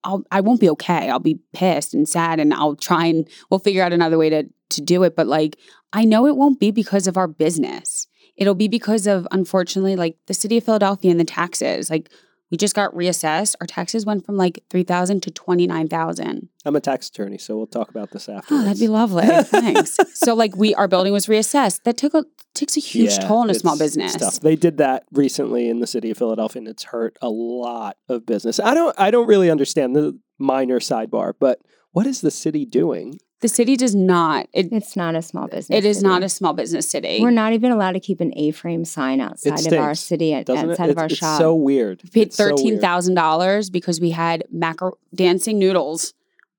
I'll 0.04 0.24
I 0.32 0.42
won't 0.42 0.60
be 0.60 0.70
okay. 0.72 1.10
I'll 1.10 1.20
be 1.20 1.40
pissed 1.54 1.94
and 1.94 2.10
sad, 2.10 2.40
and 2.40 2.54
I'll 2.54 2.76
try 2.76 3.06
and 3.06 3.28
we'll 3.50 3.60
figure 3.60 3.84
out 3.84 3.94
another 3.94 4.18
way 4.18 4.30
to 4.30 4.44
to 4.72 4.82
do 4.82 5.04
it. 5.04 5.16
But 5.16 5.28
like, 5.28 5.58
I 5.94 6.06
know 6.06 6.26
it 6.26 6.36
won't 6.36 6.60
be 6.60 6.72
because 6.72 7.08
of 7.08 7.18
our 7.18 7.28
business. 7.28 8.08
It'll 8.36 8.56
be 8.56 8.68
because 8.68 9.06
of 9.06 9.28
unfortunately, 9.32 9.96
like 9.96 10.18
the 10.28 10.34
city 10.34 10.58
of 10.58 10.64
Philadelphia 10.64 11.12
and 11.12 11.20
the 11.20 11.26
taxes. 11.26 11.90
Like, 11.90 12.12
we 12.52 12.58
just 12.58 12.76
got 12.76 12.94
reassessed. 12.94 13.56
Our 13.62 13.68
taxes 13.68 14.06
went 14.06 14.26
from 14.26 14.38
like 14.38 14.64
three 14.70 14.84
thousand 14.84 15.24
to 15.24 15.32
twenty 15.32 15.66
nine 15.66 15.88
thousand. 15.88 16.50
I'm 16.66 16.76
a 16.76 16.82
tax 16.82 17.10
attorney, 17.10 17.38
so 17.38 17.58
we'll 17.58 17.66
talk 17.68 17.90
about 17.90 18.12
this 18.12 18.30
after. 18.30 18.54
Oh, 18.54 18.64
that'd 18.64 18.80
be 18.80 18.88
lovely. 18.88 19.26
Thanks. 19.44 19.98
so 20.14 20.36
like 20.36 20.56
we 20.56 20.76
our 20.76 20.88
building 20.88 21.14
was 21.14 21.26
reassessed. 21.28 21.84
That 21.84 21.98
took 21.98 22.14
a 22.14 22.26
takes 22.54 22.78
a 22.78 22.82
huge 22.82 23.18
toll 23.20 23.44
in 23.44 23.50
a 23.50 23.54
small 23.54 23.78
business. 23.78 24.40
They 24.40 24.56
did 24.56 24.78
that 24.78 25.06
recently 25.12 25.70
in 25.70 25.80
the 25.80 25.88
city 25.88 26.12
of 26.12 26.18
Philadelphia, 26.18 26.60
and 26.60 26.68
it's 26.68 26.84
hurt 26.84 27.18
a 27.22 27.30
lot 27.30 27.98
of 28.10 28.26
business. 28.26 28.60
I 28.60 28.74
don't, 28.74 28.94
I 29.00 29.10
don't 29.10 29.28
really 29.28 29.50
understand 29.50 29.96
the 29.96 30.20
minor 30.38 30.80
sidebar, 30.80 31.34
but 31.40 31.60
what 31.92 32.06
is 32.06 32.22
the 32.22 32.32
city 32.32 32.66
doing? 32.66 33.20
The 33.42 33.48
city 33.48 33.76
does 33.76 33.96
not. 33.96 34.48
It 34.54 34.72
it's 34.72 34.96
not 34.96 35.16
a 35.16 35.22
small 35.22 35.48
business. 35.48 35.76
it 35.76 35.84
is 35.84 35.98
city. 35.98 36.08
not 36.08 36.24
a 36.24 36.30
small 36.30 36.54
business 36.54 36.88
city. 36.90 37.20
We're 37.22 37.32
not 37.32 37.54
even 37.54 37.72
allowed 37.72 37.94
to 37.94 38.00
keep 38.00 38.22
an 38.22 38.32
A-frame 38.38 38.86
sign 38.86 39.20
outside 39.20 39.66
of 39.66 39.74
our 39.80 39.96
city, 39.96 40.34
uh, 40.34 40.40
at, 40.40 40.50
outside 40.50 40.90
it? 40.90 40.92
of 40.92 40.98
our 41.00 41.06
it's, 41.06 41.16
shop. 41.16 41.36
it's 41.36 41.40
so 41.40 41.56
weird. 41.56 42.02
We 42.04 42.10
paid 42.12 42.28
It's 42.28 42.38
so 42.38 42.50
thirteen 42.50 42.80
thousand 42.80 43.16
dollars 43.16 43.70
because 43.70 44.00
we 44.00 44.12
had 44.12 44.44
macro 44.52 44.98
dancing 45.14 45.58
noodles 45.58 46.14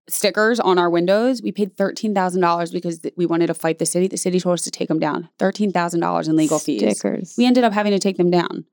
stickers 0.09 0.59
on 0.59 0.77
our 0.79 0.91
windows. 0.91 1.41
We 1.41 1.53
paid 1.53 1.77
thirteen 1.77 2.15
thousand 2.15 2.41
dollars 2.41 2.73
because 2.73 2.99
th- 2.99 3.15
we 3.17 3.27
wanted 3.27 3.47
to 3.47 3.55
fight 3.55 3.79
the 3.79 3.87
city. 3.87 4.09
The 4.09 4.17
city 4.17 4.41
told 4.41 4.55
us 4.55 4.63
to 4.63 4.71
take 4.71 4.89
them 4.89 4.99
down. 4.99 5.29
Thirteen 5.39 5.71
thousand 5.71 6.01
dollars 6.01 6.27
in 6.27 6.35
legal 6.37 6.59
fees. 6.59 6.81
Stickers. 6.81 7.35
We 7.39 7.47
ended 7.47 7.63
up 7.63 7.73
having 7.73 7.93
to 7.93 8.01
take 8.01 8.17
them 8.17 8.31
down. 8.31 8.65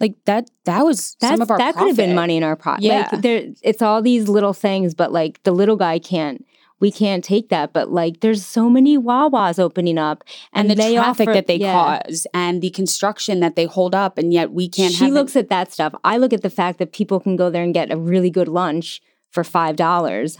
Like 0.00 0.14
that. 0.24 0.50
That 0.64 0.84
was 0.84 1.16
That's, 1.20 1.32
some 1.32 1.42
of 1.42 1.50
our. 1.50 1.58
that 1.58 1.76
could 1.76 1.88
have 1.88 1.96
been 1.96 2.14
money 2.14 2.38
in 2.38 2.42
our 2.42 2.56
pocket. 2.56 2.84
Yeah. 2.84 3.08
Like 3.12 3.22
there, 3.22 3.44
it's 3.62 3.82
all 3.82 4.00
these 4.00 4.28
little 4.28 4.54
things, 4.54 4.94
but 4.94 5.12
like 5.12 5.42
the 5.42 5.52
little 5.52 5.76
guy 5.76 5.98
can't. 5.98 6.44
We 6.80 6.90
can't 6.90 7.24
take 7.24 7.48
that. 7.48 7.72
But 7.72 7.90
like, 7.90 8.20
there's 8.20 8.44
so 8.44 8.68
many 8.68 8.98
Wawas 8.98 9.58
opening 9.58 9.96
up, 9.98 10.24
And, 10.52 10.70
the 10.70 10.74
they 10.74 10.94
traffic 10.94 11.28
offer- 11.28 11.34
that 11.34 11.46
they 11.46 11.56
yeah. 11.56 12.00
cause, 12.02 12.26
and 12.34 12.60
the 12.60 12.70
construction 12.70 13.40
that 13.40 13.56
they 13.56 13.64
hold 13.64 13.94
up, 13.94 14.18
and 14.18 14.32
yet 14.32 14.52
we 14.52 14.68
can't. 14.68 14.92
She 14.92 15.10
looks 15.10 15.36
it. 15.36 15.40
at 15.40 15.48
that 15.50 15.72
stuff. 15.72 15.94
I 16.04 16.16
look 16.16 16.32
at 16.32 16.42
the 16.42 16.50
fact 16.50 16.78
that 16.78 16.92
people 16.92 17.20
can 17.20 17.36
go 17.36 17.48
there 17.50 17.62
and 17.62 17.72
get 17.72 17.92
a 17.92 17.96
really 17.96 18.30
good 18.30 18.48
lunch 18.48 19.00
for 19.30 19.44
five 19.44 19.76
dollars. 19.76 20.38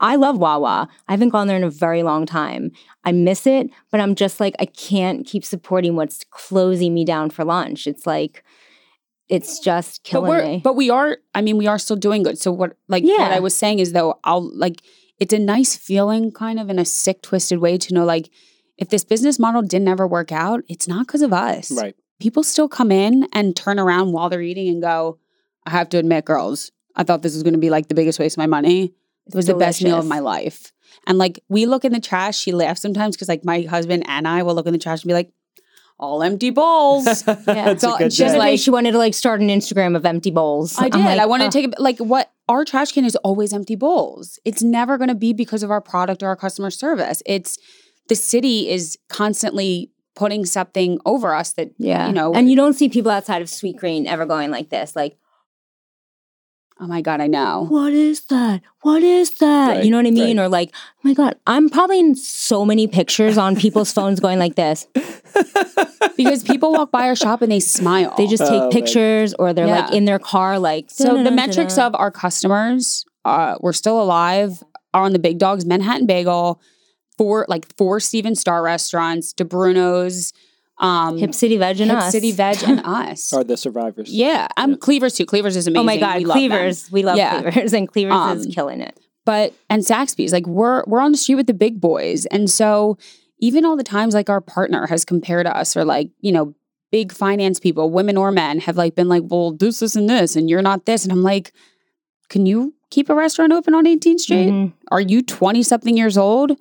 I 0.00 0.16
love 0.16 0.36
Wawa. 0.36 0.88
I 1.06 1.12
haven't 1.12 1.28
gone 1.28 1.46
there 1.46 1.56
in 1.56 1.62
a 1.62 1.70
very 1.70 2.02
long 2.02 2.26
time. 2.26 2.72
I 3.04 3.12
miss 3.12 3.46
it, 3.46 3.70
but 3.90 4.00
I'm 4.00 4.16
just 4.16 4.40
like 4.40 4.54
I 4.58 4.64
can't 4.66 5.24
keep 5.24 5.44
supporting 5.44 5.94
what's 5.94 6.24
closing 6.30 6.92
me 6.92 7.04
down 7.04 7.30
for 7.30 7.44
lunch. 7.44 7.86
It's 7.86 8.06
like 8.06 8.42
it's 9.28 9.60
just 9.60 10.02
but 10.02 10.08
killing 10.10 10.28
we're 10.30 10.44
me. 10.44 10.60
but 10.62 10.74
we 10.74 10.90
are 10.90 11.18
i 11.34 11.40
mean 11.40 11.56
we 11.56 11.68
are 11.68 11.78
still 11.78 11.96
doing 11.96 12.24
good 12.24 12.36
so 12.36 12.50
what 12.50 12.76
like 12.88 13.04
yeah. 13.06 13.18
what 13.18 13.30
i 13.32 13.38
was 13.38 13.56
saying 13.56 13.78
is 13.78 13.92
though 13.92 14.18
i'll 14.24 14.42
like 14.58 14.82
it's 15.18 15.32
a 15.32 15.38
nice 15.38 15.76
feeling 15.76 16.30
kind 16.32 16.58
of 16.58 16.68
in 16.70 16.78
a 16.78 16.84
sick 16.84 17.22
twisted 17.22 17.58
way 17.58 17.78
to 17.78 17.94
know 17.94 18.04
like 18.04 18.30
if 18.78 18.88
this 18.88 19.04
business 19.04 19.38
model 19.38 19.62
didn't 19.62 19.88
ever 19.88 20.06
work 20.06 20.32
out 20.32 20.62
it's 20.68 20.88
not 20.88 21.06
because 21.06 21.22
of 21.22 21.32
us 21.32 21.70
Right. 21.70 21.94
people 22.20 22.42
still 22.42 22.68
come 22.68 22.90
in 22.90 23.28
and 23.32 23.54
turn 23.54 23.78
around 23.78 24.12
while 24.12 24.28
they're 24.28 24.42
eating 24.42 24.68
and 24.68 24.82
go 24.82 25.18
i 25.66 25.70
have 25.70 25.88
to 25.90 25.98
admit 25.98 26.24
girls 26.24 26.72
i 26.96 27.02
thought 27.04 27.22
this 27.22 27.34
was 27.34 27.42
going 27.42 27.54
to 27.54 27.60
be 27.60 27.70
like 27.70 27.88
the 27.88 27.94
biggest 27.94 28.18
waste 28.18 28.34
of 28.36 28.38
my 28.38 28.46
money 28.46 28.94
it 29.26 29.34
was 29.34 29.46
the 29.46 29.54
best 29.54 29.82
meal 29.82 29.98
of 29.98 30.06
my 30.06 30.18
life 30.18 30.72
and 31.06 31.18
like 31.18 31.40
we 31.48 31.66
look 31.66 31.84
in 31.84 31.92
the 31.92 32.00
trash 32.00 32.38
she 32.38 32.52
laughs 32.52 32.80
sometimes 32.82 33.14
because 33.16 33.28
like 33.28 33.44
my 33.44 33.62
husband 33.62 34.02
and 34.08 34.26
i 34.26 34.42
will 34.42 34.54
look 34.54 34.66
in 34.66 34.72
the 34.72 34.78
trash 34.78 35.02
and 35.02 35.08
be 35.08 35.14
like 35.14 35.30
all 35.98 36.22
empty 36.24 36.50
bowls 36.50 37.04
That's 37.24 37.82
So 37.82 37.94
a 37.94 37.98
good 37.98 38.04
just 38.10 38.18
day. 38.18 38.28
day, 38.32 38.38
like- 38.38 38.58
she 38.58 38.70
wanted 38.70 38.90
to 38.92 38.98
like 38.98 39.14
start 39.14 39.40
an 39.40 39.48
Instagram 39.48 39.94
of 39.94 40.04
empty 40.04 40.32
bowls. 40.32 40.76
I 40.76 40.88
did. 40.88 40.98
like, 41.00 41.20
I 41.20 41.26
wanted 41.26 41.44
"Ugh." 41.44 41.52
to 41.52 41.58
take 41.62 41.72
it 41.72 41.78
like 41.78 41.98
what 41.98 42.31
our 42.48 42.64
trash 42.64 42.92
can 42.92 43.04
is 43.04 43.16
always 43.16 43.52
empty 43.52 43.76
bowls. 43.76 44.38
It's 44.44 44.62
never 44.62 44.98
going 44.98 45.08
to 45.08 45.14
be 45.14 45.32
because 45.32 45.62
of 45.62 45.70
our 45.70 45.80
product 45.80 46.22
or 46.22 46.26
our 46.28 46.36
customer 46.36 46.70
service. 46.70 47.22
It's 47.26 47.58
the 48.08 48.14
city 48.16 48.68
is 48.68 48.98
constantly 49.08 49.90
putting 50.14 50.44
something 50.44 50.98
over 51.06 51.34
us 51.34 51.54
that 51.54 51.70
Yeah. 51.78 52.08
you 52.08 52.12
know. 52.12 52.34
and 52.34 52.50
you 52.50 52.56
don't 52.56 52.74
see 52.74 52.88
people 52.88 53.10
outside 53.10 53.40
of 53.42 53.48
Sweet 53.48 53.76
Green 53.78 54.06
ever 54.06 54.26
going 54.26 54.50
like 54.50 54.68
this, 54.68 54.94
like, 54.94 55.16
oh 56.80 56.86
my 56.86 57.00
god, 57.00 57.20
I 57.20 57.26
know. 57.26 57.66
what 57.68 57.92
is 57.92 58.22
that? 58.26 58.62
What 58.82 59.02
is 59.02 59.30
that? 59.36 59.68
Right, 59.76 59.84
you 59.84 59.90
know 59.90 59.98
what 59.98 60.06
I 60.06 60.10
mean? 60.10 60.38
right. 60.38 60.44
Or 60.44 60.48
like, 60.48 60.70
oh 60.74 60.98
my 61.02 61.14
God, 61.14 61.36
I'm 61.46 61.68
probably 61.68 62.00
in 62.00 62.14
so 62.16 62.64
many 62.64 62.86
pictures 62.86 63.38
on 63.38 63.54
people's 63.56 63.92
phones 63.98 64.20
going 64.20 64.38
like 64.38 64.54
this. 64.56 64.86
because 66.16 66.42
people 66.52 66.72
walk 66.72 66.90
by 66.90 67.06
our 67.06 67.16
shop 67.16 67.42
and 67.42 67.50
they 67.52 67.60
smile. 67.60 68.14
They 68.16 68.26
just 68.26 68.42
Oh, 68.42 68.48
take 68.50 68.60
man. 68.62 68.70
pictures 68.70 69.34
or 69.34 69.52
they're 69.52 69.66
like 69.66 69.92
in 69.92 70.04
their 70.04 70.18
car, 70.18 70.58
like, 70.58 70.90
so 70.90 71.22
the 71.22 71.30
metrics 71.30 71.78
of 71.78 71.94
our 71.94 72.10
customers, 72.10 73.04
uh, 73.24 73.56
we're 73.60 73.72
still 73.72 74.00
alive. 74.02 74.62
Are 74.94 75.04
on 75.04 75.12
the 75.12 75.18
big 75.18 75.38
dogs, 75.38 75.64
Manhattan 75.64 76.06
Bagel, 76.06 76.60
four 77.16 77.46
like 77.48 77.66
four 77.78 77.98
Stephen 77.98 78.34
Starr 78.34 78.62
restaurants, 78.62 79.32
Di 79.32 79.42
Bruno's, 79.44 80.34
um, 80.78 81.18
Hip 81.18 81.34
City 81.34 81.56
Veg 81.56 81.80
and 81.80 81.90
Hip 81.90 82.00
us. 82.00 82.12
City 82.12 82.32
Veg, 82.32 82.62
and 82.64 82.80
us. 82.84 83.32
Are 83.32 83.44
the 83.44 83.56
survivors? 83.56 84.10
Yeah, 84.12 84.48
I'm 84.56 84.70
Yeah. 84.70 84.76
Cleavers 84.76 85.14
too. 85.14 85.26
Cleavers 85.26 85.56
is 85.56 85.66
amazing. 85.66 85.80
Oh 85.80 85.84
my 85.84 85.96
God, 85.98 86.16
We 86.18 86.24
love. 86.24 86.34
Cleavers. 86.36 86.90
We 86.90 87.02
love 87.02 87.16
Yeah. 87.18 87.42
Cleavers 87.42 87.72
and 87.72 87.88
Cleavers 87.88 88.14
Um, 88.14 88.38
is 88.38 88.46
killing 88.54 88.80
it. 88.80 88.98
But 89.24 89.54
and 89.70 89.84
Saxby's, 89.84 90.32
like 90.32 90.46
we're 90.46 90.82
we're 90.86 91.00
on 91.00 91.12
the 91.12 91.18
street 91.18 91.36
with 91.36 91.46
the 91.46 91.54
big 91.54 91.80
boys, 91.80 92.26
and 92.26 92.50
so 92.50 92.98
even 93.38 93.64
all 93.64 93.76
the 93.76 93.84
times 93.84 94.14
like 94.14 94.28
our 94.30 94.40
partner 94.40 94.86
has 94.86 95.04
compared 95.04 95.46
us 95.46 95.76
or 95.76 95.84
like 95.84 96.10
you 96.20 96.32
know 96.32 96.54
big 96.90 97.12
finance 97.12 97.58
people, 97.60 97.88
women 97.90 98.16
or 98.16 98.30
men, 98.32 98.58
have 98.60 98.76
like 98.76 98.94
been 98.94 99.08
like, 99.08 99.22
well, 99.26 99.52
this, 99.52 99.78
this, 99.78 99.96
and 99.96 100.10
this, 100.10 100.36
and 100.36 100.50
you're 100.50 100.60
not 100.60 100.84
this. 100.84 101.04
And 101.04 101.12
I'm 101.12 101.22
like, 101.22 101.52
can 102.28 102.44
you 102.44 102.74
keep 102.90 103.08
a 103.08 103.14
restaurant 103.14 103.50
open 103.52 103.74
on 103.74 103.86
18th 103.86 104.20
Street? 104.20 104.50
Mhm. 104.50 104.72
Are 104.90 105.00
you 105.00 105.22
20 105.22 105.62
something 105.62 105.96
years 105.96 106.18
old 106.18 106.52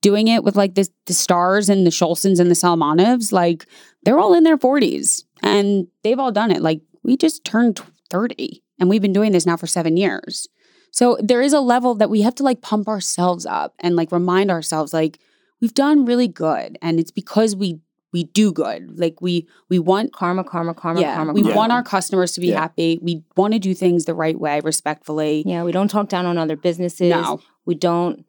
doing 0.00 0.28
it 0.28 0.44
with 0.44 0.56
like 0.56 0.74
the, 0.74 0.88
the 1.06 1.14
Starrs 1.14 1.68
and 1.68 1.86
the 1.86 1.90
Schulsons 1.90 2.38
and 2.40 2.50
the 2.50 2.54
Solomonovs? 2.54 3.32
Like 3.32 3.66
they're 4.04 4.18
all 4.18 4.34
in 4.34 4.44
their 4.44 4.58
40s 4.58 5.24
and 5.42 5.86
they've 6.02 6.18
all 6.18 6.32
done 6.32 6.50
it. 6.50 6.62
Like 6.62 6.80
we 7.02 7.16
just 7.16 7.44
turned 7.44 7.80
30 8.10 8.62
and 8.78 8.88
we've 8.88 9.02
been 9.02 9.12
doing 9.12 9.32
this 9.32 9.46
now 9.46 9.56
for 9.56 9.66
seven 9.66 9.96
years. 9.96 10.46
So 10.90 11.18
there 11.20 11.42
is 11.42 11.52
a 11.52 11.60
level 11.60 11.94
that 11.96 12.10
we 12.10 12.22
have 12.22 12.34
to 12.36 12.42
like 12.42 12.62
pump 12.62 12.88
ourselves 12.88 13.44
up 13.44 13.74
and 13.80 13.94
like 13.96 14.10
remind 14.12 14.50
ourselves 14.50 14.92
like 14.94 15.18
we've 15.60 15.74
done 15.74 16.04
really 16.06 16.28
good 16.28 16.78
and 16.80 16.98
it's 16.98 17.10
because 17.10 17.54
we 17.54 17.80
we 18.10 18.24
do 18.24 18.50
good. 18.52 18.98
Like 18.98 19.20
we 19.20 19.46
we 19.68 19.78
want 19.78 20.14
Karma, 20.14 20.42
karma, 20.42 20.72
karma, 20.72 21.00
yeah, 21.02 21.14
karma. 21.14 21.32
we 21.34 21.42
karma. 21.42 21.56
want 21.56 21.72
our 21.72 21.82
customers 21.82 22.32
to 22.32 22.40
be 22.40 22.48
Yeah. 22.48 22.60
happy. 22.60 22.98
We 23.02 23.22
want 23.36 23.52
to 23.52 23.58
do 23.58 23.74
things 23.74 24.06
the 24.06 24.14
right 24.14 24.38
way, 24.40 24.60
respectfully. 24.64 25.42
Yeah, 25.44 25.62
we 25.62 25.72
don't 25.72 25.88
talk 25.88 26.08
down 26.08 26.24
on 26.24 26.38
other 26.38 26.56
businesses. 26.56 27.10
No. 27.10 27.40
We 27.66 27.74
don't. 27.74 28.24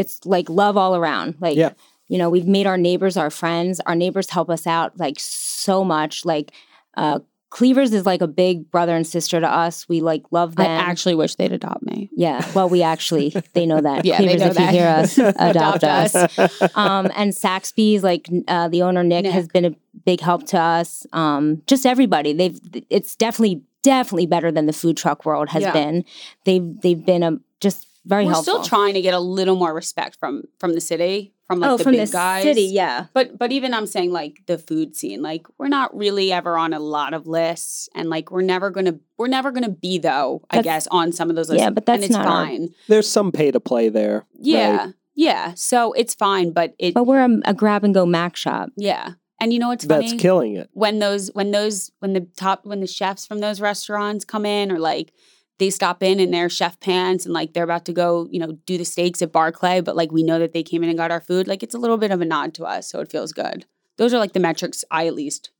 It's 0.00 0.14
like 0.24 0.48
love 0.48 0.76
all 0.76 0.94
around. 0.96 1.34
Like, 1.40 1.56
Yeah. 1.56 1.72
you 2.08 2.18
know, 2.18 2.28
we've 2.30 2.46
made 2.46 2.66
our 2.66 2.78
neighbors 2.78 3.16
our 3.16 3.30
friends. 3.30 3.80
Our 3.86 3.94
neighbors 3.94 4.30
help 4.30 4.48
us 4.50 4.66
out 4.66 4.98
like 4.98 5.16
so 5.18 5.84
much. 5.84 6.24
Like, 6.24 6.52
uh, 6.96 7.20
Cleavers 7.50 7.92
is 7.92 8.06
like 8.06 8.22
a 8.22 8.28
big 8.28 8.70
brother 8.70 8.94
and 8.94 9.04
sister 9.04 9.40
to 9.40 9.48
us. 9.64 9.88
We 9.88 10.00
like 10.00 10.22
love 10.30 10.54
them. 10.54 10.66
I 10.70 10.90
actually 10.90 11.16
wish 11.16 11.34
they'd 11.34 11.50
adopt 11.52 11.82
me. 11.82 12.08
yeah. 12.14 12.48
Well, 12.54 12.68
we 12.68 12.80
actually 12.94 13.34
they 13.54 13.66
know 13.66 13.80
that. 13.80 14.04
Yeah, 14.04 14.18
they 14.18 14.26
Cleavers, 14.36 14.40
know 14.40 14.46
if 14.50 14.54
that. 14.56 14.72
you 14.72 14.78
hear 14.78 14.88
us, 14.88 15.18
adopt, 15.18 15.82
Adopt 15.82 15.84
us. 15.84 16.14
us. 16.38 16.62
um, 16.76 17.10
and 17.16 17.34
Saxby's, 17.34 18.04
like 18.04 18.28
uh, 18.46 18.68
the 18.68 18.82
owner 18.82 19.02
Nick, 19.02 19.24
Nick. 19.24 19.32
has 19.32 19.48
been 19.48 19.64
a 19.64 19.74
big 20.06 20.20
help 20.20 20.46
to 20.52 20.60
us. 20.60 21.04
Um, 21.12 21.62
just 21.66 21.84
everybody. 21.86 22.32
They've. 22.32 22.60
It's 22.88 23.16
definitely 23.16 23.62
definitely 23.82 24.26
better 24.26 24.52
than 24.52 24.66
the 24.66 24.72
food 24.72 24.96
truck 24.96 25.24
world 25.26 25.48
has 25.48 25.62
Yeah. 25.64 25.72
been. 25.72 26.04
They've 26.44 26.80
they've 26.82 27.04
been 27.04 27.24
a 27.24 27.32
just 27.60 27.88
very 28.10 28.26
We're 28.26 28.32
helpful. 28.32 28.62
still 28.62 28.64
trying 28.64 28.94
to 28.94 29.00
get 29.00 29.14
a 29.14 29.20
little 29.20 29.56
more 29.56 29.72
respect 29.72 30.16
from 30.20 30.42
from 30.58 30.74
the 30.74 30.80
city, 30.82 31.32
from 31.46 31.60
like 31.60 31.70
oh, 31.70 31.76
the 31.78 31.84
from 31.84 31.92
big 31.92 32.06
the 32.08 32.12
guys. 32.12 32.42
city, 32.42 32.64
yeah. 32.64 33.06
But 33.14 33.38
but 33.38 33.50
even 33.52 33.72
I'm 33.72 33.86
saying 33.86 34.12
like 34.12 34.40
the 34.46 34.58
food 34.58 34.94
scene, 34.96 35.22
like 35.22 35.46
we're 35.58 35.68
not 35.68 35.96
really 35.96 36.30
ever 36.32 36.58
on 36.58 36.72
a 36.74 36.80
lot 36.80 37.14
of 37.14 37.26
lists, 37.26 37.88
and 37.94 38.10
like 38.10 38.30
we're 38.30 38.42
never 38.42 38.68
gonna 38.70 38.96
we're 39.16 39.28
never 39.28 39.50
gonna 39.52 39.70
be 39.70 39.96
though. 39.98 40.42
I 40.50 40.60
guess 40.60 40.86
on 40.90 41.12
some 41.12 41.30
of 41.30 41.36
those 41.36 41.48
lists. 41.48 41.62
Yeah, 41.62 41.70
but 41.70 41.88
and 41.88 42.02
that's 42.02 42.04
it's 42.10 42.12
not 42.12 42.26
our- 42.26 42.46
fine. 42.46 42.68
There's 42.88 43.08
some 43.08 43.32
pay 43.32 43.50
to 43.52 43.60
play 43.60 43.88
there. 43.88 44.26
Yeah, 44.38 44.76
right? 44.76 44.94
yeah. 45.14 45.54
So 45.54 45.92
it's 45.94 46.14
fine, 46.14 46.52
but 46.52 46.74
it 46.78 46.92
But 46.94 47.04
we're 47.04 47.24
a, 47.24 47.40
a 47.46 47.54
grab 47.54 47.84
and 47.84 47.94
go 47.94 48.04
Mac 48.04 48.36
shop. 48.36 48.70
yeah. 48.76 49.12
And 49.42 49.54
you 49.54 49.58
know 49.58 49.68
what's 49.68 49.86
funny? 49.86 50.10
That's 50.10 50.20
killing 50.20 50.56
it. 50.56 50.68
when 50.74 50.98
those 50.98 51.30
when 51.32 51.50
those 51.50 51.90
when 52.00 52.12
the 52.12 52.28
top 52.36 52.66
when 52.66 52.80
the 52.80 52.86
chefs 52.86 53.26
from 53.26 53.38
those 53.38 53.58
restaurants 53.58 54.22
come 54.22 54.44
in 54.44 54.70
or 54.70 54.78
like 54.78 55.14
they 55.60 55.70
stop 55.70 56.02
in 56.02 56.18
in 56.18 56.32
their 56.32 56.48
chef 56.48 56.80
pants 56.80 57.24
and 57.24 57.32
like 57.32 57.52
they're 57.52 57.62
about 57.64 57.84
to 57.84 57.92
go 57.92 58.26
you 58.32 58.40
know 58.40 58.52
do 58.66 58.76
the 58.76 58.84
steaks 58.84 59.22
at 59.22 59.30
barclay 59.30 59.80
but 59.80 59.94
like 59.94 60.10
we 60.10 60.24
know 60.24 60.38
that 60.40 60.52
they 60.52 60.64
came 60.64 60.82
in 60.82 60.88
and 60.88 60.98
got 60.98 61.12
our 61.12 61.20
food 61.20 61.46
like 61.46 61.62
it's 61.62 61.74
a 61.74 61.78
little 61.78 61.96
bit 61.98 62.10
of 62.10 62.20
a 62.20 62.24
nod 62.24 62.52
to 62.54 62.64
us 62.64 62.88
so 62.90 62.98
it 63.00 63.10
feels 63.10 63.32
good 63.32 63.64
those 63.96 64.12
are 64.12 64.18
like 64.18 64.32
the 64.32 64.40
metrics 64.40 64.84
i 64.90 65.06
at 65.06 65.14
least 65.14 65.50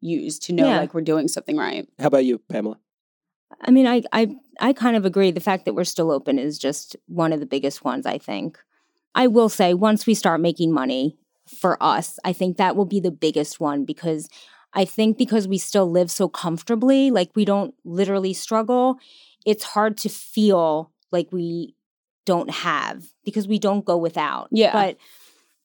use 0.00 0.38
to 0.38 0.52
know 0.52 0.68
Yeah. 0.68 0.78
like 0.78 0.94
we're 0.94 1.00
doing 1.00 1.26
something 1.26 1.56
right 1.56 1.88
How 1.98 2.06
about 2.06 2.24
you, 2.24 2.38
Pamela? 2.38 2.78
I 3.62 3.70
mean, 3.70 3.86
I 3.86 4.02
I 4.12 4.36
I 4.60 4.72
kind 4.72 4.96
of 4.96 5.04
agree. 5.06 5.30
The 5.30 5.40
fact 5.40 5.64
that 5.64 5.74
we're 5.74 5.84
still 5.84 6.10
open 6.10 6.38
is 6.38 6.58
just 6.58 6.96
one 7.06 7.32
of 7.32 7.40
the 7.40 7.46
biggest 7.46 7.84
ones. 7.84 8.04
I 8.04 8.18
think. 8.18 8.58
I 9.14 9.26
will 9.28 9.48
say, 9.48 9.72
once 9.72 10.04
we 10.06 10.14
start 10.14 10.40
making 10.40 10.72
money 10.72 11.16
for 11.60 11.82
us, 11.82 12.18
I 12.24 12.32
think 12.34 12.56
that 12.56 12.76
will 12.76 12.84
be 12.84 13.00
the 13.00 13.10
biggest 13.10 13.58
one 13.60 13.84
because 13.86 14.28
I 14.74 14.84
think 14.84 15.16
because 15.16 15.48
we 15.48 15.58
still 15.58 15.90
live 15.90 16.10
so 16.10 16.28
comfortably, 16.28 17.10
like 17.10 17.30
we 17.34 17.44
don't 17.46 17.72
literally 17.84 18.34
struggle. 18.34 18.98
It's 19.46 19.64
hard 19.64 19.96
to 19.98 20.08
feel 20.10 20.92
like 21.10 21.32
we 21.32 21.74
don't 22.26 22.50
have 22.50 23.04
because 23.24 23.48
we 23.48 23.58
don't 23.58 23.84
go 23.84 23.96
without. 23.96 24.48
Yeah. 24.50 24.72
But 24.72 24.98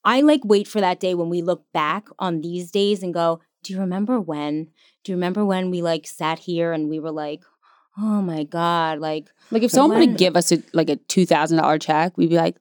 I 0.05 0.21
like 0.21 0.41
wait 0.45 0.67
for 0.67 0.79
that 0.79 0.99
day 0.99 1.13
when 1.13 1.29
we 1.29 1.41
look 1.41 1.65
back 1.73 2.07
on 2.19 2.41
these 2.41 2.71
days 2.71 3.03
and 3.03 3.13
go, 3.13 3.41
do 3.63 3.73
you 3.73 3.79
remember 3.79 4.19
when? 4.19 4.69
Do 5.03 5.11
you 5.11 5.15
remember 5.17 5.43
when 5.43 5.71
we 5.71 5.82
like 5.82 6.07
sat 6.07 6.39
here 6.39 6.71
and 6.71 6.89
we 6.89 6.99
were 6.99 7.11
like, 7.11 7.43
oh 7.97 8.21
my 8.21 8.43
God, 8.43 8.99
like, 8.99 9.29
like 9.49 9.63
if 9.63 9.71
someone 9.71 9.99
would 9.99 10.17
give 10.17 10.38
us 10.38 10.51
a, 10.51 10.63
like 10.73 10.89
a 10.89 10.95
$2000 10.95 11.82
check 11.82 12.17
we'd 12.17 12.29
be 12.29 12.38
like 12.38 12.55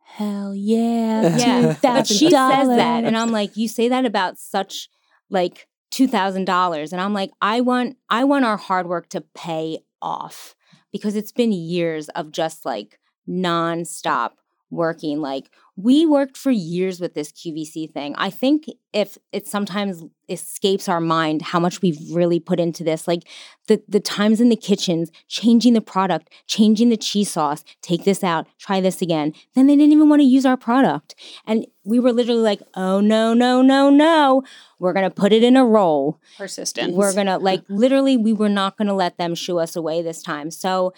hell 0.00 0.54
yeah 0.54 1.36
yeah. 1.36 1.76
But 1.80 2.06
she 2.06 2.30
says 2.30 2.68
that. 2.68 3.04
And 3.04 3.16
I'm 3.16 3.30
like, 3.30 3.56
you 3.56 3.68
say 3.68 3.88
that 3.88 4.04
about 4.04 4.38
such 4.38 4.88
like 5.30 5.68
two 5.90 6.08
thousand 6.08 6.46
dollars. 6.46 6.92
And 6.92 7.00
I'm 7.00 7.14
like, 7.14 7.30
I 7.40 7.60
want 7.60 7.96
I 8.10 8.24
want 8.24 8.44
our 8.44 8.56
hard 8.56 8.86
work 8.86 9.08
to 9.10 9.20
pay 9.20 9.78
off 10.00 10.54
because 10.92 11.16
it's 11.16 11.32
been 11.32 11.52
years 11.52 12.08
of 12.10 12.32
just 12.32 12.64
like 12.64 12.98
nonstop 13.28 14.32
working. 14.72 15.20
Like 15.20 15.50
we 15.76 16.04
worked 16.04 16.36
for 16.36 16.50
years 16.50 17.00
with 17.00 17.14
this 17.14 17.30
QVC 17.30 17.92
thing. 17.92 18.14
I 18.18 18.30
think 18.30 18.66
if 18.92 19.16
it 19.32 19.46
sometimes 19.46 20.02
escapes 20.28 20.88
our 20.88 21.00
mind 21.00 21.42
how 21.42 21.60
much 21.60 21.80
we've 21.80 21.98
really 22.12 22.40
put 22.40 22.58
into 22.58 22.82
this, 22.82 23.06
like 23.06 23.22
the 23.68 23.82
the 23.86 24.00
times 24.00 24.40
in 24.40 24.48
the 24.48 24.56
kitchens, 24.56 25.10
changing 25.28 25.74
the 25.74 25.80
product, 25.80 26.30
changing 26.46 26.88
the 26.88 26.96
cheese 26.96 27.30
sauce, 27.30 27.64
take 27.80 28.04
this 28.04 28.24
out, 28.24 28.46
try 28.58 28.80
this 28.80 29.00
again. 29.00 29.32
Then 29.54 29.66
they 29.66 29.76
didn't 29.76 29.92
even 29.92 30.08
want 30.08 30.20
to 30.20 30.26
use 30.26 30.44
our 30.44 30.56
product. 30.56 31.14
And 31.46 31.66
we 31.84 32.00
were 32.00 32.12
literally 32.12 32.42
like, 32.42 32.62
oh 32.74 33.00
no, 33.00 33.32
no, 33.34 33.62
no, 33.62 33.90
no. 33.90 34.42
We're 34.78 34.92
gonna 34.92 35.10
put 35.10 35.32
it 35.32 35.44
in 35.44 35.56
a 35.56 35.64
roll. 35.64 36.18
persistence 36.36 36.94
We're 36.94 37.14
gonna 37.14 37.38
like 37.50 37.62
literally 37.68 38.16
we 38.16 38.32
were 38.32 38.48
not 38.48 38.76
gonna 38.76 38.94
let 38.94 39.16
them 39.16 39.34
shoo 39.34 39.58
us 39.58 39.76
away 39.76 40.02
this 40.02 40.22
time. 40.22 40.50
So 40.50 40.92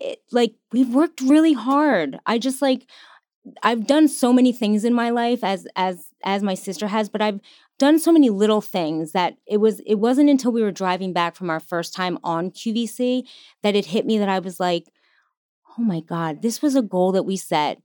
it 0.00 0.22
like 0.30 0.54
we've 0.72 0.88
worked 0.88 1.20
really 1.20 1.52
hard. 1.52 2.18
I 2.26 2.38
just 2.38 2.62
like 2.62 2.86
I've 3.62 3.86
done 3.86 4.08
so 4.08 4.32
many 4.32 4.52
things 4.52 4.84
in 4.84 4.92
my 4.94 5.10
life 5.10 5.42
as 5.42 5.66
as 5.76 6.08
as 6.24 6.42
my 6.42 6.54
sister 6.54 6.88
has, 6.88 7.08
but 7.08 7.22
I've 7.22 7.40
done 7.78 7.98
so 7.98 8.12
many 8.12 8.28
little 8.28 8.60
things 8.60 9.12
that 9.12 9.36
it 9.46 9.58
was 9.58 9.80
it 9.86 9.96
wasn't 9.96 10.28
until 10.30 10.52
we 10.52 10.62
were 10.62 10.70
driving 10.70 11.12
back 11.12 11.34
from 11.36 11.48
our 11.48 11.60
first 11.60 11.94
time 11.94 12.18
on 12.22 12.50
QVC 12.50 13.24
that 13.62 13.74
it 13.74 13.86
hit 13.86 14.04
me 14.04 14.18
that 14.18 14.28
I 14.28 14.38
was 14.40 14.60
like, 14.60 14.92
"Oh 15.78 15.82
my 15.82 16.00
god, 16.00 16.42
this 16.42 16.60
was 16.62 16.76
a 16.76 16.82
goal 16.82 17.12
that 17.12 17.24
we 17.24 17.36
set 17.36 17.80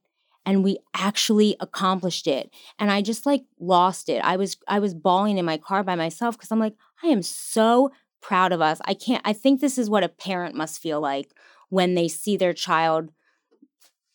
and 0.45 0.63
we 0.63 0.77
actually 0.93 1.55
accomplished 1.59 2.27
it." 2.27 2.49
And 2.77 2.91
I 2.91 3.01
just 3.01 3.25
like 3.25 3.45
lost 3.59 4.09
it. 4.09 4.19
I 4.23 4.35
was 4.37 4.57
I 4.67 4.79
was 4.79 4.93
bawling 4.93 5.37
in 5.37 5.45
my 5.45 5.57
car 5.57 5.83
by 5.83 5.95
myself 5.95 6.37
cuz 6.37 6.51
I'm 6.51 6.59
like, 6.59 6.75
"I 7.03 7.07
am 7.07 7.21
so 7.21 7.91
proud 8.21 8.51
of 8.51 8.61
us. 8.61 8.81
I 8.85 8.93
can't 8.93 9.21
I 9.25 9.33
think 9.33 9.61
this 9.61 9.77
is 9.77 9.89
what 9.89 10.03
a 10.03 10.09
parent 10.09 10.55
must 10.55 10.81
feel 10.81 10.99
like 10.99 11.31
when 11.69 11.95
they 11.95 12.07
see 12.09 12.37
their 12.37 12.53
child 12.53 13.11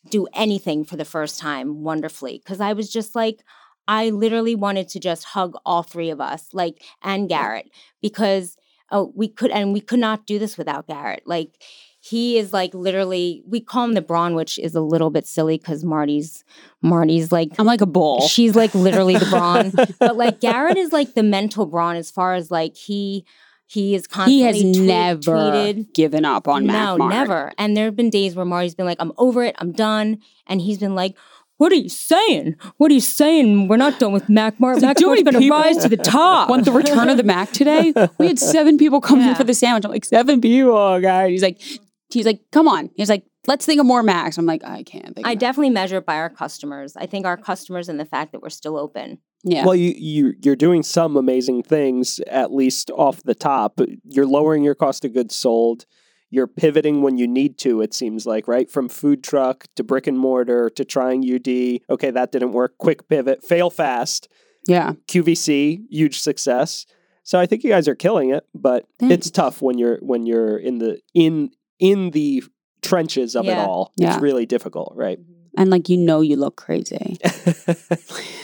do 0.09 0.27
anything 0.33 0.85
for 0.85 0.97
the 0.97 1.05
first 1.05 1.39
time 1.39 1.83
wonderfully 1.83 2.41
because 2.43 2.61
I 2.61 2.73
was 2.73 2.91
just 2.91 3.15
like 3.15 3.45
I 3.87 4.11
literally 4.11 4.55
wanted 4.55 4.89
to 4.91 5.01
just 5.01 5.25
hug 5.25 5.57
all 5.67 5.83
three 5.83 6.11
of 6.11 6.21
us 6.21 6.49
like 6.53 6.83
and 7.03 7.29
Garrett 7.29 7.71
because 8.01 8.57
oh 8.91 9.13
we 9.15 9.29
could 9.29 9.51
and 9.51 9.73
we 9.73 9.81
could 9.81 10.01
not 10.01 10.27
do 10.27 10.39
this 10.39 10.57
without 10.57 10.87
Garrett 10.87 11.25
like 11.27 11.63
he 12.03 12.39
is 12.39 12.53
like 12.53 12.73
literally 12.73 13.43
we 13.47 13.61
call 13.61 13.85
him 13.85 13.93
the 13.93 14.01
brawn 14.01 14.35
which 14.35 14.59
is 14.59 14.75
a 14.75 14.81
little 14.81 15.11
bit 15.11 15.27
silly 15.27 15.59
because 15.59 15.85
Marti's 15.85 16.45
Marti's 16.83 17.31
like 17.31 17.51
i'm 17.59 17.67
like 17.67 17.83
a 17.83 17.87
bull. 17.87 18.27
she's 18.27 18.57
like 18.57 18.75
literally 18.75 19.17
the 19.17 19.27
brawn 19.27 19.71
but 20.01 20.17
like 20.17 20.41
Garrett 20.41 20.79
is 20.79 20.93
like 20.93 21.13
the 21.15 21.23
mental 21.23 21.67
brawn 21.67 21.97
as 21.97 22.11
far 22.11 22.35
as 22.35 22.51
like 22.51 22.75
he 22.75 23.27
he 23.71 23.95
is 23.95 24.09
constantly 24.09 24.39
he 24.39 24.43
has 24.43 24.61
tweet- 24.61 24.81
never 24.81 25.33
tweeted 25.33 25.95
given 25.95 26.25
up 26.25 26.49
on 26.49 26.67
no, 26.67 26.73
Mac 26.73 26.99
Mart. 26.99 27.13
never. 27.13 27.53
And 27.57 27.77
there 27.77 27.85
have 27.85 27.95
been 27.95 28.11
days 28.11 28.35
where 28.35 28.45
Marti's 28.45 28.75
been 28.75 28.85
like, 28.87 28.97
I'm 28.99 29.13
over 29.17 29.45
it, 29.45 29.55
I'm 29.59 29.71
done. 29.71 30.19
And 30.49 30.61
he's 30.61 30.79
been 30.79 30.97
like, 30.97 31.15
What 31.59 31.71
are 31.71 31.77
you 31.77 31.89
saying? 31.89 32.57
What 32.79 32.91
are 32.91 32.95
you 32.95 33.01
saying? 33.01 33.69
We're 33.69 33.77
not 33.77 34.01
done 34.01 34.11
with 34.11 34.29
Mac 34.29 34.59
Mart. 34.59 34.81
Mac 34.81 35.01
Mart's 35.01 35.03
many 35.03 35.23
gonna 35.23 35.47
rise 35.49 35.77
to 35.85 35.89
the 35.89 35.97
top. 36.19 36.51
want 36.51 36.65
the 36.65 36.73
return 36.73 37.09
of 37.11 37.17
the 37.17 37.23
Mac 37.23 37.53
today? 37.53 37.93
We 38.19 38.27
had 38.27 38.41
seven 38.41 38.77
people 38.77 39.01
come 39.01 39.21
in 39.21 39.37
for 39.37 39.45
the 39.45 39.55
sandwich. 39.55 39.85
I'm 39.85 39.93
like, 39.93 40.05
seven 40.05 40.41
people, 40.41 41.01
guys. 41.01 41.31
He's 41.31 41.43
like, 41.43 41.61
he's 42.11 42.27
like, 42.27 42.41
come 42.51 42.67
on. 42.67 42.91
He's 42.97 43.09
like, 43.09 43.25
let's 43.47 43.65
think 43.67 43.79
of 43.79 43.87
more 43.87 44.03
Macs. 44.03 44.37
I'm 44.37 44.47
like, 44.47 44.65
I 44.65 44.83
can't 44.83 45.15
think. 45.15 45.27
I 45.27 45.37
definitely 45.37 45.71
measure 45.71 45.99
it 45.99 46.07
by 46.07 46.17
our 46.17 46.31
customers. 46.31 46.97
I 46.97 47.07
think 47.07 47.25
our 47.25 47.37
customers 47.37 47.89
and 47.89 48.01
the 48.01 48.05
fact 48.05 48.33
that 48.33 48.43
we're 48.43 48.51
still 48.51 48.77
open. 48.77 49.19
Yeah. 49.43 49.65
Well, 49.65 49.75
you, 49.75 49.95
you 49.97 50.35
you're 50.43 50.57
doing 50.57 50.83
some 50.83 51.17
amazing 51.17 51.63
things, 51.63 52.21
at 52.27 52.53
least 52.53 52.91
off 52.91 53.23
the 53.23 53.35
top. 53.35 53.81
You're 54.05 54.27
lowering 54.27 54.63
your 54.65 54.75
cost 54.75 55.05
of 55.05 55.13
goods 55.15 55.35
sold. 55.35 55.87
You're 56.33 56.47
pivoting 56.47 57.03
when 57.03 57.19
you 57.19 57.27
need 57.27 57.59
to. 57.59 57.81
It 57.81 57.93
seems 57.93 58.25
like 58.27 58.47
right 58.47 58.71
from 58.71 58.89
food 58.89 59.25
truck 59.25 59.67
to 59.77 59.83
brick 59.83 60.07
and 60.07 60.19
mortar 60.19 60.71
to 60.71 60.85
trying 60.85 61.23
UD. 61.25 61.81
Okay, 61.91 62.11
that 62.11 62.31
didn't 62.33 62.53
work. 62.53 62.79
Quick 62.79 63.09
pivot. 63.09 63.43
Fail 63.43 63.69
fast. 63.71 64.29
yeah. 64.69 64.93
QVC, 65.09 65.81
huge 65.91 66.21
success. 66.21 66.87
So 67.25 67.39
I 67.41 67.47
think 67.47 67.65
you 67.65 67.71
guys 67.71 67.89
are 67.89 67.95
killing 67.95 68.31
it, 68.31 68.45
but 68.55 68.87
Thanks. 68.99 69.15
it's 69.15 69.31
tough 69.31 69.61
when 69.63 69.79
you're 69.79 69.99
when 70.03 70.27
you're 70.27 70.57
in 70.59 70.79
the 70.79 71.01
in 71.15 71.51
in 71.79 72.11
the 72.11 72.43
trenches 72.83 73.35
of 73.37 73.45
it 73.47 73.49
Yeah. 73.49 73.65
all. 73.67 73.93
Yeah. 73.97 74.13
It's 74.15 74.23
really 74.23 74.47
difficult, 74.47 74.93
right? 74.97 75.19
Mm-hmm. 75.21 75.40
And 75.57 75.71
like, 75.71 75.89
you 75.89 75.97
know, 75.97 76.21
you 76.21 76.37
look 76.37 76.57
crazy. 76.57 77.19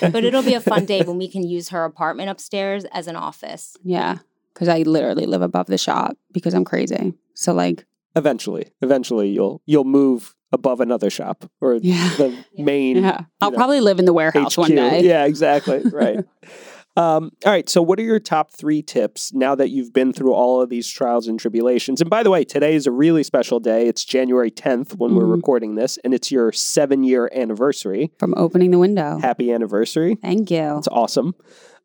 But 0.00 0.24
it'll 0.24 0.42
be 0.42 0.54
a 0.54 0.60
fun 0.60 0.84
day 0.84 1.02
when 1.02 1.16
we 1.18 1.28
can 1.28 1.42
use 1.46 1.70
her 1.70 1.84
apartment 1.84 2.28
upstairs 2.28 2.84
as 2.92 3.06
an 3.06 3.16
office. 3.16 3.76
Yeah. 3.82 4.18
because 4.52 4.68
I 4.68 4.82
literally 4.82 5.26
live 5.26 5.42
above 5.42 5.66
the 5.66 5.78
shop 5.78 6.16
because 6.32 6.54
I'm 6.54 6.64
crazy. 6.64 7.14
So 7.34 7.52
like, 7.52 7.84
Eventually, 8.14 8.72
eventually 8.80 9.28
you'll 9.28 9.60
you'll 9.66 9.84
move 9.84 10.34
above 10.50 10.80
another 10.80 11.10
shop 11.10 11.50
or 11.60 11.74
Yeah. 11.74 12.08
the 12.16 12.44
main 12.56 13.02
yeah, 13.04 13.22
I'll 13.42 13.50
know, 13.50 13.56
probably 13.58 13.80
live 13.80 13.98
in 13.98 14.06
the 14.06 14.12
warehouse 14.14 14.54
HQ. 14.54 14.58
one 14.58 14.70
day. 14.74 15.02
Yeah, 15.02 15.24
exactly. 15.26 15.82
Right. 15.92 16.20
um, 16.96 17.30
all 17.44 17.52
right. 17.52 17.68
So, 17.68 17.82
what 17.82 17.98
are 17.98 18.02
your 18.02 18.18
top 18.20 18.52
three 18.52 18.82
tips 18.82 19.32
now 19.32 19.54
that 19.54 19.70
you've 19.70 19.92
been 19.92 20.12
through 20.12 20.32
all 20.32 20.60
of 20.60 20.70
these 20.70 20.88
trials 20.88 21.28
and 21.28 21.38
tribulations? 21.38 22.00
And 22.00 22.08
by 22.08 22.22
the 22.22 22.30
way, 22.30 22.44
today 22.44 22.74
is 22.74 22.86
a 22.86 22.90
really 22.90 23.22
special 23.22 23.60
day. 23.60 23.86
It's 23.86 24.04
January 24.04 24.50
10th 24.50 24.96
when 24.98 25.14
we're 25.14 25.24
Mhm. 25.24 25.32
recording 25.36 25.74
this, 25.74 25.98
and 26.04 26.14
it's 26.14 26.30
your 26.32 26.52
seven 26.52 27.04
year 27.04 27.30
anniversary. 27.34 28.12
From 28.18 28.34
opening 28.36 28.70
the 28.70 28.78
window. 28.78 29.18
Happy 29.20 29.52
anniversary. 29.52 30.16
Thank 30.22 30.50
you. 30.50 30.56
That's 30.58 30.88
awesome. 30.88 31.34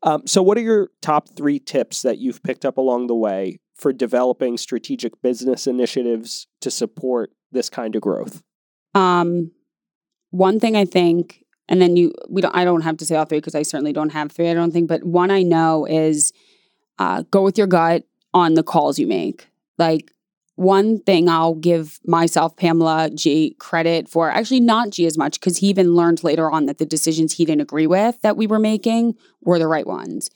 Um, 0.04 0.26
so, 0.26 0.42
what 0.42 0.58
are 0.58 0.62
your 0.62 0.90
top 1.02 1.30
three 1.36 1.60
tips 1.60 2.02
that 2.04 2.18
you've 2.18 2.42
picked 2.44 2.66
up 2.66 2.78
along 2.78 3.08
the 3.08 3.16
way 3.16 3.60
for 3.76 3.92
developing 3.94 4.58
strategic 4.58 5.22
business 5.22 5.68
initiatives 5.68 6.48
to 6.62 6.72
support 6.72 7.32
this 7.52 7.70
kind 7.70 7.96
of 7.96 8.02
growth? 8.02 8.42
Um, 8.96 9.52
one 10.32 10.60
thing 10.60 10.76
I 10.76 10.86
think, 10.86 11.44
and 11.70 11.82
then 11.82 11.96
you, 11.96 12.14
we 12.30 12.42
don't. 12.42 12.56
I 12.56 12.66
don't 12.66 12.82
have 12.82 12.98
to 12.98 13.06
say 13.06 13.16
all 13.16 13.26
three 13.26 13.38
because 13.38 13.56
I 13.56 13.64
certainly 13.64 13.94
don't 13.94 14.10
have 14.10 14.32
three. 14.32 14.50
I 14.50 14.54
don't 14.54 14.72
think, 14.72 14.88
but 14.88 15.04
one 15.04 15.32
I 15.32 15.44
know 15.44 15.86
is 15.86 16.34
uh, 17.00 17.24
go 17.32 17.42
with 17.44 17.58
your 17.58 17.68
gut 17.68 18.04
on 18.34 18.54
the 18.56 18.64
calls 18.64 19.00
you 19.00 19.08
make. 19.08 19.48
Like 19.78 20.12
one 20.56 21.00
thing 21.00 21.30
I'll 21.30 21.56
give 21.56 22.00
myself, 22.06 22.56
Pamela 22.56 23.10
G, 23.10 23.56
credit 23.60 24.10
for. 24.10 24.30
Actually, 24.30 24.60
not 24.60 24.92
G 24.92 25.06
as 25.06 25.18
much 25.18 25.40
because 25.40 25.58
he 25.58 25.68
even 25.68 25.96
learned 25.96 26.24
later 26.24 26.52
on 26.52 26.66
that 26.66 26.78
the 26.78 26.86
decisions 26.86 27.34
he 27.34 27.46
didn't 27.46 27.62
agree 27.62 27.88
with 27.88 28.22
that 28.22 28.38
we 28.38 28.48
were 28.48 28.60
making 28.60 29.16
were 29.42 29.60
the 29.60 29.68
right 29.68 29.88
ones. 29.88 30.30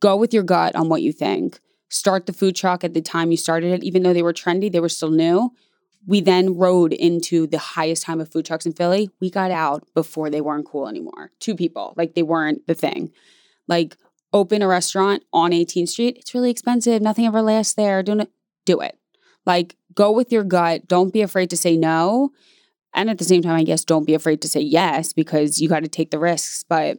Go 0.00 0.16
with 0.16 0.32
your 0.32 0.42
gut 0.42 0.76
on 0.76 0.88
what 0.88 1.02
you 1.02 1.12
think. 1.12 1.60
Start 1.88 2.26
the 2.26 2.32
food 2.32 2.56
truck 2.56 2.84
at 2.84 2.94
the 2.94 3.00
time 3.00 3.30
you 3.30 3.36
started 3.36 3.72
it, 3.72 3.84
even 3.84 4.02
though 4.02 4.12
they 4.12 4.22
were 4.22 4.32
trendy, 4.32 4.70
they 4.70 4.80
were 4.80 4.88
still 4.88 5.10
new 5.10 5.52
we 6.06 6.20
then 6.20 6.56
rode 6.56 6.92
into 6.92 7.46
the 7.46 7.58
highest 7.58 8.04
time 8.04 8.20
of 8.20 8.30
food 8.30 8.46
trucks 8.46 8.64
in 8.64 8.72
Philly. 8.72 9.10
We 9.20 9.30
got 9.30 9.50
out 9.50 9.86
before 9.94 10.30
they 10.30 10.40
weren't 10.40 10.66
cool 10.66 10.88
anymore. 10.88 11.32
Two 11.40 11.56
people, 11.56 11.94
like 11.96 12.14
they 12.14 12.22
weren't 12.22 12.66
the 12.66 12.74
thing. 12.74 13.12
Like 13.66 13.96
open 14.32 14.62
a 14.62 14.68
restaurant 14.68 15.24
on 15.32 15.50
18th 15.50 15.88
Street. 15.88 16.16
It's 16.18 16.34
really 16.34 16.50
expensive. 16.50 17.02
Nothing 17.02 17.26
ever 17.26 17.42
lasts 17.42 17.74
there. 17.74 18.02
Don't 18.02 18.30
Do 18.64 18.80
it. 18.80 18.98
Like 19.44 19.76
go 19.94 20.12
with 20.12 20.30
your 20.30 20.44
gut. 20.44 20.86
Don't 20.86 21.12
be 21.12 21.22
afraid 21.22 21.50
to 21.50 21.56
say 21.56 21.76
no. 21.76 22.30
And 22.94 23.10
at 23.10 23.18
the 23.18 23.24
same 23.24 23.42
time, 23.42 23.56
I 23.56 23.64
guess 23.64 23.84
don't 23.84 24.06
be 24.06 24.14
afraid 24.14 24.40
to 24.42 24.48
say 24.48 24.60
yes 24.60 25.12
because 25.12 25.60
you 25.60 25.68
got 25.68 25.80
to 25.80 25.88
take 25.88 26.10
the 26.10 26.18
risks. 26.18 26.64
But 26.66 26.98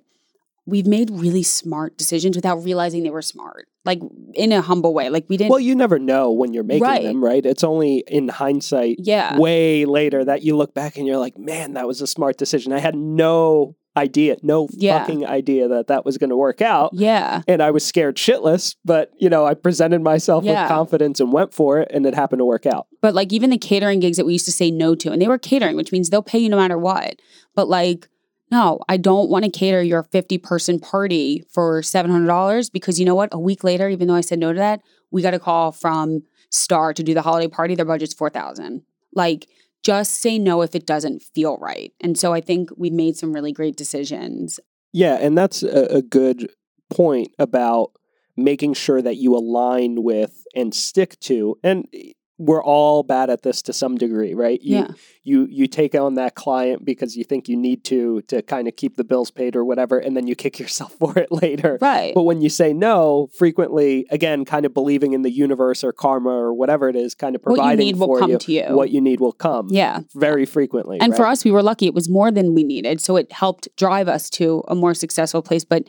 we've 0.68 0.86
made 0.86 1.10
really 1.10 1.42
smart 1.44 1.98
decisions 1.98 2.36
without 2.36 2.58
realizing 2.58 3.02
they 3.04 3.10
were 3.10 3.22
smart. 3.22 3.68
Like 3.86 4.02
in 4.34 4.52
a 4.52 4.62
humble 4.62 4.94
way. 4.94 5.10
Like 5.10 5.26
we 5.30 5.38
didn't. 5.38 5.50
Well, 5.50 5.62
you 5.62 5.74
never 5.74 5.98
know 5.98 6.30
when 6.32 6.54
you're 6.54 6.66
making 6.66 6.84
Right. 6.84 7.04
them, 7.04 7.24
right? 7.24 7.46
It's 7.46 7.64
only 7.64 8.04
in 8.08 8.28
hindsight 8.28 8.98
yeah. 9.00 9.38
way 9.40 9.86
later 9.86 10.26
that 10.26 10.44
you 10.44 10.58
look 10.58 10.74
back 10.74 10.98
and 10.98 11.08
you're 11.08 11.18
like, 11.18 11.38
man, 11.38 11.74
that 11.74 11.88
was 11.88 12.02
a 12.02 12.08
smart 12.08 12.38
decision. 12.38 12.74
I 12.74 12.80
had 12.80 12.96
no 12.96 13.78
idea, 13.96 14.36
no 14.44 14.68
Yeah. 14.74 15.00
fucking 15.00 15.26
idea 15.26 15.70
that 15.70 15.88
that 15.88 16.04
was 16.06 16.18
going 16.18 16.30
to 16.32 16.36
work 16.36 16.62
out. 16.62 16.92
Yeah. 16.94 17.42
And 17.48 17.64
I 17.64 17.72
was 17.72 17.84
scared 17.86 18.18
shitless, 18.18 18.76
but 18.86 19.12
you 19.18 19.30
know, 19.30 19.46
I 19.46 19.54
presented 19.54 20.02
myself 20.02 20.44
Yeah. 20.44 20.64
with 20.64 20.70
confidence 20.70 21.20
and 21.22 21.32
went 21.32 21.54
for 21.54 21.80
it, 21.80 21.90
and 21.94 22.06
it 22.06 22.14
happened 22.14 22.40
to 22.40 22.46
work 22.46 22.66
out. 22.66 22.88
But 23.02 23.16
like 23.16 23.32
even 23.34 23.50
the 23.52 23.58
catering 23.58 24.00
gigs 24.02 24.18
that 24.18 24.26
we 24.26 24.34
used 24.34 24.46
to 24.46 24.52
say 24.52 24.70
no 24.70 24.96
to, 24.96 25.12
and 25.14 25.22
they 25.22 25.28
were 25.30 25.38
catering, 25.40 25.78
which 25.78 25.92
means 25.94 26.10
they'll 26.10 26.22
pay 26.22 26.38
you 26.40 26.50
no 26.50 26.58
matter 26.58 26.78
what. 26.78 27.22
But 27.56 27.70
like, 27.70 28.08
no, 28.50 28.80
I 28.88 28.98
don't 28.98 29.30
want 29.30 29.46
to 29.46 29.52
cater 29.52 29.84
your 29.84 30.04
50 30.04 30.38
person 30.38 30.80
party 30.80 31.44
for 31.50 31.82
$700 31.82 32.72
because 32.72 33.00
you 33.00 33.06
know 33.06 33.16
what? 33.16 33.30
A 33.32 33.40
week 33.40 33.64
later, 33.64 33.90
even 33.90 34.08
though 34.08 34.16
I 34.16 34.22
said 34.22 34.40
no 34.40 34.54
to 34.54 34.60
that, 34.60 34.82
we 35.12 35.22
got 35.22 35.34
a 35.34 35.40
call 35.40 35.72
from 35.72 36.24
Starr 36.50 36.94
to 36.94 37.04
do 37.04 37.14
the 37.14 37.22
holiday 37.22 37.48
party. 37.48 37.76
Their 37.76 37.86
budget's 37.86 38.14
4000 38.14 38.84
Like, 39.14 39.48
just 39.84 40.16
say 40.16 40.40
no 40.40 40.62
if 40.62 40.76
it 40.76 40.86
doesn't 40.86 41.22
feel 41.22 41.58
right. 41.58 41.94
And 42.02 42.18
so 42.18 42.34
I 42.34 42.42
think 42.42 42.70
we 42.78 42.90
made 42.90 43.16
some 43.16 43.34
really 43.34 43.52
great 43.52 43.76
decisions. 43.76 44.60
Yeah, 44.92 45.16
and 45.16 45.38
that's 45.38 45.64
a, 45.64 45.98
a 45.98 46.02
good 46.02 46.50
point 46.90 47.30
about 47.38 47.92
making 48.36 48.74
sure 48.74 49.02
that 49.02 49.18
you 49.18 49.36
align 49.36 50.04
with 50.04 50.46
and 50.56 50.74
stick 50.74 51.20
to. 51.22 51.58
And 51.64 51.88
eh, 51.94 52.12
we're 52.40 52.64
all 52.64 53.04
bad 53.04 53.30
at 53.30 53.42
this 53.42 53.62
to 53.64 53.74
some 53.74 53.98
degree, 53.98 54.34
right? 54.34 54.62
You, 54.62 54.78
yeah. 54.78 54.88
you 55.24 55.48
you 55.50 55.68
take 55.68 55.96
on 55.96 56.16
that 56.16 56.36
client 56.36 56.86
because 56.86 57.18
you 57.18 57.24
think 57.24 57.50
you 57.50 57.58
need 57.58 57.84
to 57.86 58.22
to 58.24 58.42
kind 58.44 58.68
of 58.68 58.76
keep 58.76 58.96
the 58.96 59.04
bills 59.04 59.32
paid 59.32 59.56
or 59.56 59.66
whatever 59.66 59.98
and 59.98 60.16
then 60.16 60.28
you 60.28 60.36
kick 60.36 60.60
yourself 60.64 60.94
for 61.00 61.18
it 61.18 61.32
later 61.32 61.78
Right. 61.82 62.14
but 62.14 62.24
when 62.24 62.42
you 62.42 62.50
say 62.50 62.74
no 62.74 63.28
frequently 63.38 64.06
again 64.12 64.46
kind 64.46 64.66
of 64.66 64.74
believing 64.74 65.14
in 65.14 65.24
the 65.24 65.32
universe 65.32 65.84
or 65.84 65.92
karma 65.92 66.30
or 66.30 66.54
whatever 66.54 66.88
it 66.90 66.96
is 66.96 67.16
kind 67.16 67.36
of 67.36 67.42
what 67.42 67.52
you 67.52 67.56
providing 67.58 67.86
need 67.86 67.98
for 67.98 68.08
will 68.08 68.20
come 68.20 68.32
you 68.32 68.38
to 68.38 68.52
you. 68.52 68.64
what 68.76 68.90
you 68.92 69.02
need 69.02 69.20
will 69.20 69.32
come 69.34 69.68
yeah. 69.72 70.02
very 70.16 70.46
frequently 70.46 71.00
And 71.00 71.12
right? 71.14 71.18
for 71.18 71.26
us, 71.26 71.44
we 71.44 71.52
were 71.52 71.64
lucky. 71.64 71.88
It 71.88 71.94
was 71.94 72.08
more 72.10 72.32
than 72.32 72.54
we 72.54 72.64
needed. 72.64 73.02
So 73.02 73.16
it 73.18 73.32
helped 73.32 73.68
drive 73.78 74.08
us 74.08 74.30
to 74.32 74.64
a 74.68 74.76
more 74.76 74.94
successful 74.94 75.42
place. 75.42 75.64
But 75.66 75.84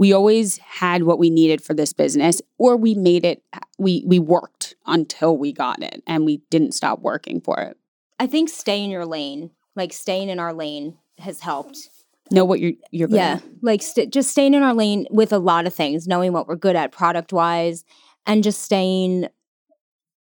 we 0.00 0.14
always 0.14 0.56
had 0.56 1.02
what 1.02 1.18
we 1.18 1.28
needed 1.28 1.62
for 1.62 1.74
this 1.74 1.92
business, 1.92 2.40
or 2.56 2.74
we 2.74 2.94
made 2.94 3.22
it, 3.22 3.42
we, 3.78 4.02
we 4.06 4.18
worked 4.18 4.74
until 4.86 5.36
we 5.36 5.52
got 5.52 5.82
it 5.82 6.02
and 6.06 6.24
we 6.24 6.38
didn't 6.48 6.72
stop 6.72 7.00
working 7.00 7.38
for 7.38 7.60
it. 7.60 7.76
I 8.18 8.26
think 8.26 8.48
stay 8.48 8.82
in 8.82 8.88
your 8.88 9.04
lane, 9.04 9.50
like 9.76 9.92
staying 9.92 10.30
in 10.30 10.38
our 10.38 10.54
lane 10.54 10.96
has 11.18 11.40
helped. 11.40 11.90
Know 12.30 12.46
what 12.46 12.60
you're, 12.60 12.72
you're 12.90 13.08
good 13.08 13.16
Yeah, 13.16 13.34
at. 13.34 13.42
like 13.60 13.82
st- 13.82 14.10
just 14.10 14.30
staying 14.30 14.54
in 14.54 14.62
our 14.62 14.72
lane 14.72 15.06
with 15.10 15.34
a 15.34 15.38
lot 15.38 15.66
of 15.66 15.74
things, 15.74 16.08
knowing 16.08 16.32
what 16.32 16.48
we're 16.48 16.56
good 16.56 16.76
at 16.76 16.92
product 16.92 17.30
wise, 17.30 17.84
and 18.24 18.42
just 18.42 18.62
staying 18.62 19.28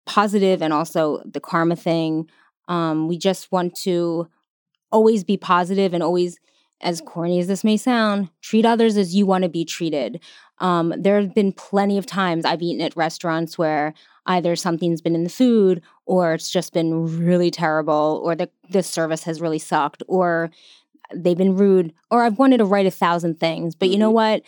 positive 0.06 0.62
and 0.62 0.74
also 0.74 1.24
the 1.24 1.40
karma 1.40 1.78
thing. 1.78 2.30
Um, 2.68 3.08
we 3.08 3.18
just 3.18 3.50
want 3.50 3.76
to 3.84 4.28
always 4.92 5.24
be 5.24 5.38
positive 5.38 5.94
and 5.94 6.04
always, 6.04 6.38
as 6.82 7.02
corny 7.02 7.40
as 7.40 7.48
this 7.48 7.64
may 7.64 7.78
sound, 7.78 8.30
treat 8.42 8.66
others 8.66 8.98
as 8.98 9.16
you 9.16 9.26
want 9.26 9.44
to 9.44 9.50
be 9.50 9.66
treated. 9.66 10.22
Um, 10.60 10.94
there 10.98 11.20
have 11.20 11.34
been 11.34 11.52
plenty 11.52 11.98
of 11.98 12.06
times 12.06 12.46
I've 12.46 12.62
eaten 12.62 12.82
at 12.82 12.96
restaurants 12.96 13.58
where 13.58 13.94
either 14.26 14.56
something's 14.56 15.02
been 15.02 15.16
in 15.16 15.24
the 15.24 15.30
food 15.30 15.82
or 16.06 16.34
it's 16.34 16.50
just 16.50 16.74
been 16.74 17.26
really 17.26 17.52
terrible 17.52 18.22
or 18.24 18.36
the, 18.36 18.50
the 18.70 18.84
service 18.84 19.24
has 19.24 19.42
really 19.42 19.60
sucked 19.60 20.04
or 20.08 20.52
they've 21.14 21.38
been 21.38 21.56
rude 21.56 21.94
or 22.12 22.24
I've 22.24 22.38
wanted 22.38 22.58
to 22.58 22.66
write 22.66 22.86
a 22.86 22.92
thousand 22.92 23.40
things, 23.40 23.76
but 23.76 23.90
you 23.90 23.98
know 23.98 24.12
what? 24.12 24.44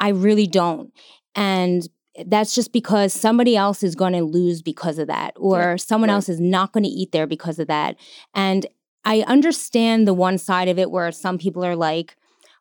I 0.00 0.10
really 0.10 0.46
don't. 0.46 0.92
And 1.34 1.88
that's 2.26 2.54
just 2.54 2.72
because 2.72 3.12
somebody 3.12 3.56
else 3.56 3.82
is 3.82 3.94
going 3.94 4.12
to 4.12 4.22
lose 4.22 4.62
because 4.62 4.98
of 4.98 5.06
that, 5.06 5.34
or 5.36 5.78
someone 5.78 6.08
right. 6.08 6.14
else 6.14 6.28
is 6.28 6.40
not 6.40 6.72
going 6.72 6.84
to 6.84 6.90
eat 6.90 7.12
there 7.12 7.26
because 7.26 7.58
of 7.58 7.68
that. 7.68 7.96
And 8.34 8.66
I 9.04 9.22
understand 9.22 10.06
the 10.06 10.14
one 10.14 10.38
side 10.38 10.68
of 10.68 10.78
it 10.78 10.90
where 10.90 11.10
some 11.12 11.38
people 11.38 11.64
are 11.64 11.76
like, 11.76 12.16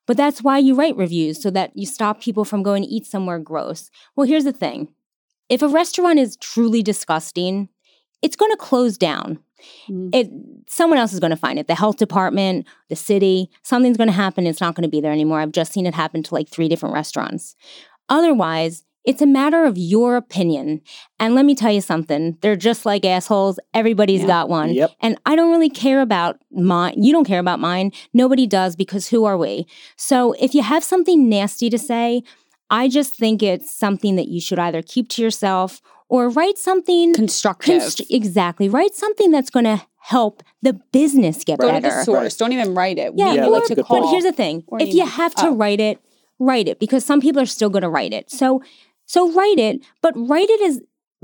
but 0.06 0.18
that's 0.18 0.42
why 0.42 0.58
you 0.58 0.76
write 0.76 0.96
reviews 0.96 1.42
so 1.42 1.50
that 1.52 1.76
you 1.76 1.86
stop 1.86 2.22
people 2.22 2.46
from 2.46 2.64
going 2.64 2.84
to 2.84 2.90
eat 2.90 3.06
somewhere 3.06 3.40
gross. 3.40 3.90
Well, 4.16 4.28
here's 4.28 4.46
the 4.46 4.54
thing. 4.54 4.90
If 5.50 5.62
a 5.62 5.68
restaurant 5.68 6.20
is 6.20 6.38
truly 6.38 6.82
disgusting, 6.82 7.70
it's 8.22 8.36
going 8.36 8.52
to 8.52 8.58
close 8.58 8.98
down. 8.98 9.40
Mhm. 9.90 10.10
it 10.14 10.30
someone 10.68 11.00
else 11.00 11.14
is 11.14 11.20
going 11.20 11.32
to 11.32 11.36
find 11.36 11.58
it. 11.58 11.66
The 11.66 11.74
health 11.74 11.98
department 11.98 12.68
the 12.90 12.96
city 12.96 13.50
something's 13.64 13.98
going 13.98 14.08
to 14.08 14.14
happen 14.14 14.46
it's 14.46 14.62
not 14.62 14.76
going 14.76 14.84
to 14.84 14.88
be 14.88 15.02
there 15.02 15.12
anymore. 15.12 15.40
I've 15.40 15.52
just 15.52 15.74
seen 15.74 15.88
it 15.88 15.96
happen 15.96 16.22
to 16.22 16.34
like 16.36 16.48
three 16.48 16.70
different 16.70 16.94
restaurants. 16.94 17.56
Otherwise 18.08 18.84
it's 19.08 19.22
a 19.22 19.26
matter 19.26 19.64
of 19.64 19.78
your 19.78 20.16
opinion 20.18 20.82
and 21.20 21.34
let 21.34 21.46
me 21.46 21.56
tell 21.56 21.72
you 21.72 21.82
something 21.82 22.38
they're 22.42 22.56
just 22.70 22.86
like 22.86 23.04
assholes 23.06 23.60
Everybody's 23.74 24.22
Yeah. 24.22 24.28
got 24.28 24.50
one 24.50 24.74
Yep. 24.74 24.92
and 25.02 25.18
i 25.26 25.36
don't 25.36 25.50
really 25.52 25.70
care 25.70 26.02
about 26.02 26.38
mine 26.52 26.96
you 27.02 27.12
don't 27.14 27.26
care 27.26 27.40
about 27.40 27.60
mine 27.60 27.92
nobody 28.14 28.46
does 28.46 28.76
because 28.76 29.08
who 29.10 29.26
are 29.26 29.38
we 29.38 29.66
so 29.96 30.34
if 30.40 30.54
you 30.54 30.62
have 30.62 30.84
something 30.84 31.30
nasty 31.30 31.70
to 31.70 31.78
say 31.80 32.22
i 32.70 32.88
just 32.88 33.16
think 33.16 33.42
it's 33.42 33.74
something 33.74 34.16
that 34.18 34.28
you 34.28 34.42
should 34.42 34.60
either 34.60 34.82
keep 34.82 35.10
to 35.10 35.22
yourself 35.22 35.82
or 36.10 36.30
write 36.30 36.58
something 36.58 37.14
Constructive. 37.14 37.82
Const- 37.82 38.02
exactly. 38.10 38.70
Write 38.70 38.96
something 38.96 39.30
that's 39.30 39.50
going 39.50 39.66
to 39.66 39.82
help 39.98 40.42
the 40.62 40.72
business 40.94 41.44
get 41.44 41.60
Go 41.60 41.68
to 41.68 41.74
better. 41.82 41.94
the 41.98 42.04
source. 42.06 42.38
Don't 42.38 42.54
even 42.54 42.74
write 42.74 42.98
it. 42.98 43.12
Yeah, 43.18 43.34
Yeah, 43.34 43.48
or- 43.48 43.52
that's 43.56 43.66
a 43.72 43.76
to 43.76 43.82
good 43.82 43.86
call. 43.88 44.02
But 44.04 44.12
here's 44.12 44.24
the 44.24 44.32
thing: 44.32 44.64
Or 44.68 44.82
if 44.82 44.94
you 44.94 45.06
have 45.06 45.36
to 45.36 45.48
Oh. 45.48 45.56
write 45.56 45.82
it, 45.82 46.00
write 46.40 46.70
it 46.70 46.80
because 46.80 47.04
some 47.04 47.20
people 47.20 47.42
are 47.42 47.46
still 47.58 47.70
going 47.70 47.82
to 47.82 47.90
write 47.90 48.14
it. 48.14 48.32
So, 48.32 48.62
so 49.08 49.32
write 49.34 49.58
it, 49.58 49.84
but 50.02 50.14
write 50.16 50.50
it 50.50 50.62
as 50.62 50.82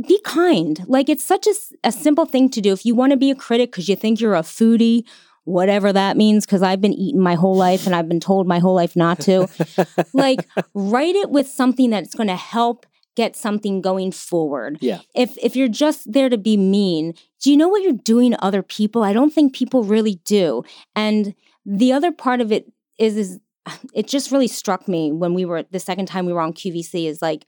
be 0.08 0.20
kind. 0.26 0.84
Like 0.88 1.10
it's 1.10 1.24
such 1.24 1.46
a, 1.46 1.54
a 1.84 1.92
simple 1.92 2.26
thing 2.26 2.50
to 2.50 2.62
do. 2.62 2.74
If 2.74 2.86
you 2.86 2.96
want 2.96 3.12
to 3.12 3.18
be 3.18 3.30
a 3.30 3.36
critic 3.36 3.72
because 3.72 3.88
you 3.88 3.96
think 3.96 4.20
you're 4.20 4.36
a 4.36 4.42
foodie, 4.42 5.06
whatever 5.44 5.94
that 5.94 6.18
means, 6.18 6.46
because 6.46 6.64
I've 6.64 6.82
been 6.82 6.94
eating 6.94 7.22
my 7.22 7.36
whole 7.36 7.56
life 7.56 7.86
and 7.86 7.96
I've 7.96 8.08
been 8.08 8.20
told 8.20 8.48
my 8.48 8.60
whole 8.60 8.74
life 8.74 8.96
not 8.96 9.20
to. 9.22 9.48
like 10.14 10.48
write 10.74 11.16
it 11.16 11.30
with 11.30 11.48
something 11.48 11.90
that's 11.90 12.16
going 12.16 12.30
to 12.30 12.36
help 12.36 12.86
get 13.16 13.36
something 13.36 13.82
going 13.82 14.12
forward. 14.12 14.78
Yeah. 14.82 15.02
If 15.14 15.38
if 15.38 15.56
you're 15.56 15.68
just 15.68 16.12
there 16.12 16.30
to 16.30 16.38
be 16.38 16.58
mean, 16.58 17.14
do 17.42 17.52
you 17.52 17.58
know 17.58 17.68
what 17.68 17.84
you're 17.84 17.94
doing 17.94 18.32
to 18.32 18.44
other 18.44 18.64
people? 18.64 19.04
I 19.04 19.14
don't 19.14 19.32
think 19.32 19.54
people 19.54 19.84
really 19.84 20.20
do. 20.26 20.64
And 20.96 21.36
the 21.66 21.94
other 21.94 22.12
part 22.12 22.42
of 22.42 22.52
it 22.52 22.72
is 22.98 23.18
is 23.18 23.40
it 23.94 24.08
just 24.08 24.32
really 24.32 24.48
struck 24.48 24.88
me 24.88 25.12
when 25.12 25.34
we 25.34 25.46
were 25.46 25.64
the 25.70 25.80
second 25.80 26.08
time 26.08 26.26
we 26.26 26.34
were 26.34 26.42
on 26.42 26.54
QVC 26.54 27.06
is 27.08 27.22
like 27.22 27.46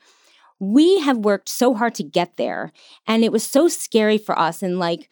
we 0.59 0.99
have 1.01 1.17
worked 1.17 1.49
so 1.49 1.73
hard 1.73 1.93
to 1.95 2.03
get 2.03 2.37
there 2.37 2.71
and 3.07 3.23
it 3.23 3.31
was 3.31 3.43
so 3.43 3.67
scary 3.67 4.17
for 4.17 4.37
us 4.37 4.63
and 4.63 4.79
like 4.79 5.09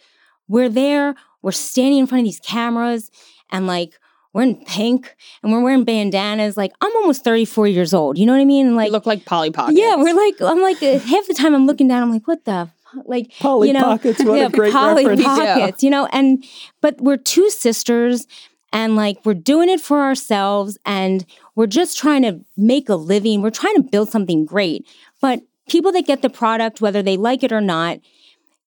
we're 0.47 0.69
there 0.69 1.15
we're 1.41 1.51
standing 1.51 1.99
in 1.99 2.07
front 2.07 2.21
of 2.21 2.25
these 2.25 2.39
cameras 2.39 3.11
and 3.51 3.67
like 3.67 3.93
we're 4.33 4.41
in 4.43 4.55
pink 4.65 5.15
and 5.43 5.51
we're 5.51 5.61
wearing 5.61 5.83
bandanas 5.83 6.55
like 6.57 6.71
i'm 6.81 6.95
almost 6.97 7.23
34 7.23 7.67
years 7.67 7.93
old 7.93 8.17
you 8.17 8.25
know 8.25 8.31
what 8.33 8.41
i 8.41 8.45
mean 8.45 8.67
And, 8.67 8.75
Like, 8.75 8.85
like 8.85 8.91
look 8.93 9.05
like 9.05 9.25
Polly 9.25 9.51
Pockets. 9.51 9.77
yeah 9.77 9.95
we're 9.95 10.15
like 10.15 10.41
i'm 10.41 10.61
like 10.61 10.81
uh, 10.81 10.97
half 10.99 11.27
the 11.27 11.33
time 11.33 11.53
i'm 11.53 11.65
looking 11.67 11.87
down 11.87 12.01
i'm 12.03 12.11
like 12.11 12.27
what 12.27 12.45
the 12.45 12.69
like 13.05 13.31
Polly 13.39 13.69
you 13.69 13.73
know, 13.73 13.81
Pockets, 13.81 14.23
what 14.23 14.37
yeah, 14.37 14.45
a 14.45 14.49
great 14.49 14.71
Polly 14.71 15.03
reference. 15.07 15.23
Pockets, 15.25 15.81
you 15.83 15.89
know, 15.89 16.07
and 16.11 16.43
but 16.79 17.01
we're 17.01 17.17
two 17.17 17.49
sisters 17.49 18.27
and 18.71 18.95
like 18.95 19.17
we're 19.25 19.33
doing 19.33 19.67
it 19.67 19.81
for 19.81 20.01
ourselves 20.01 20.77
and 20.85 21.25
we're 21.55 21.65
just 21.65 21.97
trying 21.97 22.21
to 22.21 22.45
make 22.55 22.89
a 22.89 22.95
living. 22.95 23.41
We're 23.41 23.49
trying 23.49 23.77
to 23.77 23.81
build 23.81 24.09
something 24.09 24.45
great. 24.45 24.87
But 25.23 25.41
people 25.69 25.93
that 25.93 26.05
get 26.05 26.21
the 26.21 26.29
product, 26.29 26.81
whether 26.81 27.01
they 27.01 27.15
like 27.15 27.43
it 27.43 27.53
or 27.53 27.61
not, 27.61 27.99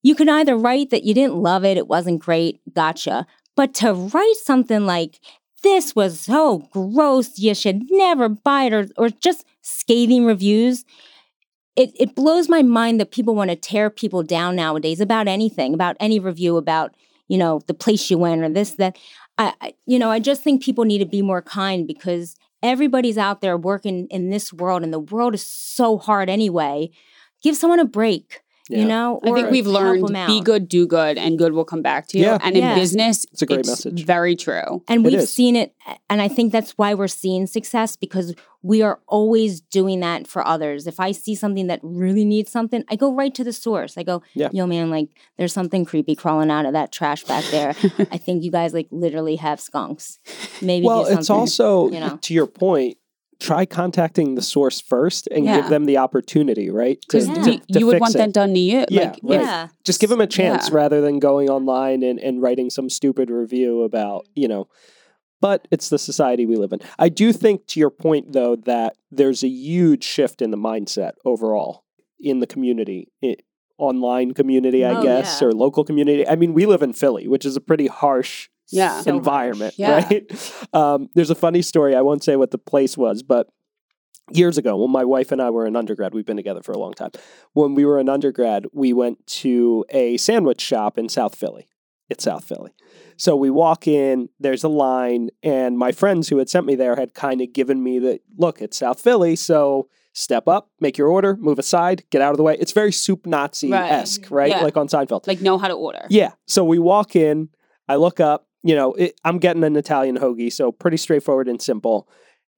you 0.03 0.15
can 0.15 0.31
either 0.31 0.57
write 0.57 0.89
that 0.89 1.05
you 1.05 1.13
didn't 1.13 1.37
love 1.37 1.67
it, 1.67 1.77
it 1.77 1.87
wasn't 1.87 2.23
great, 2.23 2.63
gotcha. 2.73 3.27
But 3.55 3.75
to 3.75 3.93
write 3.93 4.37
something 4.43 4.87
like 4.87 5.21
this 5.63 5.95
was 5.95 6.19
so 6.19 6.67
gross, 6.73 7.39
you 7.39 7.55
should 7.55 7.83
never 7.91 8.31
buy 8.31 8.65
it, 8.65 8.73
or, 8.73 8.89
or 8.97 9.11
just 9.11 9.45
scathing 9.61 10.25
reviews, 10.25 10.87
it, 11.77 11.91
it 11.95 12.15
blows 12.15 12.49
my 12.49 12.63
mind 12.63 13.01
that 13.01 13.11
people 13.11 13.35
want 13.35 13.51
to 13.51 13.57
tear 13.57 13.91
people 13.91 14.23
down 14.23 14.57
nowadays 14.57 14.99
about 14.99 15.29
anything, 15.29 15.75
about 15.75 15.97
any 16.01 16.19
review, 16.19 16.57
about, 16.57 16.95
you 17.29 17.37
know, 17.37 17.61
the 17.67 17.75
place 17.75 18.11
you 18.11 18.17
went 18.17 18.43
or 18.43 18.49
this, 18.49 18.71
that. 18.77 18.97
I, 19.37 19.53
I 19.61 19.75
you 19.85 19.99
know, 19.99 20.11
I 20.11 20.21
just 20.21 20.43
think 20.43 20.63
people 20.63 20.85
need 20.87 21.01
to 21.01 21.05
be 21.05 21.21
more 21.21 21.43
kind 21.43 21.87
because 21.87 22.35
everybody's 22.67 23.19
out 23.19 23.41
there 23.41 23.57
working 23.57 24.07
in 24.11 24.31
this 24.31 24.53
world 24.53 24.83
and 24.83 24.93
the 24.93 25.01
world 25.01 25.35
is 25.35 25.45
so 25.47 25.99
hard 25.99 26.29
anyway. 26.31 26.91
Give 27.43 27.57
someone 27.57 27.81
a 27.81 27.85
break, 27.85 28.41
Yeah. 28.69 28.79
you 28.81 28.85
know? 28.87 29.21
I 29.25 29.33
think 29.33 29.51
we've 29.51 29.67
learned 29.67 30.07
be 30.27 30.41
good, 30.41 30.69
do 30.69 30.87
good, 30.87 31.19
and 31.19 31.39
good 31.39 31.53
will 31.53 31.65
come 31.65 31.83
back 31.83 32.09
to 32.09 32.19
you. 32.19 32.25
Yeah. 32.25 32.39
And 32.43 32.57
in 32.57 32.63
Yeah. 32.63 32.75
business, 32.75 33.25
It's 33.33 33.43
a 33.43 33.47
great 33.47 33.67
message. 33.67 34.05
Very 34.05 34.35
true. 34.35 34.83
And 34.89 35.05
we've 35.05 35.15
is. 35.15 35.33
seen 35.33 35.55
it, 35.57 35.75
and 36.11 36.21
I 36.21 36.29
think 36.29 36.53
that's 36.53 36.73
why 36.73 36.95
we're 36.95 37.07
seeing 37.09 37.47
success 37.47 37.97
because 37.97 38.35
we 38.63 38.83
are 38.83 38.99
always 39.07 39.61
doing 39.61 40.01
that 40.01 40.27
for 40.27 40.45
others. 40.45 40.89
If 40.89 40.99
I 40.99 41.13
see 41.13 41.37
something 41.37 41.69
that 41.69 41.79
really 41.85 42.25
needs 42.25 42.51
something, 42.51 42.83
I 42.89 42.97
go 42.97 43.15
right 43.15 43.33
to 43.37 43.45
the 43.45 43.53
source. 43.53 43.97
I 43.97 44.03
go, 44.03 44.23
Yeah. 44.35 44.49
yo, 44.53 44.67
man, 44.67 44.91
like 44.91 45.11
there's 45.39 45.53
something 45.53 45.85
creepy 45.85 46.17
crawling 46.17 46.51
out 46.51 46.67
of 46.67 46.73
that 46.73 46.91
trash 46.91 47.23
back 47.25 47.45
there. 47.53 47.75
I 48.11 48.19
think 48.19 48.43
you 48.43 48.51
guys 48.51 48.75
like 48.75 48.89
literally 48.91 49.37
have 49.37 49.61
skunks. 49.61 50.19
Maybe 50.61 50.85
well, 50.87 51.05
do 51.05 51.13
it's 51.17 51.31
also 51.31 51.89
you 51.91 52.01
know. 52.01 52.19
to 52.23 52.35
your 52.35 52.47
point. 52.49 52.97
Try 53.39 53.67
contacting 53.67 54.35
the 54.35 54.43
source 54.43 54.81
first 54.81 55.29
and 55.31 55.45
Yeah. 55.45 55.61
give 55.61 55.71
them 55.71 55.85
the 55.85 55.99
opportunity, 55.99 56.71
right? 56.71 57.01
to- 57.03 57.07
Because 57.07 57.29
Yeah. 57.29 57.35
to- 57.35 57.73
to 57.73 57.79
you 57.81 57.87
would 57.87 58.01
want 58.01 58.15
it. 58.15 58.19
that 58.19 58.33
done 58.33 58.55
to 58.55 58.61
you. 58.61 58.85
Yeah, 58.89 59.01
like, 59.11 59.19
right. 59.23 59.41
yeah. 59.41 59.69
just 59.85 60.01
give 60.01 60.09
them 60.11 60.21
a 60.21 60.27
chance 60.27 60.69
Yeah. 60.69 60.75
rather 60.77 61.01
than 61.01 61.19
going 61.19 61.51
online 61.51 62.03
and, 62.03 62.19
and 62.19 62.41
writing 62.41 62.71
some 62.71 62.89
stupid 62.89 63.31
review 63.31 63.83
about 63.83 64.27
you 64.35 64.49
know 64.49 64.69
but 65.41 65.69
it's 65.71 65.91
the 65.91 65.99
society 65.99 66.47
we 66.47 66.57
live 66.57 66.73
in 66.73 66.81
i 66.99 67.09
do 67.11 67.31
think 67.33 67.67
to 67.67 67.79
your 67.79 67.91
point 67.91 68.33
though 68.33 68.57
that 68.57 68.97
there's 69.11 69.43
a 69.45 69.49
huge 69.49 70.03
shift 70.03 70.41
in 70.41 70.51
the 70.51 70.57
mindset 70.57 71.13
overall 71.25 71.85
in 72.19 72.41
the 72.41 72.47
community 72.47 73.09
i 73.23 73.37
online 73.79 74.33
community 74.33 74.83
i 74.85 74.99
Oh, 74.99 75.03
guess 75.03 75.41
yeah. 75.41 75.49
or 75.49 75.53
local 75.53 75.85
community 75.85 76.27
i 76.27 76.35
mean 76.37 76.55
we 76.55 76.65
live 76.65 76.83
in 76.83 76.93
philly 76.95 77.29
which 77.29 77.45
is 77.45 77.55
a 77.57 77.61
pretty 77.61 77.87
harsh 77.87 78.49
Yeah. 78.71 79.01
So 79.01 79.17
environment. 79.17 79.75
Yeah. 79.77 80.05
right 80.05 80.69
um, 80.73 81.09
there's 81.15 81.31
a 81.31 81.35
funny 81.35 81.63
story 81.63 81.95
i 81.95 82.01
won't 82.01 82.25
say 82.25 82.37
what 82.37 82.51
the 82.51 82.59
place 82.59 82.97
was 82.97 83.23
but 83.23 83.49
years 84.33 84.59
ago 84.59 84.77
when 84.77 84.91
my 84.91 85.05
wife 85.05 85.33
and 85.33 85.41
I 85.41 85.51
were 85.51 85.67
in 85.67 85.77
undergrad, 85.77 86.15
we've 86.15 86.27
been 86.27 86.37
together 86.37 86.63
for 86.63 86.73
a 86.73 86.79
long 86.79 86.95
time. 86.95 87.11
When 87.53 87.75
we 87.75 87.85
were 87.85 87.99
in 87.99 88.09
undergrad, 88.09 88.67
we 88.73 88.93
went 88.93 89.25
to 89.29 89.85
a 89.91 90.17
sandwich 90.17 90.61
shop 90.61 90.99
in 90.99 91.09
South 91.09 91.35
Philly. 91.35 91.69
It's 92.09 92.25
South 92.25 92.45
Philly. 92.45 92.73
So 93.17 93.35
we 93.35 93.51
walk 93.51 93.89
in, 93.89 94.29
there's 94.39 94.63
a 94.63 94.69
line, 94.69 95.31
and 95.43 95.79
my 95.79 95.91
friends 95.91 96.29
who 96.29 96.39
had 96.39 96.49
sent 96.49 96.67
me 96.67 96.75
there 96.75 96.95
had 96.97 97.15
kind 97.15 97.41
of 97.41 97.53
given 97.53 97.83
me 97.83 97.99
the 97.99 98.21
look, 98.37 98.61
it's 98.61 98.77
South 98.77 99.01
Philly, 99.01 99.35
so 99.37 99.89
step 100.13 100.47
up, 100.47 100.71
make 100.81 100.97
your 100.97 101.09
order, 101.09 101.37
move 101.37 101.59
aside, 101.59 102.05
get 102.11 102.23
out 102.23 102.31
of 102.31 102.37
the 102.37 102.43
way. 102.43 102.57
It's 102.59 102.73
very 102.73 102.93
soup 102.93 103.27
Nazi 103.27 103.73
esque, 103.73 104.31
right? 104.31 104.51
Yeah. 104.51 104.63
Like 104.63 104.77
on 104.77 104.89
Seinfeld. 104.89 105.27
Like 105.27 105.41
know 105.41 105.59
how 105.59 105.69
to 105.69 105.75
order. 105.75 106.07
Yeah. 106.09 106.33
So 106.47 106.65
we 106.65 106.79
walk 106.79 107.17
in, 107.17 107.49
I 107.89 107.97
look 107.97 108.21
up, 108.21 108.46
you 108.67 108.75
know, 108.75 108.93
it, 108.95 109.19
I'm 109.25 109.39
getting 109.39 109.65
an 109.65 109.77
Italian 109.77 110.19
hoagie, 110.19 110.53
so 110.53 110.73
pretty 110.73 110.97
straightforward 110.97 111.49
and 111.49 111.61
simple. 111.61 112.09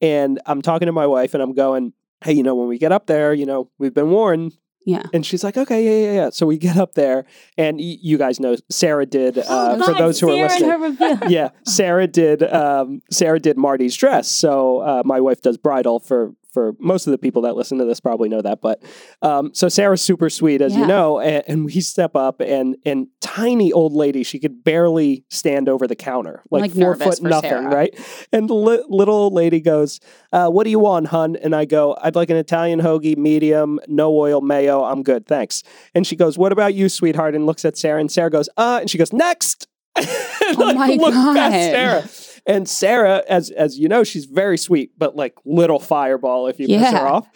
And 0.01 0.41
I'm 0.47 0.63
talking 0.63 0.87
to 0.87 0.93
my 0.93 1.07
wife 1.07 1.35
and 1.35 1.43
I'm 1.43 1.55
going, 1.55 1.93
hey, 2.25 2.33
you 2.33 2.43
know, 2.43 2.55
when 2.55 2.69
we 2.69 2.79
get 2.79 2.93
up 2.93 3.07
there, 3.07 3.35
you 3.35 3.47
know, 3.47 3.71
we've 3.79 3.95
been 3.95 4.11
warned. 4.11 4.57
Yeah. 4.87 5.03
And 5.13 5.27
she's 5.27 5.45
like, 5.45 5.59
okay, 5.59 5.85
yeah, 5.85 6.07
yeah, 6.13 6.23
yeah. 6.25 6.31
So 6.31 6.47
we 6.47 6.57
get 6.57 6.77
up 6.79 6.95
there 6.95 7.27
and 7.59 7.77
y- 7.79 7.99
you 8.01 8.17
guys 8.17 8.41
know 8.41 8.57
Sarah 8.71 9.05
did, 9.07 9.37
uh, 9.39 9.45
Oh, 9.79 9.85
for 9.85 9.93
those 9.95 10.19
who 10.19 10.31
are 10.31 10.49
Sarah 10.49 10.83
and 10.83 10.99
listening. 10.99 11.19
yeah, 11.31 11.51
Sarah 11.67 12.07
did. 12.07 12.43
Um, 12.43 13.03
Sarah 13.11 13.41
did 13.41 13.59
Marti's 13.59 13.95
dress. 13.97 14.29
So 14.29 14.79
uh, 14.79 15.03
my 15.05 15.21
wife 15.21 15.43
does 15.43 15.59
bridal 15.59 16.01
for 16.01 16.33
for 16.59 16.75
most 16.81 17.07
of 17.07 17.13
the 17.13 17.19
people 17.19 17.43
that 17.43 17.55
listen 17.55 17.79
to 17.79 17.85
this 17.85 18.01
probably 18.01 18.29
know 18.29 18.43
that. 18.43 18.61
But 18.61 18.83
um, 19.23 19.55
so 19.55 19.69
Sarah's 19.69 20.03
super 20.03 20.29
sweet, 20.29 20.61
as 20.61 20.75
you 20.75 20.85
know, 20.89 21.21
and, 21.21 21.45
and 21.47 21.65
we 21.65 21.81
step 21.81 22.17
up 22.17 22.41
and 22.41 22.77
and 22.85 23.07
tiny 23.21 23.71
old 23.73 23.93
lady, 23.93 24.25
she 24.25 24.41
could 24.41 24.65
barely 24.65 25.25
stand 25.31 25.69
over 25.69 25.87
the 25.87 25.95
counter, 25.95 26.43
like, 26.51 26.63
like, 26.63 26.73
four 26.73 26.97
foot 26.97 27.23
nothing, 27.23 27.51
Sarah. 27.51 27.69
right? 27.73 28.27
And 28.33 28.51
li- 28.51 28.83
little 28.89 29.15
old 29.15 29.35
lady 29.35 29.61
goes, 29.61 30.01
uh, 30.33 30.49
"What 30.49 30.65
do 30.65 30.71
you 30.71 30.81
want, 30.81 31.07
hun?" 31.07 31.37
And 31.37 31.55
I 31.55 31.65
go, 31.65 31.97
"I'd 32.03 32.17
like 32.17 32.29
an 32.29 32.37
Italian 32.37 32.81
hoagie, 32.81 33.17
medium, 33.17 33.79
no 33.87 34.13
oil, 34.19 34.41
mayo. 34.41 34.83
I'm 34.83 35.05
good, 35.05 35.27
thanks." 35.29 35.63
And 35.95 36.05
she 36.05 36.17
goes, 36.17 36.37
"What 36.37 36.51
about 36.51 36.75
you, 36.75 36.89
sweetheart?" 36.89 37.37
And 37.37 37.47
looks 37.47 37.65
at 37.65 37.79
Sarah, 37.79 38.01
and 38.01 38.11
Sarah 38.11 38.31
goes, 38.31 38.49
"Uh," 38.57 38.79
and 38.81 38.91
she 38.91 38.99
goes, 38.99 39.13
"Next." 39.13 39.69
And, 40.49 40.57
Oh 40.57 40.73
my 40.73 40.89
look 40.95 41.13
God. 41.13 41.51
Sarah. 41.51 42.09
And 42.49 42.67
Sarah, 42.67 43.23
as 43.29 43.51
as 43.51 43.79
you 43.79 43.89
know, 43.89 44.03
she's 44.03 44.25
very 44.25 44.57
sweet, 44.57 44.93
but 44.99 45.15
like 45.15 45.35
little 45.45 45.79
fireball 45.79 46.47
if 46.49 46.59
you 46.59 46.67
piss 46.67 46.91
her 46.91 47.07
off. 47.07 47.29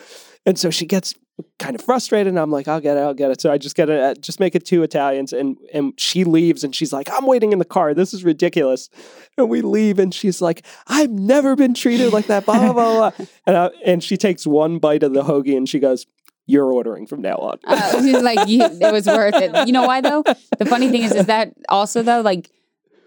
And 0.46 0.58
so 0.58 0.70
she 0.70 0.86
gets 0.86 1.14
kind 1.58 1.74
of 1.74 1.82
frustrated, 1.82 2.28
and 2.28 2.38
I'm 2.38 2.50
like, 2.50 2.66
"I'll 2.66 2.80
get 2.80 2.96
it, 2.96 3.00
I'll 3.00 3.14
get 3.14 3.30
it." 3.30 3.40
So 3.40 3.52
I 3.52 3.58
just 3.58 3.76
get 3.76 3.90
it, 3.90 4.00
uh, 4.00 4.14
just 4.14 4.40
make 4.40 4.54
it 4.54 4.64
two 4.64 4.82
Italians, 4.82 5.34
and 5.34 5.58
and 5.72 5.92
she 5.98 6.24
leaves, 6.24 6.64
and 6.64 6.74
she's 6.74 6.94
like, 6.94 7.08
"I'm 7.12 7.26
waiting 7.26 7.52
in 7.52 7.58
the 7.58 7.66
car. 7.66 7.92
This 7.92 8.14
is 8.14 8.24
ridiculous." 8.24 8.88
And 9.36 9.50
we 9.50 9.60
leave, 9.60 9.98
and 9.98 10.14
she's 10.14 10.40
like, 10.40 10.64
"I've 10.86 11.10
never 11.10 11.56
been 11.56 11.74
treated 11.74 12.12
like 12.12 12.26
that." 12.26 12.46
Blah 12.46 12.58
blah 12.58 12.72
blah. 12.72 13.10
blah. 13.10 13.26
And 13.46 13.56
I, 13.56 13.70
and 13.84 14.02
she 14.02 14.16
takes 14.16 14.46
one 14.46 14.78
bite 14.78 15.02
of 15.02 15.12
the 15.12 15.22
hoagie, 15.22 15.56
and 15.56 15.68
she 15.68 15.78
goes, 15.78 16.06
"You're 16.46 16.72
ordering 16.72 17.06
from 17.06 17.20
now 17.20 17.36
on." 17.36 17.58
Uh, 17.64 17.92
it's 17.96 18.22
like 18.22 18.48
it 18.48 18.92
was 18.92 19.06
worth 19.06 19.34
it. 19.34 19.66
You 19.66 19.74
know 19.74 19.86
why 19.86 20.00
though? 20.00 20.22
The 20.58 20.64
funny 20.64 20.88
thing 20.88 21.02
is, 21.02 21.12
is 21.12 21.26
that 21.26 21.52
also 21.68 22.02
though, 22.02 22.22
like 22.22 22.50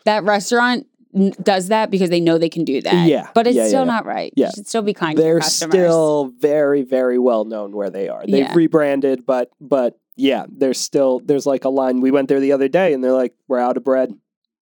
that 0.05 0.23
restaurant 0.23 0.85
does 1.41 1.69
that 1.69 1.89
because 1.91 2.09
they 2.09 2.19
know 2.19 2.37
they 2.37 2.49
can 2.49 2.65
do 2.65 2.81
that. 2.81 3.07
Yeah. 3.07 3.29
but 3.33 3.47
it's 3.47 3.55
Yeah, 3.55 3.67
still 3.67 3.81
yeah. 3.85 3.93
not 3.93 4.05
right. 4.05 4.33
Yeah. 4.35 4.47
You 4.47 4.51
should 4.55 4.67
still 4.67 4.81
be 4.81 4.93
kind 4.93 5.15
to 5.15 5.21
they're 5.23 5.41
still 5.41 6.31
very 6.39 6.81
very 6.83 7.17
well 7.17 7.45
known 7.45 7.75
where 7.75 7.89
they 7.89 8.09
are 8.09 8.21
they've 8.25 8.35
Yeah. 8.49 8.53
rebranded 8.53 9.25
but 9.25 9.49
but 9.61 9.97
yeah 10.17 10.45
there's 10.49 10.79
still 10.79 11.19
there's 11.23 11.45
like 11.45 11.65
a 11.65 11.69
line 11.69 12.01
we 12.01 12.11
went 12.11 12.29
there 12.29 12.39
the 12.39 12.51
other 12.51 12.67
day 12.67 12.93
and 12.93 13.03
they're 13.03 13.11
like 13.11 13.33
we're 13.47 13.59
out 13.59 13.77
of 13.77 13.83
bread 13.83 14.13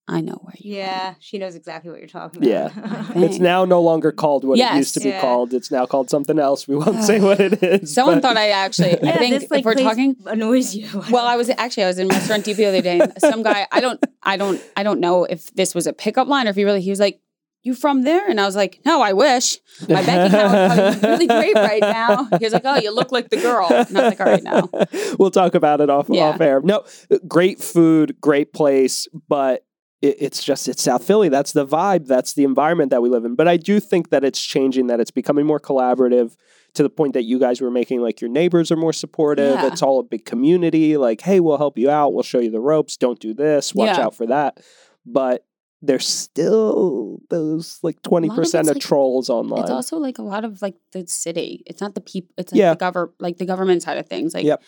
I 0.05 0.19
know 0.19 0.33
where 0.41 0.53
you. 0.57 0.75
Yeah, 0.75 1.13
she 1.19 1.37
knows 1.37 1.55
exactly 1.55 1.89
what 1.89 1.99
you're 1.99 2.09
talking 2.09 2.39
about. 2.43 2.49
Yeah. 2.49 3.05
it's 3.15 3.39
now 3.39 3.63
no 3.63 3.81
longer 3.81 4.11
called 4.11 4.43
what 4.43 4.59
it 4.59 4.73
used 4.75 4.93
to 4.95 4.99
be 4.99 5.09
Yeah. 5.09 5.21
called 5.21 5.53
it's 5.53 5.71
now 5.71 5.85
called 5.85 6.09
something 6.09 6.37
else 6.39 6.67
we 6.67 6.75
won't 6.75 7.03
say 7.03 7.21
what 7.21 7.39
it 7.39 7.63
is 7.63 7.93
Someone 7.93 8.15
but- 8.17 8.23
thought 8.23 8.37
I 8.37 8.49
actually. 8.49 8.95
I 8.95 8.99
Yeah, 9.03 9.17
think 9.17 9.39
this, 9.39 9.49
like, 9.49 9.59
if 9.59 9.65
we're 9.65 9.75
talking. 9.75 10.17
annoys 10.25 10.75
you. 10.75 10.87
Well, 11.09 11.25
I 11.25 11.37
was 11.37 11.49
actually 11.57 11.83
I 11.83 11.87
was 11.87 11.99
in 11.99 12.09
Restaurant 12.09 12.43
Deep 12.43 12.57
the 12.57 12.65
other 12.65 12.81
day, 12.81 12.99
and 12.99 13.13
some 13.19 13.43
guy 13.43 13.65
I 13.71 13.79
don't 13.79 14.03
I 14.21 14.35
don't 14.35 14.61
I 14.75 14.83
don't 14.83 14.99
know 14.99 15.23
if 15.23 15.53
this 15.53 15.73
was 15.73 15.87
a 15.87 15.93
pickup 15.93 16.27
line 16.27 16.47
or 16.47 16.49
if 16.49 16.57
he 16.57 16.65
really 16.65 16.81
he 16.81 16.89
was 16.89 16.99
like, 16.99 17.21
"You 17.63 17.73
from 17.73 18.01
there?" 18.03 18.27
And 18.29 18.41
I 18.41 18.45
was 18.45 18.57
like, 18.57 18.81
"No, 18.85 19.01
I 19.01 19.13
wish 19.13 19.57
my 19.87 20.03
bank 20.05 20.33
account 20.33 20.95
is 20.97 21.01
really 21.03 21.27
great 21.27 21.55
right 21.55 21.79
now." 21.81 22.25
He 22.39 22.43
was 22.45 22.51
like, 22.51 22.63
"Oh, 22.65 22.75
you 22.75 22.93
look 22.93 23.13
like 23.13 23.29
the 23.29 23.37
girl," 23.37 23.67
and 23.71 23.97
I 23.97 24.09
was 24.09 24.19
like, 24.19 24.19
"All 24.19 24.25
right, 24.25 24.43
now." 24.43 24.69
we'll 25.17 25.31
talk 25.31 25.55
about 25.55 25.79
it 25.79 25.89
off 25.89 26.07
Yeah. 26.09 26.23
off 26.25 26.41
air. 26.41 26.59
No, 26.61 26.83
great 27.25 27.61
food, 27.61 28.17
great 28.19 28.51
place, 28.51 29.07
but 29.29 29.63
it, 30.03 30.17
it's 30.19 30.43
just 30.43 30.67
it's 30.67 30.83
South 30.83 31.03
Philly. 31.05 31.29
That's 31.29 31.53
the 31.53 31.65
vibe. 31.65 32.05
That's 32.07 32.33
the 32.33 32.43
environment 32.43 32.91
that 32.91 33.01
we 33.01 33.09
live 33.09 33.25
in. 33.25 33.35
But 33.35 33.47
I 33.47 33.57
do 33.57 33.79
think 33.79 34.09
that 34.11 34.23
it's 34.23 34.41
changing. 34.41 34.87
That 34.87 34.99
it's 34.99 35.11
becoming 35.11 35.45
more 35.45 35.59
collaborative 35.59 36.35
to 36.75 36.83
the 36.83 36.89
point 36.89 37.13
that 37.13 37.23
you 37.23 37.39
guys 37.39 37.61
were 37.61 37.71
making. 37.71 38.01
Like 38.01 38.19
your 38.21 38.29
neighbors 38.29 38.71
are 38.71 38.75
more 38.75 38.93
supportive. 38.93 39.55
Yeah. 39.55 39.67
It's 39.67 39.81
all 39.81 39.99
a 39.99 40.03
big 40.03 40.25
community. 40.25 40.97
Like, 40.97 41.21
hey, 41.21 41.39
we'll 41.39 41.57
help 41.57 41.77
you 41.77 41.89
out. 41.89 42.13
We'll 42.13 42.23
show 42.23 42.39
you 42.39 42.51
the 42.51 42.59
ropes. 42.59 42.97
Don't 42.97 43.19
do 43.19 43.33
this. 43.33 43.73
Watch 43.73 43.97
Yeah. 43.97 44.05
out 44.05 44.15
for 44.15 44.27
that. 44.27 44.59
But 45.05 45.45
there's 45.81 46.07
still 46.07 47.19
those 47.29 47.79
like 47.83 48.01
twenty 48.03 48.29
percent 48.29 48.61
it's, 48.67 48.69
of 48.71 48.75
like- 48.77 48.83
trolls 48.83 49.29
online. 49.29 49.61
It's 49.61 49.69
also 49.69 49.97
like 49.97 50.17
a 50.17 50.23
lot 50.23 50.43
of 50.45 50.61
like 50.61 50.75
the 50.91 51.05
city. 51.07 51.63
It's 51.65 51.81
not 51.81 51.93
the 51.95 52.01
people. 52.01 52.33
It's 52.37 52.51
like 52.53 52.59
Yeah. 52.59 52.73
the 52.73 52.79
gover 52.85 53.11
like 53.19 53.37
the 53.37 53.45
government 53.45 53.83
side 53.83 53.97
of 53.97 54.07
things. 54.07 54.33
Like 54.33 54.45
Yep. 54.45 54.61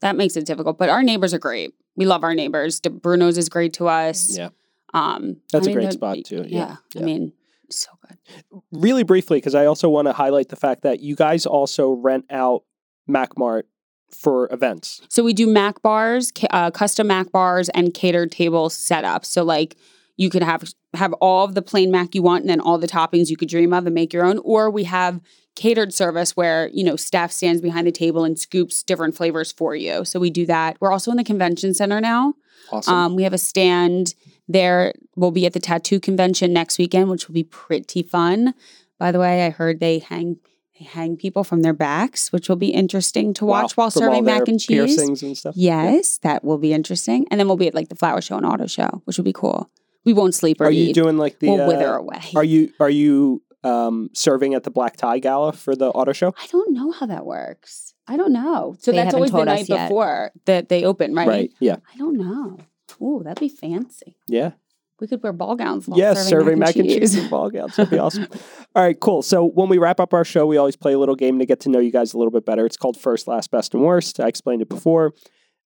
that 0.00 0.16
makes 0.16 0.36
it 0.36 0.44
difficult. 0.46 0.78
But 0.78 0.88
our 0.90 1.02
neighbors 1.02 1.32
are 1.34 1.38
great. 1.38 1.72
We 1.96 2.04
love 2.06 2.22
our 2.22 2.34
neighbors. 2.34 2.80
Di 2.80 2.90
Bruno's 2.90 3.38
is 3.38 3.48
great 3.48 3.72
to 3.74 3.88
us. 3.88 4.36
Yeah. 4.36 4.50
Um, 4.94 5.38
That's 5.52 5.66
I 5.66 5.70
a 5.70 5.74
mean, 5.74 5.82
great 5.82 5.92
spot, 5.92 6.18
too. 6.24 6.44
Yeah. 6.46 6.58
Yeah. 6.58 6.76
Yeah. 6.94 7.02
I 7.02 7.04
mean, 7.04 7.32
so 7.70 7.90
good. 8.08 8.62
really 8.72 9.02
briefly, 9.02 9.38
because 9.38 9.54
I 9.54 9.66
also 9.66 9.88
want 9.88 10.06
to 10.08 10.12
highlight 10.12 10.48
the 10.48 10.56
fact 10.56 10.82
that 10.82 11.00
you 11.00 11.14
guys 11.14 11.46
also 11.46 11.92
rent 11.92 12.24
out 12.30 12.64
MacMart 13.08 13.64
for 14.10 14.48
events? 14.52 15.00
So 15.08 15.22
we 15.22 15.32
do 15.32 15.46
Mac 15.46 15.82
bars, 15.82 16.32
uh, 16.50 16.70
custom 16.70 17.08
Mac 17.08 17.30
bars, 17.32 17.68
and 17.70 17.92
catered 17.92 18.32
table 18.32 18.68
setups. 18.68 19.26
So 19.26 19.44
like 19.44 19.76
you 20.16 20.30
could 20.30 20.42
have 20.42 20.64
have 20.94 21.12
all 21.14 21.44
of 21.44 21.54
the 21.54 21.62
plain 21.62 21.90
Mac 21.90 22.14
you 22.14 22.22
want, 22.22 22.42
and 22.42 22.50
then 22.50 22.60
all 22.60 22.78
the 22.78 22.88
toppings 22.88 23.28
you 23.28 23.36
could 23.36 23.48
dream 23.48 23.72
of, 23.72 23.86
and 23.86 23.94
make 23.94 24.12
your 24.12 24.24
own. 24.24 24.38
Or 24.38 24.70
we 24.70 24.84
have 24.84 25.20
catered 25.54 25.92
service 25.92 26.36
where 26.36 26.68
you 26.72 26.84
know 26.84 26.96
staff 26.96 27.32
stands 27.32 27.60
behind 27.60 27.86
the 27.86 27.92
table 27.92 28.24
and 28.24 28.38
scoops 28.38 28.82
different 28.82 29.16
flavors 29.16 29.52
for 29.52 29.74
you. 29.74 30.04
So 30.04 30.18
we 30.18 30.30
do 30.30 30.46
that. 30.46 30.76
We're 30.80 30.92
also 30.92 31.10
in 31.10 31.16
the 31.16 31.24
convention 31.24 31.74
center 31.74 32.00
now. 32.00 32.34
Awesome. 32.70 32.94
Um, 32.94 33.16
we 33.16 33.22
have 33.22 33.32
a 33.32 33.38
stand 33.38 34.14
there. 34.48 34.92
We'll 35.16 35.30
be 35.30 35.46
at 35.46 35.52
the 35.52 35.60
tattoo 35.60 36.00
convention 36.00 36.52
next 36.52 36.78
weekend, 36.78 37.10
which 37.10 37.28
will 37.28 37.34
be 37.34 37.44
pretty 37.44 38.02
fun. 38.02 38.54
By 38.98 39.12
the 39.12 39.18
way, 39.20 39.46
I 39.46 39.50
heard 39.50 39.80
they 39.80 39.98
hang 40.00 40.38
they 40.78 40.84
hang 40.84 41.16
people 41.16 41.42
from 41.42 41.62
their 41.62 41.72
backs, 41.72 42.30
which 42.32 42.48
will 42.48 42.56
be 42.56 42.68
interesting 42.68 43.34
to 43.34 43.44
Wow. 43.44 43.62
watch 43.62 43.76
while 43.76 43.90
From 43.90 44.02
all 44.04 44.08
serving 44.10 44.24
mac 44.24 44.46
and 44.46 44.60
cheese. 44.60 44.68
piercings 44.96 45.22
and 45.24 45.36
stuff. 45.36 45.54
Yes, 45.56 46.18
that 46.18 46.44
will 46.44 46.58
be 46.58 46.72
interesting. 46.72 47.26
And 47.30 47.40
then 47.40 47.48
we'll 47.48 47.56
be 47.56 47.66
at 47.66 47.74
like 47.74 47.88
the 47.88 47.96
flower 47.96 48.20
show 48.20 48.36
and 48.36 48.46
auto 48.46 48.66
show, 48.66 49.02
which 49.04 49.16
will 49.16 49.24
be 49.24 49.32
cool. 49.32 49.68
We 50.04 50.12
won't 50.12 50.34
sleep 50.34 50.60
or 50.60 50.66
Are 50.66 50.70
you 50.70 50.94
doing 50.94 51.18
like 51.18 51.40
the? 51.40 51.48
we'll 51.50 51.62
uh, 51.62 51.66
wither 51.66 51.94
away. 51.94 52.20
Are 52.36 52.44
you 52.44 52.72
are 52.80 52.88
you 52.90 53.42
um, 53.64 54.08
serving 54.14 54.54
at 54.54 54.62
the 54.62 54.70
black 54.70 54.96
tie 54.96 55.18
gala 55.18 55.52
for 55.52 55.74
the 55.74 55.88
auto 55.90 56.12
show? 56.12 56.32
I 56.40 56.46
don't 56.46 56.72
know 56.72 56.92
how 56.92 57.06
that 57.06 57.26
works. 57.26 57.92
I 58.06 58.16
don't 58.16 58.32
know. 58.32 58.76
So 58.78 58.92
They 58.92 58.98
that's 58.98 59.14
always 59.14 59.32
the 59.32 59.44
night 59.44 59.68
yet. 59.68 59.88
before 59.88 60.30
that 60.46 60.68
they 60.68 60.84
open, 60.84 61.12
right? 61.14 61.28
right? 61.28 61.50
Yeah. 61.60 61.76
I 61.92 61.96
don't 61.98 62.16
know. 62.16 62.56
Ooh, 63.00 63.22
that'd 63.24 63.40
be 63.40 63.48
fancy. 63.48 64.16
Yeah. 64.26 64.52
We 65.00 65.06
could 65.06 65.22
wear 65.22 65.32
ball 65.32 65.54
gowns. 65.54 65.86
While 65.86 65.96
Yes, 65.98 66.28
serving 66.28 66.58
mac 66.58 66.74
and 66.74 66.84
cheese 66.88 67.12
cheese. 67.12 67.14
and 67.14 67.30
ball 67.30 67.50
gowns. 67.50 67.76
That'd 67.76 67.90
be 67.90 67.98
awesome. 68.00 68.26
All 68.74 68.82
right, 68.82 68.98
cool. 68.98 69.22
So 69.22 69.44
when 69.44 69.68
we 69.68 69.78
wrap 69.78 70.00
up 70.00 70.12
our 70.12 70.24
show, 70.24 70.44
we 70.46 70.56
always 70.56 70.74
play 70.76 70.92
a 70.92 70.98
little 70.98 71.14
game 71.14 71.38
to 71.38 71.46
get 71.46 71.60
to 71.60 71.68
know 71.68 71.78
you 71.78 71.92
guys 71.92 72.14
a 72.14 72.18
little 72.18 72.32
bit 72.32 72.44
better. 72.44 72.66
It's 72.66 72.76
called 72.76 72.96
First, 72.96 73.28
Last, 73.28 73.50
Best, 73.52 73.74
and 73.74 73.82
Worst. 73.84 74.18
I 74.18 74.26
explained 74.26 74.60
it 74.62 74.68
before. 74.68 75.14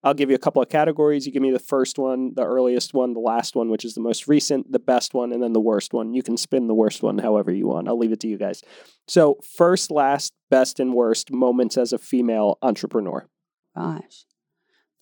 I'll 0.05 0.15
give 0.15 0.29
you 0.31 0.35
a 0.35 0.39
couple 0.39 0.61
of 0.61 0.69
categories. 0.69 1.27
You 1.27 1.33
give 1.33 1.43
me 1.43 1.53
the 1.53 1.61
first 1.61 1.97
one, 1.97 2.33
the 2.35 2.45
earliest 2.45 2.93
one, 2.93 3.15
the 3.15 3.21
last 3.21 3.55
one, 3.55 3.71
which 3.71 3.85
is 3.85 3.95
the 3.95 4.01
most 4.01 4.27
recent, 4.27 4.71
the 4.73 4.81
best 4.81 5.15
one, 5.15 5.33
and 5.33 5.41
then 5.43 5.53
the 5.53 5.61
worst 5.61 5.95
one. 5.95 6.13
You 6.13 6.23
can 6.25 6.37
spin 6.37 6.67
the 6.67 6.75
worst 6.75 7.03
one 7.05 7.19
however 7.19 7.53
you 7.53 7.69
want. 7.69 7.87
I'll 7.89 7.97
leave 7.97 8.11
it 8.13 8.19
to 8.21 8.29
you 8.29 8.37
guys. 8.37 8.63
So, 9.07 9.39
first, 9.57 9.91
last, 9.93 10.33
best, 10.51 10.81
and 10.81 10.93
worst 10.93 11.31
moments 11.33 11.79
as 11.79 11.93
a 11.93 11.99
female 11.99 12.59
entrepreneur. 12.63 13.29
Gosh. 13.77 14.25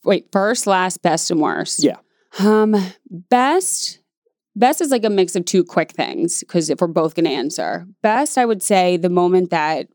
Wait, 0.04 0.26
first, 0.30 0.66
last, 0.66 1.00
best, 1.02 1.30
and 1.30 1.40
worst. 1.40 1.82
Yeah. 1.82 1.96
Um, 2.38 2.76
best. 3.08 3.98
Best 4.56 4.80
is 4.80 4.90
like 4.90 5.04
a 5.04 5.10
mix 5.10 5.36
of 5.36 5.44
two 5.44 5.64
quick 5.64 5.92
things 5.92 6.40
because 6.40 6.70
if 6.70 6.80
we're 6.80 6.88
both 6.88 7.14
going 7.14 7.24
to 7.24 7.30
answer, 7.30 7.86
best, 8.02 8.36
I 8.36 8.44
would 8.44 8.62
say 8.62 8.96
the 8.96 9.08
moment 9.08 9.50
that 9.50 9.88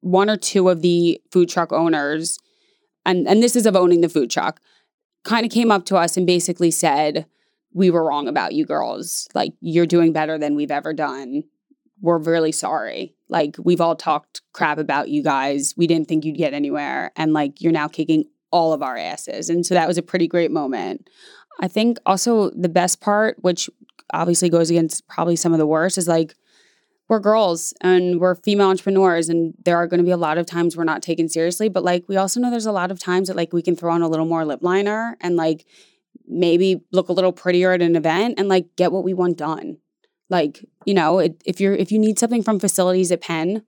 one 0.00 0.28
or 0.28 0.36
two 0.36 0.68
of 0.68 0.82
the 0.82 1.20
food 1.30 1.48
truck 1.48 1.72
owners, 1.72 2.38
and 3.04 3.26
and 3.28 3.42
this 3.42 3.56
is 3.56 3.66
of 3.66 3.76
owning 3.76 4.00
the 4.00 4.08
food 4.08 4.30
truck, 4.30 4.60
kind 5.24 5.46
of 5.46 5.52
came 5.52 5.70
up 5.70 5.84
to 5.86 5.96
us 5.96 6.16
and 6.16 6.26
basically 6.26 6.70
said, 6.70 7.26
"We 7.72 7.90
were 7.90 8.04
wrong 8.04 8.28
about 8.28 8.54
you 8.54 8.66
girls. 8.66 9.28
Like 9.34 9.52
you're 9.60 9.86
doing 9.86 10.12
better 10.12 10.36
than 10.36 10.56
we've 10.56 10.70
ever 10.70 10.92
done. 10.92 11.44
We're 12.00 12.18
really 12.18 12.52
sorry. 12.52 13.14
Like 13.28 13.56
we've 13.58 13.80
all 13.80 13.96
talked 13.96 14.42
crap 14.52 14.78
about 14.78 15.08
you 15.08 15.22
guys. 15.22 15.74
We 15.76 15.86
didn't 15.86 16.08
think 16.08 16.24
you'd 16.24 16.36
get 16.36 16.54
anywhere, 16.54 17.12
and 17.16 17.32
like 17.32 17.60
you're 17.60 17.72
now 17.72 17.88
kicking 17.88 18.24
all 18.50 18.72
of 18.72 18.82
our 18.82 18.96
asses." 18.96 19.48
And 19.48 19.64
so 19.64 19.74
that 19.74 19.88
was 19.88 19.98
a 19.98 20.02
pretty 20.02 20.26
great 20.26 20.50
moment. 20.50 21.08
I 21.60 21.68
think 21.68 21.98
also 22.06 22.50
the 22.50 22.68
best 22.68 23.00
part, 23.00 23.36
which 23.40 23.70
obviously 24.12 24.48
goes 24.48 24.70
against 24.70 25.06
probably 25.08 25.36
some 25.36 25.52
of 25.52 25.58
the 25.58 25.66
worst, 25.66 25.98
is 25.98 26.08
like 26.08 26.34
we're 27.08 27.20
girls 27.20 27.72
and 27.80 28.20
we're 28.20 28.34
female 28.34 28.68
entrepreneurs, 28.68 29.28
and 29.28 29.54
there 29.64 29.76
are 29.76 29.86
going 29.86 29.98
to 29.98 30.04
be 30.04 30.10
a 30.10 30.16
lot 30.16 30.38
of 30.38 30.46
times 30.46 30.76
we're 30.76 30.84
not 30.84 31.02
taken 31.02 31.28
seriously. 31.28 31.68
But 31.68 31.84
like 31.84 32.04
we 32.08 32.16
also 32.16 32.40
know 32.40 32.50
there's 32.50 32.66
a 32.66 32.72
lot 32.72 32.90
of 32.90 32.98
times 32.98 33.28
that 33.28 33.36
like 33.36 33.52
we 33.52 33.62
can 33.62 33.76
throw 33.76 33.92
on 33.92 34.02
a 34.02 34.08
little 34.08 34.26
more 34.26 34.44
lip 34.44 34.60
liner 34.62 35.16
and 35.20 35.36
like 35.36 35.66
maybe 36.26 36.82
look 36.92 37.08
a 37.08 37.12
little 37.12 37.32
prettier 37.32 37.72
at 37.72 37.82
an 37.82 37.96
event 37.96 38.34
and 38.38 38.48
like 38.48 38.74
get 38.76 38.92
what 38.92 39.04
we 39.04 39.14
want 39.14 39.38
done. 39.38 39.78
Like 40.28 40.64
you 40.84 40.94
know, 40.94 41.20
it, 41.20 41.42
if 41.46 41.60
you're 41.60 41.74
if 41.74 41.92
you 41.92 41.98
need 41.98 42.18
something 42.18 42.42
from 42.42 42.58
facilities 42.58 43.12
at 43.12 43.22
Penn, 43.22 43.62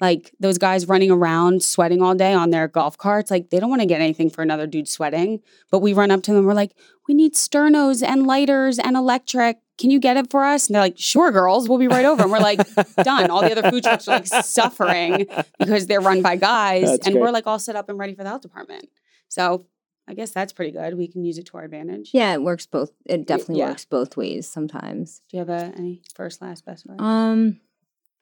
like 0.00 0.32
those 0.40 0.58
guys 0.58 0.88
running 0.88 1.10
around 1.10 1.62
sweating 1.62 2.02
all 2.02 2.14
day 2.14 2.32
on 2.32 2.50
their 2.50 2.68
golf 2.68 2.96
carts, 2.96 3.30
like 3.30 3.50
they 3.50 3.60
don't 3.60 3.70
want 3.70 3.82
to 3.82 3.86
get 3.86 4.00
anything 4.00 4.30
for 4.30 4.42
another 4.42 4.66
dude 4.66 4.88
sweating. 4.88 5.40
But 5.70 5.80
we 5.80 5.92
run 5.92 6.10
up 6.10 6.22
to 6.24 6.32
them, 6.32 6.46
we're 6.46 6.54
like, 6.54 6.74
we 7.06 7.14
need 7.14 7.34
sternos 7.34 8.02
and 8.02 8.26
lighters 8.26 8.78
and 8.78 8.96
electric. 8.96 9.58
Can 9.78 9.90
you 9.90 9.98
get 9.98 10.16
it 10.16 10.30
for 10.30 10.44
us? 10.44 10.66
And 10.66 10.74
they're 10.74 10.82
like, 10.82 10.98
sure, 10.98 11.32
girls, 11.32 11.68
we'll 11.68 11.78
be 11.78 11.88
right 11.88 12.04
over. 12.04 12.22
And 12.22 12.30
we're 12.30 12.38
like, 12.38 12.60
done. 13.02 13.30
All 13.30 13.40
the 13.40 13.56
other 13.56 13.70
food 13.70 13.82
trucks 13.82 14.06
are 14.08 14.12
like 14.12 14.26
suffering 14.26 15.26
because 15.58 15.86
they're 15.86 16.00
run 16.00 16.22
by 16.22 16.36
guys. 16.36 16.84
That's 16.84 17.06
and 17.06 17.14
great. 17.14 17.22
we're 17.22 17.30
like 17.30 17.46
all 17.46 17.58
set 17.58 17.76
up 17.76 17.88
and 17.88 17.98
ready 17.98 18.14
for 18.14 18.22
the 18.22 18.28
health 18.28 18.42
department. 18.42 18.88
So 19.28 19.66
I 20.10 20.14
guess 20.14 20.32
that's 20.32 20.52
pretty 20.52 20.72
good. 20.72 20.98
We 20.98 21.06
can 21.06 21.24
use 21.24 21.38
it 21.38 21.46
to 21.46 21.56
our 21.56 21.64
advantage. 21.64 22.10
Yeah, 22.12 22.32
it 22.34 22.42
works 22.42 22.66
both. 22.66 22.90
It 23.06 23.28
definitely 23.28 23.58
yeah. 23.58 23.68
works 23.68 23.84
both 23.84 24.16
ways 24.16 24.48
sometimes. 24.48 25.22
Do 25.30 25.36
you 25.36 25.38
have 25.38 25.48
a, 25.48 25.72
any 25.76 26.02
first, 26.16 26.42
last, 26.42 26.66
best? 26.66 26.84
Way? 26.84 26.96
Um, 26.98 27.60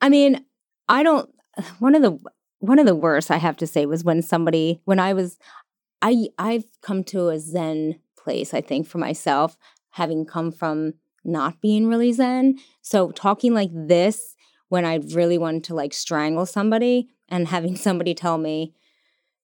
I 0.01 0.11
mean, 0.11 0.45
I 0.87 1.03
don't. 1.03 1.31
One 1.78 1.94
of 1.94 2.02
the 2.02 2.18
one 2.60 2.78
of 2.78 2.86
the 2.86 2.94
worst 2.94 3.30
I 3.30 3.36
have 3.36 3.56
to 3.59 3.66
say 3.66 3.86
was 3.86 4.02
when 4.02 4.20
somebody 4.20 4.80
when 4.85 4.98
I 4.98 5.12
was, 5.12 5.39
I 6.02 6.28
I've 6.39 6.64
come 6.82 7.05
to 7.05 7.28
a 7.28 7.39
Zen 7.39 8.01
place. 8.16 8.52
I 8.52 8.60
think 8.60 8.86
for 8.86 8.98
myself, 8.98 9.56
having 9.90 10.26
come 10.26 10.51
from 10.51 10.94
not 11.24 11.60
being 11.60 11.89
really 11.89 12.12
Zen. 12.12 12.59
So 12.82 13.10
talking 13.12 13.55
like 13.55 13.70
this 13.72 14.35
when 14.68 14.85
I 14.85 14.97
really 14.97 15.39
wanted 15.39 15.64
to 15.64 15.74
like 15.74 15.94
strangle 15.94 16.47
somebody 16.47 17.09
and 17.28 17.48
having 17.48 17.76
somebody 17.86 18.14
tell 18.14 18.39
me, 18.39 18.74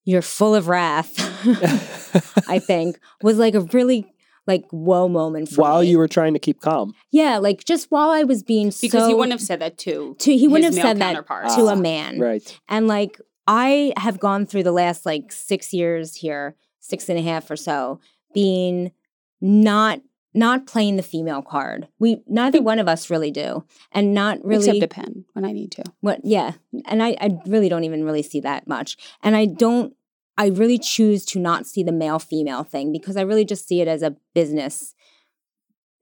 "You're 0.05 0.23
full 0.23 0.55
of 0.55 0.69
wrath," 0.69 1.15
I 2.49 2.59
think 2.59 2.99
was 3.23 3.39
like 3.39 3.55
a 3.55 3.61
really 3.61 4.13
like 4.47 4.65
whoa 4.71 5.09
moment 5.09 5.49
for 5.49 5.63
While 5.63 5.81
me. 5.83 5.89
you 5.89 5.99
were 5.99 6.09
trying 6.09 6.33
to 6.35 6.39
keep 6.39 6.61
calm. 6.61 6.95
yeah, 7.11 7.39
like 7.39 7.65
just 7.65 7.91
while 7.91 8.11
I 8.11 8.23
was 8.25 8.43
being 8.43 8.67
because 8.81 9.03
so 9.03 9.09
he 9.09 9.15
wouldn't 9.15 9.33
have 9.33 9.41
said 9.41 9.61
that 9.61 9.79
to 9.79 10.17
to 10.19 10.37
he 10.37 10.49
wouldn't 10.49 10.65
have 10.67 10.75
male 10.75 10.85
said 10.85 10.99
that 10.99 11.27
to 11.57 11.63
Ah, 11.67 11.69
a 11.73 11.77
man. 11.77 12.19
Right. 12.19 12.61
And 12.69 12.87
like 12.89 13.21
I 13.47 13.93
have 13.97 14.19
gone 14.21 14.47
through 14.47 14.63
the 14.65 14.73
last 14.73 15.05
like 15.07 15.31
six 15.33 15.73
years 15.73 16.15
here, 16.17 16.57
six 16.81 17.09
and 17.09 17.19
a 17.19 17.23
half 17.23 17.51
or 17.51 17.57
so, 17.57 18.01
being 18.33 18.93
not 19.41 20.01
not 20.37 20.67
playing 20.67 20.97
the 20.97 21.03
female 21.03 21.43
card. 21.43 21.87
We 22.01 22.23
neither 22.27 22.61
one 22.61 22.79
of 22.81 22.89
us 22.89 23.09
really 23.09 23.31
do. 23.31 23.65
And 23.93 24.13
not 24.15 24.45
really 24.45 24.67
Except 24.79 24.83
a 24.83 24.89
pen 24.89 25.25
when 25.33 25.45
I 25.45 25.53
need 25.53 25.71
to. 25.73 25.85
what 26.01 26.21
yeah. 26.25 26.53
And 26.87 27.03
I, 27.03 27.17
I 27.21 27.39
really 27.47 27.69
don't 27.69 27.85
even 27.85 28.05
really 28.05 28.23
see 28.23 28.41
that 28.41 28.67
much. 28.67 28.97
And 29.23 29.37
I 29.37 29.45
don't 29.47 29.95
I 30.37 30.49
really 30.49 30.79
choose 30.79 31.25
to 31.27 31.39
not 31.39 31.67
see 31.67 31.83
the 31.83 31.93
male 31.93 32.19
female 32.19 32.65
thing 32.65 32.93
because 32.93 33.17
I 33.17 33.23
really 33.23 33.45
just 33.45 33.69
see 33.69 33.81
it 33.81 33.89
as 33.89 34.03
a 34.03 34.17
business 34.35 34.95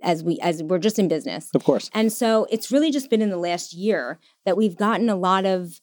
as 0.03 0.25
we 0.25 0.39
as 0.41 0.63
we're 0.63 0.79
just 0.79 0.99
in 0.99 1.09
business. 1.09 1.51
Of 1.55 1.65
course. 1.65 1.91
And 1.95 2.13
so 2.13 2.47
it's 2.51 2.73
really 2.73 2.91
just 2.91 3.11
been 3.11 3.23
in 3.23 3.31
the 3.31 3.37
last 3.37 3.73
year 3.73 4.19
that 4.45 4.57
we've 4.57 4.77
gotten 4.77 5.09
a 5.09 5.17
lot 5.17 5.45
of 5.45 5.81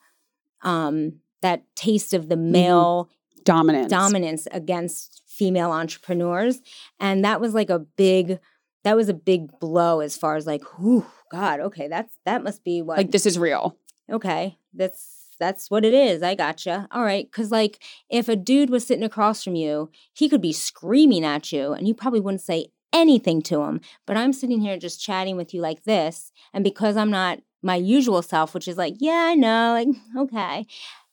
um, 0.62 1.20
that 1.42 1.64
taste 1.76 2.14
of 2.14 2.30
the 2.30 2.38
male 2.38 3.10
Dominance. 3.46 3.90
dominance 3.90 4.48
against 4.52 5.22
female 5.26 5.72
entrepreneurs. 5.72 6.60
And 7.00 7.24
that 7.24 7.40
was 7.40 7.54
like 7.54 7.70
a 7.70 7.80
big, 7.80 8.40
that 8.84 8.96
was 8.96 9.08
a 9.10 9.14
big 9.14 9.58
blow 9.60 10.02
as 10.02 10.18
far 10.18 10.36
as 10.36 10.46
like, 10.46 10.62
whew, 10.78 11.06
God, 11.32 11.60
okay, 11.62 11.88
that's 11.88 12.14
that 12.26 12.44
must 12.44 12.64
be 12.64 12.82
what 12.82 12.98
Like 12.98 13.12
this 13.12 13.26
is 13.26 13.40
real. 13.40 13.78
okay, 14.12 14.58
that's 14.74 15.19
that's 15.40 15.70
what 15.72 15.86
it 15.86 15.94
is. 15.94 16.22
I 16.24 16.36
gotcha. 16.36 16.88
All 16.92 17.04
right, 17.04 17.26
because 17.30 17.52
like 17.52 17.82
if 18.10 18.28
a 18.30 18.36
dude 18.36 18.70
was 18.70 18.86
sitting 18.86 19.04
across 19.04 19.44
from 19.44 19.56
you, 19.56 19.90
he 20.14 20.30
could 20.30 20.42
be 20.42 20.54
screaming 20.54 21.24
at 21.26 21.52
you, 21.52 21.74
and 21.74 21.88
you 21.88 21.94
probably 21.94 22.20
wouldn't 22.20 22.42
say 22.42 22.68
anything 22.92 23.42
to 23.44 23.62
him. 23.64 23.82
But 24.06 24.18
I'm 24.18 24.34
sitting 24.34 24.62
here 24.62 24.78
just 24.78 25.02
chatting 25.02 25.38
with 25.38 25.54
you 25.54 25.62
like 25.62 25.84
this, 25.84 26.32
and 26.54 26.64
because 26.64 26.98
I'm 26.98 27.12
not 27.12 27.40
my 27.62 27.76
usual 27.76 28.22
self, 28.22 28.54
which 28.54 28.68
is 28.68 28.78
like, 28.78 28.96
yeah, 29.00 29.26
I 29.30 29.36
know, 29.36 29.74
like 29.74 29.88
okay, 30.26 30.66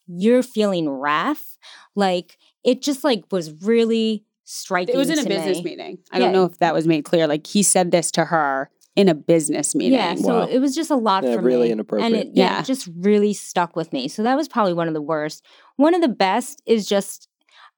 you're 0.07 0.43
feeling 0.43 0.89
wrath. 0.89 1.59
Like 1.94 2.39
it 2.65 2.82
just 2.82 3.05
like 3.05 3.24
was 3.31 3.51
really 3.62 4.24
striking. 4.44 4.94
It 4.94 4.98
was 4.98 5.11
in 5.11 5.19
a 5.19 5.24
business 5.24 5.59
me. 5.59 5.65
meeting. 5.77 5.98
I 6.12 6.19
Yeah. 6.19 6.24
don't 6.27 6.32
know 6.32 6.44
if 6.44 6.59
that 6.59 6.74
was 6.74 6.86
made 6.86 7.05
clear. 7.05 7.27
Like 7.27 7.47
he 7.47 7.62
said 7.62 7.90
this 7.90 8.11
to 8.12 8.24
her 8.27 8.70
in 8.97 9.09
a 9.09 9.14
business 9.14 9.74
meeting. 9.74 9.93
Yeah, 9.93 10.14
so 10.16 10.40
Wow. 10.40 10.47
it 10.47 10.59
was 10.59 10.74
just 10.74 10.90
a 10.90 10.97
lot 10.97 11.23
Yeah, 11.23 11.36
for 11.36 11.43
really 11.43 11.66
me. 11.68 11.73
inappropriate. 11.73 12.12
And 12.12 12.16
it, 12.23 12.31
yeah, 12.35 12.55
Yeah. 12.55 12.60
it 12.60 12.64
just 12.66 12.89
really 12.98 13.32
stuck 13.35 13.77
with 13.77 13.93
me. 13.93 14.09
So 14.09 14.23
that 14.23 14.36
was 14.36 14.48
probably 14.48 14.73
one 14.73 14.89
of 14.89 14.94
the 14.94 15.02
worst. 15.02 15.44
One 15.77 15.94
of 15.94 16.01
the 16.01 16.09
best 16.09 16.62
is 16.66 16.86
just, 16.89 17.28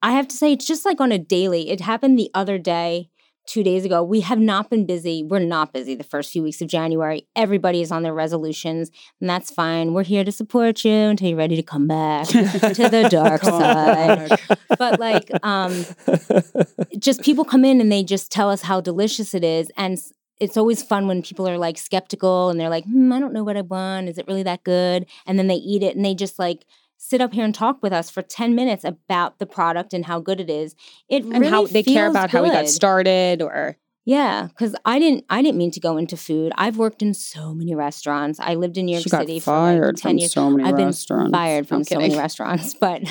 I 0.01 0.13
have 0.13 0.27
to 0.29 0.35
say, 0.37 0.53
it's 0.53 0.65
just 0.65 0.85
like 0.85 1.01
on 1.01 1.11
a 1.11 1.19
daily. 1.19 1.69
It 1.69 1.81
happened 1.81 2.17
the 2.17 2.31
other 2.33 2.57
day, 2.57 3.09
two 3.45 3.63
days 3.63 3.83
ago. 3.83 4.01
We 4.01 4.21
have 4.21 4.39
not 4.39 4.69
been 4.69 4.85
busy. 4.85 5.23
We're 5.23 5.39
not 5.39 5.73
busy 5.73 5.93
the 5.95 6.03
first 6.05 6.31
few 6.31 6.41
weeks 6.43 6.61
of 6.61 6.67
January. 6.69 7.27
Everybody 7.35 7.81
is 7.81 7.91
on 7.91 8.03
their 8.03 8.13
resolutions, 8.13 8.89
and 9.19 9.29
that's 9.29 9.51
fine. 9.51 9.93
We're 9.93 10.03
here 10.03 10.23
to 10.23 10.31
support 10.31 10.85
you 10.85 10.93
until 10.93 11.27
you're 11.29 11.37
ready 11.37 11.55
to 11.57 11.63
come 11.63 11.85
back 11.87 12.27
to 12.27 12.39
the 12.41 13.09
dark 13.11 13.43
side. 13.43 14.39
But 14.77 14.99
like, 15.01 15.31
um, 15.43 15.83
just 16.99 17.21
people 17.23 17.43
come 17.43 17.65
in 17.65 17.81
and 17.81 17.91
they 17.91 18.03
just 18.03 18.31
tell 18.31 18.49
us 18.49 18.61
how 18.61 18.81
delicious 18.81 19.33
it 19.33 19.43
is 19.43 19.71
and 19.75 19.93
s- 19.97 20.13
it's 20.39 20.57
always 20.57 20.81
fun 20.83 21.07
when 21.07 21.21
people 21.21 21.47
are 21.47 21.57
like 21.57 21.77
skeptical 21.77 22.49
and 22.49 22.59
they're 22.59 22.69
like 22.69 22.85
hmm, 22.85 23.11
i 23.11 23.19
don't 23.19 23.33
know 23.33 23.43
what 23.43 23.57
i 23.57 23.61
want 23.61 24.07
is 24.09 24.17
it 24.17 24.27
really 24.27 24.43
that 24.43 24.63
good 24.63 25.05
and 25.25 25.37
then 25.37 25.47
they 25.47 25.55
eat 25.55 25.83
it 25.83 25.95
and 25.95 26.03
they 26.05 26.13
just 26.15 26.39
like 26.39 26.65
sit 27.01 27.21
up 27.21 27.33
here 27.33 27.45
and 27.45 27.55
talk 27.55 27.81
with 27.81 27.93
us 27.93 28.09
for 28.09 28.21
10 28.21 28.55
minutes 28.55 28.83
about 28.83 29.39
the 29.39 29.45
product 29.45 29.93
and 29.93 30.05
how 30.05 30.19
good 30.19 30.41
it 30.41 30.49
is. 30.49 30.75
It 31.07 31.23
and 31.23 31.39
really 31.39 31.47
how 31.47 31.65
they 31.65 31.81
care 31.81 32.07
about 32.09 32.29
how 32.29 32.43
we 32.43 32.49
got 32.49 32.67
started 32.67 33.41
or 33.41 33.77
Yeah, 34.03 34.47
because 34.49 34.75
I 34.83 34.99
didn't 34.99 35.23
I 35.29 35.41
didn't 35.41 35.57
mean 35.57 35.71
to 35.71 35.79
go 35.79 35.95
into 35.95 36.17
food. 36.17 36.51
I've 36.57 36.75
worked 36.77 37.01
in 37.01 37.13
so 37.13 37.53
many 37.53 37.73
restaurants. 37.73 38.37
I 38.41 38.55
lived 38.55 38.77
in 38.77 38.85
New 38.85 38.91
York 38.91 39.03
she 39.03 39.09
City 39.11 39.39
for 39.39 39.51
like 39.53 39.95
10 39.95 39.97
from 39.97 40.17
years. 40.17 40.33
so 40.33 40.49
many 40.49 40.67
I've 40.67 40.75
been 40.75 40.87
restaurants. 40.87 41.31
fired 41.31 41.67
from 41.69 41.85
so 41.85 41.99
many 41.99 42.17
restaurants, 42.17 42.73
but 42.81 43.01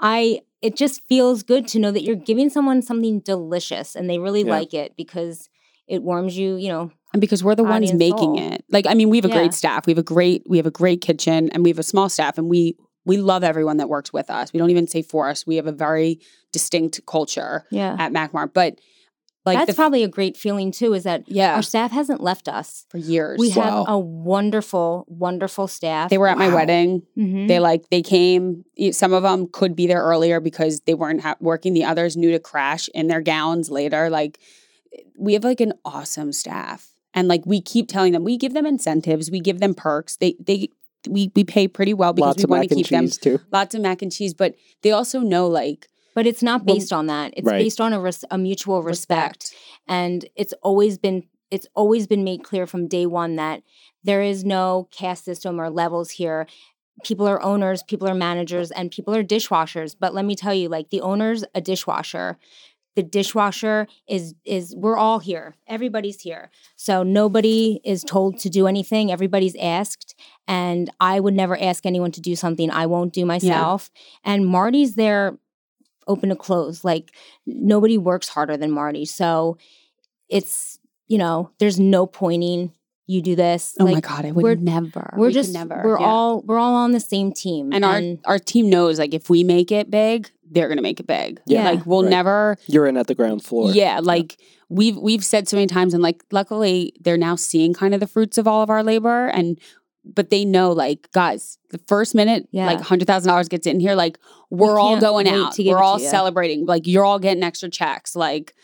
I 0.00 0.40
it 0.60 0.74
just 0.76 1.06
feels 1.08 1.44
good 1.44 1.68
to 1.68 1.78
know 1.78 1.92
that 1.92 2.02
you're 2.02 2.16
giving 2.16 2.50
someone 2.50 2.82
something 2.82 3.20
delicious 3.20 3.94
and 3.94 4.10
they 4.10 4.18
really 4.18 4.42
Yeah. 4.42 4.50
like 4.58 4.74
it 4.74 4.96
because 4.96 5.48
it 5.90 6.02
warms 6.02 6.36
you, 6.38 6.56
you 6.56 6.68
know. 6.68 6.90
And 7.12 7.20
because 7.20 7.42
we're 7.42 7.56
the 7.56 7.64
ones 7.64 7.92
making 7.92 8.36
soul. 8.36 8.52
it. 8.52 8.64
Like 8.70 8.86
I 8.86 8.94
mean, 8.94 9.10
we 9.10 9.16
have 9.18 9.24
a 9.24 9.28
Yeah. 9.28 9.34
great 9.38 9.52
staff. 9.54 9.86
We 9.86 9.90
have 9.90 9.98
a 9.98 10.02
great 10.02 10.44
we 10.48 10.56
have 10.58 10.66
a 10.66 10.70
great 10.70 11.00
kitchen 11.00 11.50
and 11.50 11.64
we 11.64 11.70
have 11.70 11.78
a 11.78 11.82
small 11.82 12.08
staff 12.08 12.38
and 12.38 12.48
we 12.48 12.76
we 13.04 13.16
love 13.16 13.42
everyone 13.42 13.78
that 13.78 13.88
works 13.88 14.12
with 14.12 14.30
us. 14.30 14.52
We 14.52 14.58
don't 14.58 14.70
even 14.70 14.86
say 14.86 15.02
for 15.02 15.28
us. 15.28 15.46
We 15.46 15.56
have 15.56 15.66
a 15.66 15.72
very 15.72 16.20
distinct 16.52 17.00
culture 17.06 17.64
Yeah. 17.70 17.96
at 17.98 18.12
MacMart. 18.12 18.52
But 18.54 18.78
like 19.46 19.56
That's 19.58 19.70
the, 19.70 19.74
probably 19.74 20.04
a 20.04 20.08
great 20.08 20.36
feeling 20.36 20.70
too, 20.70 20.92
is 20.92 21.04
that 21.04 21.24
yeah, 21.26 21.54
our 21.56 21.62
staff 21.62 21.90
hasn't 21.92 22.20
left 22.22 22.46
us. 22.46 22.84
for 22.90 22.98
years. 22.98 23.38
We 23.40 23.48
have 23.50 23.84
a 23.88 23.98
wonderful, 23.98 25.04
wonderful 25.08 25.66
staff. 25.66 26.10
they 26.10 26.18
were 26.18 26.28
at 26.28 26.38
my 26.38 26.48
Wow. 26.48 26.56
wedding. 26.56 27.02
Mhm. 27.18 27.48
They 27.48 27.58
like 27.58 27.88
they 27.90 28.02
came. 28.02 28.64
Some 28.92 29.12
of 29.12 29.22
them 29.22 29.48
could 29.50 29.74
be 29.74 29.86
there 29.86 30.02
earlier 30.02 30.38
because 30.40 30.80
they 30.86 30.94
weren't 30.94 31.22
ha- 31.22 31.36
working. 31.40 31.72
The 31.74 31.84
others 31.84 32.16
knew 32.16 32.30
to 32.32 32.38
crash 32.38 32.88
in 32.94 33.08
their 33.08 33.20
gowns 33.22 33.70
later. 33.70 34.10
Like 34.10 34.38
we 35.20 35.34
have 35.34 35.44
like 35.44 35.60
an 35.60 35.74
awesome 35.84 36.32
staff, 36.32 36.94
and 37.14 37.28
like 37.28 37.42
we 37.46 37.60
keep 37.60 37.88
telling 37.88 38.12
them, 38.12 38.24
we 38.24 38.36
give 38.36 38.54
them 38.54 38.66
incentives, 38.66 39.30
we 39.30 39.40
give 39.40 39.60
them 39.60 39.74
perks. 39.74 40.16
They 40.16 40.34
they 40.40 40.68
we 41.08 41.30
we 41.34 41.44
pay 41.44 41.68
pretty 41.68 41.94
well 41.94 42.12
because 42.12 42.36
Lots 42.36 42.44
we 42.46 42.50
want 42.50 42.68
to 42.68 42.74
keep 42.74 42.88
them 42.88 43.04
cheese 43.04 43.18
too. 43.18 43.40
lots 43.52 43.74
of 43.74 43.80
mac 43.82 44.02
and 44.02 44.12
cheese. 44.12 44.34
But 44.34 44.54
they 44.82 44.90
also 44.92 45.20
know 45.20 45.46
like 45.46 45.88
But 46.14 46.26
it's 46.26 46.42
not 46.42 46.64
Well, 46.64 46.74
based 46.76 46.92
on 46.92 47.06
that. 47.06 47.32
It's 47.36 47.46
right. 47.46 47.58
based 47.62 47.80
on 47.80 47.92
a, 47.92 48.00
res- 48.00 48.24
a 48.30 48.36
mutual 48.38 48.82
respect. 48.82 49.44
respect. 49.44 49.62
and 49.88 50.24
it's 50.36 50.52
always 50.62 50.98
been 50.98 51.24
it's 51.50 51.66
always 51.74 52.06
been 52.06 52.22
made 52.22 52.44
clear 52.44 52.66
from 52.66 52.86
day 52.86 53.06
one 53.06 53.36
that 53.36 53.62
there 54.04 54.22
is 54.22 54.44
no 54.44 54.88
caste 54.90 55.24
system 55.24 55.60
or 55.60 55.68
levels 55.70 56.10
here 56.12 56.46
people 57.02 57.26
are 57.26 57.42
owners 57.42 57.82
people 57.82 58.06
are 58.06 58.14
managers 58.14 58.70
and 58.70 58.90
people 58.90 59.14
are 59.14 59.24
dishwashers 59.24 59.96
but 59.98 60.12
let 60.14 60.24
me 60.26 60.34
tell 60.36 60.52
you 60.54 60.68
like 60.68 60.90
the 60.90 61.00
owner's 61.00 61.44
a 61.54 61.60
dishwasher 61.60 62.36
the 62.96 63.02
dishwasher 63.02 63.86
is 64.08 64.34
is 64.44 64.74
we're 64.76 64.96
all 64.96 65.20
here. 65.20 65.54
Everybody's 65.68 66.20
here. 66.20 66.50
So 66.76 67.02
nobody 67.02 67.80
is 67.84 68.02
told 68.02 68.38
to 68.40 68.50
do 68.50 68.66
anything. 68.66 69.12
Everybody's 69.12 69.56
asked. 69.56 70.14
And 70.48 70.90
i 70.98 71.20
would 71.20 71.34
never 71.34 71.56
ask 71.60 71.86
anyone 71.86 72.10
to 72.12 72.20
do 72.20 72.34
something 72.34 72.70
i 72.70 72.86
won't 72.86 73.12
do 73.12 73.24
myself. 73.24 73.90
And 74.24 74.44
marti's 74.46 74.96
there 74.96 75.38
open 76.08 76.30
to 76.30 76.36
close 76.36 76.82
like 76.82 77.14
nobody 77.46 77.96
works 77.96 78.28
harder 78.28 78.56
than 78.56 78.70
marty. 78.72 79.04
So 79.04 79.56
it's 80.28 80.78
you 81.08 81.18
know 81.18 81.50
there's 81.58 81.78
no 81.78 82.06
pointing 82.06 82.72
you 83.06 83.20
do 83.22 83.34
this. 83.34 83.74
Oh 83.80 83.84
like 83.84 83.94
my 83.94 84.00
god, 84.00 84.24
I 84.24 84.30
would 84.30 84.42
we're- 84.44 84.56
never. 84.56 85.14
we're 85.16 85.28
We 85.28 85.32
just 85.32 85.52
never. 85.52 85.82
we're 85.84 85.98
Yeah. 85.98 86.06
all 86.06 86.42
we're 86.42 86.58
all 86.58 86.74
on 86.74 86.92
the 86.92 87.00
same 87.00 87.32
team. 87.32 87.72
And 87.72 87.84
our 87.84 88.00
our 88.24 88.38
team 88.38 88.70
knows 88.70 88.98
like 88.98 89.14
if 89.14 89.28
we 89.28 89.42
make 89.44 89.72
it 89.72 89.90
big, 89.90 90.30
they're 90.50 90.68
gonna 90.68 90.82
make 90.82 91.00
it 91.00 91.06
big. 91.06 91.40
Yeah. 91.46 91.64
like 91.64 91.86
we'll 91.86 92.02
Right. 92.02 92.10
never. 92.10 92.56
You're 92.66 92.86
in 92.86 92.96
at 92.96 93.06
the 93.06 93.14
ground 93.14 93.44
floor. 93.44 93.70
Yeah, 93.72 94.00
like 94.02 94.36
we've 94.68 94.96
we've 94.96 95.24
said 95.24 95.48
so 95.48 95.56
many 95.56 95.66
times, 95.66 95.94
and 95.94 96.02
like 96.02 96.22
luckily 96.32 96.92
they're 97.00 97.16
now 97.16 97.36
seeing 97.36 97.72
kind 97.74 97.94
of 97.94 98.00
the 98.00 98.06
fruits 98.06 98.36
of 98.38 98.46
all 98.48 98.62
of 98.62 98.70
our 98.70 98.82
labor, 98.82 99.26
and 99.28 99.58
but 100.04 100.30
they 100.30 100.44
know 100.44 100.72
like 100.72 101.10
guys, 101.12 101.58
the 101.70 101.78
first 101.86 102.14
minute 102.14 102.48
Yeah. 102.52 102.66
like 102.66 102.80
hundred 102.80 103.06
thousand 103.06 103.28
dollars 103.28 103.48
gets 103.48 103.66
in 103.66 103.80
here, 103.80 103.94
like 103.94 104.18
we're 104.50 104.78
all 104.78 104.98
going 104.98 105.28
out, 105.28 105.54
we're 105.58 105.78
all 105.78 105.98
celebrating, 105.98 106.66
like 106.66 106.86
you're 106.86 107.04
all 107.04 107.18
getting 107.18 107.42
extra 107.42 107.68
checks, 107.68 108.16
like, 108.16 108.54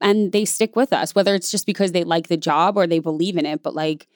and 0.00 0.32
they 0.32 0.44
stick 0.44 0.76
with 0.76 0.92
us, 0.92 1.14
whether 1.14 1.34
it's 1.34 1.50
just 1.50 1.64
because 1.64 1.92
they 1.92 2.04
like 2.04 2.28
the 2.28 2.36
job 2.36 2.76
or 2.76 2.86
they 2.86 2.98
believe 2.98 3.36
in 3.36 3.46
it, 3.46 3.62
but 3.62 3.74
like 3.74 4.06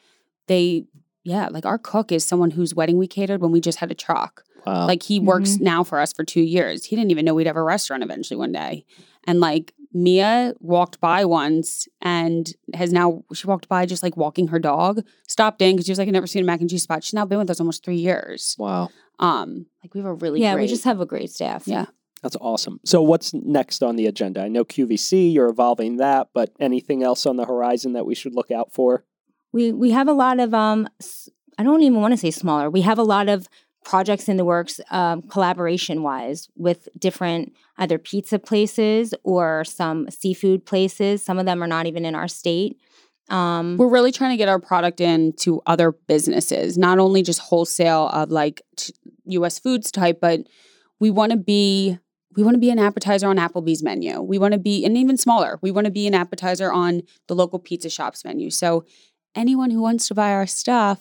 they. 0.48 0.84
Yeah, 1.26 1.48
like 1.51 1.64
our 1.64 1.78
cook 1.78 2.12
is 2.12 2.22
someone 2.22 2.51
whose 2.51 2.74
wedding 2.74 2.98
we 2.98 3.06
catered 3.06 3.40
when 3.40 3.51
we 3.51 3.59
just 3.59 3.78
had 3.78 3.90
a 3.90 3.94
truck. 3.94 4.44
Wow. 4.66 4.86
Like 4.86 5.03
he 5.03 5.20
works 5.20 5.51
Mm-hmm. 5.55 5.65
now 5.65 5.85
for 5.85 5.99
us 6.01 6.12
for 6.12 6.24
two 6.24 6.41
years. 6.43 6.85
He 6.85 6.97
didn't 6.97 7.11
even 7.11 7.24
know 7.24 7.35
we'd 7.35 7.47
have 7.47 7.57
a 7.57 7.62
restaurant 7.62 8.03
eventually 8.03 8.36
one 8.36 8.53
day. 8.53 8.85
And 9.27 9.41
like 9.41 9.73
Mia 9.93 10.55
walked 10.61 11.01
by 11.01 11.24
once 11.24 11.86
and 12.03 12.53
has 12.74 12.93
now 12.93 13.24
she 13.32 13.47
walked 13.47 13.69
by 13.69 13.86
just 13.86 14.03
like 14.03 14.16
walking 14.16 14.49
her 14.49 14.59
dog, 14.59 15.01
stopped 15.28 15.62
in 15.62 15.77
because 15.77 15.86
she 15.86 15.93
was 15.93 15.99
like, 15.99 16.09
I've 16.09 16.12
never 16.12 16.27
seen 16.27 16.43
a 16.43 16.47
mac 16.47 16.61
and 16.61 16.69
cheese 16.69 16.82
spot. 16.82 17.05
She's 17.05 17.15
now 17.15 17.24
been 17.24 17.39
with 17.39 17.51
us 17.51 17.61
almost 17.61 17.85
three 17.85 17.97
years. 17.97 18.57
wow. 18.59 18.89
Um, 19.20 19.66
like 19.82 19.95
we 19.95 20.01
have 20.01 20.09
a 20.11 20.15
really 20.15 20.41
yeah 20.41 20.55
great, 20.55 20.62
we 20.62 20.69
just 20.69 20.82
have 20.85 21.01
a 21.01 21.07
great 21.07 21.31
staff 21.31 21.69
Yeah. 21.69 21.86
That's 22.23 22.36
awesome. 22.41 22.81
So, 22.86 23.03
what's 23.03 23.35
next 23.35 23.82
on 23.82 23.97
the 23.97 24.07
agenda? 24.07 24.41
I 24.43 24.49
know 24.49 24.65
QVC, 24.65 25.32
you're 25.32 25.49
evolving 25.51 25.99
that, 25.99 26.28
but 26.32 26.51
anything 26.59 27.03
else 27.03 27.27
on 27.27 27.36
the 27.36 27.45
horizon 27.45 27.93
that 27.93 28.07
we 28.07 28.15
should 28.15 28.35
look 28.35 28.51
out 28.51 28.73
for? 28.73 29.05
we 29.53 29.70
we 29.70 29.91
have 29.93 30.09
a 30.09 30.12
lot 30.12 30.41
of 30.41 30.53
um 30.55 30.89
I 31.59 31.62
don't 31.62 31.82
even 31.82 32.01
want 32.01 32.12
to 32.12 32.19
say 32.19 32.32
smaller 32.32 32.69
we 32.69 32.81
have 32.81 32.99
a 32.99 33.05
lot 33.05 33.28
of 33.28 33.47
projects 33.85 34.28
in 34.28 34.36
the 34.36 34.44
works 34.44 34.81
um, 34.90 35.23
collaboration 35.23 36.02
wise 36.02 36.48
with 36.56 36.89
different 36.98 37.52
either 37.78 37.98
pizza 37.98 38.39
places 38.39 39.15
or 39.23 39.65
some 39.65 40.11
seafood 40.11 40.65
places 40.65 41.24
some 41.24 41.39
of 41.39 41.47
them 41.47 41.62
are 41.62 41.66
not 41.66 41.86
even 41.86 42.05
in 42.05 42.15
our 42.15 42.28
state 42.28 42.78
um 43.31 43.77
we're 43.78 43.89
really 43.89 44.12
trying 44.12 44.31
to 44.31 44.36
get 44.36 44.48
our 44.48 44.59
product 44.59 45.01
into 45.01 45.62
other 45.66 45.93
businesses, 45.93 46.77
not 46.77 46.98
only 46.98 47.23
just 47.23 47.40
wholesale 47.40 48.09
of 48.09 48.31
like 48.31 48.62
t- 48.77 48.93
US 49.27 49.59
foods 49.59 49.90
type, 49.90 50.20
but 50.20 50.40
we 51.01 51.11
want 51.11 51.32
to 51.32 51.39
be 51.39 51.98
we 52.36 52.43
want 52.43 52.55
to 52.55 52.61
be 52.61 52.70
an 52.70 52.78
appetizer 52.78 53.28
on 53.28 53.36
Applebee's 53.36 53.82
menu. 53.82 54.20
We 54.20 54.39
want 54.39 54.52
to 54.52 54.59
be 54.59 54.85
and 54.85 54.97
even 54.97 55.16
smaller. 55.16 55.59
We 55.62 55.70
want 55.70 55.86
to 55.86 55.90
be 55.90 56.06
an 56.06 56.15
appetizer 56.15 56.73
on 56.73 57.02
the 57.28 57.35
local 57.35 57.59
pizza 57.59 57.89
shop's 57.89 58.24
menu. 58.24 58.51
So 58.51 58.85
anyone 59.35 59.70
who 59.70 59.81
wants 59.81 60.09
to 60.09 60.15
buy 60.15 60.32
our 60.32 60.47
stuff, 60.47 61.01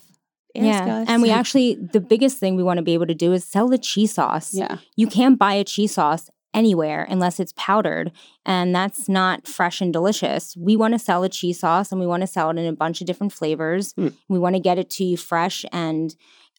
ask 0.56 0.86
yeah 0.88 0.98
us. 1.00 1.08
and 1.10 1.22
we 1.22 1.30
actually 1.32 1.76
the 1.76 2.00
biggest 2.00 2.38
thing 2.38 2.56
we 2.56 2.64
want 2.64 2.78
to 2.78 2.84
be 2.84 2.94
able 2.94 3.08
to 3.08 3.16
do 3.16 3.34
is 3.34 3.44
sell 3.44 3.68
the 3.68 3.78
cheese 3.78 4.14
sauce 4.14 4.54
yeah. 4.54 4.78
you 4.96 5.08
can't 5.08 5.40
buy 5.40 5.54
a 5.54 5.64
cheese 5.64 5.94
sauce 5.94 6.30
anywhere 6.54 7.08
unless 7.10 7.40
it's 7.40 7.54
powdered 7.58 8.12
and 8.46 8.76
that's 8.76 9.10
not 9.10 9.48
fresh 9.48 9.82
and 9.82 9.92
delicious 9.92 10.56
we 10.56 10.76
want 10.76 10.94
to 10.94 11.00
sell 11.00 11.24
a 11.24 11.30
cheese 11.30 11.60
sauce 11.60 11.92
and 11.92 12.00
we 12.00 12.06
want 12.08 12.22
to 12.22 12.28
sell 12.28 12.50
it 12.52 12.58
in 12.58 12.66
a 12.66 12.74
bunch 12.74 13.02
of 13.02 13.08
different 13.08 13.34
flavors 13.34 13.94
Hmm. 13.94 14.10
we 14.30 14.38
want 14.40 14.56
to 14.56 14.60
get 14.62 14.78
it 14.78 14.90
to 14.92 15.04
you 15.04 15.18
fresh 15.18 15.66
and 15.72 16.16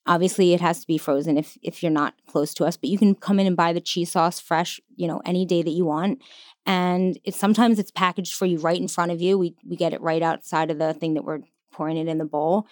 obviously 0.06 0.52
it 0.52 0.60
has 0.60 0.80
to 0.80 0.86
be 0.86 0.98
frozen 0.98 1.38
if 1.38 1.56
if 1.62 1.82
you're 1.82 1.92
not 1.92 2.14
close 2.26 2.52
to 2.54 2.64
us 2.64 2.76
but 2.76 2.90
you 2.90 2.98
can 2.98 3.14
come 3.14 3.38
in 3.38 3.46
and 3.46 3.56
buy 3.56 3.72
the 3.72 3.80
cheese 3.80 4.10
sauce 4.10 4.40
fresh 4.40 4.80
you 4.96 5.06
know 5.06 5.22
any 5.24 5.46
day 5.46 5.62
that 5.62 5.70
you 5.70 5.84
want 5.84 6.20
and 6.66 7.18
it's 7.24 7.38
sometimes 7.38 7.78
it's 7.78 7.90
packaged 7.90 8.34
for 8.34 8.46
you 8.46 8.58
right 8.58 8.80
in 8.80 8.88
front 8.88 9.12
of 9.12 9.20
you 9.22 9.38
we 9.38 9.54
we 9.64 9.76
get 9.76 9.92
it 9.92 10.00
right 10.00 10.22
outside 10.22 10.70
of 10.70 10.78
the 10.78 10.92
thing 10.94 11.14
that 11.14 11.24
we're 11.24 11.40
pouring 11.74 11.96
it 11.96 12.08
in 12.08 12.18
the 12.18 12.24
bowl 12.24 12.66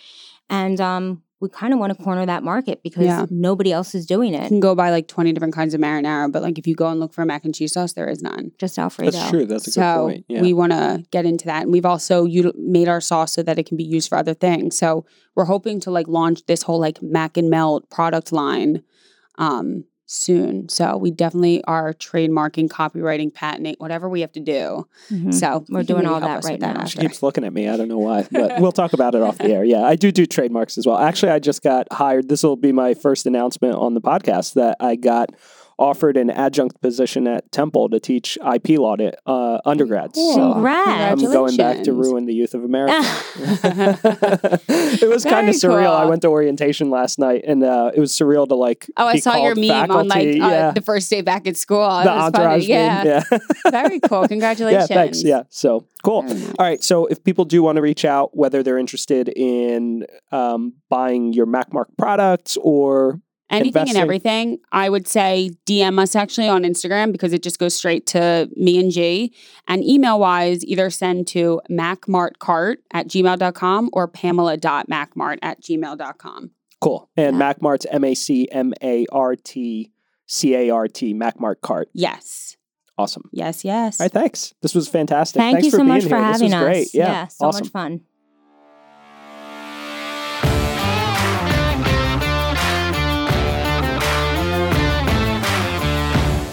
and 0.48 0.80
um 0.80 1.22
we 1.40 1.48
kind 1.48 1.72
of 1.74 1.80
want 1.80 1.90
to 1.96 2.00
corner 2.04 2.24
that 2.24 2.44
market 2.44 2.84
because 2.84 3.04
Yeah. 3.04 3.26
nobody 3.28 3.72
else 3.72 3.96
is 3.96 4.06
doing 4.06 4.32
it. 4.32 4.44
You 4.44 4.48
can 4.48 4.60
go 4.60 4.76
buy 4.76 4.90
like 4.90 5.08
20 5.08 5.32
different 5.32 5.52
kinds 5.52 5.74
of 5.74 5.80
marinara, 5.80 6.30
but 6.30 6.40
like 6.40 6.56
if 6.56 6.68
you 6.68 6.76
go 6.76 6.86
and 6.86 7.00
look 7.00 7.12
for 7.12 7.22
a 7.22 7.26
mac 7.26 7.44
and 7.44 7.52
cheese 7.52 7.72
sauce, 7.72 7.94
there 7.94 8.08
is 8.08 8.22
none. 8.22 8.52
just 8.58 8.78
Alfredo. 8.78 9.10
That's 9.10 9.28
true. 9.30 9.44
That's 9.44 9.66
a 9.66 9.70
good 9.70 9.74
so 9.74 10.06
point. 10.06 10.24
Yeah. 10.28 10.40
we 10.40 10.52
want 10.54 10.70
to 10.70 11.04
get 11.10 11.24
into 11.26 11.46
that 11.46 11.62
and 11.64 11.72
we've 11.72 11.84
also 11.84 12.26
util- 12.28 12.54
made 12.56 12.86
our 12.86 13.00
sauce 13.00 13.32
so 13.32 13.42
that 13.42 13.58
it 13.58 13.66
can 13.66 13.76
be 13.76 13.82
used 13.82 14.08
for 14.08 14.16
other 14.18 14.34
things 14.34 14.78
so 14.78 15.04
we're 15.34 15.46
hoping 15.46 15.80
to 15.80 15.90
like 15.90 16.06
launch 16.06 16.46
this 16.46 16.62
whole 16.62 16.78
like 16.78 17.02
mac 17.02 17.36
and 17.36 17.50
melt 17.50 17.90
product 17.90 18.30
line 18.30 18.84
um 19.36 19.84
soon 20.12 20.68
so 20.68 20.96
we 20.96 21.10
definitely 21.10 21.64
are 21.64 21.94
trademarking 21.94 22.68
copywriting 22.68 23.32
patenting 23.32 23.74
whatever 23.78 24.08
we 24.08 24.20
have 24.20 24.30
to 24.32 24.40
do 24.40 24.86
Mhm. 25.10 25.32
so 25.32 25.64
We're 25.70 25.82
doing 25.82 26.02
maybe 26.02 26.12
all 26.14 26.20
that 26.20 26.44
right 26.44 26.60
with 26.60 26.60
now. 26.60 26.84
She 26.84 26.98
keeps 26.98 27.22
looking 27.22 27.44
at 27.44 27.52
me. 27.52 27.68
I 27.68 27.76
don't 27.76 27.88
know 27.88 27.98
why, 27.98 28.26
but 28.30 28.60
we'll 28.60 28.72
talk 28.72 28.92
about 28.92 29.14
it 29.14 29.22
off 29.22 29.38
the 29.38 29.46
air. 29.50 29.64
Yeah, 29.64 29.82
I 29.84 29.96
do 29.96 30.12
do 30.12 30.26
trademarks 30.26 30.76
as 30.76 30.86
well. 30.86 30.98
Actually, 30.98 31.32
I 31.32 31.38
just 31.38 31.62
got 31.62 31.86
hired. 31.92 32.28
This 32.28 32.42
will 32.42 32.56
be 32.56 32.72
my 32.72 32.94
first 32.94 33.24
announcement 33.26 33.74
on 33.74 33.94
the 33.94 34.00
podcast 34.00 34.54
that 34.54 34.76
I 34.80 34.96
got 34.96 35.30
offered 35.78 36.16
an 36.16 36.30
adjunct 36.30 36.80
position 36.80 37.26
at 37.26 37.50
Temple 37.52 37.88
to 37.90 38.00
teach 38.00 38.38
IP 38.54 38.78
law 38.78 38.96
to 38.96 39.12
uh, 39.28 39.60
undergrads. 39.64 40.14
Cool. 40.14 40.34
So 40.34 40.52
Congrats. 40.54 41.22
I'm 41.22 41.32
going 41.32 41.56
back 41.56 41.82
to 41.84 41.92
ruin 41.92 42.26
the 42.26 42.34
youth 42.34 42.54
of 42.54 42.64
America. 42.64 43.00
it 44.68 45.08
was 45.08 45.24
kind 45.24 45.48
of 45.48 45.54
surreal. 45.54 45.94
I 45.94 46.04
went 46.06 46.22
to 46.22 46.28
orientation 46.28 46.90
last 46.90 47.18
night, 47.18 47.44
and 47.46 47.62
uh, 47.62 47.90
it 47.94 48.00
was 48.00 48.12
surreal 48.12 48.46
to 48.48 48.54
like. 48.54 48.90
oh 48.96 49.06
i 49.06 49.18
saw 49.18 49.36
your 49.36 49.54
meme 49.54 49.90
on 49.90 50.08
like 50.08 50.26
uh, 50.26 50.30
yeah. 50.30 50.70
the 50.70 50.80
first 50.80 51.10
day 51.10 51.20
back 51.20 51.46
at 51.46 51.56
school 51.56 51.88
That 51.88 52.04
the 52.04 52.10
was 52.10 52.22
entourage 52.24 52.62
funny. 52.62 52.66
yeah. 52.66 53.22
Yeah. 53.30 53.38
very 53.70 54.00
cool 54.00 54.26
congratulations 54.28 54.88
Yeah, 54.90 54.96
thanks. 54.96 55.22
Yeah. 55.22 55.42
So 55.48 55.86
cool. 56.02 56.22
Nice. 56.22 56.48
All 56.58 56.66
right. 56.66 56.82
So 56.82 57.06
if 57.06 57.22
people 57.24 57.44
do 57.44 57.62
want 57.62 57.76
to 57.76 57.82
reach 57.82 58.04
out, 58.04 58.36
whether 58.36 58.62
they're 58.62 58.78
interested 58.78 59.28
in 59.28 60.06
um, 60.30 60.74
buying 60.88 61.32
your 61.32 61.46
MacMart 61.46 61.86
products 61.96 62.56
or 62.62 63.20
anything 63.52 63.68
investing. 63.82 63.96
and 63.96 64.02
everything, 64.02 64.58
I 64.72 64.88
would 64.88 65.06
say 65.06 65.50
DM 65.66 65.98
us 66.00 66.16
actually 66.16 66.48
on 66.48 66.62
Instagram 66.62 67.12
because 67.12 67.32
it 67.32 67.42
just 67.42 67.58
goes 67.58 67.74
straight 67.74 68.06
to 68.08 68.48
me 68.56 68.78
and 68.80 68.90
G. 68.90 69.34
And 69.68 69.84
email 69.84 70.18
wise, 70.18 70.64
either 70.64 70.90
send 70.90 71.26
to 71.28 71.60
macmartcart 71.70 72.76
at 72.92 73.06
gmail.com 73.08 73.90
or 73.92 74.08
pamela.macmart 74.08 75.38
at 75.42 75.62
gmail.com. 75.62 76.50
Cool. 76.80 77.08
And 77.16 77.38
Yeah. 77.38 77.52
MacMart's 77.54 77.86
M 77.90 78.04
A 78.04 78.14
C 78.14 78.48
M 78.50 78.72
A 78.82 79.06
R 79.12 79.36
T 79.36 79.92
C 80.26 80.54
A 80.54 80.70
R 80.70 80.88
T, 80.88 81.14
MacMart 81.14 81.60
Cart. 81.62 81.88
Yes. 81.92 82.56
Awesome. 82.98 83.28
Yes, 83.32 83.64
yes. 83.64 84.00
All 84.00 84.04
right, 84.04 84.12
thanks. 84.12 84.52
This 84.62 84.74
was 84.74 84.88
fantastic. 84.88 85.40
Thank 85.40 85.54
thanks 85.56 85.64
you 85.66 85.70
for 85.70 85.76
so 85.78 85.82
being 85.84 85.88
much 85.94 86.02
for 86.02 86.08
here. 86.10 86.18
having 86.22 86.50
this 86.50 86.54
was 86.60 86.62
us. 86.62 86.62
great. 86.64 86.94
Yeah, 86.94 87.26
so 87.28 87.46
awesome. 87.46 87.64
much 87.64 87.72
fun. 87.72 88.00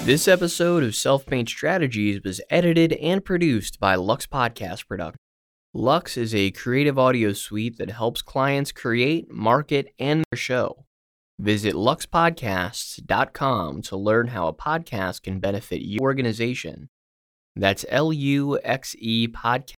This 0.09 0.27
episode 0.27 0.81
of 0.81 0.95
Self 0.95 1.29
Made 1.29 1.47
Strategies 1.47 2.23
was 2.23 2.41
edited 2.49 2.93
and 2.93 3.23
produced 3.23 3.79
by 3.79 3.93
Luxe 3.93 4.25
Podcast 4.25 4.87
Production. 4.87 5.19
Luxe 5.71 6.17
is 6.17 6.33
a 6.33 6.49
creative 6.49 6.97
audio 6.97 7.31
suite 7.31 7.77
that 7.77 7.91
helps 7.91 8.23
clients 8.23 8.71
create, 8.71 9.31
market, 9.31 9.93
and 9.99 10.23
their 10.31 10.37
show. 10.37 10.87
Visit 11.37 11.75
luxepodcasts.com 11.75 13.83
to 13.83 13.95
learn 13.95 14.29
how 14.29 14.47
a 14.47 14.53
podcast 14.55 15.21
can 15.21 15.39
benefit 15.39 15.87
your 15.87 16.01
organization. 16.01 16.89
That's 17.55 17.85
L 17.87 18.11
U 18.11 18.59
X 18.63 18.95
E 18.97 19.27
podcast 19.27 19.67